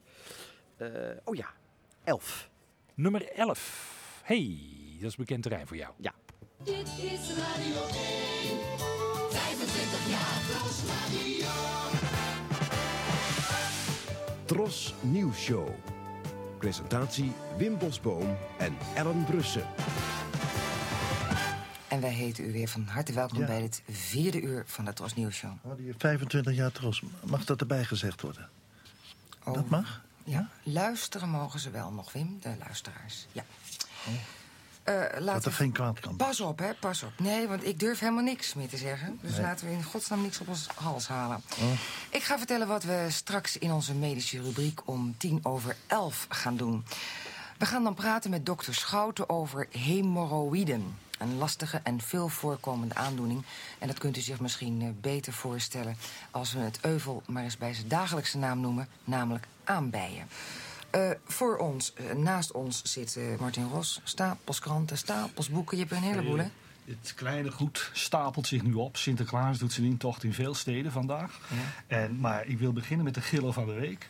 Eh, 0.77 1.17
oh 1.23 1.35
ja, 1.35 1.45
elf. 2.03 2.49
Nummer 2.93 3.31
11. 3.31 4.21
Hey, 4.23 4.57
dat 4.99 5.09
is 5.09 5.15
bekend 5.15 5.43
terrein 5.43 5.67
voor 5.67 5.77
jou. 5.77 5.93
Ja. 5.97 6.13
Dit 6.63 6.87
is 6.87 7.29
Radio 7.37 7.75
1. 7.75 8.59
25 9.29 10.09
jaar 10.09 10.41
Tros 10.49 10.83
Radio. 10.83 11.47
Tros 14.45 14.93
Nieuws 15.01 15.37
Show. 15.37 15.67
Presentatie 16.57 17.31
Wim 17.57 17.77
Bosboom 17.77 18.37
en 18.57 18.77
Ellen 18.95 19.25
Brussen. 19.25 19.65
En 22.01 22.07
wij 22.07 22.15
heten 22.15 22.45
u 22.45 22.51
weer 22.51 22.67
van 22.67 22.87
harte 22.87 23.13
welkom 23.13 23.39
Ja. 23.39 23.45
bij 23.45 23.59
dit 23.61 23.81
vierde 23.89 24.41
uur 24.41 24.63
van 24.67 24.85
de 24.85 24.93
Tros 24.93 25.15
Nieuws 25.15 25.35
Show. 25.35 25.51
We 25.61 25.67
hadden 25.67 25.85
hier 25.85 25.95
25 25.97 26.55
jaar 26.55 26.71
Tros. 26.71 27.01
Mag 27.23 27.45
dat 27.45 27.59
erbij 27.59 27.83
gezegd 27.83 28.21
worden? 28.21 28.49
Oh, 29.43 29.53
Dat 29.53 29.69
mag? 29.69 30.01
Ja, 30.23 30.49
luisteren 30.63 31.29
mogen 31.29 31.59
ze 31.59 31.69
wel 31.69 31.91
nog, 31.91 32.11
Wim, 32.13 32.37
de 32.41 32.49
luisteraars. 32.59 33.27
Ja. 33.31 33.43
Oh. 34.07 34.13
Eh, 34.83 35.25
Dat 35.25 35.45
er 35.45 35.51
geen 35.51 35.71
kwaad 35.71 35.99
kan. 35.99 36.15
Pas 36.15 36.39
op, 36.39 36.59
hè, 36.59 36.73
pas 36.73 37.03
op. 37.03 37.11
Nee, 37.19 37.47
want 37.47 37.65
ik 37.65 37.79
durf 37.79 37.99
helemaal 37.99 38.23
niks 38.23 38.53
meer 38.53 38.69
te 38.69 38.77
zeggen. 38.77 39.19
Dus 39.21 39.31
Nee. 39.31 39.41
laten 39.41 39.67
we 39.67 39.73
in 39.73 39.83
godsnaam 39.83 40.21
niks 40.21 40.39
op 40.39 40.47
ons 40.47 40.67
hals 40.75 41.07
halen. 41.07 41.41
Oh. 41.59 41.71
Ik 42.09 42.23
ga 42.23 42.37
vertellen 42.37 42.67
wat 42.67 42.83
we 42.83 43.05
straks 43.09 43.57
in 43.57 43.71
onze 43.71 43.93
medische 43.93 44.41
rubriek 44.41 44.81
om 44.87 45.15
tien 45.17 45.39
over 45.45 45.75
elf 45.87 46.25
gaan 46.29 46.57
doen. 46.57 46.83
We 47.57 47.65
gaan 47.65 47.83
dan 47.83 47.93
praten 47.93 48.29
met 48.29 48.45
dokter 48.45 48.73
Schouten 48.73 49.29
over 49.29 49.67
hemorroïden. 49.71 50.97
Een 51.21 51.37
lastige 51.37 51.79
en 51.83 52.01
veel 52.01 52.27
voorkomende 52.27 52.95
aandoening. 52.95 53.43
En 53.79 53.87
dat 53.87 53.97
kunt 53.97 54.17
u 54.17 54.21
zich 54.21 54.39
misschien 54.39 54.81
eh, 54.81 54.87
beter 55.01 55.33
voorstellen... 55.33 55.95
als 56.31 56.53
we 56.53 56.59
het 56.59 56.79
euvel 56.81 57.23
maar 57.25 57.43
eens 57.43 57.57
bij 57.57 57.73
zijn 57.73 57.87
dagelijkse 57.87 58.37
naam 58.37 58.59
noemen, 58.59 58.87
namelijk 59.03 59.47
aanbijen. 59.63 60.27
Eh, 60.89 61.09
voor 61.25 61.57
ons, 61.57 61.93
eh, 61.93 62.15
naast 62.15 62.51
ons, 62.51 62.83
zit 62.83 63.19
Martin 63.39 63.69
Ros. 63.69 64.01
Stapels 64.03 64.59
kranten, 64.59 64.97
stapels 64.97 65.49
boeken. 65.49 65.77
Je 65.77 65.83
hebt 65.83 65.95
er 65.95 66.01
een 66.01 66.13
heleboel, 66.13 66.37
hè? 66.37 66.47
Het 66.85 67.13
kleine 67.15 67.51
goed 67.51 67.89
stapelt 67.93 68.47
zich 68.47 68.61
nu 68.63 68.73
op. 68.73 68.97
Sinterklaas 68.97 69.57
doet 69.57 69.73
zijn 69.73 69.85
intocht 69.85 70.23
in 70.23 70.33
veel 70.33 70.53
steden 70.53 70.91
vandaag. 70.91 71.39
En, 71.87 72.19
maar 72.19 72.45
ik 72.45 72.59
wil 72.59 72.73
beginnen 72.73 73.05
met 73.05 73.13
de 73.13 73.21
gillen 73.21 73.53
van 73.53 73.65
de 73.65 73.73
week. 73.73 74.09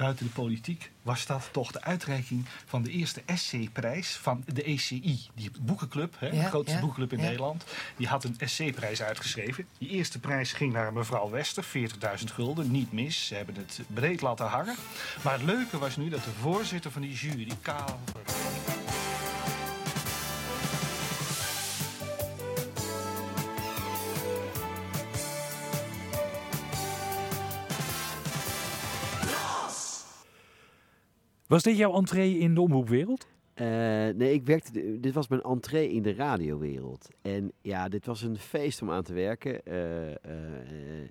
Buiten 0.00 0.26
de 0.26 0.32
politiek 0.32 0.90
was 1.02 1.26
dat 1.26 1.48
toch 1.52 1.72
de 1.72 1.82
uitreiking 1.82 2.46
van 2.64 2.82
de 2.82 2.90
eerste 2.90 3.22
SC-prijs 3.34 4.16
van 4.16 4.44
de 4.46 4.62
ECI. 4.62 5.20
Die 5.34 5.50
boekenclub, 5.60 6.14
hè, 6.18 6.26
Ja, 6.26 6.42
de 6.42 6.48
grootste 6.48 6.74
ja, 6.74 6.80
boekenclub 6.80 7.12
in 7.12 7.18
ja. 7.18 7.24
Nederland. 7.24 7.64
Die 7.96 8.06
had 8.06 8.24
een 8.24 8.36
SC-prijs 8.44 9.02
uitgeschreven. 9.02 9.66
Die 9.78 9.88
eerste 9.88 10.18
prijs 10.18 10.52
ging 10.52 10.72
naar 10.72 10.92
mevrouw 10.92 11.30
Wester, 11.30 11.64
40.000 11.64 12.24
gulden. 12.24 12.70
Niet 12.70 12.92
mis, 12.92 13.26
ze 13.26 13.34
hebben 13.34 13.54
het 13.54 13.80
breed 13.86 14.20
laten 14.20 14.46
hangen. 14.46 14.76
Maar 15.22 15.32
het 15.32 15.42
leuke 15.42 15.78
was 15.78 15.96
nu 15.96 16.08
dat 16.08 16.24
de 16.24 16.30
voorzitter 16.30 16.90
van 16.90 17.02
die 17.02 17.12
jury, 17.12 17.52
Karel... 17.62 18.00
Was 31.50 31.62
dit 31.62 31.76
jouw 31.76 31.94
entree 31.94 32.38
in 32.38 32.54
de 32.54 32.60
omroepwereld? 32.60 33.26
Eh, 33.54 33.66
nee, 34.14 34.32
ik 34.32 34.46
werkte. 34.46 35.00
Dit 35.00 35.14
was 35.14 35.28
mijn 35.28 35.42
entree 35.42 35.92
in 35.92 36.02
de 36.02 36.14
radiowereld. 36.14 37.08
En 37.22 37.52
ja, 37.62 37.88
dit 37.88 38.06
was 38.06 38.22
een 38.22 38.38
feest 38.38 38.82
om 38.82 38.90
aan 38.90 39.02
te 39.02 39.12
werken. 39.12 39.64
Eh, 39.64 40.10
eh, 40.10 41.08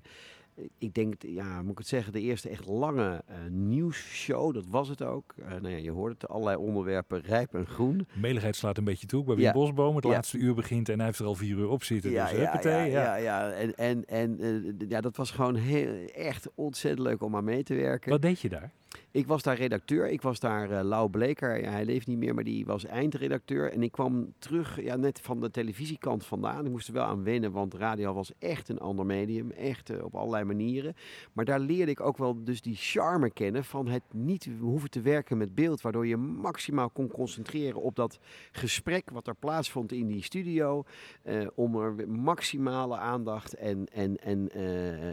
ik 0.77 0.93
denk, 0.93 1.13
ja, 1.21 1.61
moet 1.61 1.71
ik 1.71 1.77
het 1.77 1.87
zeggen, 1.87 2.13
de 2.13 2.21
eerste 2.21 2.49
echt 2.49 2.67
lange 2.67 3.23
nieuwsshow, 3.49 4.53
dat 4.53 4.65
was 4.69 4.87
het 4.87 5.03
ook. 5.03 5.35
Nou 5.61 5.69
ja, 5.69 5.77
je 5.77 5.91
hoort 5.91 6.21
het, 6.21 6.29
allerlei 6.29 6.57
onderwerpen, 6.57 7.21
rijp 7.21 7.53
en 7.53 7.65
groen. 7.65 8.07
Meligheid 8.13 8.55
slaat 8.55 8.77
een 8.77 8.83
beetje 8.83 9.07
toe. 9.07 9.23
Bij 9.23 9.35
Wim 9.35 9.43
Ja. 9.43 9.51
Bosboom, 9.51 9.95
het 9.95 10.05
Ja. 10.05 10.09
laatste 10.11 10.37
uur 10.37 10.53
begint 10.53 10.89
en 10.89 10.97
hij 10.97 11.05
heeft 11.05 11.19
er 11.19 11.25
al 11.25 11.35
vier 11.35 11.57
uur 11.57 11.69
op 11.69 11.83
zitten. 11.83 12.11
Ja, 12.11 12.29
dus 12.29 12.37
ja, 12.39 12.59
ja, 12.63 12.83
ja, 12.83 13.15
ja. 13.15 13.51
En, 13.51 13.75
en, 13.75 14.07
en 14.07 14.77
ja, 14.87 15.01
dat 15.01 15.17
was 15.17 15.31
gewoon 15.31 15.55
heel, 15.55 16.07
echt 16.07 16.49
ontzettend 16.55 17.07
leuk 17.07 17.23
om 17.23 17.35
aan 17.35 17.43
mee 17.43 17.63
te 17.63 17.75
werken. 17.75 18.11
Wat 18.11 18.21
deed 18.21 18.39
je 18.39 18.49
daar? 18.49 18.71
Ik 19.11 19.27
was 19.27 19.43
daar 19.43 19.57
redacteur. 19.57 20.09
Ik 20.09 20.21
was 20.21 20.39
daar 20.39 20.71
eh 20.71 20.83
Lau 20.83 21.09
Bleker. 21.09 21.69
Hij 21.71 21.85
leeft 21.85 22.07
niet 22.07 22.17
meer, 22.17 22.33
maar 22.33 22.43
die 22.43 22.65
was 22.65 22.85
eindredacteur. 22.85 23.71
En 23.71 23.83
ik 23.83 23.91
kwam 23.91 24.33
terug 24.39 24.81
ja, 24.81 24.95
net 24.95 25.19
van 25.21 25.39
de 25.39 25.51
televisiekant 25.51 26.25
vandaan. 26.25 26.65
Ik 26.65 26.71
moest 26.71 26.87
er 26.87 26.93
wel 26.93 27.03
aan 27.03 27.23
wennen, 27.23 27.51
want 27.51 27.73
radio 27.73 28.13
was 28.13 28.31
echt 28.39 28.69
een 28.69 28.79
ander 28.79 29.05
medium. 29.05 29.51
Echt 29.51 29.89
eh, 29.89 30.03
op 30.03 30.15
allerlei 30.15 30.43
manieren. 30.43 30.95
Maar 31.33 31.45
daar 31.45 31.59
leerde 31.59 31.91
ik 31.91 32.01
ook 32.01 32.17
wel 32.17 32.43
dus 32.43 32.61
die 32.61 32.75
charme 32.75 33.31
kennen 33.31 33.63
van 33.63 33.87
het 33.87 34.03
niet 34.13 34.49
hoeven 34.59 34.89
te 34.89 35.01
werken 35.01 35.37
met 35.37 35.55
beeld. 35.55 35.81
Waardoor 35.81 36.07
je 36.07 36.17
maximaal 36.17 36.89
kon 36.89 37.07
concentreren 37.07 37.81
op 37.81 37.95
dat 37.95 38.19
gesprek 38.51 39.09
wat 39.09 39.27
er 39.27 39.35
plaatsvond 39.35 39.91
in 39.91 40.07
die 40.07 40.23
studio. 40.23 40.83
eh, 41.23 41.47
om 41.55 41.75
er 41.75 42.09
maximale 42.09 42.97
aandacht 42.97 43.53
en, 43.53 43.85
en, 43.91 44.17
en 44.17 44.51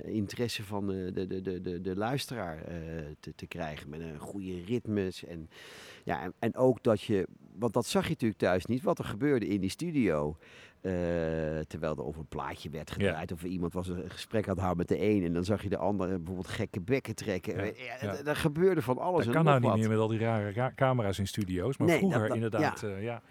interesse 0.04 0.64
van 0.64 0.86
de, 0.86 1.26
de, 1.26 1.42
de, 1.42 1.60
de, 1.60 1.80
de 1.80 1.96
luisteraar 1.96 2.64
te, 3.20 3.34
te 3.34 3.46
krijgen. 3.46 3.65
Met 3.86 4.00
een 4.00 4.18
goede 4.18 4.62
ritmes. 4.66 5.24
En, 5.24 5.48
ja, 6.04 6.22
en, 6.22 6.32
en 6.38 6.56
ook 6.56 6.82
dat 6.82 7.02
je, 7.02 7.26
want 7.58 7.72
dat 7.72 7.86
zag 7.86 8.04
je 8.04 8.10
natuurlijk 8.10 8.40
thuis 8.40 8.66
niet, 8.66 8.82
wat 8.82 8.98
er 8.98 9.04
gebeurde 9.04 9.46
in 9.48 9.60
die 9.60 9.70
studio. 9.70 10.36
eh, 10.80 10.92
terwijl 11.66 11.96
er 11.96 12.04
over 12.04 12.20
een 12.20 12.26
plaatje 12.28 12.70
werd 12.70 12.90
gedraaid. 12.90 13.32
Of 13.32 13.42
iemand 13.44 13.72
was 13.72 13.88
een 13.88 14.10
gesprek 14.10 14.44
aan 14.44 14.50
het 14.54 14.62
houden 14.64 14.86
met 14.88 14.98
de 14.98 15.04
een. 15.04 15.24
En 15.24 15.32
dan 15.32 15.44
zag 15.44 15.62
je 15.62 15.68
de 15.68 15.76
ander 15.76 16.08
bijvoorbeeld 16.08 16.48
gekke 16.48 16.80
bekken 16.80 17.14
trekken. 17.14 17.64
Ja, 17.64 18.16
Er 18.24 18.36
gebeurde 18.36 18.82
van 18.82 18.98
alles 18.98 19.18
Dat 19.18 19.26
en 19.26 19.32
kan 19.32 19.44
nou 19.44 19.60
niet 19.60 19.68
wat. 19.68 19.78
meer 19.78 19.88
met 19.88 19.98
al 19.98 20.08
die 20.08 20.18
rare 20.18 20.72
camera's 20.74 21.18
in 21.18 21.26
studio's. 21.26 21.76
Maar 21.76 21.88
Nee, 21.88 21.98
vroeger 21.98 22.18
dat- 22.18 22.28
dat- 22.28 22.36
inderdaad, 22.36 22.80
ja. 22.80 22.88
eh, 22.88 23.02
ja, 23.02 23.22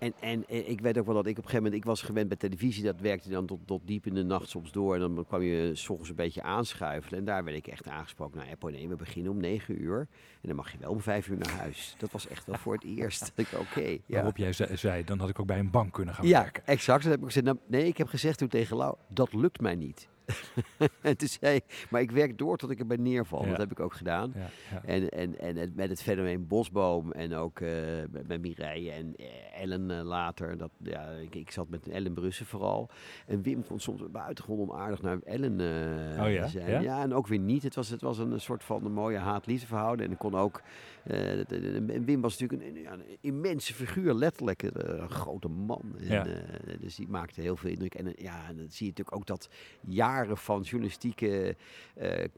ja. 0.00 0.06
En, 0.08 0.12
en 0.48 0.68
ik 0.70 0.80
weet 0.80 0.98
ook 0.98 1.06
wel 1.06 1.14
dat 1.14 1.26
ik 1.26 1.30
op 1.30 1.36
een 1.36 1.42
gegeven 1.42 1.62
moment, 1.62 1.82
ik 1.82 1.88
was 1.88 2.02
gewend 2.02 2.28
bij 2.28 2.36
televisie, 2.36 2.84
dat 2.84 3.00
werkte 3.00 3.28
dan 3.28 3.46
tot, 3.46 3.60
tot 3.66 3.80
diep 3.86 4.06
in 4.06 4.14
de 4.14 4.22
nacht 4.22 4.48
soms 4.48 4.72
door. 4.72 4.94
En 4.94 5.00
dan 5.00 5.24
kwam 5.26 5.42
je 5.42 5.70
s 5.74 5.88
ochtends 5.88 6.08
een 6.10 6.16
beetje 6.16 6.42
aanschuifelen. 6.42 7.18
En 7.18 7.24
daar 7.24 7.44
werd 7.44 7.56
ik 7.56 7.66
echt 7.66 7.88
aangesproken. 7.88 8.38
Nou, 8.38 8.50
Eppo, 8.50 8.68
nee, 8.68 8.88
we 8.88 8.96
beginnen 8.96 9.32
om 9.32 9.40
negen 9.40 9.82
uur. 9.82 9.98
En 10.40 10.48
dan 10.48 10.56
mag 10.56 10.72
je 10.72 10.78
wel 10.78 10.90
om 10.90 11.00
vijf 11.00 11.28
uur 11.28 11.38
naar 11.38 11.50
huis. 11.58 11.94
Dat 11.98 12.10
was 12.12 12.28
echt 12.28 12.46
wel 12.46 12.56
voor 12.58 12.74
het 12.74 12.84
eerst. 12.84 13.20
Dat 13.20 13.46
ik, 13.46 13.58
Oké. 13.60 13.80
ja. 13.88 13.98
Waarop 14.06 14.36
jij 14.36 14.52
ze- 14.52 14.68
zei, 14.76 15.04
dan 15.04 15.18
had 15.18 15.28
ik 15.28 15.40
ook 15.40 15.46
bij 15.46 15.58
een 15.58 15.70
bank 15.70 15.92
kunnen 15.92 16.14
gaan 16.14 16.26
Ja, 16.26 16.42
werken. 16.42 16.66
exact. 16.66 17.02
Dat 17.02 17.10
heb 17.12 17.20
ik 17.20 17.26
gezegd. 17.26 17.44
Nou, 17.46 17.58
nee, 17.66 17.86
ik 17.86 17.96
heb 17.98 18.08
gezegd 18.08 18.38
toen 18.38 18.48
tegen 18.48 18.76
Lau, 18.76 18.96
dat 19.08 19.32
lukt 19.32 19.60
mij 19.60 19.74
niet. 19.74 20.08
en 21.00 21.16
toen 21.16 21.28
zei 21.28 21.54
ik, 21.54 21.86
maar 21.90 22.00
ik 22.00 22.10
werk 22.10 22.38
door 22.38 22.56
tot 22.56 22.70
ik 22.70 22.78
erbij 22.78 22.96
neerval. 22.96 23.42
Ja. 23.42 23.48
Dat 23.48 23.58
heb 23.58 23.70
ik 23.70 23.80
ook 23.80 23.94
gedaan. 23.94 24.32
Ja, 24.34 24.48
ja. 24.70 24.82
En, 24.84 25.08
en, 25.08 25.38
en 25.38 25.56
het, 25.56 25.76
met 25.76 25.88
het 25.88 26.02
fenomeen 26.02 26.46
Bosboom 26.46 27.12
en 27.12 27.34
ook 27.34 27.60
eh, 27.60 27.70
met, 28.10 28.28
met 28.28 28.40
Mireille 28.40 28.90
en 28.90 29.14
eh, 29.16 29.62
Ellen 29.62 29.90
eh, 29.90 30.04
later. 30.04 30.56
Dat, 30.56 30.70
ja, 30.82 31.08
ik, 31.08 31.34
ik 31.34 31.50
zat 31.50 31.68
met 31.68 31.88
Ellen 31.88 32.14
Brussen 32.14 32.46
vooral. 32.46 32.90
En 33.26 33.42
Wim 33.42 33.64
vond 33.64 33.82
soms 33.82 34.02
buitengewoon 34.10 34.70
onaardig 34.70 35.02
naar 35.02 35.18
Ellen 35.24 35.60
eh, 35.60 36.24
Oh 36.24 36.32
ja? 36.32 36.46
zijn. 36.46 36.82
Ja? 36.82 37.02
en 37.02 37.14
ook 37.14 37.26
weer 37.26 37.38
niet. 37.38 37.62
Het 37.62 37.74
was, 37.74 37.88
het 37.88 38.00
was 38.00 38.18
een 38.18 38.40
soort 38.40 38.64
van 38.64 38.84
een 38.84 38.92
mooie 38.92 39.18
haat-liefde 39.18 39.66
verhouden. 39.66 40.06
En 40.06 40.12
ik 40.12 40.18
kon 40.18 40.34
ook... 40.34 40.62
eh, 41.04 42.00
Wim 42.04 42.20
was 42.20 42.38
natuurlijk 42.38 42.76
een, 42.76 42.92
een 42.92 43.02
immense 43.20 43.74
figuur, 43.74 44.14
letterlijk. 44.14 44.62
eh, 44.62 44.70
Een 44.98 45.10
grote 45.10 45.48
man. 45.48 45.82
En, 46.00 46.26
eh, 46.26 46.74
dus 46.80 46.94
die 46.94 47.08
maakte 47.08 47.40
heel 47.40 47.56
veel 47.56 47.70
indruk. 47.70 47.94
En 47.94 48.12
ja, 48.16 48.46
dan 48.46 48.66
zie 48.68 48.86
je 48.86 48.92
natuurlijk 48.92 49.16
ook 49.16 49.26
dat 49.26 49.48
jaren 49.80 50.36
van 50.36 50.60
journalistieke 50.62 51.56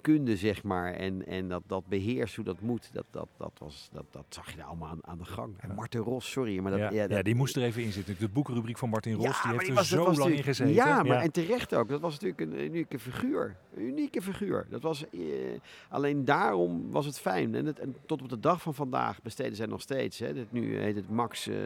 kunde, 0.00 0.36
zeg 0.36 0.62
maar. 0.62 0.92
En, 0.94 1.26
en 1.26 1.48
dat, 1.48 1.62
dat 1.66 1.86
beheers 1.86 2.36
hoe 2.36 2.44
dat 2.44 2.60
moet, 2.60 2.90
dat, 2.92 3.04
dat, 3.10 3.28
dat, 3.36 3.52
was, 3.58 3.88
dat, 3.92 4.04
dat 4.10 4.24
zag 4.28 4.50
je 4.50 4.56
daar 4.56 4.66
allemaal 4.66 4.88
aan, 4.88 4.98
aan 5.06 5.18
de 5.18 5.24
gang. 5.24 5.54
En 5.58 5.74
Martin 5.74 6.00
Ros, 6.00 6.30
sorry, 6.30 6.58
maar 6.58 6.70
dat... 6.70 6.80
ja, 6.80 6.90
ja, 6.90 7.02
ja, 7.02 7.08
dat- 7.08 7.24
die 7.24 7.34
moest 7.34 7.56
er 7.56 7.62
even 7.62 7.82
in 7.82 7.92
zitten. 7.92 8.16
De 8.18 8.28
boekrubriek 8.28 8.78
van 8.78 8.88
Martin 8.88 9.14
Ros, 9.14 9.24
ja, 9.24 9.42
die 9.42 9.50
heeft 9.58 9.68
er 9.68 9.74
was- 9.74 9.88
zo 9.88 10.12
lang 10.14 10.34
in 10.34 10.42
gezeten. 10.42 10.74
Ja, 10.74 11.02
maar 11.02 11.20
en 11.22 11.30
terecht 11.32 11.74
ook. 11.74 11.88
Dat 11.88 12.00
was 12.00 12.12
natuurlijk 12.20 12.40
een 12.40 12.64
unieke 12.64 12.98
figuur. 12.98 13.56
Een 13.76 13.82
unieke 13.82 14.22
figuur. 14.22 14.66
Dat 14.70 14.82
was, 14.82 15.04
eh, 15.10 15.20
alleen 15.88 16.24
daarom 16.24 16.90
was 16.90 17.06
het 17.06 17.20
fijn. 17.20 17.54
En, 17.54 17.66
het, 17.66 17.78
en 17.78 17.94
tot 18.06 18.22
op 18.22 18.28
de 18.28 18.40
dag 18.40 18.51
van 18.58 18.74
vandaag 18.74 19.22
besteden 19.22 19.56
zij 19.56 19.66
nog 19.66 19.80
steeds. 19.80 20.18
Hè. 20.18 20.32
Dit, 20.34 20.52
nu 20.52 20.78
heet 20.78 20.96
het 20.96 21.10
Max... 21.10 21.46
eh, 21.48 21.56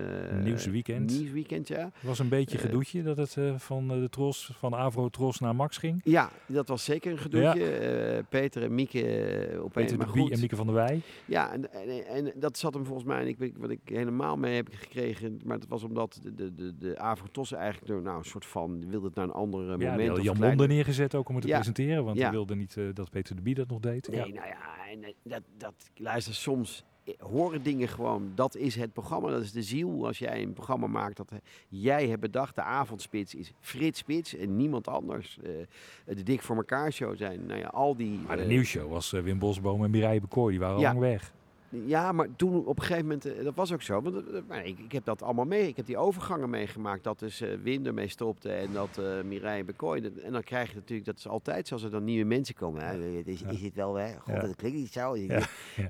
Nieuwsweekend. 0.43 1.11
Nieuwsweekend, 1.11 1.69
ja. 1.69 1.79
Het 1.95 2.03
was 2.03 2.19
een 2.19 2.29
beetje 2.29 2.57
Eh, 2.57 2.63
gedoetje 2.65 3.03
dat 3.03 3.17
het 3.17 3.37
eh, 3.37 3.55
van 3.59 3.91
eh, 3.91 4.01
de 4.01 4.09
Tros, 4.09 4.51
van 4.59 4.75
Avro 4.75 5.09
Tros 5.09 5.41
naar 5.41 5.55
Max 5.57 5.77
ging. 5.77 6.01
Ja, 6.05 6.31
dat 6.47 6.69
was 6.69 6.85
zeker 6.85 7.13
een 7.13 7.19
gedoetje. 7.19 7.65
Eh, 7.65 8.23
Peter 8.29 8.63
en 8.63 8.75
Mieke 8.75 9.07
eh, 9.07 9.63
op 9.63 9.73
Peter 9.73 9.99
de 9.99 10.05
maar 10.05 10.13
Bie 10.13 10.23
goed. 10.23 10.33
en 10.33 10.41
Mieke 10.41 10.57
van 10.57 10.67
der 10.67 10.75
Wij. 10.75 11.01
Ja, 11.25 11.53
en, 11.53 11.73
en, 11.73 12.07
en 12.07 12.33
dat 12.37 12.59
zat 12.59 12.75
hem 12.75 12.85
volgens 12.85 13.07
mij, 13.07 13.21
en 13.21 13.27
ik, 13.27 13.39
weet- 13.39 13.57
wat 13.59 13.71
ik 13.71 13.81
helemaal 13.85 14.37
mee 14.37 14.55
heb 14.55 14.69
gekregen, 14.71 15.41
maar 15.45 15.59
dat 15.59 15.69
was 15.69 15.83
omdat 15.83 16.19
de, 16.23 16.35
de, 16.35 16.55
de, 16.55 16.75
de 16.79 16.99
Avrotos 16.99 17.53
eigenlijk 17.53 17.87
door, 17.93 18.03
nou, 18.03 18.19
een 18.19 18.25
soort 18.25 18.47
van, 18.47 18.91
wilde 18.91 19.07
het 19.07 19.15
naar 19.15 19.25
een 19.25 19.31
andere 19.33 19.79
Ja, 19.79 19.91
moment. 19.91 20.11
of 20.11 20.23
Jan 20.23 20.35
kleine- 20.35 20.57
Monde 20.57 20.75
neergezet 20.75 21.15
ook 21.15 21.29
om 21.29 21.35
het 21.35 21.45
te 21.45 21.51
Ja. 21.51 21.55
presenteren. 21.57 22.05
Want 22.05 22.17
Ja. 22.17 22.23
hij 22.23 22.33
wilde 22.33 22.55
niet 22.57 22.77
eh, 22.77 22.85
dat 22.95 23.11
Peter 23.11 23.37
de 23.37 23.43
Bie 23.43 23.55
dat 23.55 23.69
nog 23.69 23.81
deed. 23.81 24.09
Nee, 24.09 24.19
Ja. 24.19 24.25
nou 24.27 24.47
ja, 24.47 24.89
en 24.93 25.03
eh, 25.05 25.13
dat, 25.23 25.43
dat, 25.59 25.75
luister, 25.97 26.35
soms 26.35 26.76
eh, 26.76 26.76
horen 27.19 27.63
dingen 27.63 27.89
gewoon, 27.89 28.33
dat 28.35 28.57
is 28.57 28.75
het 28.75 28.93
programma, 28.93 29.31
dat 29.31 29.43
is 29.43 29.53
de 29.53 29.63
ziel. 29.63 30.07
Als 30.07 30.19
jij 30.19 30.43
een 30.43 30.53
programma 30.53 30.87
maakt 30.87 31.17
dat 31.17 31.31
jij 31.69 32.09
hebt 32.09 32.21
bedacht, 32.21 32.55
de 32.55 32.63
avondspits 32.63 33.35
is 33.35 33.53
Frits 33.61 33.99
Spits 33.99 34.35
en 34.37 34.57
niemand 34.57 34.89
anders. 34.89 35.39
Eh, 35.45 36.15
de 36.17 36.23
Dik 36.23 36.43
voor 36.43 36.57
elkaar 36.57 36.93
show 36.93 37.17
zijn, 37.17 37.47
nou 37.47 37.61
ja, 37.61 37.67
al 37.67 37.97
die... 37.97 38.19
Maar 38.27 38.37
de 38.37 38.43
eh, 38.43 38.49
nieuwsshow 38.49 38.91
was 38.91 39.13
eh, 39.13 39.23
Wim 39.23 39.39
Bosboom 39.39 39.85
en 39.85 39.91
Mireille 39.91 40.21
Bekoor. 40.21 40.51
Die 40.51 40.59
waren 40.59 40.75
al 40.75 40.81
Ja. 40.81 40.89
lang 40.89 41.01
weg. 41.01 41.33
Ja, 41.69 42.13
maar 42.13 42.29
toen 42.37 42.65
op 42.67 42.79
een 42.79 42.85
gegeven 42.85 43.03
moment, 43.07 43.25
eh, 43.25 43.45
dat 43.45 43.55
was 43.55 43.73
ook 43.73 43.83
zo. 43.83 44.03
Want 44.03 44.17
eh, 44.31 44.41
maar 44.49 44.67
ik, 44.67 44.79
ik 44.79 44.93
heb 44.93 45.05
dat 45.05 45.23
allemaal 45.23 45.45
mee. 45.45 45.69
Ik 45.69 45.77
heb 45.77 45.87
die 45.87 45.97
overgangen 45.97 46.51
meegemaakt. 46.51 47.05
Dat 47.05 47.19
dus 47.19 47.41
eh 47.41 47.59
Wim 47.63 47.87
ermee 47.87 48.09
stopte 48.09 48.51
en 48.53 48.73
dat 48.73 48.99
eh 48.99 49.23
Mireille 49.23 49.65
Bekooi. 49.65 50.01
dat- 50.01 50.13
En 50.17 50.33
dan 50.33 50.43
krijg 50.43 50.69
je 50.71 50.75
natuurlijk, 50.77 51.07
dat 51.07 51.19
is 51.19 51.29
altijd 51.29 51.69
zo, 51.69 51.75
als 51.75 51.83
er 51.83 51.91
dan 51.91 52.05
nieuwe 52.05 52.25
mensen 52.27 52.55
komen. 52.55 52.87
Hè, 52.87 52.99
is, 53.09 53.43
is 53.43 53.63
het 53.63 53.75
wel, 53.75 53.95
hè? 53.95 54.15
God, 54.19 54.35
Ja. 54.35 54.41
dat 54.41 54.57
klinkt 54.57 54.79
niet 54.79 54.93
zo. 54.93 55.17
Ja. 55.17 55.41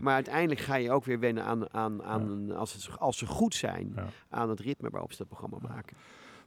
Maar 0.01 0.15
uiteindelijk 0.15 0.61
ga 0.61 0.75
je 0.75 0.91
ook 0.91 1.05
weer 1.05 1.19
wennen 1.21 1.45
aan, 1.45 1.73
aan, 1.75 2.03
aan 2.03 2.51
als, 2.57 2.73
het, 2.73 2.99
als 2.99 3.19
ze 3.19 3.27
goed 3.27 3.55
zijn, 3.55 3.95
aan 4.29 4.49
het 4.49 4.61
ritme 4.61 4.91
waarop 4.91 5.11
ze 5.13 5.19
dat 5.19 5.29
programma 5.29 5.59
maken. 5.69 5.97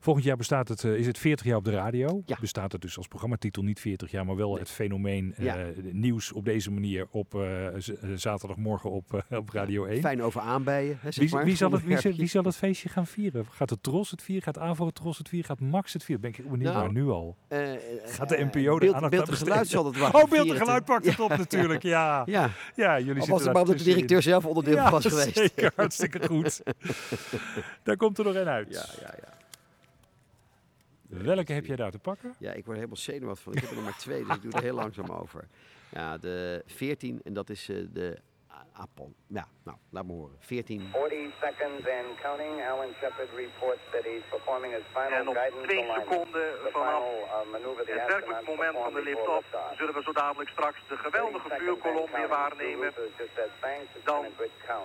Volgend 0.02 0.26
jaar 0.26 0.38
bestaat 0.38 0.68
het, 0.68 0.84
eh, 0.84 0.94
is 0.96 1.06
het 1.08 1.18
40 1.18 1.46
jaar 1.46 1.58
op 1.58 1.64
de 1.64 1.72
radio. 1.72 2.24
Bestaat 2.40 2.72
het 2.72 2.82
dus 2.82 2.98
als 2.98 3.08
programmatitel 3.08 3.64
niet 3.64 3.80
40 3.80 4.12
jaar, 4.12 4.26
maar 4.26 4.36
wel 4.36 4.58
het 4.58 4.70
fenomeen 4.70 5.34
eh, 5.36 5.46
Ja. 5.46 5.58
nieuws 5.92 6.32
op 6.32 6.46
deze 6.46 6.72
manier 6.72 7.08
op 7.12 7.36
eh, 7.36 7.68
zaterdagmorgen 8.16 8.90
op, 8.92 9.24
op 9.30 9.50
Radio 9.50 9.86
1. 9.86 10.00
Fijn 10.02 10.24
over 10.24 10.42
aanbijen, 10.42 10.98
hè, 11.02 11.12
zeg 11.12 11.24
Wie, 11.24 11.34
maar, 11.34 11.46
wie, 11.46 11.56
zal 11.56 11.72
het, 11.72 11.84
wie, 11.84 12.14
wie 12.16 12.28
zal 12.28 12.44
het 12.44 12.56
feestje 12.56 12.90
gaan 12.90 13.08
vieren? 13.08 13.46
Gaat 13.50 13.70
het 13.70 13.84
Tros 13.84 14.12
het 14.12 14.22
vieren? 14.22 14.44
Gaat 14.44 14.58
Avro 14.58 14.90
Tros 14.90 15.18
het 15.18 15.30
vieren? 15.30 15.48
Gaat 15.48 15.60
Max 15.60 15.94
het 15.94 16.04
vieren? 16.04 16.22
Ben 16.32 16.40
ik 16.40 16.50
benieuwd 16.50 16.74
Nou, 16.74 16.92
nu 16.92 17.08
al. 17.08 17.36
Gaat 18.06 18.30
de 18.30 18.38
NPO 18.52 18.60
de 18.74 18.80
beeld- 18.80 18.94
aandacht 18.94 19.12
beeld 19.12 19.28
aan 19.28 19.34
en 19.34 19.40
geluid 19.40 19.68
zal 19.68 19.86
het 19.86 19.98
wel 19.98 20.10
Oh, 20.12 20.30
beeld 20.30 20.50
en 20.50 20.56
geluid 20.58 20.86
pakt 20.86 21.06
het 21.06 21.20
op 21.20 21.30
natuurlijk, 21.30 21.84
ja. 21.84 22.24
Ja. 22.26 22.50
ja 22.76 23.00
jullie 23.00 23.14
zitten 23.14 23.16
was 23.16 23.28
het 23.30 23.44
daar 23.44 23.54
maar 23.54 23.62
omdat 23.64 23.78
de 23.78 23.84
directeur 23.84 24.22
zelf 24.22 24.46
onderdeel 24.46 24.76
ja, 24.76 24.92
was 24.92 25.06
geweest. 25.06 25.38
zeker. 25.38 25.72
Hartstikke 25.76 26.28
goed. 26.28 26.62
Daar 27.84 27.98
komt 27.98 28.18
er 28.18 28.24
nog 28.26 28.36
een 28.36 28.48
uit. 28.48 28.68
Ja, 28.70 28.86
ja, 29.02 29.14
ja. 29.22 29.38
Welke 31.10 31.54
heb 31.54 31.66
jij 31.66 31.76
daar 31.76 31.92
te 31.92 32.00
pakken? 32.00 32.34
Ja, 32.40 32.52
ik 32.54 32.66
word 32.66 32.78
helemaal 32.78 32.98
zenuwachtig 32.98 33.44
van. 33.44 33.54
Ik 33.54 33.60
heb 33.60 33.70
er 33.70 33.76
nog 33.76 33.84
maar 33.84 33.98
twee, 33.98 34.26
dus 34.26 34.36
ik 34.36 34.42
doe 34.42 34.52
er 34.52 34.62
heel 34.62 34.76
langzaam 34.84 35.10
over. 35.10 35.48
Ja, 35.92 36.18
de 36.18 36.64
14, 36.66 37.22
en 37.24 37.34
dat 37.34 37.50
is 37.50 37.70
eh, 37.70 37.78
de 37.94 38.18
Apple. 38.74 39.12
Ja, 39.28 39.46
nou, 39.64 39.78
laat 39.90 40.06
me 40.06 40.14
horen. 40.14 40.38
14. 40.40 40.90
40 40.92 41.34
seconds 41.42 41.88
and 41.98 42.08
counting. 42.22 42.54
Alan 42.70 42.92
Shepard 43.00 43.30
reports 43.36 43.84
that 43.92 44.04
he's 44.04 44.26
performing 44.30 44.74
his 44.74 44.86
final 44.98 45.20
En 45.20 45.28
op 45.28 45.36
guidance 45.36 45.68
twee 45.68 45.86
seconden 46.00 46.48
vanaf 46.72 47.04
final, 47.04 47.18
uh, 47.54 47.78
het 47.78 48.08
werkelijk 48.16 48.48
moment 48.48 48.76
van 48.84 48.94
de 48.94 49.02
lift-off 49.04 49.46
zullen 49.78 49.94
we 49.94 50.02
zo 50.04 50.12
dadelijk 50.12 50.50
straks 50.50 50.78
de 50.88 50.98
geweldige 50.98 51.48
30 51.50 51.58
seconds 51.58 51.82
vuurkolom 51.82 52.10
weer 52.12 52.28
waarnemen. 52.28 52.94
Dan 54.04 54.26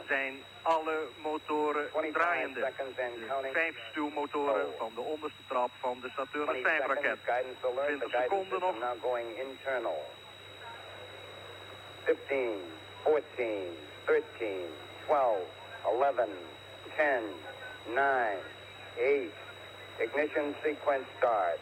zijn 0.06 0.34
alle 0.62 0.96
motoren 1.22 1.84
25 1.90 2.22
draaiende. 2.22 2.60
seconds 2.60 2.98
and 2.98 3.14
De 3.14 3.26
counting. 3.26 3.54
vijf 3.54 3.76
stuwmotoren 3.90 4.66
van 4.78 4.92
de 4.94 5.00
onderste 5.00 5.42
trap 5.48 5.70
van 5.80 6.00
de 6.00 6.08
Saturnus 6.16 6.60
20 6.62 6.70
5 6.72 6.86
raket. 6.86 7.02
seconds, 7.02 7.24
guidance 7.24 7.66
alert. 7.66 7.86
20 7.86 8.04
The 8.08 8.16
guidance 8.16 8.44
seconden 8.44 8.60
nog. 8.60 8.78
now 8.80 9.02
going 9.02 9.28
internal. 9.48 10.00
15, 12.04 12.60
14, 13.04 13.76
13, 14.06 14.68
12, 15.06 15.38
11, 15.84 16.28
10, 16.96 17.22
9, 17.94 18.38
8. 18.96 19.32
Ignition 19.98 20.54
sequence 20.62 21.06
start. 21.18 21.58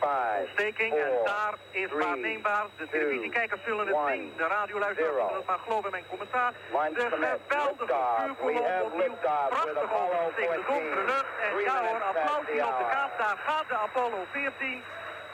5, 0.00 0.40
Ontsteking 0.40 0.94
en 0.94 1.12
daar 1.24 1.54
is 1.70 1.90
waarneembaar. 1.92 2.66
De 2.76 2.88
televisiekijkers 2.88 3.60
zullen 3.64 3.86
het 3.86 3.96
zien. 4.08 4.32
De 4.36 4.46
radioluisteraars 4.46 5.14
zullen 5.14 5.36
het 5.36 5.46
maar 5.46 5.58
geloven 5.58 5.84
in 5.84 5.90
mijn 5.90 6.06
commentaar. 6.08 6.52
De 6.94 7.06
geweldige 7.10 7.94
vuurkolom 8.26 8.82
opnieuw. 8.82 9.14
Prachtig 9.48 9.92
overgestegen 10.02 10.56
de 10.56 10.64
donkere 10.68 11.04
lucht. 11.04 11.32
En 11.42 11.60
ja 11.64 11.86
hoor, 11.86 12.02
applaus 12.02 12.46
hier 12.52 12.66
op 12.66 12.78
de 12.78 12.86
kaap. 12.90 13.18
Daar 13.18 13.38
gaat 13.46 13.68
de 13.68 13.74
Apollo 13.74 14.24
14. 14.32 14.82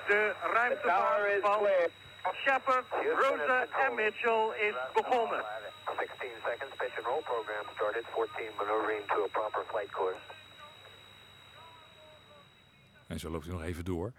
De 0.06 0.32
ruimtevaart 0.52 1.40
van 1.40 1.68
Shepard, 2.34 2.86
Rosa 3.20 3.66
en 3.84 3.94
Mitchell 3.94 4.44
is 4.68 4.74
begonnen. 4.94 5.44
16 5.98 6.28
seconds, 6.44 6.72
mission 6.80 7.04
roll 7.04 7.22
program 7.22 7.64
started. 7.74 8.04
14 8.14 8.50
maneuvering 8.58 9.02
to 9.06 9.24
a 9.24 9.28
proper 9.28 9.64
flight 9.70 9.90
course. 9.90 10.20
En 13.06 13.18
zo 13.18 13.30
loopt 13.30 13.44
hij 13.44 13.54
nog 13.54 13.62
even 13.62 13.84
door. 13.84 14.12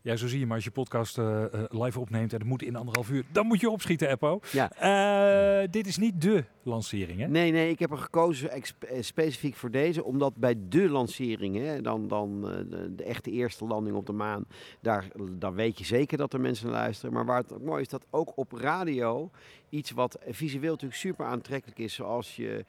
Ja, 0.00 0.16
zo 0.16 0.26
zie 0.26 0.38
je 0.38 0.46
maar 0.46 0.54
als 0.54 0.64
je 0.64 0.70
podcast 0.70 1.18
eh, 1.18 1.44
eh, 1.44 1.64
live 1.68 2.00
opneemt 2.00 2.32
en 2.32 2.38
het 2.38 2.48
moet 2.48 2.62
in 2.62 2.76
anderhalf 2.76 3.10
uur, 3.10 3.24
dan 3.32 3.46
moet 3.46 3.60
je 3.60 3.70
opschieten, 3.70 4.08
Eppo. 4.08 4.40
Ja. 4.52 4.70
Eh, 4.70 5.68
dit 5.70 5.86
is 5.86 5.96
niet 5.96 6.22
de 6.22 6.44
lancering, 6.62 7.20
hè? 7.20 7.28
Nee, 7.28 7.52
nee, 7.52 7.70
ik 7.70 7.78
heb 7.78 7.90
er 7.90 7.98
gekozen 7.98 8.50
eh, 8.50 9.02
specifiek 9.02 9.56
voor 9.56 9.70
deze, 9.70 10.04
omdat 10.04 10.36
bij 10.36 10.54
de 10.68 10.88
lancering, 10.88 11.56
hè, 11.56 11.80
dan, 11.80 12.08
dan 12.08 12.48
eh, 12.48 12.56
de, 12.70 12.94
de 12.94 13.04
echte 13.04 13.30
eerste 13.30 13.64
landing 13.64 13.96
op 13.96 14.06
de 14.06 14.12
maan, 14.12 14.44
daar, 14.80 15.08
daar 15.30 15.54
weet 15.54 15.78
je 15.78 15.84
zeker 15.84 16.18
dat 16.18 16.32
er 16.32 16.40
mensen 16.40 16.70
luisteren. 16.70 17.14
Maar 17.14 17.24
waar 17.24 17.42
het 17.42 17.52
ook 17.52 17.62
mooi 17.62 17.80
is, 17.80 17.88
dat 17.88 18.06
ook 18.10 18.32
op 18.34 18.52
radio 18.52 19.30
iets 19.72 19.90
wat 19.90 20.18
visueel 20.28 20.70
natuurlijk 20.70 21.00
super 21.00 21.26
aantrekkelijk 21.26 21.78
is, 21.78 21.94
zoals 21.94 22.36
je, 22.36 22.64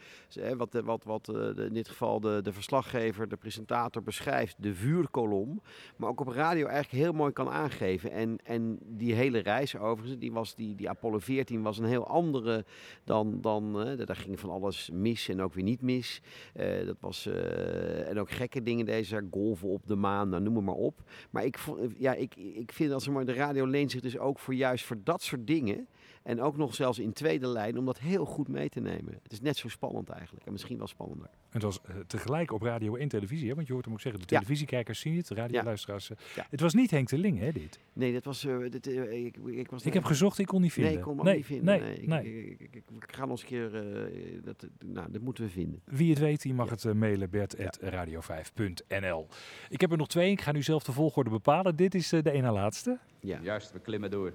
wat, 0.57 0.82
wat, 0.84 1.03
wat 1.03 1.30
eh, 1.30 1.65
in 1.65 1.74
dit 1.74 1.90
geval 1.90 2.20
de, 2.20 2.41
de 2.41 2.53
verslaggever, 2.53 3.30
de 3.30 3.36
presentator 3.36 4.03
beschrijft, 4.03 4.56
de 4.60 4.74
vuurkolom, 4.74 5.61
maar 5.95 6.10
ook 6.10 6.20
op 6.20 6.28
radio 6.28 6.65
eigenlijk 6.68 7.03
heel 7.03 7.14
mooi 7.14 7.32
kan 7.32 7.49
aangeven. 7.49 8.11
En, 8.11 8.38
en 8.44 8.80
die 8.82 9.14
hele 9.14 9.40
reis 9.40 9.78
overigens, 9.78 10.20
die, 10.20 10.32
was, 10.32 10.56
die, 10.56 10.76
die 10.76 10.90
Apollo 10.90 11.20
14 11.20 11.61
was 11.61 11.78
een 11.78 11.86
heel 11.86 12.07
andere 12.07 12.65
dan, 13.03 13.41
dan 13.41 13.83
eh, 13.86 14.06
daar 14.06 14.16
ging 14.16 14.40
van 14.40 14.50
alles 14.50 14.90
mis 14.94 15.30
en 15.30 15.42
ook 15.42 15.54
weer 15.54 15.64
niet 15.64 15.82
mis. 15.82 16.22
Eh, 16.54 16.86
dat 16.86 16.98
was, 17.00 17.26
eh, 17.26 18.10
en 18.10 18.20
ook 18.20 18.32
gekke 18.32 18.64
dingen 18.64 18.86
deze, 18.86 19.28
golven 19.32 19.68
op 19.68 19.88
de 19.88 19.96
maan, 19.96 20.30
nou, 20.30 20.44
noem 20.44 20.64
maar 20.64 20.76
op. 20.76 21.02
Maar 21.30 21.46
ik, 21.46 21.58
ja, 21.98 22.14
ik, 22.14 22.36
ik 22.36 22.72
vind 22.72 22.92
als 22.92 23.08
maar 23.08 23.26
de 23.26 23.34
radio 23.34 23.66
leent 23.66 23.92
zich 23.92 24.02
dus 24.02 24.18
ook 24.18 24.40
voor 24.40 24.56
juist 24.56 24.86
voor 24.86 24.98
dat 25.04 25.22
soort 25.22 25.48
dingen. 25.48 25.88
En 26.24 26.41
ook 26.41 26.58
nog 26.58 26.76
zelfs 26.76 27.00
in 27.00 27.14
tweede 27.14 27.48
lijn 27.48 27.78
om 27.78 27.86
dat 27.86 28.00
heel 28.00 28.26
goed 28.26 28.48
mee 28.48 28.70
te 28.70 28.80
nemen. 28.80 29.20
Het 29.24 29.32
is 29.32 29.41
net 29.41 29.58
zo 29.58 29.68
spannend 29.70 30.10
eigenlijk. 30.10 30.45
En 30.45 30.52
misschien 30.52 30.78
wel 30.78 30.88
spannender. 30.88 31.30
Het 31.50 31.62
was 31.62 31.82
eh, 31.82 31.95
tegelijk 32.08 32.52
op 32.52 32.62
radio 32.62 32.95
en 32.95 33.08
televisie, 33.08 33.50
hè? 33.50 33.56
want 33.56 33.68
je 33.68 33.74
hoort 33.74 33.86
hem 33.86 33.94
ook 33.94 34.02
zeggen, 34.02 34.22
de 34.22 34.28
Ja. 34.30 34.40
televisiekijkers 34.40 35.00
zien 35.00 35.16
het, 35.18 35.28
de 35.28 35.36
radioluisteraars. 35.36 36.10
eh. 36.10 36.18
Ja. 36.36 36.48
Het 36.50 36.60
was 36.60 36.74
niet 36.74 36.91
Henk 36.91 37.10
de 37.10 37.18
Ling, 37.18 37.40
hè, 37.40 37.52
dit? 37.52 37.80
Nee, 37.94 38.14
dat 38.14 38.24
was. 38.24 38.45
eh, 38.45 38.58
dit, 38.70 38.88
ik, 38.88 39.38
ik, 39.45 39.70
was 39.70 39.86
Ik 39.86 39.94
heb 39.94 40.04
gezocht, 40.04 40.38
ik 40.40 40.45
kon 40.45 40.62
niet 40.62 40.76
Nee, 40.78 40.86
vinden. 40.86 41.00
ik 41.02 41.06
kon 41.08 41.16
hem 41.16 41.26
Nee, 41.26 41.36
niet 41.36 41.45
vinden. 41.45 41.66
nee, 41.66 41.80
Nee, 41.82 41.95
ik, 41.95 42.08
nee. 42.08 42.45
Ik, 42.52 42.60
ik, 42.60 42.76
ik- 42.76 42.84
ik 43.04 43.16
ga 43.16 43.22
nog 43.22 43.30
eens 43.30 43.41
een 43.41 43.48
keer. 43.48 43.76
eh, 43.76 44.44
dat, 44.44 44.68
nou, 44.86 45.12
dat 45.12 45.22
moeten 45.22 45.44
we 45.44 45.50
vinden. 45.50 45.82
Wie 45.86 46.10
het 46.10 46.20
weet, 46.20 46.41
die 46.41 46.54
mag 46.54 46.70
het 46.70 46.94
mailen, 46.94 47.30
bert.radio5.nl. 47.30 49.28
Ik 49.70 49.82
heb 49.82 49.91
er 49.91 49.98
nog 49.98 50.08
twee, 50.08 50.32
ik 50.32 50.41
ga 50.41 50.52
nu 50.52 50.62
zelf 50.64 50.84
de 50.84 50.91
volgorde 50.91 51.30
bepalen. 51.30 51.76
Dit 51.76 51.95
is 51.95 52.10
de 52.10 52.32
ene 52.32 52.52
laatste. 52.52 53.00
Ja. 53.20 53.40
Juist, 53.41 53.72
we 53.72 53.80
klimmen 53.80 54.12
door. 54.12 54.34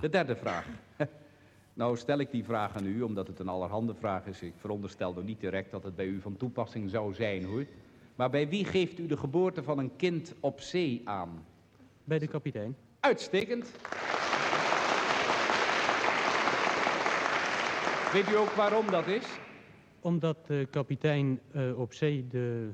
De 0.00 0.08
derde 0.08 0.36
vraag. 0.36 0.66
nou 1.78 1.96
stel 1.96 2.18
ik 2.18 2.30
die 2.30 2.44
vraag 2.44 2.76
aan 2.76 2.86
u 2.86 3.02
omdat 3.02 3.26
het 3.26 3.38
een 3.38 3.48
allerhande 3.48 3.94
vraag 3.94 4.26
is. 4.26 4.42
Ik 4.42 4.52
veronderstel 4.56 5.12
nog 5.12 5.24
niet 5.24 5.40
direct 5.40 5.70
dat 5.70 5.82
het 5.84 5.96
bij 5.96 6.06
u 6.06 6.20
van 6.20 6.36
toepassing 6.36 6.90
zou 6.90 7.14
zijn 7.14 7.44
hoor. 7.44 7.64
Maar 8.14 8.30
bij 8.30 8.48
wie 8.48 8.64
geeft 8.64 8.98
u 8.98 9.06
de 9.06 9.16
geboorte 9.16 9.62
van 9.62 9.78
een 9.78 9.96
kind 9.96 10.34
op 10.40 10.60
zee 10.60 11.02
aan? 11.04 11.44
Bij 12.04 12.18
de 12.18 12.26
kapitein. 12.26 12.76
Uitstekend. 13.00 13.70
Weet 18.12 18.30
u 18.30 18.36
ook 18.36 18.50
waarom 18.50 18.90
dat 18.90 19.06
is? 19.06 19.24
Omdat 20.00 20.46
de 20.46 20.66
kapitein 20.70 21.40
eh, 21.52 21.78
op 21.78 21.92
zee 21.92 22.26
de, 22.28 22.68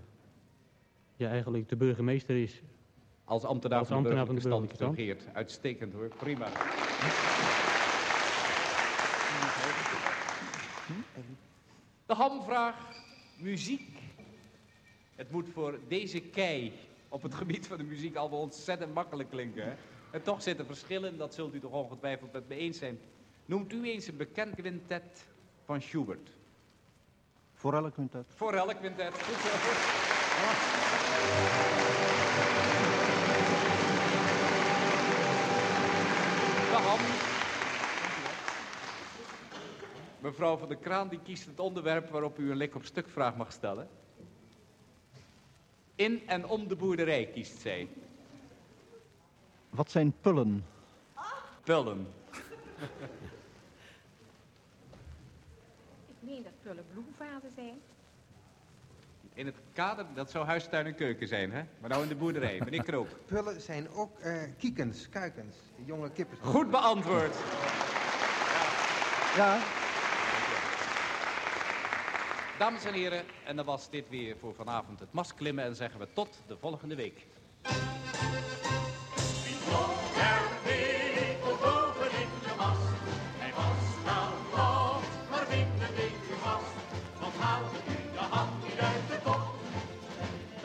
ja, 1.17 1.29
eigenlijk 1.29 1.69
de 1.69 1.77
burgemeester 1.77 2.43
is 2.43 2.63
Als 3.25 3.45
ambtenaar, 3.45 3.79
Als 3.79 3.89
van, 3.89 3.97
de 3.97 4.03
ambtenaar 4.03 4.27
van 4.27 4.35
de 4.35 4.41
burgerlijke 4.41 4.77
stand 4.77 4.97
burgerlijke. 4.97 5.37
Uitstekend 5.37 5.93
hoor, 5.93 6.09
prima. 6.09 6.47
De 12.07 12.15
hamvraag, 12.15 12.77
muziek. 13.37 13.99
Het 15.15 15.31
moet 15.31 15.49
voor 15.53 15.79
deze 15.89 16.21
kei 16.21 16.73
op 17.09 17.23
het 17.23 17.35
gebied 17.35 17.67
van 17.67 17.79
de 17.79 17.85
muziek 17.85 18.17
allemaal 18.17 18.41
ontzettend 18.41 18.95
makkelijk 18.95 19.31
klinken. 19.31 19.65
Hè? 19.65 19.75
En 20.11 20.23
toch 20.23 20.43
zitten 20.43 20.67
verschillen, 20.67 21.19
dat 21.19 21.35
zult 21.35 21.55
u 21.55 21.61
toch 21.61 21.73
ongetwijfeld 21.73 22.33
met 22.33 22.49
me 22.49 22.55
eens 22.55 22.79
zijn. 22.79 22.99
Noemt 23.47 23.73
u 23.73 23.91
eens 23.91 24.07
een 24.07 24.17
bekend 24.17 24.55
quintet 24.55 25.27
van 25.65 25.83
Schubert. 25.83 26.31
Voor 27.55 27.75
elk 27.75 27.93
quintet. 27.93 28.27
Voor 28.35 28.53
elk 28.55 28.77
quintet. 28.77 29.23
Goed 29.23 29.41
zo. 29.41 29.49
De 36.71 36.81
ham. 36.83 37.34
Mevrouw 40.25 40.57
van 40.57 40.69
der 40.69 40.77
Kraan 40.77 41.09
die 41.09 41.21
kiest 41.23 41.47
het 41.47 41.61
onderwerp 41.61 42.11
waarop 42.11 42.39
u 42.39 42.51
een 42.51 42.57
lik 42.57 42.75
op 42.75 42.85
stuk 42.85 43.09
vraag 43.09 43.37
mag 43.37 43.53
stellen. 43.53 43.89
In 45.95 46.23
en 46.27 46.47
om 46.47 46.69
de 46.69 46.77
boerderij 46.77 47.27
kiest 47.27 47.61
zij. 47.61 47.89
Wat 49.71 49.91
zijn 49.91 50.15
pullen? 50.21 50.67
Pullen. 51.63 52.07
Ik 56.07 56.17
meen 56.21 56.43
dat 56.43 56.53
pullen 56.63 56.85
bloemvaten 56.93 57.51
zijn. 57.55 57.81
In 59.35 59.47
het 59.47 59.57
kader, 59.73 60.07
dat 60.15 60.31
zou 60.31 60.47
huistuin 60.47 60.87
en 60.87 60.95
keuken 60.95 61.29
zijn, 61.29 61.53
hè? 61.53 61.63
Maar 61.81 61.91
nou 61.91 62.03
in 62.03 62.09
de 62.09 62.17
boerderij, 62.17 62.61
meneer 62.65 62.83
Krook. 62.83 63.09
Pullen 63.27 63.61
zijn 63.61 63.89
ook 63.91 64.19
eh, 64.19 64.43
kiekens, 64.59 65.09
kuikens, 65.09 65.57
jonge 65.85 66.11
kippen. 66.11 66.39
Goed 66.41 66.71
beantwoord. 66.71 67.35
Ja. 69.37 69.83
Dames 72.59 72.85
en 72.85 72.95
heren, 72.95 73.25
en 73.45 73.57
dan 73.57 73.65
was 73.65 73.91
dit 73.91 74.09
weer 74.09 74.37
voor 74.39 74.55
vanavond 74.55 75.01
het 75.01 75.13
masklimmen 75.13 75.65
en 75.65 75.77
zeggen 75.77 76.01
we 76.01 76.09
tot 76.13 76.39
de 76.47 76.57
volgende 76.57 76.95
week. 76.95 77.27
Hij 83.39 83.53
was 83.55 84.05
wel 84.05 84.29
los, 84.51 85.03
maar 85.31 85.47
binnen 85.49 85.95
weet 85.97 86.13
u 86.31 86.35
vast. 86.43 86.75
Want 87.21 87.35
haalde 87.39 87.79
u 87.89 88.13
de 88.13 88.19
hand 88.19 88.63
niet 88.63 88.79
uit 88.81 89.09
de 89.09 89.19
kop, 89.23 89.55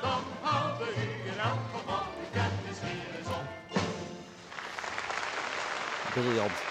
dan 0.01 0.21
haalde 0.41 0.83
u 0.83 1.29
in 1.31 1.39
elk 1.39 1.65
geval 1.73 2.05
uw 2.19 2.29
kennis 2.33 2.79
weer 2.81 3.17
eens 3.17 3.27
op. 3.27 3.47
Briljant. 6.13 6.67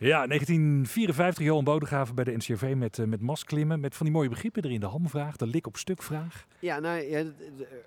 Ja, 0.00 0.26
1954, 0.26 1.44
Johan 1.44 1.64
Bodegraven 1.64 2.14
bij 2.14 2.24
de 2.24 2.36
NCRV 2.36 2.74
met, 2.76 2.98
eh, 2.98 3.06
met 3.06 3.20
masklimmen. 3.20 3.80
Met 3.80 3.94
van 3.94 4.06
die 4.06 4.14
mooie 4.14 4.28
begrippen 4.28 4.64
erin. 4.64 4.80
De 4.80 4.86
hamvraag, 4.86 5.36
de 5.36 5.46
lik 5.46 5.66
op 5.66 5.76
stuk 5.76 6.02
vraag. 6.02 6.46
Ja, 6.58 6.78
nou 6.78 7.00
ja, 7.00 7.24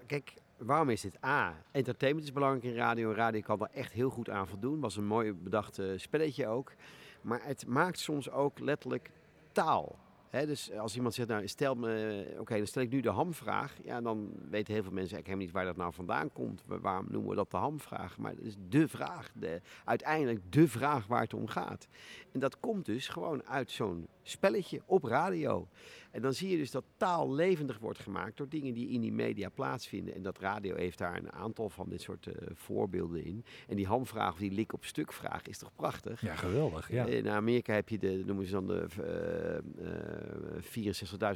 kijk, 0.05 0.33
waarom 0.57 0.89
is 0.89 1.01
dit? 1.01 1.25
A, 1.25 1.53
entertainment 1.71 2.25
is 2.25 2.33
belangrijk 2.33 2.63
in 2.63 2.75
radio. 2.75 3.11
Radio 3.11 3.41
kan 3.41 3.59
daar 3.59 3.69
echt 3.73 3.91
heel 3.91 4.09
goed 4.09 4.29
aan 4.29 4.47
voldoen. 4.47 4.79
Was 4.79 4.97
een 4.97 5.05
mooi 5.05 5.33
bedacht 5.33 5.79
eh, 5.79 5.85
spelletje 5.95 6.47
ook. 6.47 6.73
Maar 7.21 7.41
het 7.43 7.67
maakt 7.67 7.99
soms 7.99 8.29
ook 8.29 8.59
letterlijk 8.59 9.11
taal. 9.51 9.99
Dus 10.41 10.71
als 10.71 10.95
iemand 10.95 11.13
zegt, 11.13 11.27
nou 11.29 11.47
stel 11.47 11.75
me, 11.75 12.25
oké, 12.39 12.57
dan 12.57 12.67
stel 12.67 12.81
ik 12.81 12.89
nu 12.89 12.99
de 13.01 13.09
hamvraag. 13.09 13.77
Ja, 13.83 14.01
dan 14.01 14.31
weten 14.49 14.73
heel 14.73 14.83
veel 14.83 14.91
mensen 14.91 15.15
eigenlijk 15.15 15.25
helemaal 15.25 15.45
niet 15.45 15.51
waar 15.53 15.65
dat 15.65 15.77
nou 15.77 15.93
vandaan 15.93 16.31
komt. 16.31 16.63
Wa- 16.65 16.79
Waarom 16.79 17.05
noemen 17.09 17.29
we 17.29 17.35
dat 17.35 17.51
de 17.51 17.57
hamvraag? 17.57 18.17
Maar 18.17 18.31
het 18.31 18.41
is 18.41 18.55
de 18.69 18.87
vraag, 18.87 19.31
de, 19.33 19.61
uiteindelijk 19.85 20.39
de 20.49 20.67
vraag 20.67 21.07
waar 21.07 21.21
het 21.21 21.33
om 21.33 21.47
gaat. 21.47 21.87
En 22.31 22.39
dat 22.39 22.59
komt 22.59 22.85
dus 22.85 23.07
gewoon 23.07 23.43
uit 23.43 23.71
zo'n 23.71 24.07
spelletje 24.21 24.81
op 24.85 25.03
radio. 25.03 25.67
En 26.11 26.21
dan 26.21 26.33
zie 26.33 26.49
je 26.49 26.57
dus 26.57 26.71
dat 26.71 26.83
taal 26.97 27.33
levendig 27.33 27.79
wordt 27.79 27.99
gemaakt 27.99 28.37
door 28.37 28.49
dingen 28.49 28.73
die 28.73 28.89
in 28.89 29.01
die 29.01 29.11
media 29.13 29.49
plaatsvinden. 29.49 30.15
En 30.15 30.21
dat 30.21 30.39
radio 30.39 30.75
heeft 30.75 30.97
daar 30.97 31.17
een 31.17 31.31
aantal 31.31 31.69
van 31.69 31.89
dit 31.89 32.01
soort 32.01 32.27
eh, 32.27 32.33
voorbeelden 32.53 33.23
in. 33.25 33.45
En 33.67 33.75
die 33.75 33.87
hamvraag 33.87 34.31
of 34.31 34.37
die 34.39 34.51
lik 34.51 34.73
op 34.73 34.85
stuk 34.85 35.13
vraag 35.13 35.47
is 35.47 35.57
toch 35.57 35.75
prachtig? 35.75 36.21
Ja, 36.21 36.35
geweldig. 36.35 36.91
Ja. 36.91 37.05
In 37.05 37.29
Amerika 37.29 37.73
heb 37.73 37.89
je 37.89 37.97
de, 37.97 38.23
noemen 38.25 38.45
ze 38.45 38.51
dan 38.51 38.67
de 38.67 38.85
eh, 39.01 39.57
eh, 39.57 40.22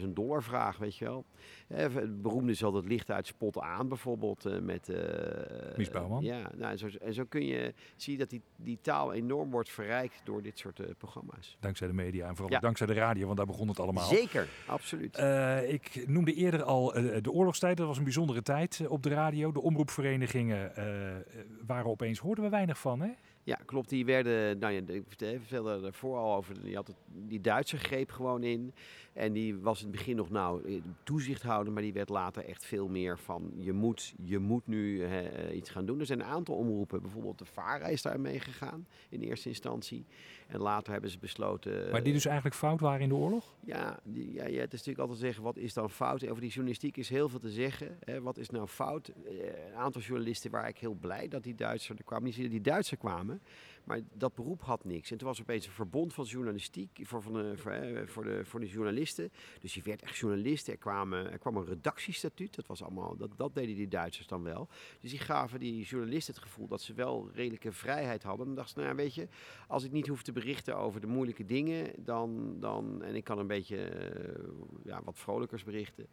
64.000 0.01 0.07
dollar 0.13 0.43
vraag, 0.43 0.77
weet 0.77 0.95
je 0.97 1.05
wel. 1.05 1.25
Eh, 1.67 1.93
het 1.93 2.21
beroemde 2.21 2.51
is 2.51 2.63
altijd 2.63 2.85
licht 2.85 3.11
uit 3.11 3.27
spot 3.27 3.59
aan, 3.59 3.87
bijvoorbeeld 3.87 4.45
eh, 4.45 4.59
met... 4.59 4.89
eh, 4.89 5.77
Mies 5.77 5.89
Bouwman. 5.89 6.23
ja, 6.23 6.51
nou, 6.55 6.71
en, 6.71 6.77
zo, 6.77 6.87
en 7.01 7.13
zo 7.13 7.23
kun 7.29 7.45
je, 7.45 7.73
zie 7.95 8.11
je 8.13 8.19
dat 8.19 8.29
die, 8.29 8.41
die 8.55 8.77
taal 8.81 9.13
enorm 9.13 9.51
wordt 9.51 9.69
verrijkt 9.69 10.21
door 10.23 10.41
dit 10.41 10.57
soort 10.59 10.79
eh, 10.79 10.85
programma's. 10.97 11.57
Dankzij 11.59 11.87
de 11.87 11.93
media 11.93 12.27
en 12.27 12.35
vooral 12.35 12.53
Ja. 12.53 12.59
dankzij 12.59 12.87
de 12.87 12.93
radio, 12.93 13.25
want 13.25 13.37
daar 13.37 13.45
begon 13.45 13.67
het 13.67 13.79
allemaal. 13.79 14.07
Zeker, 14.07 14.47
absoluut. 14.67 15.15
Eh, 15.15 15.73
ik 15.73 16.03
noemde 16.07 16.33
eerder 16.33 16.63
al 16.63 16.93
eh, 16.95 17.21
de 17.23 17.31
oorlogstijd. 17.31 17.77
Dat 17.77 17.87
was 17.87 17.97
een 17.97 18.03
bijzondere 18.03 18.41
tijd 18.41 18.79
eh, 18.79 18.91
op 18.91 19.03
de 19.03 19.09
radio. 19.09 19.51
De 19.51 19.61
omroepverenigingen 19.61 20.75
eh, 20.75 21.15
eh, 21.15 21.23
waren 21.65 21.85
opeens, 21.91 22.19
hoorden 22.19 22.43
we 22.43 22.49
weinig 22.49 22.79
van, 22.79 22.99
hè? 23.01 23.09
Ja, 23.47 23.55
klopt. 23.65 23.89
Die 23.89 24.05
werden, 24.05 24.59
nou 24.59 24.73
ja, 24.73 24.81
ik 24.87 25.03
vertelde- 25.07 25.39
vertelde 25.39 25.81
daarvoor 25.81 26.17
al 26.17 26.35
over, 26.35 26.61
die, 26.63 26.75
had 26.75 26.87
het, 26.87 26.95
die 27.05 27.41
Duitser 27.41 27.79
greep 27.79 28.11
gewoon 28.11 28.43
in. 28.43 28.73
En 29.17 29.33
die 29.33 29.57
was 29.57 29.79
in 29.79 29.87
het 29.87 29.95
begin 29.95 30.15
nog 30.15 30.29
nou 30.29 30.63
eh, 30.65 30.81
toezicht 31.03 31.43
houden, 31.43 31.73
maar 31.73 31.81
die 31.81 31.93
werd 31.93 32.09
later 32.09 32.45
echt 32.45 32.65
veel 32.65 32.87
meer 32.87 33.19
van 33.19 33.51
je 33.55 33.73
moet, 33.73 34.13
je 34.23 34.39
moet 34.39 34.67
nu 34.67 35.03
eh, 35.03 35.55
iets 35.55 35.69
gaan 35.69 35.85
doen. 35.85 35.99
Er 35.99 36.05
zijn 36.05 36.19
een 36.19 36.25
aantal 36.25 36.55
omroepen, 36.55 37.01
bijvoorbeeld 37.01 37.39
de 37.39 37.45
VARA 37.45 37.87
is 37.87 38.01
daar 38.01 38.19
mee 38.19 38.39
gegaan 38.39 38.87
in 39.09 39.21
eerste 39.21 39.49
instantie. 39.49 40.05
En 40.47 40.59
later 40.59 40.91
hebben 40.91 41.09
ze 41.09 41.17
besloten... 41.19 41.91
Maar 41.91 42.03
die 42.03 42.13
dus 42.13 42.25
eigenlijk 42.25 42.55
fout 42.55 42.79
waren 42.79 43.01
in 43.01 43.09
de 43.09 43.15
oorlog? 43.15 43.55
Ja, 43.59 43.99
die, 44.03 44.33
ja, 44.33 44.45
ja, 44.45 44.59
het 44.59 44.73
is 44.73 44.79
natuurlijk 44.79 44.99
altijd 44.99 45.19
zeggen, 45.19 45.43
wat 45.43 45.57
is 45.57 45.73
dan 45.73 45.89
fout? 45.89 46.27
Over 46.27 46.41
die 46.41 46.51
journalistiek 46.51 46.97
is 46.97 47.09
heel 47.09 47.29
veel 47.29 47.39
te 47.39 47.49
zeggen. 47.49 47.97
Hè. 48.05 48.21
Wat 48.21 48.37
is 48.37 48.49
nou 48.49 48.67
fout? 48.67 49.07
Eh, 49.07 49.33
een 49.67 49.75
aantal 49.75 50.01
journalisten 50.01 50.51
waren 50.51 50.69
ik 50.69 50.77
heel 50.77 50.93
blij 50.93 51.27
dat 51.27 51.43
die 51.43 51.55
Duitser 51.55 51.95
er 51.97 52.03
kwamen. 52.03 52.23
Niet 52.23 52.51
die 52.51 52.61
Duitser 52.61 52.97
kwamen, 52.97 53.41
maar 53.87 54.01
dat 54.13 54.35
beroep 54.35 54.61
had 54.61 54.85
niks. 54.85 55.11
En 55.11 55.17
toen 55.17 55.27
was 55.27 55.37
er 55.37 55.43
opeens 55.43 55.65
een 55.65 55.71
verbond 55.71 56.13
van 56.13 56.25
journalistiek 56.25 56.99
voor, 57.03 57.21
van 57.21 57.33
de, 57.33 57.53
eh, 57.65 58.07
voor, 58.07 58.23
de, 58.23 58.45
voor 58.45 58.59
de 58.59 58.67
journalisten. 58.67 59.31
Dus 59.59 59.73
je 59.73 59.81
werd 59.81 60.01
echt 60.01 60.17
journalist. 60.17 60.67
Er, 60.67 60.77
kwamen, 60.77 61.31
er 61.31 61.37
kwam 61.37 61.57
een 61.57 61.65
redactiestatuut. 61.65 62.55
Dat, 62.55 62.67
was 62.67 62.83
allemaal, 62.83 63.17
dat, 63.17 63.29
dat 63.37 63.55
deden 63.55 63.75
die 63.75 63.87
Duitsers 63.87 64.27
dan 64.27 64.43
wel. 64.43 64.67
Dus 64.99 65.09
die 65.09 65.19
gaven 65.19 65.59
die 65.59 65.83
journalisten 65.83 66.33
het 66.33 66.43
gevoel 66.43 66.67
dat 66.67 66.81
ze 66.81 66.93
wel 66.93 67.29
redelijke 67.33 67.71
vrijheid 67.71 68.23
hadden. 68.23 68.47
En 68.47 68.53
dan 68.53 68.63
dachten 68.63 68.81
ze, 68.81 68.87
nou 68.87 68.95
weet 68.95 69.15
je, 69.15 69.27
als 69.67 69.83
ik 69.83 69.91
niet 69.91 70.07
hoef 70.07 70.23
te 70.23 70.31
berichten 70.31 70.77
over 70.77 71.01
de 71.01 71.07
moeilijke 71.07 71.45
dingen, 71.45 71.93
dan, 71.97 72.59
dan 72.59 73.03
en 73.03 73.15
ik 73.15 73.23
kan 73.23 73.39
een 73.39 73.47
beetje 73.47 73.77
eh, 73.77 74.43
ja, 74.83 75.01
wat 75.03 75.19
vrolijkers 75.19 75.63
berichten. 75.63 76.07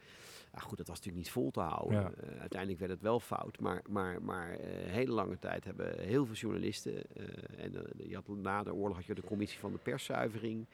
Ja, 0.54 0.60
goed, 0.60 0.78
dat 0.78 0.88
was 0.88 0.96
natuurlijk 0.96 1.24
niet 1.24 1.32
vol 1.32 1.50
te 1.50 1.60
houden. 1.60 2.00
Ja. 2.00 2.10
Eh, 2.10 2.40
uiteindelijk 2.40 2.80
werd 2.80 2.92
het 2.92 3.02
wel 3.02 3.20
fout, 3.20 3.60
maar, 3.60 3.82
maar, 3.88 4.22
maar 4.22 4.50
eh, 4.50 4.92
hele 4.92 5.12
lange 5.12 5.38
tijd 5.38 5.64
hebben 5.64 6.00
heel 6.00 6.26
veel 6.26 6.34
journalisten, 6.34 6.94
eh, 7.14 7.64
en 7.64 7.72
je 7.96 8.14
had, 8.14 8.28
na 8.28 8.62
de 8.62 8.74
oorlog 8.74 8.96
had 8.96 9.06
je 9.06 9.14
de 9.14 9.22
commissie 9.22 9.58
van 9.58 9.72
de 9.72 9.78
perszuivering, 9.78 10.66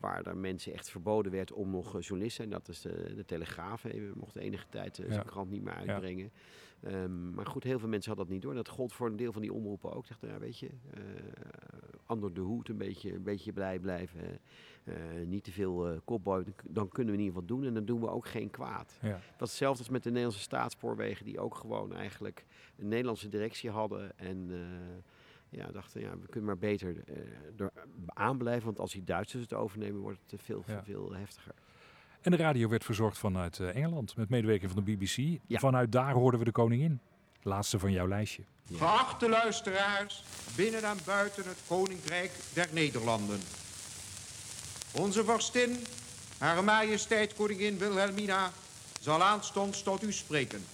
waar 0.00 0.26
er 0.26 0.36
mensen 0.36 0.72
echt 0.72 0.90
verboden 0.90 1.32
werd 1.32 1.52
om 1.52 1.70
nog 1.70 2.00
journalist 2.00 2.36
te 2.36 2.42
zijn. 2.42 2.50
Dat 2.50 2.68
is 2.68 2.80
de, 2.80 3.14
de 3.14 3.24
Telegraaf, 3.24 3.82
we 3.82 4.12
mochten 4.14 4.40
enige 4.40 4.66
tijd 4.68 4.96
zijn 4.96 5.12
Ja. 5.12 5.22
krant 5.22 5.50
niet 5.50 5.62
meer 5.62 5.74
uitbrengen. 5.74 6.30
Ehm, 6.80 7.34
maar 7.34 7.46
goed, 7.46 7.64
heel 7.64 7.78
veel 7.78 7.88
mensen 7.88 8.08
hadden 8.08 8.26
dat 8.26 8.34
niet 8.34 8.42
door. 8.42 8.50
En 8.52 8.64
dat 8.64 8.68
gold 8.74 8.92
voor 8.92 9.06
een 9.06 9.16
deel 9.16 9.32
van 9.32 9.42
die 9.42 9.52
omroepen 9.52 9.92
ook. 9.92 10.08
Dachten, 10.08 10.28
ja, 10.28 10.38
weet 10.38 10.58
je, 10.58 10.70
onder 12.06 12.34
de 12.34 12.40
hoed 12.40 12.68
een 12.68 12.76
beetje, 12.76 13.14
een 13.14 13.22
beetje 13.22 13.52
blij 13.52 13.78
blijven. 13.78 14.38
Eh, 14.86 14.94
niet 15.26 15.44
te 15.44 15.52
veel 15.52 15.88
eh 15.88 15.96
kopboy, 16.04 16.44
dan, 16.64 16.88
kunnen 16.88 17.14
we 17.14 17.18
in 17.20 17.24
ieder 17.26 17.40
geval 17.42 17.56
doen. 17.56 17.66
En 17.66 17.74
dan 17.74 17.84
doen 17.84 18.00
we 18.00 18.08
ook 18.08 18.26
geen 18.26 18.50
kwaad. 18.50 18.98
Ja. 19.02 19.08
Dat 19.10 19.18
is 19.20 19.48
hetzelfde 19.48 19.78
als 19.78 19.88
met 19.88 20.02
de 20.02 20.08
Nederlandse 20.08 20.42
staatsspoorwegen, 20.42 21.24
die 21.24 21.40
ook 21.40 21.54
gewoon 21.54 21.94
eigenlijk 21.94 22.44
een 22.78 22.88
Nederlandse 22.88 23.28
directie 23.28 23.70
hadden. 23.70 24.18
En 24.18 24.48
eh, 24.50 25.58
ja, 25.58 25.66
dachten, 25.66 26.00
ja, 26.00 26.10
we 26.18 26.26
kunnen 26.26 26.44
maar 26.44 26.58
beter 26.58 26.96
eh 27.06 27.14
er 27.60 27.72
aanblijven. 28.06 28.64
Want 28.64 28.78
als 28.78 28.92
die 28.92 29.04
Duitsers 29.04 29.42
het 29.42 29.52
overnemen, 29.54 30.00
wordt 30.00 30.20
het 30.30 30.42
veel, 30.42 30.62
Ja. 30.66 30.84
veel 30.84 31.12
heftiger. 31.12 31.54
En 32.20 32.30
de 32.30 32.36
radio 32.36 32.68
werd 32.68 32.84
verzorgd 32.84 33.18
vanuit 33.18 33.58
eh, 33.60 33.76
Engeland 33.76 34.16
met 34.16 34.28
medewerking 34.28 34.70
van 34.70 34.84
de 34.84 34.92
BBC. 34.96 35.40
Ja. 35.46 35.58
Vanuit 35.58 35.92
daar 35.92 36.12
hoorden 36.12 36.38
we 36.40 36.46
de 36.46 36.52
koningin. 36.52 37.00
Laatste 37.42 37.78
van 37.78 37.92
jouw 37.92 38.08
lijstje. 38.08 38.42
Geachte 38.72 39.28
luisteraars, 39.28 40.24
binnen 40.56 40.82
en 40.82 40.96
buiten 41.06 41.44
het 41.44 41.62
Koninkrijk 41.68 42.30
der 42.54 42.68
Nederlanden. 42.72 43.38
Onze 45.00 45.24
vorstin, 45.24 45.86
Hare 46.38 46.62
Majesteit 46.62 47.34
Koningin 47.34 47.78
Wilhelmina, 47.78 48.52
zal 49.00 49.22
aanstonds 49.22 49.82
tot 49.82 50.02
u 50.02 50.12
spreken. 50.12 50.64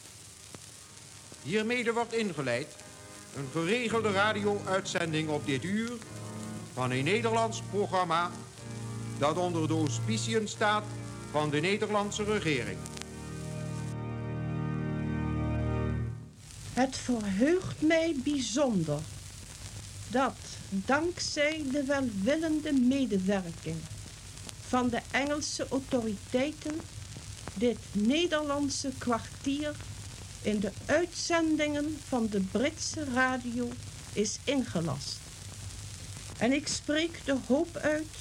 Hiermede 1.43 1.93
wordt 1.93 2.13
ingeleid 2.13 2.67
een 3.37 3.49
geregelde 3.53 4.11
radio-uitzending 4.11 5.29
op 5.29 5.47
dit 5.47 5.65
uur 5.65 5.93
van 6.73 6.91
een 6.91 7.05
Nederlands 7.05 7.63
programma 7.71 8.31
dat 9.19 9.37
onder 9.37 9.69
de 9.69 9.75
auspiciën 9.75 10.49
staat 10.49 10.85
van 11.31 11.51
de 11.51 11.61
Nederlandse 11.61 12.25
regering. 12.25 12.79
Het 16.73 16.97
verheugt 16.97 17.81
mij 17.83 18.17
bijzonder 18.25 19.01
dat 20.11 20.37
dankzij 20.69 21.63
de 21.73 21.85
welwillende 21.85 22.73
medewerking 22.73 23.77
van 24.73 24.89
de 24.89 25.01
Engelse 25.11 25.67
autoriteiten 25.71 26.81
dit 27.55 27.79
Nederlandse 27.93 28.91
kwartier 28.99 29.75
in 30.43 30.61
de 30.61 30.73
uitzendingen 30.87 31.99
van 32.09 32.27
de 32.31 32.41
Britse 32.41 33.05
radio 33.15 33.69
is 34.13 34.39
ingelast. 34.45 35.17
En 36.39 36.53
ik 36.53 36.69
spreek 36.69 37.21
de 37.25 37.37
hoop 37.47 37.77
uit 37.77 38.15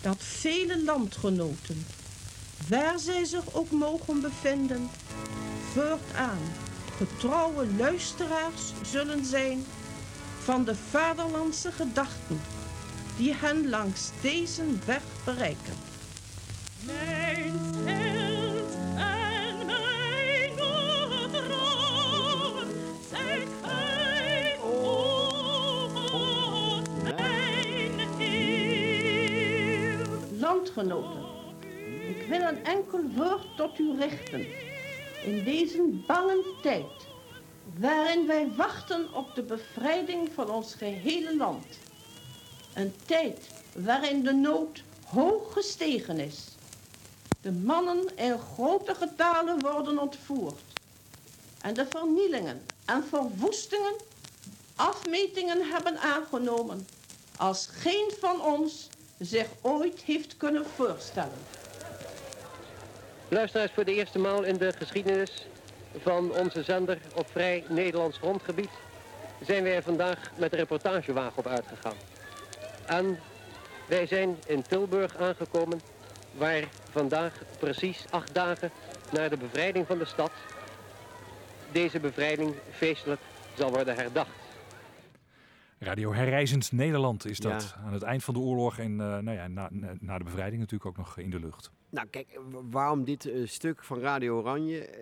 dat 0.00 0.16
vele 0.18 0.84
landgenoten, 0.84 1.86
waar 2.68 2.98
zij 2.98 3.24
zich 3.24 3.54
ook 3.54 3.70
mogen 3.70 4.20
bevinden, 4.20 4.90
voortaan 5.72 6.42
getrouwe 6.96 7.66
luisteraars 7.76 8.72
zullen 8.82 9.24
zijn 9.24 9.64
van 10.42 10.64
de 10.64 10.74
vaderlandse 10.90 11.72
gedachten 11.72 12.40
die 13.16 13.34
hen 13.34 13.68
langs 13.68 14.10
deze 14.20 14.62
weg 14.86 15.02
bereiken. 15.24 15.74
Mijn 16.86 17.52
held 17.84 18.74
en 18.96 19.66
mijn 19.66 20.52
droom, 21.32 22.54
zijt 23.10 23.48
gij, 23.62 24.56
o 24.62 25.90
mijn 27.02 28.08
Heer. 28.18 30.06
Landgenoten, 30.38 31.22
ik 32.08 32.26
wil 32.28 32.40
een 32.40 32.64
enkel 32.64 33.00
woord 33.16 33.46
tot 33.56 33.78
u 33.78 33.96
richten. 33.98 34.46
In 35.24 35.44
deze 35.44 36.02
bange 36.06 36.54
tijd, 36.62 37.06
waarin 37.78 38.26
wij 38.26 38.48
wachten 38.56 39.14
op 39.14 39.34
de 39.34 39.42
bevrijding 39.42 40.28
van 40.34 40.50
ons 40.50 40.74
gehele 40.74 41.36
land. 41.36 41.66
Een 42.74 42.94
tijd 43.06 43.38
waarin 43.72 44.22
de 44.22 44.32
nood 44.32 44.82
hoog 45.04 45.52
gestegen 45.52 46.18
is. 46.18 46.44
De 47.40 47.52
mannen 47.52 48.16
in 48.16 48.38
grote 48.38 48.94
getalen 48.94 49.60
worden 49.60 49.98
ontvoerd. 49.98 50.60
En 51.60 51.74
de 51.74 51.86
vernielingen 51.90 52.62
en 52.84 53.04
verwoestingen 53.08 53.94
afmetingen 54.76 55.70
hebben 55.70 55.98
aangenomen 55.98 56.86
als 57.36 57.68
geen 57.72 58.10
van 58.20 58.40
ons 58.40 58.88
zich 59.18 59.46
ooit 59.60 60.00
heeft 60.00 60.36
kunnen 60.36 60.66
voorstellen. 60.66 61.38
Luisteraars, 63.28 63.72
voor 63.72 63.84
de 63.84 63.94
eerste 63.94 64.18
maal 64.18 64.42
in 64.42 64.56
de 64.56 64.72
geschiedenis 64.72 65.46
van 66.02 66.32
onze 66.32 66.62
zender 66.62 66.98
op 67.14 67.26
vrij 67.30 67.64
Nederlands 67.68 68.18
grondgebied 68.18 68.70
zijn 69.46 69.62
wij 69.62 69.74
er 69.74 69.82
vandaag 69.82 70.30
met 70.36 70.50
de 70.50 70.56
reportagewagen 70.56 71.38
op 71.38 71.46
uitgegaan. 71.46 71.96
En 72.92 73.18
wij 73.88 74.06
zijn 74.06 74.36
in 74.46 74.62
Tilburg 74.62 75.16
aangekomen, 75.16 75.80
waar 76.36 76.68
vandaag 76.90 77.42
precies 77.58 78.04
acht 78.10 78.34
dagen 78.34 78.70
na 79.12 79.28
de 79.28 79.36
bevrijding 79.36 79.86
van 79.86 79.98
de 79.98 80.04
stad 80.04 80.30
deze 81.72 82.00
bevrijding 82.00 82.54
feestelijk 82.70 83.20
zal 83.54 83.70
worden 83.70 83.94
herdacht. 83.94 84.30
Radio 85.78 86.12
Herreizend 86.12 86.72
Nederland 86.72 87.26
is 87.26 87.38
dat. 87.38 87.74
Ja. 87.76 87.82
Aan 87.86 87.92
het 87.92 88.02
eind 88.02 88.24
van 88.24 88.34
de 88.34 88.40
oorlog 88.40 88.78
en 88.78 89.00
eh, 89.00 89.18
nou 89.18 89.30
ja, 89.36 89.48
na, 89.48 89.68
na- 89.70 89.94
na 90.00 90.18
de 90.18 90.24
bevrijding 90.24 90.60
natuurlijk 90.60 90.90
ook 90.90 90.96
nog 91.06 91.18
in 91.18 91.30
de 91.30 91.40
lucht. 91.40 91.70
Nou, 91.90 92.06
kijk, 92.08 92.38
waarom 92.70 93.04
dit 93.04 93.26
eh, 93.26 93.46
stuk 93.46 93.84
van 93.84 94.00
Radio 94.00 94.38
Oranje? 94.38 94.84
Eh, 94.86 95.00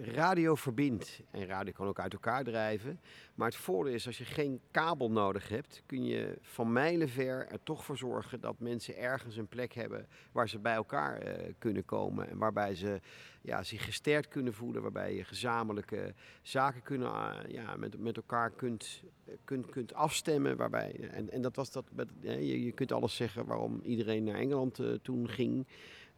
radio 0.00 0.54
verbindt 0.54 1.20
en 1.30 1.46
radio 1.46 1.72
kan 1.72 1.86
ook 1.86 2.00
uit 2.00 2.12
elkaar 2.12 2.44
drijven. 2.44 3.00
Maar 3.34 3.48
het 3.48 3.56
voordeel 3.56 3.94
is, 3.94 4.06
als 4.06 4.18
je 4.18 4.24
geen 4.24 4.60
kabel 4.70 5.10
nodig 5.10 5.48
hebt, 5.48 5.82
kun 5.86 6.04
je 6.04 6.38
van 6.42 6.72
mijlenver 6.72 7.46
er 7.46 7.62
toch 7.62 7.84
voor 7.84 7.96
zorgen 7.96 8.40
dat 8.40 8.58
mensen 8.58 8.96
ergens 8.96 9.36
een 9.36 9.48
plek 9.48 9.72
hebben 9.72 10.06
waar 10.32 10.48
ze 10.48 10.58
bij 10.58 10.74
elkaar 10.74 11.18
eh, 11.18 11.52
kunnen 11.58 11.84
komen. 11.84 12.28
En 12.28 12.38
waarbij 12.38 12.74
ze 12.74 13.00
ja, 13.42 13.62
zich 13.62 13.84
gesterkt 13.84 14.28
kunnen 14.28 14.54
voelen, 14.54 14.82
waarbij 14.82 15.14
je 15.14 15.24
gezamenlijke 15.24 16.14
zaken 16.42 16.82
kunnen, 16.82 17.12
eh, 17.12 17.50
ja, 17.50 17.76
met, 17.76 17.98
met 17.98 18.16
elkaar 18.16 18.50
kunt, 18.50 19.02
eh, 19.24 19.34
kunt, 19.44 19.70
kunt 19.70 19.94
afstemmen. 19.94 20.56
Waarbij, 20.56 21.08
en, 21.10 21.30
en 21.30 21.42
dat 21.42 21.56
was 21.56 21.72
dat, 21.72 21.84
met, 21.92 22.08
je, 22.20 22.64
je 22.64 22.72
kunt 22.72 22.92
alles 22.92 23.16
zeggen 23.16 23.46
waarom 23.46 23.80
iedereen 23.82 24.24
naar 24.24 24.38
Engeland 24.38 24.80
toen 25.02 25.28
ging. 25.28 25.66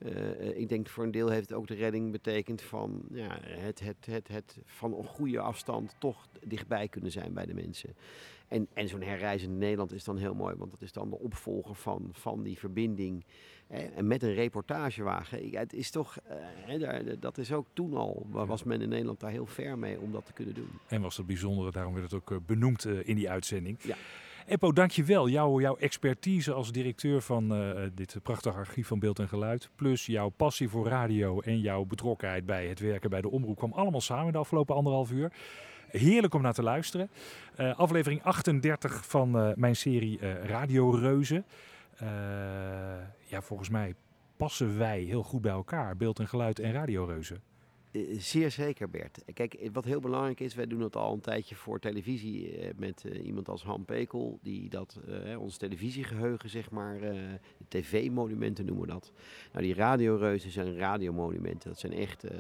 Eh, 0.01 0.31
eh, 0.49 0.59
ik 0.59 0.69
denk 0.69 0.89
voor 0.89 1.05
een 1.05 1.11
deel 1.11 1.29
heeft 1.29 1.49
het 1.49 1.59
ook 1.59 1.67
de 1.67 1.75
redding 1.75 2.13
betekend 2.13 2.63
van 2.63 3.03
ja, 3.13 3.39
het, 3.43 3.81
het, 3.81 4.07
het, 4.07 4.29
het 4.29 4.59
van 4.65 4.95
een 4.99 5.05
goede 5.05 5.41
afstand 5.41 5.95
toch 5.99 6.27
dichtbij 6.45 6.89
kunnen 6.89 7.11
zijn 7.11 7.33
bij 7.33 7.47
de 7.47 7.55
mensen. 7.55 7.95
En, 8.49 8.67
en 8.73 8.89
zo'n 8.89 9.03
herreizend 9.03 9.59
Nederland 9.59 9.93
is 9.93 10.05
dan 10.05 10.17
heel 10.17 10.35
mooi, 10.35 10.55
want 10.57 10.71
dat 10.71 10.83
is 10.83 10.93
dan 10.93 11.11
de 11.11 11.19
opvolger 11.19 11.75
van, 11.75 12.09
van 12.13 12.43
die 12.43 12.59
verbinding. 12.59 13.25
Eh, 13.67 13.97
en 13.97 14.07
met 14.07 14.23
een 14.23 14.35
reportagewagen. 14.35 15.45
Ik- 15.45 15.53
Het 15.55 15.73
is 15.73 15.91
toch, 15.91 16.19
daar, 16.79 17.19
dat 17.21 17.39
is 17.39 17.53
ook 17.53 17.67
toen 17.73 17.95
al, 17.95 18.27
wa- 18.31 18.47
was 18.47 18.63
men 18.63 18.81
in 18.81 18.89
Nederland 18.89 19.21
daar 19.21 19.31
heel 19.31 19.47
ver 19.47 19.79
mee 19.79 20.01
om 20.01 20.13
dat 20.13 20.27
te 20.27 20.33
kunnen 20.33 20.55
doen. 20.55 20.69
En 20.89 21.01
was 21.01 21.17
het 21.17 21.27
bijzondere, 21.27 21.71
daarom 21.71 21.95
werd 21.95 22.11
het 22.11 22.21
ook 22.31 22.47
benoemd 22.47 22.85
in 22.85 23.17
die 23.17 23.31
uitzending. 23.31 23.79
Ja. 23.83 23.97
Eppo, 24.51 24.73
dankjewel. 24.73 25.29
Jouw, 25.29 25.61
jouw 25.61 25.77
expertise 25.77 26.53
als 26.53 26.73
directeur 26.73 27.23
van 27.23 27.55
eh, 27.55 27.83
dit 27.95 28.17
prachtige 28.23 28.57
archief 28.57 28.87
van 28.87 28.99
beeld 28.99 29.19
en 29.19 29.29
geluid. 29.29 29.71
Plus 29.77 30.07
jouw 30.07 30.29
passie 30.29 30.69
voor 30.69 30.89
radio 30.89 31.41
en 31.41 31.61
jouw 31.61 31.85
betrokkenheid 31.85 32.47
bij 32.47 32.67
het 32.67 32.81
werken 32.81 33.11
bij 33.11 33.21
de 33.21 33.31
omroep 33.31 33.57
kwam 33.57 33.73
allemaal 33.73 34.01
samen 34.01 34.33
de 34.33 34.39
afgelopen 34.39 34.75
anderhalf 34.75 35.11
uur. 35.11 35.33
Heerlijk 35.91 36.35
om 36.35 36.43
naar 36.43 36.53
te 36.53 36.63
luisteren. 36.63 37.11
Eh, 37.57 37.79
aflevering 37.79 38.23
38 38.23 39.07
van 39.07 39.39
eh, 39.39 39.51
mijn 39.55 39.77
serie 39.77 40.19
Radio 40.43 40.91
Reuzen. 40.91 41.45
Ja, 43.27 43.41
volgens 43.43 43.69
mij 43.69 43.95
passen 44.37 44.79
wij 44.79 45.01
heel 45.01 45.23
goed 45.23 45.41
bij 45.41 45.53
elkaar. 45.53 45.97
Beeld 45.97 46.19
en 46.19 46.29
geluid 46.29 46.59
en 46.59 46.73
Radio 46.73 47.05
Reuzen. 47.05 47.37
Eh, 47.37 47.50
Zeer 48.19 48.51
zeker, 48.51 48.91
Bert. 48.91 49.23
Kijk, 49.35 49.55
eh, 49.55 49.69
wat 49.73 49.85
heel 49.85 50.01
belangrijk 50.01 50.41
is, 50.41 50.55
wij 50.55 50.67
doen 50.67 50.81
het 50.81 50.97
al 50.97 51.13
een 51.13 51.21
tijdje 51.21 51.55
voor 51.55 51.79
televisie 51.79 52.57
eh, 52.59 52.71
met 52.77 53.05
eh, 53.05 53.25
iemand 53.27 53.49
als 53.49 53.63
Han 53.63 53.85
Pekel, 53.85 54.39
die 54.43 54.69
dat, 54.69 55.01
eh, 55.25 55.41
ons 55.41 55.57
televisiegeheugen, 55.57 56.51
zeg 56.51 56.71
maar, 56.71 56.95
eh, 56.95 57.13
de 57.59 57.65
tv-monumenten 57.69 58.67
noemen 58.67 58.87
we 58.87 58.93
dat. 58.93 59.13
Nou, 59.53 59.65
die 59.65 59.75
radioreuzen 59.75 60.51
zijn 60.51 60.77
radiomonumenten. 60.77 61.69
Dat 61.69 61.79
zijn 61.79 61.93
echt, 61.93 62.25
eh, 62.25 62.39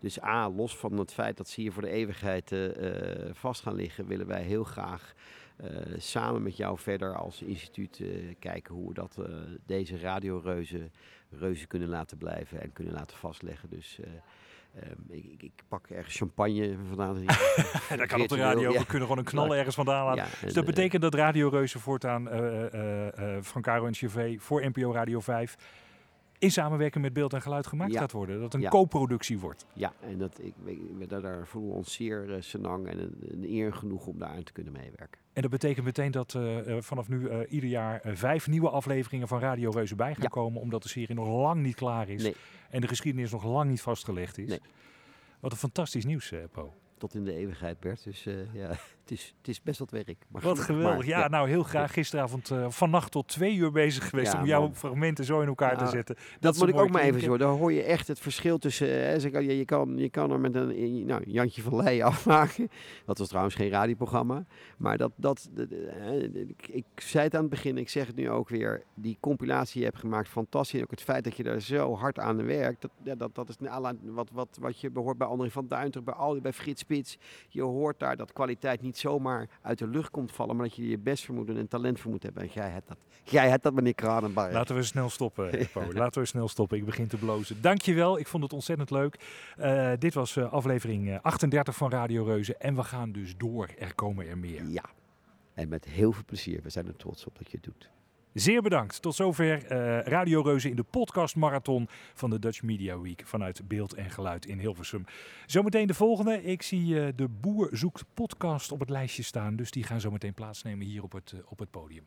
dus 0.00 0.22
A, 0.22 0.50
los 0.50 0.76
van 0.76 0.98
het 0.98 1.12
feit 1.12 1.36
dat 1.36 1.48
ze 1.48 1.60
hier 1.60 1.72
voor 1.72 1.82
de 1.82 1.90
eeuwigheid 1.90 2.52
eh, 2.52 3.26
eh, 3.28 3.34
vast 3.34 3.62
gaan 3.62 3.74
liggen, 3.74 4.06
willen 4.06 4.26
wij 4.26 4.42
heel 4.42 4.64
graag 4.64 5.14
eh, 5.56 5.68
samen 5.96 6.42
met 6.42 6.56
jou 6.56 6.78
verder 6.78 7.16
als 7.16 7.42
instituut 7.42 8.00
eh, 8.00 8.08
kijken 8.38 8.74
hoe 8.74 8.88
we 8.88 8.94
dat, 8.94 9.18
eh, 9.18 9.34
deze 9.66 9.98
radioreuzen 9.98 10.92
reuzen 11.30 11.68
kunnen 11.68 11.88
laten 11.88 12.18
blijven 12.18 12.60
en 12.62 12.72
kunnen 12.72 12.92
laten 12.92 13.16
vastleggen. 13.16 13.70
Dus 13.70 13.98
eh, 14.76 14.90
ehm, 14.90 15.24
ik, 15.38 15.52
pak 15.68 15.86
ergens 15.86 16.16
champagne 16.16 16.76
vandaan. 16.88 17.24
dat 17.96 18.06
kan 18.06 18.20
op 18.20 18.28
de 18.28 18.36
radio. 18.36 18.72
We 18.72 18.86
kunnen 18.86 19.08
gewoon 19.08 19.18
een 19.18 19.24
knal 19.30 19.56
ergens 19.56 19.74
vandaan 19.74 20.04
laten. 20.04 20.22
Ja, 20.24 20.28
dus 20.40 20.52
dat 20.54 20.64
eh, 20.64 20.68
betekent 20.74 21.02
dat 21.02 21.14
Radio 21.14 21.48
Reuzen 21.48 21.80
voortaan 21.80 22.28
eh, 22.28 23.34
eh, 23.36 23.42
van 23.42 23.62
Caro 23.62 23.86
en 23.86 23.92
CV 23.92 24.40
voor 24.40 24.66
NPO 24.66 24.92
Radio 24.92 25.20
5 25.20 25.56
in 26.38 26.50
samenwerking 26.50 27.04
met 27.04 27.12
beeld 27.12 27.32
en 27.32 27.42
geluid 27.42 27.66
gemaakt 27.66 27.92
Ja. 27.92 28.00
gaat 28.00 28.12
worden. 28.12 28.34
Dat 28.34 28.44
het 28.44 28.54
een 28.54 28.60
Ja. 28.60 28.68
co-productie 28.68 29.38
wordt. 29.38 29.66
Ja, 29.72 29.92
en 30.00 30.18
dat, 30.18 30.38
ik, 30.42 30.54
ik, 30.64 31.08
daar, 31.08 31.20
daar 31.20 31.46
voelen 31.46 31.70
we 31.70 31.76
ons 31.76 31.92
zeer 31.92 32.28
uh, 32.28 32.36
senang 32.38 32.86
en 32.88 32.98
een, 32.98 33.16
een 33.30 33.44
eer 33.50 33.72
genoeg 33.72 34.06
om 34.06 34.18
daaraan 34.18 34.42
te 34.42 34.52
kunnen 34.52 34.72
meewerken. 34.72 35.20
En 35.32 35.42
dat 35.42 35.50
betekent 35.50 35.84
meteen 35.84 36.10
dat 36.10 36.34
eh, 36.34 36.76
vanaf 36.80 37.08
nu 37.08 37.44
ieder 37.46 37.70
jaar 37.70 38.00
vijf 38.04 38.46
nieuwe 38.48 38.70
afleveringen 38.70 39.28
van 39.28 39.40
Radio 39.40 39.70
Reuzen 39.70 39.96
bij 39.96 40.14
gaan 40.14 40.28
komen. 40.28 40.60
Omdat 40.60 40.82
de 40.82 40.88
serie 40.88 41.14
nog 41.14 41.28
lang 41.28 41.62
niet 41.62 41.74
klaar 41.74 42.08
is. 42.08 42.22
Nee. 42.22 42.34
En 42.70 42.80
de 42.80 42.88
geschiedenis 42.88 43.30
nog 43.30 43.44
lang 43.44 43.70
niet 43.70 43.82
vastgelegd 43.82 44.38
is. 44.38 44.48
Nee. 44.48 44.60
Wat 45.40 45.52
een 45.52 45.58
fantastisch 45.58 46.04
nieuws, 46.04 46.32
eh, 46.32 46.40
Po. 46.52 46.74
Tot 46.98 47.14
in 47.14 47.24
de 47.24 47.32
eeuwigheid, 47.32 47.80
Bert. 47.80 48.04
Dus 48.04 48.26
eh, 48.26 48.54
ja, 48.54 48.78
het 49.08 49.18
is, 49.18 49.34
het 49.38 49.48
is 49.48 49.62
best 49.62 49.78
wat 49.78 49.90
werk. 49.90 50.24
Maar 50.28 50.42
Wat 50.42 50.58
geweldig. 50.58 50.96
maar. 50.96 51.06
Ja, 51.06 51.28
nou 51.28 51.48
heel 51.48 51.62
graag 51.62 51.92
gisteravond 51.92 52.50
uh, 52.50 52.66
vannacht 52.70 53.12
tot 53.12 53.28
twee 53.28 53.56
uur 53.56 53.72
bezig 53.72 54.08
geweest 54.08 54.32
Ja, 54.32 54.40
om 54.40 54.46
jouw 54.46 54.60
man. 54.60 54.74
fragmenten 54.74 55.24
zo 55.24 55.40
in 55.40 55.48
elkaar 55.48 55.78
te 55.78 55.86
zetten. 55.86 56.16
Dat, 56.40 56.56
moet 56.56 56.68
ik 56.68 56.76
ook 56.76 56.90
maar 56.90 57.02
even 57.02 57.20
zo. 57.20 57.36
Daar 57.36 57.48
hoor 57.48 57.72
je 57.72 57.82
echt 57.82 58.08
het 58.08 58.18
verschil 58.18 58.58
tussen. 58.58 58.88
Hè, 58.88 59.20
zeg, 59.20 59.32
je, 59.32 59.58
je, 59.58 59.64
kan, 59.64 59.96
je 59.96 60.10
kan 60.10 60.30
er 60.30 60.40
met 60.40 60.54
een 60.54 61.06
nou, 61.06 61.22
Jantje 61.26 61.62
van 61.62 61.76
Leijen 61.76 62.04
afmaken. 62.12 62.68
Dat 63.04 63.18
was 63.18 63.28
trouwens 63.28 63.54
geen 63.54 63.70
radioprogramma. 63.70 64.44
Maar 64.76 64.98
dat, 64.98 65.12
dat, 65.16 65.50
ik, 66.66 66.84
zei 66.96 67.24
het 67.24 67.34
aan 67.34 67.40
het 67.40 67.50
begin, 67.50 67.78
ik 67.78 67.88
zeg 67.88 68.06
het 68.06 68.16
nu 68.16 68.30
ook 68.30 68.48
weer. 68.48 68.82
Die 68.94 69.16
compilatie 69.20 69.72
die 69.72 69.82
je 69.82 69.88
hebt 69.88 70.00
gemaakt, 70.00 70.28
fantastisch. 70.28 70.78
En 70.78 70.84
ook 70.84 70.90
het 70.90 71.02
feit 71.02 71.24
dat 71.24 71.36
je 71.36 71.42
daar 71.42 71.60
zo 71.60 71.94
hard 71.94 72.18
aan 72.18 72.46
werkt. 72.46 72.82
Dat, 72.82 72.90
ja, 73.02 73.14
dat, 73.14 73.34
dat 73.34 73.48
is 73.48 73.56
wat, 74.02 74.30
wat, 74.32 74.58
wat 74.60 74.80
je 74.80 74.90
behoort 74.90 75.18
bij 75.18 75.26
André 75.26 75.50
van 75.50 75.68
Duinter, 75.68 76.02
bij, 76.02 76.14
al, 76.14 76.40
bij 76.40 76.52
Frits 76.52 76.80
Spits. 76.80 77.18
Je 77.48 77.62
hoort 77.62 77.98
daar 77.98 78.16
dat 78.16 78.32
kwaliteit 78.32 78.82
niet 78.82 78.95
niet 78.96 79.12
zomaar 79.12 79.48
uit 79.62 79.78
de 79.78 79.86
lucht 79.86 80.10
komt 80.10 80.32
vallen, 80.32 80.56
maar 80.56 80.66
dat 80.66 80.76
je 80.76 80.88
je 80.88 80.98
best 80.98 81.24
voor 81.24 81.34
moet 81.34 81.46
doen 81.46 81.56
en 81.56 81.68
talent 81.68 82.00
voor 82.00 82.10
moet 82.10 82.22
hebben. 82.22 82.42
En 82.42 82.48
jij 82.52 82.68
hebt 82.68 82.88
dat. 82.88 82.96
Jij 83.24 83.48
hebt 83.48 83.62
dat, 83.62 83.74
meneer 83.74 83.94
Kranenbarg. 83.94 84.52
Laten 84.52 84.74
we 84.74 84.82
snel 84.82 85.10
stoppen, 85.10 85.52
Eppo. 85.58 85.92
Laten 85.92 86.20
we 86.20 86.26
snel 86.26 86.48
stoppen. 86.48 86.78
Ik 86.78 86.84
begin 86.84 87.06
te 87.06 87.16
blozen. 87.16 87.62
Dankjewel. 87.62 88.18
Ik 88.18 88.26
vond 88.26 88.42
het 88.42 88.52
ontzettend 88.52 88.90
leuk. 88.90 89.16
Eh, 89.56 89.92
dit 89.98 90.14
was 90.14 90.36
eh, 90.36 90.52
aflevering 90.52 91.10
eh, 91.10 91.18
38 91.22 91.76
van 91.76 91.90
Radio 91.90 92.24
Reuzen. 92.24 92.60
En 92.60 92.74
we 92.74 92.82
gaan 92.82 93.12
dus 93.12 93.36
door. 93.36 93.68
Er 93.78 93.94
komen 93.94 94.26
er 94.26 94.38
meer. 94.38 94.64
Ja. 94.66 94.84
En 95.54 95.68
met 95.68 95.84
heel 95.84 96.12
veel 96.12 96.24
plezier. 96.26 96.60
We 96.62 96.70
zijn 96.70 96.86
er 96.86 96.96
trots 96.96 97.26
op 97.26 97.38
dat 97.38 97.50
je 97.50 97.56
het 97.56 97.66
doet. 97.66 97.90
Zeer 98.36 98.62
bedankt. 98.62 99.02
Tot 99.02 99.14
zover 99.14 99.66
eh, 99.66 100.00
Radio 100.00 100.40
Reuzen 100.40 100.70
in 100.70 100.76
de 100.76 100.82
podcast 100.82 101.36
marathon 101.36 101.88
van 102.14 102.30
de 102.30 102.38
Dutch 102.38 102.62
Media 102.62 103.00
Week 103.00 103.22
vanuit 103.24 103.68
Beeld 103.68 103.94
en 103.94 104.10
Geluid 104.10 104.46
in 104.46 104.58
Hilversum. 104.58 105.04
Zometeen 105.46 105.86
de 105.86 105.94
volgende. 105.94 106.42
Ik 106.42 106.62
zie 106.62 107.00
eh, 107.00 107.12
de 107.14 107.28
Boer 107.28 107.68
zoekt 107.72 108.04
podcast 108.14 108.72
op 108.72 108.80
het 108.80 108.90
lijstje 108.90 109.22
staan, 109.22 109.56
dus 109.56 109.70
die 109.70 109.84
gaan 109.84 110.00
zometeen 110.00 110.34
plaatsnemen 110.34 110.86
hier 110.86 111.02
op 111.02 111.12
het, 111.12 111.32
eh, 111.32 111.40
op 111.48 111.58
het 111.58 111.70
podium. 111.70 112.06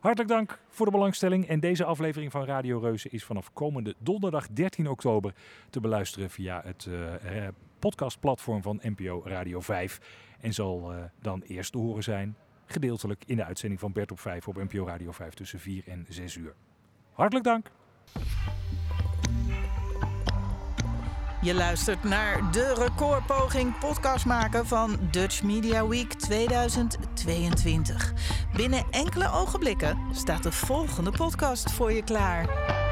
Hartelijk 0.00 0.30
dank 0.30 0.60
voor 0.68 0.86
de 0.86 0.92
belangstelling. 0.92 1.46
En 1.46 1.60
deze 1.60 1.84
aflevering 1.84 2.32
van 2.32 2.44
Radio 2.44 2.78
Reuzen 2.78 3.12
is 3.12 3.24
vanaf 3.24 3.52
komende 3.52 3.94
donderdag 3.98 4.48
13 4.48 4.88
oktober 4.88 5.34
te 5.70 5.80
beluisteren 5.80 6.30
via 6.30 6.62
het 6.64 6.88
podcastplatform 7.78 8.62
van 8.62 8.80
NPO 8.82 9.22
Radio 9.24 9.60
5. 9.60 10.00
En 10.40 10.52
zal 10.52 10.92
dan 11.20 11.42
eerst 11.42 11.72
te 11.72 11.78
horen 11.78 12.02
zijn, 12.02 12.36
gedeeltelijk 12.66 13.22
in 13.26 13.36
de 13.36 13.44
uitzending 13.44 13.80
van 13.80 13.92
Bert 13.92 14.12
op 14.12 14.20
5 14.20 14.48
op 14.48 14.56
NPO 14.56 14.86
Radio 14.86 15.12
5 15.12 15.34
tussen 15.34 15.60
4 15.60 15.82
en 15.86 16.06
6 16.08 16.36
uur. 16.36 16.54
Hartelijk 17.12 17.44
dank. 17.44 17.70
Je 21.42 21.54
luistert 21.54 22.04
naar 22.04 22.52
de 22.52 22.74
recordpoging 22.74 23.78
podcast 23.78 24.24
maken 24.24 24.66
van 24.66 24.98
Dutch 25.10 25.42
Media 25.42 25.86
Week 25.86 26.12
2022. 26.12 28.12
Binnen 28.56 28.84
enkele 28.90 29.32
ogenblikken 29.32 29.98
staat 30.12 30.42
de 30.42 30.52
volgende 30.52 31.10
podcast 31.10 31.72
voor 31.72 31.92
je 31.92 32.02
klaar. 32.02 32.85